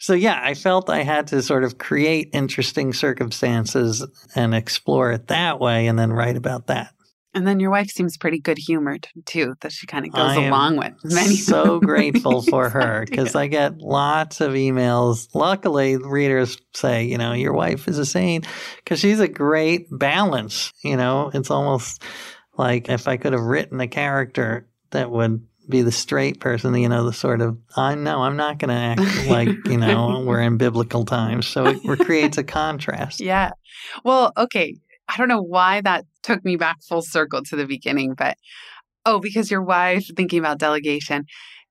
So, 0.00 0.14
yeah, 0.14 0.40
I 0.42 0.54
felt 0.54 0.88
I 0.88 1.02
had 1.02 1.26
to 1.28 1.42
sort 1.42 1.62
of 1.62 1.78
create 1.78 2.30
interesting 2.32 2.92
circumstances 2.92 4.04
and 4.34 4.54
explore 4.54 5.12
it 5.12 5.28
that 5.28 5.60
way 5.60 5.86
and 5.86 5.98
then 5.98 6.12
write 6.12 6.36
about 6.36 6.68
that. 6.68 6.94
And 7.32 7.46
then 7.46 7.60
your 7.60 7.70
wife 7.70 7.90
seems 7.90 8.16
pretty 8.16 8.40
good 8.40 8.58
humored 8.58 9.06
too, 9.24 9.54
that 9.60 9.70
she 9.70 9.86
kind 9.86 10.04
of 10.04 10.12
goes 10.12 10.36
along 10.36 10.78
with. 10.78 10.94
Many 11.04 11.36
so 11.36 11.78
grateful 11.80 12.42
for 12.42 12.68
her 12.68 13.04
because 13.08 13.36
I 13.36 13.46
get 13.46 13.78
lots 13.78 14.40
of 14.40 14.52
emails. 14.54 15.28
Luckily, 15.32 15.96
readers 15.96 16.58
say, 16.74 17.04
you 17.04 17.18
know, 17.18 17.32
your 17.32 17.52
wife 17.52 17.86
is 17.86 17.98
a 17.98 18.06
saint 18.06 18.46
because 18.76 18.98
she's 18.98 19.20
a 19.20 19.28
great 19.28 19.86
balance. 19.96 20.72
You 20.82 20.96
know, 20.96 21.30
it's 21.32 21.52
almost 21.52 22.02
like 22.58 22.88
if 22.88 23.06
I 23.06 23.16
could 23.16 23.32
have 23.32 23.42
written 23.42 23.80
a 23.80 23.86
character 23.86 24.66
that 24.90 25.10
would 25.10 25.46
be 25.70 25.82
the 25.82 25.92
straight 25.92 26.40
person, 26.40 26.74
you 26.74 26.88
know, 26.88 27.04
the 27.04 27.12
sort 27.12 27.40
of, 27.40 27.56
I 27.76 27.94
know 27.94 28.22
I'm 28.22 28.36
not 28.36 28.58
going 28.58 28.68
to 28.68 28.74
act 29.02 29.26
like, 29.28 29.48
you 29.66 29.78
know, 29.78 30.20
we're 30.26 30.42
in 30.42 30.56
biblical 30.56 31.04
times. 31.04 31.46
So 31.46 31.66
it, 31.66 31.78
it 31.84 32.00
creates 32.00 32.38
a 32.38 32.44
contrast. 32.44 33.20
Yeah. 33.20 33.50
Well, 34.04 34.32
okay. 34.36 34.74
I 35.08 35.16
don't 35.16 35.28
know 35.28 35.42
why 35.42 35.80
that 35.80 36.04
took 36.22 36.44
me 36.44 36.56
back 36.56 36.76
full 36.82 37.02
circle 37.02 37.42
to 37.44 37.56
the 37.56 37.66
beginning, 37.66 38.14
but 38.14 38.36
oh, 39.06 39.18
because 39.18 39.50
your 39.50 39.62
wife 39.62 40.06
thinking 40.16 40.38
about 40.38 40.58
delegation. 40.58 41.24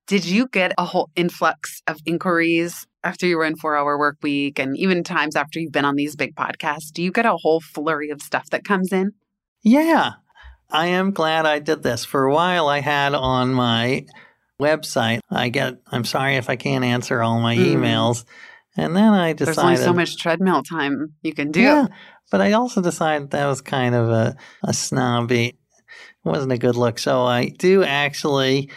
Did 0.08 0.26
you 0.26 0.48
get 0.48 0.74
a 0.78 0.86
whole 0.86 1.12
influx 1.16 1.82
of 1.86 2.00
inquiries 2.06 2.88
after 3.04 3.28
you 3.28 3.38
were 3.38 3.46
in 3.46 3.56
four 3.56 3.78
hour 3.78 3.98
work 3.98 4.18
week 4.24 4.58
and 4.58 4.76
even 4.76 5.04
times 5.04 5.36
after 5.36 5.60
you've 5.60 5.72
been 5.72 5.86
on 5.86 5.96
these 5.96 6.16
big 6.16 6.36
podcasts? 6.36 6.92
Do 6.92 7.04
you 7.04 7.12
get 7.12 7.28
a 7.28 7.38
whole 7.38 7.62
flurry 7.62 8.10
of 8.10 8.22
stuff 8.22 8.50
that 8.50 8.64
comes 8.64 8.92
in? 8.92 9.12
Yeah. 9.62 10.14
I 10.72 10.88
am 10.88 11.12
glad 11.12 11.46
I 11.46 11.60
did 11.60 11.84
this. 11.84 12.06
For 12.06 12.26
a 12.26 12.34
while, 12.34 12.68
I 12.68 12.80
had 12.80 13.14
on 13.14 13.54
my 13.54 14.06
website, 14.60 15.20
I 15.30 15.50
get, 15.50 15.76
I'm 15.88 16.06
sorry 16.06 16.36
if 16.36 16.50
I 16.50 16.56
can't 16.56 16.84
answer 16.84 17.22
all 17.22 17.40
my 17.40 17.56
mm. 17.56 17.76
emails. 17.76 18.26
And 18.78 18.96
then 18.96 19.14
I 19.14 19.34
decided. 19.34 19.56
There's 19.56 19.66
only 19.66 19.78
so 19.78 19.94
much 19.94 20.18
treadmill 20.18 20.64
time 20.64 21.14
you 21.22 21.34
can 21.34 21.52
do. 21.52 21.62
Yeah. 21.62 21.88
But 22.32 22.42
I 22.42 22.52
also 22.52 22.82
decided 22.82 23.32
that 23.32 23.48
was 23.48 23.62
kind 23.62 23.96
of 23.96 24.10
a, 24.10 24.38
a 24.64 24.74
snobby, 24.74 25.48
it 25.48 25.56
wasn't 26.24 26.52
a 26.52 26.58
good 26.58 26.76
look. 26.76 27.00
So 27.00 27.24
I 27.24 27.48
do 27.48 27.84
actually 27.84 28.70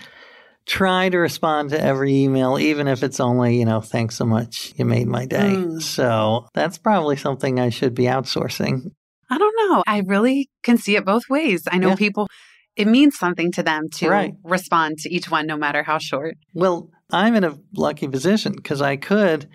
try 0.65 1.09
to 1.09 1.19
respond 1.19 1.71
to 1.71 1.81
every 1.81 2.15
email, 2.15 2.59
even 2.59 2.89
if 2.89 3.03
it's 3.03 3.21
only, 3.21 3.59
you 3.59 3.65
know, 3.65 3.81
thanks 3.81 4.17
so 4.17 4.25
much. 4.25 4.73
You 4.77 4.85
made 4.85 5.09
my 5.09 5.27
day. 5.27 5.55
Mm. 5.57 5.83
So 5.83 6.47
that's 6.55 6.79
probably 6.79 7.17
something 7.17 7.61
I 7.61 7.69
should 7.69 7.95
be 7.95 8.05
outsourcing. 8.05 8.93
I 9.33 9.39
don't 9.39 9.57
know. 9.57 9.83
I 9.87 10.03
really 10.07 10.51
can 10.63 10.77
see 10.77 10.95
it 10.95 11.07
both 11.07 11.23
ways. 11.31 11.63
I 11.71 11.79
know 11.79 11.89
yeah. 11.91 11.95
people, 11.97 12.29
it 12.77 12.87
means 12.87 13.19
something 13.19 13.51
to 13.53 13.63
them 13.63 13.89
to 13.95 14.11
right. 14.11 14.35
respond 14.45 14.99
to 14.99 15.11
each 15.11 15.31
one, 15.31 15.47
no 15.47 15.57
matter 15.57 15.83
how 15.83 15.97
short. 15.97 16.37
Well, 16.53 16.91
I'm 17.11 17.35
in 17.35 17.43
a 17.43 17.57
lucky 17.75 18.09
position 18.09 18.53
because 18.55 18.83
I 18.83 18.97
could, 18.97 19.49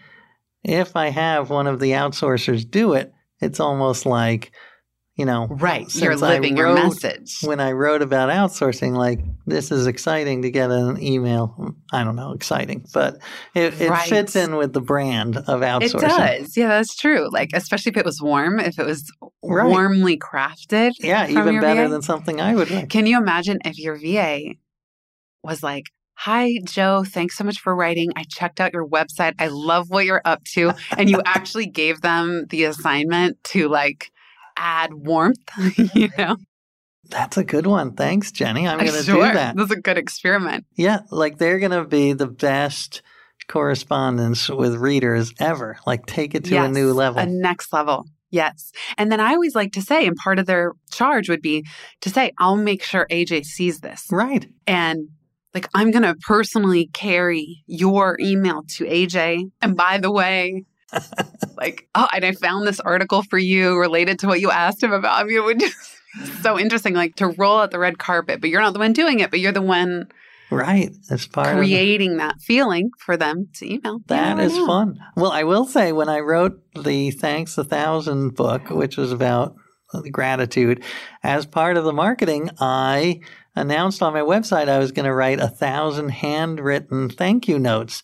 if 0.64 0.96
I 0.96 1.10
have 1.10 1.52
one 1.52 1.68
of 1.68 1.80
the 1.80 1.92
outsourcers 1.92 2.68
do 2.68 2.94
it, 2.94 3.14
it's 3.40 3.60
almost 3.60 4.08
like, 4.08 4.52
you 5.18 5.26
know, 5.26 5.48
Right. 5.50 5.94
You're 5.96 6.16
living 6.16 6.56
your 6.56 6.74
message. 6.74 7.40
when 7.42 7.60
I 7.60 7.72
wrote 7.72 8.02
about 8.04 8.30
outsourcing, 8.30 8.96
like 8.96 9.20
this 9.48 9.72
is 9.72 9.88
exciting 9.88 10.44
to 10.44 10.52
get 10.52 10.70
an 10.70 11.02
email. 11.02 11.74
I 11.92 12.04
don't 12.04 12.16
know, 12.16 12.34
exciting, 12.34 12.86
but 12.94 13.18
it, 13.56 13.82
it 13.82 13.90
Right. 13.90 14.08
fits 14.08 14.36
in 14.36 14.56
with 14.58 14.74
the 14.74 14.82
brand 14.82 15.38
of 15.38 15.62
outsourcing 15.62 15.96
It 15.96 16.02
does. 16.42 16.58
Yeah, 16.58 16.68
that's 16.68 16.96
true. 16.96 17.30
Like, 17.32 17.50
especially 17.54 17.92
if 17.92 17.98
it 17.98 18.06
was 18.06 18.22
warm, 18.22 18.60
if 18.60 18.78
it 18.78 18.86
was 18.86 19.12
Right. 19.44 19.68
warmly 19.68 20.18
crafted. 20.18 20.92
Yeah, 21.00 21.28
even 21.28 21.60
better 21.62 21.86
VA. 21.86 21.90
than 21.90 22.02
something 22.04 22.40
I 22.40 22.54
would 22.56 22.70
write. 22.70 22.90
Can 22.90 23.06
you 23.08 23.18
imagine 23.18 23.58
if 23.66 23.80
your 23.80 23.96
VA 23.96 24.54
was 25.44 25.64
like, 25.64 25.86
Hi, 26.22 26.58
Joe, 26.64 27.04
thanks 27.04 27.38
so 27.38 27.44
much 27.44 27.60
for 27.60 27.76
writing. 27.76 28.10
I 28.16 28.24
checked 28.28 28.60
out 28.60 28.74
your 28.74 28.88
website. 28.88 29.34
I 29.38 29.48
love 29.50 29.92
what 29.92 30.04
you're 30.06 30.24
up 30.26 30.44
to. 30.56 30.74
And 30.98 31.12
you 31.12 31.22
actually 31.26 31.68
gave 31.68 32.02
them 32.02 32.46
the 32.50 32.64
assignment 32.64 33.44
to 33.46 33.68
like 33.70 34.12
add 34.58 34.94
warmth, 34.94 35.50
you 35.96 36.10
know? 36.18 36.38
That's 37.10 37.38
a 37.38 37.44
good 37.44 37.68
one. 37.68 37.94
Thanks, 37.94 38.32
Jenny. 38.32 38.68
I'm 38.68 38.80
going 38.80 38.92
to 38.92 39.04
sure. 39.04 39.28
do 39.28 39.34
that. 39.34 39.56
That's 39.56 39.72
a 39.72 39.80
good 39.80 39.98
experiment. 39.98 40.66
Yeah, 40.76 41.02
like 41.10 41.38
they're 41.38 41.60
going 41.60 41.72
to 41.72 41.86
be 41.86 42.14
the 42.14 42.28
best 42.28 43.02
correspondence 43.48 44.50
with 44.50 44.76
readers 44.76 45.34
ever. 45.40 45.78
Like 45.86 46.06
take 46.06 46.36
it 46.36 46.44
to 46.46 46.58
a 46.58 46.68
new 46.68 46.92
level. 46.94 47.22
A 47.22 47.26
next 47.26 47.72
level. 47.72 48.06
Yes. 48.30 48.72
And 48.98 49.12
then 49.12 49.20
I 49.20 49.34
always 49.34 49.56
like 49.56 49.72
to 49.74 49.82
say, 49.82 50.06
and 50.06 50.16
part 50.16 50.40
of 50.40 50.46
their 50.46 50.74
charge 50.92 51.30
would 51.30 51.42
be 51.42 51.66
to 52.02 52.10
say, 52.10 52.34
I'll 52.40 52.58
make 52.58 52.84
sure 52.84 53.08
AJ 53.10 53.46
sees 53.46 53.80
this. 53.80 54.06
right. 54.12 54.46
And 54.66 55.10
like, 55.54 55.70
I'm 55.74 55.92
going 55.92 56.04
to 56.04 56.16
personally 56.28 56.90
carry 56.94 57.64
your 57.68 58.18
email 58.20 58.64
to 58.76 58.86
AJ. 58.86 59.50
And 59.62 59.78
by 59.78 59.98
the 59.98 60.12
way, 60.12 60.66
like, 61.58 61.88
oh, 61.96 62.08
and 62.14 62.26
I 62.26 62.32
found 62.34 62.68
this 62.68 62.80
article 62.80 63.24
for 63.24 63.38
you 63.38 63.78
related 63.78 64.20
to 64.20 64.28
what 64.28 64.40
you 64.40 64.52
asked 64.52 64.82
him 64.82 64.94
about. 64.94 65.20
I 65.20 65.24
mean, 65.24 65.38
it 65.38 65.44
would 65.44 65.60
just 65.60 65.98
so 66.42 66.58
interesting, 66.60 66.94
like 66.94 67.16
to 67.16 67.28
roll 67.30 67.60
out 67.60 67.72
the 67.72 67.80
red 67.80 67.98
carpet, 67.98 68.42
but 68.42 68.50
you're 68.50 68.62
not 68.62 68.74
the 68.74 68.80
one 68.80 68.94
doing 68.94 69.20
it, 69.20 69.30
but 69.30 69.40
you're 69.40 69.52
the 69.52 69.62
one 69.62 70.08
Right. 70.50 70.92
As 71.10 71.28
part 71.28 71.48
of 71.50 71.58
creating 71.58 72.18
that 72.18 72.40
feeling 72.40 72.92
for 72.98 73.18
them 73.18 73.50
to 73.56 73.74
email. 73.74 74.00
That 74.08 74.38
never 74.38 74.42
is 74.44 74.56
know. 74.56 74.66
fun. 74.66 75.00
Well, 75.16 75.32
I 75.32 75.44
will 75.44 75.66
say 75.66 75.92
when 75.92 76.10
I 76.10 76.20
wrote 76.20 76.62
the 76.74 77.12
Thanks 77.12 77.58
a 77.58 77.64
Thousand 77.64 78.36
book, 78.36 78.70
which 78.70 78.98
was 78.98 79.12
about 79.12 79.56
gratitude, 80.12 80.84
as 81.24 81.46
part 81.46 81.76
of 81.76 81.84
the 81.84 81.94
marketing, 81.94 82.50
I 82.60 83.20
announced 83.56 84.02
on 84.02 84.14
my 84.14 84.22
website 84.22 84.70
I 84.70 84.80
was 84.80 84.92
going 84.92 85.06
to 85.06 85.14
write 85.14 85.40
a 85.40 85.48
thousand 85.48 86.10
handwritten 86.10 87.10
thank 87.10 87.48
you 87.48 87.58
notes. 87.60 88.04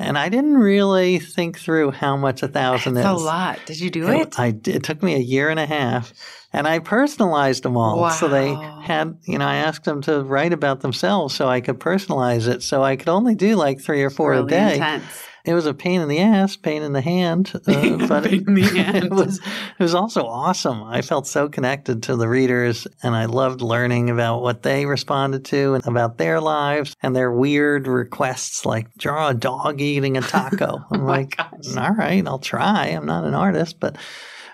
And 0.00 0.16
I 0.16 0.30
didn't 0.30 0.56
really 0.56 1.18
think 1.18 1.58
through 1.58 1.90
how 1.90 2.16
much 2.16 2.42
a 2.42 2.48
thousand 2.48 2.96
It's 2.96 3.04
is. 3.06 3.12
a 3.12 3.24
lot. 3.24 3.58
Did 3.66 3.78
you 3.80 3.90
do 3.90 4.08
It- 4.08 4.20
it? 4.28 4.40
I 4.40 4.50
did, 4.50 4.76
it 4.76 4.82
took 4.82 5.02
me 5.02 5.14
a 5.14 5.18
year 5.18 5.50
and 5.50 5.60
a 5.60 5.66
half, 5.66 6.14
and 6.54 6.66
I 6.66 6.78
personalized 6.78 7.64
them 7.64 7.76
all. 7.76 8.00
Wow. 8.00 8.08
So 8.08 8.26
they 8.28 8.54
had, 8.82 9.18
you 9.24 9.36
know, 9.38 9.44
I 9.46 9.56
asked 9.56 9.84
them 9.84 10.00
to 10.02 10.22
write 10.22 10.54
about 10.54 10.80
themselves 10.80 11.34
so 11.34 11.48
I 11.48 11.60
could 11.60 11.78
personalize 11.78 12.48
it. 12.48 12.62
So 12.62 12.82
I 12.82 12.96
could 12.96 13.10
only 13.10 13.34
do 13.34 13.56
like 13.56 13.80
three 13.82 14.02
or 14.02 14.08
four 14.10 14.30
really 14.30 14.44
a 14.46 14.48
day. 14.48 14.74
intense. 14.74 15.04
It 15.44 15.54
was 15.54 15.66
a 15.66 15.74
pain 15.74 16.00
in 16.00 16.08
the 16.08 16.18
ass, 16.20 16.56
pain 16.56 16.82
in 16.82 16.92
the 16.92 17.00
hand, 17.00 17.52
uh, 17.66 18.06
but 18.08 18.24
Pain 18.24 18.44
in 18.46 18.54
the 18.54 18.62
hand. 18.84 19.04
it 19.04 19.10
was 19.10 19.38
it 19.38 19.82
was 19.82 19.94
also 19.94 20.24
awesome. 20.26 20.82
I 20.82 21.02
felt 21.02 21.26
so 21.26 21.48
connected 21.48 22.02
to 22.04 22.16
the 22.16 22.28
readers, 22.28 22.86
and 23.02 23.14
I 23.14 23.24
loved 23.24 23.60
learning 23.62 24.10
about 24.10 24.42
what 24.42 24.62
they 24.62 24.86
responded 24.86 25.44
to 25.46 25.74
and 25.74 25.86
about 25.86 26.18
their 26.18 26.40
lives 26.40 26.94
and 27.02 27.16
their 27.16 27.32
weird 27.32 27.86
requests, 27.86 28.66
like 28.66 28.92
draw 28.98 29.28
a 29.28 29.34
dog 29.34 29.80
eating 29.80 30.16
a 30.16 30.20
taco. 30.20 30.84
I'm 30.92 31.02
Oh 31.02 31.06
like, 31.06 31.36
gosh. 31.36 31.76
all 31.76 31.94
right, 31.94 32.26
I'll 32.26 32.38
try. 32.38 32.86
I'm 32.88 33.06
not 33.06 33.24
an 33.24 33.34
artist, 33.34 33.80
but 33.80 33.96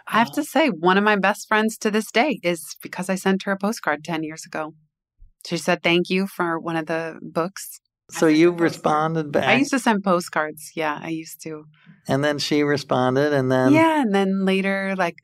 I 0.08 0.18
have 0.18 0.30
to 0.32 0.44
say, 0.44 0.68
one 0.68 0.98
of 0.98 1.02
my 1.04 1.16
best 1.16 1.48
friends 1.48 1.76
to 1.78 1.90
this 1.90 2.12
day 2.12 2.38
is 2.44 2.76
because 2.80 3.10
I 3.10 3.16
sent 3.16 3.42
her 3.42 3.50
a 3.52 3.58
postcard 3.58 4.04
10 4.04 4.22
years 4.22 4.44
ago. 4.46 4.74
She 5.44 5.56
said 5.56 5.82
thank 5.82 6.10
you 6.10 6.26
for 6.28 6.58
one 6.60 6.76
of 6.76 6.86
the 6.86 7.18
books. 7.22 7.80
So 8.10 8.28
you 8.28 8.52
responded 8.52 9.32
back, 9.32 9.44
I 9.44 9.54
used 9.56 9.72
to 9.72 9.78
send 9.80 10.04
postcards. 10.04 10.72
Yeah, 10.76 10.98
I 11.02 11.08
used 11.08 11.42
to. 11.42 11.64
and 12.08 12.22
then 12.22 12.38
she 12.38 12.62
responded, 12.62 13.32
and 13.32 13.50
then 13.50 13.72
yeah, 13.72 14.00
and 14.00 14.14
then 14.14 14.44
later, 14.44 14.94
like 14.96 15.16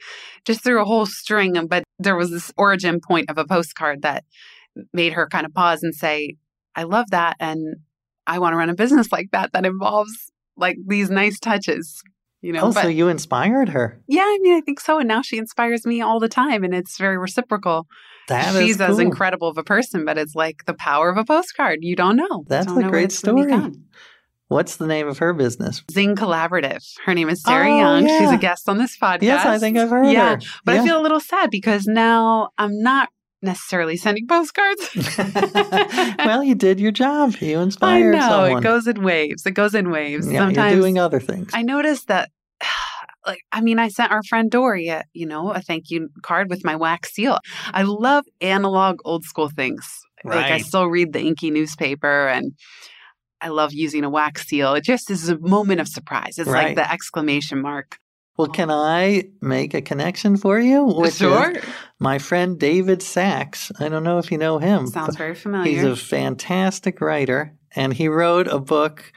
just 0.45 0.65
through 0.65 0.83
a 0.83 0.85
whole 0.85 1.07
string. 1.07 1.67
But 1.69 1.85
there 1.99 2.17
was 2.17 2.31
this 2.31 2.53
origin 2.57 3.01
point 3.01 3.31
of 3.31 3.39
a 3.39 3.45
postcard 3.45 4.03
that 4.03 4.25
made 4.93 5.13
her 5.13 5.29
kind 5.29 5.47
of 5.47 5.55
pause 5.55 5.83
and 5.83 5.95
say, 5.95 6.37
I 6.75 6.83
love 6.85 7.11
that. 7.11 7.37
And 7.39 7.77
I 8.27 8.39
want 8.39 8.53
to 8.55 8.57
run 8.57 8.71
a 8.71 8.75
business 8.75 9.13
like 9.13 9.31
that 9.33 9.53
that 9.53 9.65
involves 9.67 10.13
like 10.57 10.77
these 10.87 11.11
nice 11.11 11.39
touches. 11.39 12.03
You 12.41 12.53
know, 12.53 12.63
oh, 12.63 12.73
but 12.73 12.83
so 12.83 12.89
you 12.89 13.07
inspired 13.07 13.69
her. 13.69 14.03
yeah, 14.09 14.23
I 14.23 14.39
mean, 14.43 14.55
I 14.55 14.61
think 14.61 14.81
so. 14.81 14.99
And 14.99 15.07
now 15.07 15.23
she 15.23 15.39
inspires 15.39 15.87
me 15.87 16.01
all 16.01 16.19
the 16.19 16.29
time, 16.29 16.65
and 16.65 16.75
it's 16.75 16.99
very 16.99 17.17
reciprocal. 17.17 17.87
That 18.29 18.55
She's 18.55 18.81
as 18.81 18.91
cool. 18.91 19.01
incredible 19.01 19.49
of 19.49 19.59
a 19.59 19.65
person, 19.65 20.05
but 20.05 20.17
it's 20.19 20.35
like 20.35 20.65
the 20.67 20.75
power 20.75 21.11
of 21.11 21.17
a 21.19 21.25
postcard. 21.25 21.79
You 21.83 21.97
don't 21.97 22.17
know. 22.17 22.45
That's 22.49 22.67
Don't 22.67 22.79
a 22.79 22.83
know 22.83 22.91
great 22.91 23.05
it's 23.07 23.21
gonna 23.21 23.45
be 23.45 23.53
story. 23.53 23.73
What's 24.49 24.77
the 24.77 24.87
name 24.87 25.09
of 25.09 25.19
her 25.19 25.33
business? 25.33 25.83
Zing 25.91 26.15
Collaborative. 26.15 26.85
Her 27.07 27.15
name 27.15 27.29
is 27.31 27.43
oh, 27.47 27.51
Sarah 27.51 27.73
Oh, 27.73 27.79
Young. 27.79 28.07
She's 28.07 28.31
a 28.31 28.37
guest 28.37 28.69
on 28.69 28.77
this 28.79 28.99
podcast. 28.99 29.23
Yes, 29.23 29.47
I 29.47 29.59
think 29.59 29.79
I've 29.79 29.89
heard 29.91 30.07
Yeah, 30.09 30.35
her. 30.37 30.41
but 30.65 30.75
Yeah. 30.75 30.83
I 30.83 30.85
feel 30.85 31.01
a 31.01 31.03
little 31.03 31.21
sad 31.21 31.51
because 31.51 31.87
now 31.87 32.51
I'm 32.59 32.83
not 32.83 33.09
necessarily 33.41 33.97
sending 33.97 34.27
postcards. 34.27 34.91
well, 36.19 36.45
you 36.45 36.55
did 36.55 36.79
your 36.81 36.93
job. 36.93 37.35
You 37.41 37.59
I 37.59 37.63
inspired 37.63 38.13
know 38.13 38.21
someone. 38.21 38.59
it 38.59 38.63
goes 38.63 38.87
in 38.87 39.03
waves. 39.03 39.47
It 39.47 39.53
goes 39.53 39.75
in 39.75 39.91
waves. 39.91 40.31
yeah, 40.31 40.41
Sometimes 40.41 40.73
you're 40.73 40.81
doing 40.83 40.99
other 40.99 41.19
things. 41.21 41.51
I 41.55 41.63
noticed 41.63 42.09
that. 42.09 42.31
Like, 43.27 43.41
I 43.53 43.61
mean, 43.61 43.79
I 43.79 43.89
sent 43.89 44.11
our 44.11 44.23
friend 44.25 44.51
Dorie, 44.51 44.89
a, 44.89 45.05
you 45.13 45.27
know, 45.27 45.53
a 45.53 45.61
thank 45.61 45.91
you 45.91 46.09
card 46.23 46.51
with 46.51 46.65
my 46.65 46.77
wax 46.77 47.13
seal. 47.15 47.39
I 47.73 47.83
love 47.83 48.25
analog, 48.41 49.01
old 49.05 49.25
school 49.25 49.49
things. 49.49 49.87
Right. 50.25 50.37
Like, 50.43 50.51
I 50.53 50.59
still 50.59 50.87
read 50.87 51.13
the 51.13 51.21
inky 51.21 51.51
newspaper, 51.51 52.29
and 52.29 52.53
I 53.41 53.49
love 53.49 53.73
using 53.73 54.05
a 54.05 54.11
wax 54.11 54.47
seal. 54.47 54.75
It 54.75 54.85
just 54.85 55.11
is 55.11 55.29
a 55.29 55.39
moment 55.39 55.81
of 55.81 55.89
surprise. 55.89 56.39
It's 56.39 56.49
Right. 56.49 56.69
like 56.69 56.77
the 56.77 56.91
exclamation 56.93 57.61
mark. 57.61 57.99
well, 58.39 58.49
can 58.49 58.71
I 58.71 59.25
make 59.41 59.75
a 59.75 59.83
connection 59.83 60.37
for 60.37 60.59
you? 60.59 60.89
Uh, 60.89 61.01
Which 61.01 61.11
is 61.11 61.17
sure, 61.19 61.53
my 62.01 62.19
friend 62.19 62.59
David 62.59 63.03
Sax. 63.03 63.71
I 63.79 63.89
don't 63.89 64.05
know 64.05 64.19
if 64.19 64.33
you 64.33 64.39
know 64.39 64.59
him. 64.59 64.87
sounds 64.87 65.17
very 65.17 65.35
familiar. 65.35 65.71
He's 65.71 65.85
a 65.85 65.95
fantastic 65.97 67.01
writer, 67.01 67.55
and 67.77 67.93
he 67.93 68.09
wrote 68.09 68.47
a 68.49 68.59
book 68.59 69.13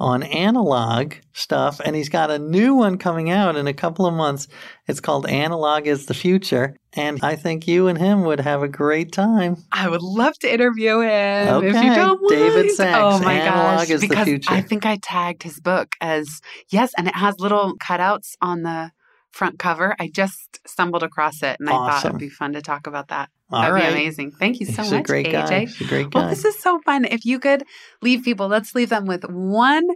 on 0.00 0.22
analog 0.22 1.14
stuff, 1.34 1.80
and 1.84 1.94
he's 1.94 2.08
got 2.08 2.30
a 2.30 2.38
new 2.38 2.74
one 2.74 2.96
coming 2.96 3.30
out 3.30 3.54
in 3.54 3.66
a 3.66 3.74
couple 3.74 4.06
of 4.06 4.14
months. 4.14 4.48
It's 4.88 5.00
called 5.00 5.28
Analog 5.28 5.86
is 5.86 6.06
the 6.06 6.14
Future, 6.14 6.74
and 6.94 7.20
I 7.22 7.36
think 7.36 7.68
you 7.68 7.86
and 7.86 7.98
him 7.98 8.24
would 8.24 8.40
have 8.40 8.62
a 8.62 8.68
great 8.68 9.12
time. 9.12 9.58
I 9.70 9.88
would 9.88 10.02
love 10.02 10.38
to 10.40 10.52
interview 10.52 11.00
him 11.00 11.64
if 11.64 11.74
you 11.74 11.94
don't 11.94 12.20
mind. 12.22 12.28
David 12.30 12.70
Sax, 12.72 12.98
Oh 12.98 13.24
my 13.24 13.34
Analog 13.34 13.78
gosh! 13.80 13.90
is 13.90 14.00
the 14.00 14.08
because 14.08 14.26
future. 14.26 14.52
I 14.52 14.62
think 14.62 14.86
I 14.86 14.96
tagged 14.96 15.42
his 15.42 15.60
book 15.60 15.94
as 16.00 16.40
yes, 16.70 16.92
and 16.96 17.06
it 17.06 17.14
has 17.14 17.34
little 17.38 17.76
cutouts 17.76 18.36
on 18.40 18.62
the 18.62 18.92
front 19.30 19.58
cover. 19.58 19.94
I 20.00 20.08
just 20.08 20.58
stumbled 20.66 21.02
across 21.02 21.42
it, 21.42 21.58
and 21.60 21.68
I 21.68 21.72
thought 21.72 22.04
it'd 22.06 22.18
be 22.18 22.30
fun 22.30 22.54
to 22.54 22.62
talk 22.62 22.86
about 22.86 23.08
that. 23.08 23.28
All 23.50 23.62
That'd 23.62 23.74
right. 23.74 23.86
be 23.86 23.92
amazing. 23.92 24.32
Thank 24.32 24.60
you 24.60 24.66
so 24.66 24.82
He's 24.82 24.92
much, 24.92 25.00
a 25.00 25.02
great 25.02 25.26
AJ. 25.26 25.32
guy. 25.32 25.60
He's 25.60 25.80
a 25.80 25.84
great 25.84 26.10
guy. 26.10 26.20
Well, 26.20 26.28
this 26.28 26.44
is 26.44 26.58
so 26.60 26.80
fun. 26.80 27.04
If 27.04 27.24
you 27.24 27.38
could 27.40 27.64
leave 28.02 28.22
people, 28.22 28.48
let's 28.48 28.74
leave 28.74 28.90
them 28.90 29.06
with 29.06 29.24
one 29.24 29.86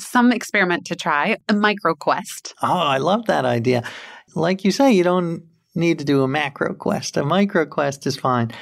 some 0.00 0.32
experiment 0.32 0.84
to 0.86 0.96
try, 0.96 1.36
a 1.48 1.54
micro 1.54 1.94
quest. 1.94 2.54
Oh, 2.62 2.66
I 2.68 2.98
love 2.98 3.26
that 3.26 3.44
idea. 3.44 3.82
Like 4.34 4.64
you 4.64 4.70
say, 4.70 4.92
you 4.92 5.02
don't 5.02 5.42
need 5.74 5.98
to 5.98 6.04
do 6.04 6.22
a 6.22 6.28
macro 6.28 6.74
quest. 6.74 7.16
A 7.16 7.24
micro 7.24 7.66
quest 7.66 8.06
is 8.06 8.16
fine. 8.16 8.52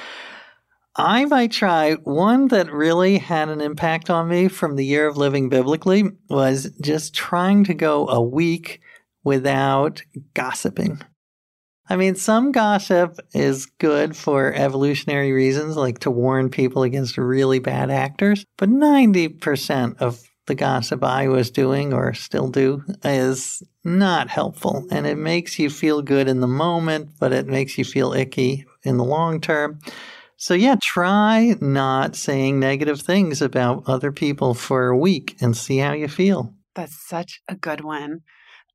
I 0.95 1.25
might 1.25 1.51
try 1.51 1.93
one 1.93 2.47
that 2.47 2.71
really 2.71 3.19
had 3.19 3.49
an 3.49 3.61
impact 3.61 4.09
on 4.09 4.27
me 4.27 4.47
from 4.47 4.75
the 4.75 4.85
year 4.85 5.07
of 5.07 5.15
living 5.15 5.47
biblically 5.47 6.05
was 6.29 6.71
just 6.81 7.13
trying 7.13 7.63
to 7.65 7.75
go 7.75 8.07
a 8.07 8.19
week 8.19 8.81
without 9.23 10.01
gossiping. 10.33 10.99
I 11.89 11.95
mean, 11.95 12.15
some 12.15 12.51
gossip 12.51 13.17
is 13.33 13.65
good 13.65 14.15
for 14.15 14.53
evolutionary 14.53 15.31
reasons, 15.31 15.77
like 15.77 15.99
to 15.99 16.11
warn 16.11 16.49
people 16.49 16.83
against 16.83 17.17
really 17.17 17.59
bad 17.59 17.89
actors, 17.89 18.45
but 18.57 18.69
90% 18.69 19.97
of 19.99 20.21
the 20.47 20.55
gossip 20.55 21.03
I 21.03 21.27
was 21.27 21.51
doing 21.51 21.93
or 21.93 22.13
still 22.13 22.49
do 22.49 22.83
is 23.03 23.61
not 23.83 24.29
helpful. 24.29 24.85
And 24.91 25.05
it 25.05 25.17
makes 25.17 25.59
you 25.59 25.69
feel 25.69 26.01
good 26.01 26.27
in 26.27 26.39
the 26.39 26.47
moment, 26.47 27.11
but 27.19 27.33
it 27.33 27.47
makes 27.47 27.77
you 27.77 27.85
feel 27.85 28.13
icky 28.13 28.65
in 28.83 28.97
the 28.97 29.03
long 29.03 29.39
term. 29.39 29.79
So, 30.37 30.53
yeah, 30.53 30.75
try 30.81 31.55
not 31.59 32.15
saying 32.15 32.59
negative 32.59 33.01
things 33.01 33.41
about 33.41 33.83
other 33.87 34.11
people 34.11 34.53
for 34.53 34.87
a 34.87 34.97
week 34.97 35.35
and 35.41 35.57
see 35.57 35.77
how 35.77 35.93
you 35.93 36.07
feel. 36.07 36.53
That's 36.75 37.07
such 37.07 37.41
a 37.47 37.55
good 37.55 37.83
one. 37.83 38.19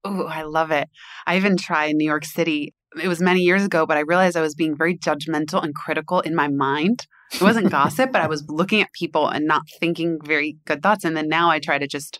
Oh, 0.05 0.27
I 0.27 0.43
love 0.43 0.73
it. 0.73 0.89
I 1.27 1.37
even 1.37 1.57
tried 1.57 1.91
in 1.91 1.99
New 1.99 2.05
York 2.05 2.25
City. 2.25 2.75
It 3.01 3.09
was 3.09 3.21
many 3.21 3.41
years 3.41 3.65
ago, 3.65 3.87
but 3.87 3.97
I 3.97 4.01
realized 4.01 4.37
I 4.37 4.43
was 4.43 4.55
being 4.55 4.77
very 4.77 4.97
judgmental 4.97 5.63
and 5.63 5.75
critical 5.75 6.21
in 6.21 6.35
my 6.35 6.49
mind. 6.49 7.07
It 7.33 7.41
wasn't 7.41 7.71
gossip, 7.71 8.13
but 8.13 8.21
I 8.21 8.27
was 8.27 8.45
looking 8.49 8.83
at 8.83 8.93
people 8.93 9.29
and 9.29 9.47
not 9.47 9.63
thinking 9.81 10.19
very 10.23 10.59
good 10.67 10.83
thoughts. 10.83 11.05
And 11.05 11.17
then 11.17 11.29
now 11.29 11.51
I 11.51 11.59
try 11.59 11.79
to 11.79 11.87
just 11.87 12.19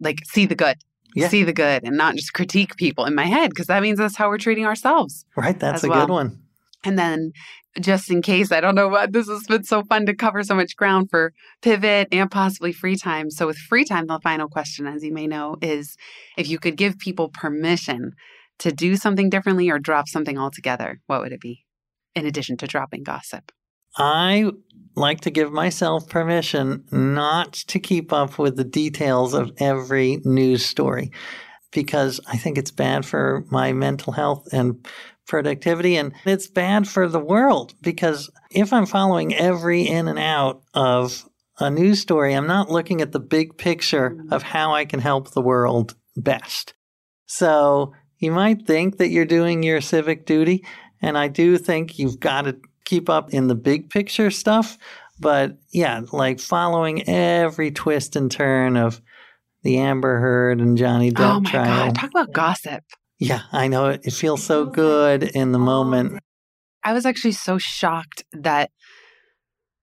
like 0.00 0.20
see 0.24 0.46
the 0.46 0.54
good. 0.54 0.76
Yeah. 1.16 1.28
see 1.28 1.44
the 1.44 1.52
good 1.52 1.84
and 1.84 1.96
not 1.96 2.16
just 2.16 2.32
critique 2.32 2.74
people 2.74 3.04
in 3.04 3.14
my 3.14 3.26
head 3.26 3.50
because 3.50 3.68
that 3.68 3.82
means 3.82 4.00
that's 4.00 4.16
how 4.16 4.28
we're 4.28 4.38
treating 4.38 4.66
ourselves. 4.66 5.24
Right. 5.36 5.56
That's 5.56 5.84
a 5.84 5.88
well. 5.88 6.00
good 6.00 6.12
one. 6.12 6.44
And 6.84 6.98
then, 6.98 7.32
just 7.80 8.10
in 8.10 8.22
case, 8.22 8.52
I 8.52 8.60
don't 8.60 8.74
know 8.74 8.88
what 8.88 9.12
this 9.12 9.28
has 9.28 9.44
been 9.44 9.64
so 9.64 9.82
fun 9.82 10.06
to 10.06 10.14
cover 10.14 10.42
so 10.42 10.54
much 10.54 10.76
ground 10.76 11.10
for 11.10 11.32
pivot 11.62 12.08
and 12.12 12.30
possibly 12.30 12.72
free 12.72 12.96
time. 12.96 13.30
So, 13.30 13.46
with 13.46 13.56
free 13.56 13.84
time, 13.84 14.06
the 14.06 14.20
final 14.20 14.48
question, 14.48 14.86
as 14.86 15.02
you 15.02 15.12
may 15.12 15.26
know, 15.26 15.56
is 15.60 15.96
if 16.36 16.48
you 16.48 16.58
could 16.58 16.76
give 16.76 16.98
people 16.98 17.30
permission 17.30 18.12
to 18.60 18.72
do 18.72 18.96
something 18.96 19.30
differently 19.30 19.70
or 19.70 19.78
drop 19.78 20.08
something 20.08 20.38
altogether, 20.38 21.00
what 21.06 21.20
would 21.20 21.32
it 21.32 21.40
be? 21.40 21.64
In 22.14 22.26
addition 22.26 22.56
to 22.58 22.66
dropping 22.66 23.02
gossip. 23.02 23.52
I 23.96 24.50
like 24.96 25.20
to 25.22 25.30
give 25.30 25.52
myself 25.52 26.08
permission 26.08 26.84
not 26.90 27.52
to 27.52 27.78
keep 27.78 28.12
up 28.12 28.38
with 28.38 28.56
the 28.56 28.64
details 28.64 29.34
of 29.34 29.52
every 29.58 30.20
news 30.24 30.64
story 30.64 31.10
because 31.72 32.20
I 32.26 32.36
think 32.36 32.56
it's 32.56 32.70
bad 32.70 33.04
for 33.04 33.44
my 33.50 33.72
mental 33.72 34.12
health 34.12 34.48
and 34.52 34.86
productivity 35.26 35.96
and 35.96 36.12
it's 36.24 36.46
bad 36.46 36.86
for 36.86 37.08
the 37.08 37.20
world 37.20 37.74
because 37.80 38.30
if 38.50 38.72
I'm 38.72 38.86
following 38.86 39.34
every 39.34 39.82
in 39.82 40.06
and 40.06 40.18
out 40.18 40.62
of 40.74 41.28
a 41.58 41.70
news 41.70 42.00
story, 42.00 42.34
I'm 42.34 42.46
not 42.46 42.70
looking 42.70 43.00
at 43.00 43.12
the 43.12 43.20
big 43.20 43.56
picture 43.56 44.10
mm. 44.10 44.32
of 44.32 44.42
how 44.42 44.74
I 44.74 44.84
can 44.84 45.00
help 45.00 45.30
the 45.30 45.40
world 45.40 45.94
best. 46.16 46.74
So 47.26 47.92
you 48.24 48.32
might 48.32 48.66
think 48.66 48.96
that 48.96 49.10
you're 49.10 49.24
doing 49.24 49.62
your 49.62 49.80
civic 49.80 50.26
duty, 50.26 50.64
and 51.00 51.16
I 51.16 51.28
do 51.28 51.58
think 51.58 51.98
you've 51.98 52.18
got 52.18 52.42
to 52.42 52.56
keep 52.84 53.08
up 53.08 53.32
in 53.32 53.46
the 53.46 53.54
big 53.54 53.90
picture 53.90 54.30
stuff. 54.30 54.78
But 55.20 55.58
yeah, 55.70 56.02
like 56.12 56.40
following 56.40 57.08
every 57.08 57.70
twist 57.70 58.16
and 58.16 58.30
turn 58.30 58.76
of 58.76 59.00
the 59.62 59.78
Amber 59.78 60.18
Heard 60.18 60.60
and 60.60 60.76
Johnny 60.76 61.12
Depp 61.12 61.36
oh 61.36 61.40
my 61.40 61.50
trial. 61.50 61.86
God. 61.86 61.94
Talk 61.94 62.10
about 62.10 62.32
gossip. 62.32 62.82
Yeah, 63.18 63.42
I 63.52 63.68
know 63.68 63.90
it. 63.90 64.00
It 64.04 64.12
feels 64.12 64.42
so 64.42 64.66
good 64.66 65.22
in 65.22 65.52
the 65.52 65.58
oh 65.58 65.62
moment. 65.62 66.18
I 66.82 66.92
was 66.92 67.06
actually 67.06 67.32
so 67.32 67.58
shocked 67.58 68.24
that 68.32 68.70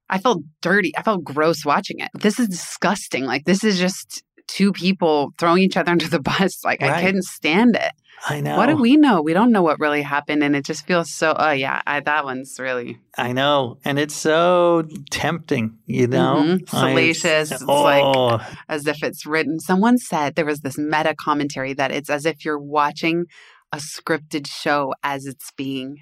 I 0.09 0.19
felt 0.19 0.43
dirty. 0.61 0.91
I 0.97 1.03
felt 1.03 1.23
gross 1.23 1.65
watching 1.65 1.99
it. 1.99 2.09
This 2.13 2.39
is 2.39 2.49
disgusting. 2.49 3.25
Like, 3.25 3.45
this 3.45 3.63
is 3.63 3.79
just 3.79 4.23
two 4.47 4.73
people 4.73 5.31
throwing 5.39 5.63
each 5.63 5.77
other 5.77 5.91
under 5.91 6.07
the 6.07 6.19
bus. 6.19 6.63
Like, 6.63 6.83
I 6.83 7.01
couldn't 7.01 7.23
stand 7.23 7.75
it. 7.75 7.93
I 8.29 8.39
know. 8.41 8.55
What 8.57 8.67
do 8.67 8.75
we 8.75 8.97
know? 8.97 9.21
We 9.21 9.33
don't 9.33 9.51
know 9.51 9.63
what 9.63 9.79
really 9.79 10.01
happened. 10.03 10.43
And 10.43 10.55
it 10.55 10.63
just 10.65 10.85
feels 10.85 11.11
so, 11.11 11.35
oh, 11.37 11.51
yeah, 11.51 11.81
I, 11.87 12.01
that 12.01 12.23
one's 12.23 12.57
really 12.59 12.99
I 13.17 13.33
know, 13.33 13.77
and 13.83 13.97
it's 13.99 14.15
so 14.15 14.83
tempting, 15.09 15.77
you 15.85 16.07
know. 16.07 16.35
Mhm. 16.37 16.69
Salacious. 16.69 17.51
It's 17.51 17.61
like- 17.63 18.03
oh, 18.03 18.39
as 18.69 18.85
if 18.87 19.01
it's 19.03 19.25
written. 19.25 19.59
Someone 19.59 19.97
said 19.97 20.35
there 20.35 20.45
was 20.45 20.61
this 20.61 20.77
meta 20.77 21.15
commentary 21.19 21.73
that 21.73 21.91
it's 21.91 22.09
as 22.09 22.25
if 22.25 22.45
you're 22.45 22.59
watching 22.59 23.25
a 23.73 23.77
scripted 23.77 24.47
show 24.47 24.93
as 25.03 25.25
it's 25.25 25.51
being 25.57 25.97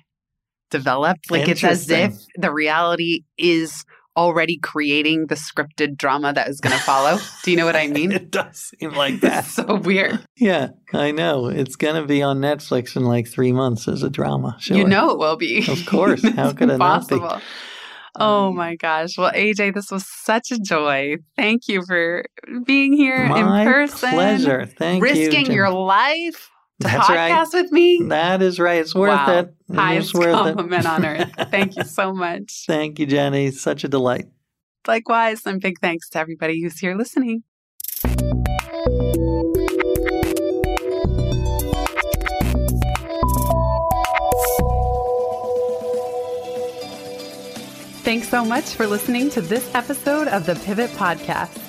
developed. 0.69 1.31
Like 1.31 1.47
it's 1.47 1.63
as 1.63 1.89
if 1.89 2.13
the 2.35 2.51
reality 2.51 3.21
is 3.37 3.85
already 4.19 4.57
creating 4.57 5.27
the 5.27 5.35
scripted 5.35 5.97
drama 5.97 6.33
that 6.33 6.47
is 6.49 6.59
going 6.59 6.75
to 6.77 6.83
follow. 6.83 7.17
Do 7.43 7.51
you 7.51 7.57
know 7.57 7.65
what 7.65 7.75
I 7.75 7.87
mean? 7.97 8.11
it 8.11 8.29
does 8.31 8.71
seem 8.79 8.91
like 8.93 9.19
that. 9.21 9.45
It's 9.45 9.53
so 9.53 9.75
weird. 9.75 10.19
yeah, 10.37 10.69
I 10.93 11.11
know. 11.11 11.47
It's 11.47 11.75
gonna 11.75 12.05
be 12.05 12.21
on 12.21 12.39
Netflix 12.39 12.95
in 12.95 13.03
like 13.05 13.27
three 13.27 13.51
months 13.53 13.87
as 13.87 14.03
a 14.03 14.09
drama. 14.09 14.55
Sure. 14.59 14.77
You 14.77 14.83
know 14.87 15.11
it 15.11 15.17
will 15.19 15.37
be. 15.37 15.65
Of 15.71 15.85
course. 15.85 16.21
How 16.35 16.49
It's 16.49 16.57
could 16.59 16.69
it 16.69 16.77
not 16.77 17.07
be? 17.07 17.15
impossible. 17.15 17.41
Oh 18.15 18.47
Um, 18.49 18.55
my 18.55 18.75
gosh. 18.75 19.17
Well, 19.17 19.31
AJ, 19.31 19.73
this 19.75 19.91
was 19.91 20.05
such 20.07 20.51
a 20.51 20.59
joy. 20.59 21.17
Thank 21.37 21.67
you 21.67 21.83
for 21.85 22.25
being 22.65 22.91
here 22.93 23.27
My 23.27 23.61
in 23.61 23.67
person. 23.71 24.09
pleasure. 24.11 24.65
Thank 24.65 24.97
you. 25.03 25.09
risking 25.09 25.51
your 25.51 25.69
life 25.69 26.49
to 26.81 26.88
That's 26.88 27.10
right. 27.10 27.31
podcast 27.31 27.53
with 27.53 27.72
me. 27.72 28.03
That 28.07 28.41
is 28.41 28.60
right. 28.60 28.80
It's 28.81 28.95
worth 28.95 29.10
Wow. 29.10 29.39
it. 29.39 29.53
It 29.69 29.76
Highest 29.76 30.14
worth 30.14 30.34
compliment 30.34 30.85
it. 30.85 30.89
on 30.89 31.06
earth. 31.06 31.31
Thank 31.51 31.76
you 31.76 31.84
so 31.84 32.14
much. 32.14 32.64
Thank 32.68 32.99
you, 32.99 33.06
Jenny. 33.06 33.51
Such 33.51 33.84
a 33.84 33.88
delight. 33.88 34.27
Likewise, 34.88 35.45
and 35.45 35.60
big 35.61 35.80
thanks 35.80 36.10
to 36.11 36.19
everybody 36.19 36.61
who's 36.61 36.80
here 36.80 36.95
listening. 36.95 37.43
Thanks 48.03 48.30
so 48.30 48.43
much 48.43 48.73
for 48.73 48.88
listening 48.88 49.30
to 49.31 49.41
this 49.41 49.69
episode 49.76 50.27
of 50.30 50.45
the 50.45 50.56
Pivot 50.56 50.89
Podcast. 50.91 51.68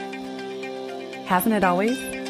Hasn't 1.31 1.55
it 1.55 1.63
always? 1.63 2.20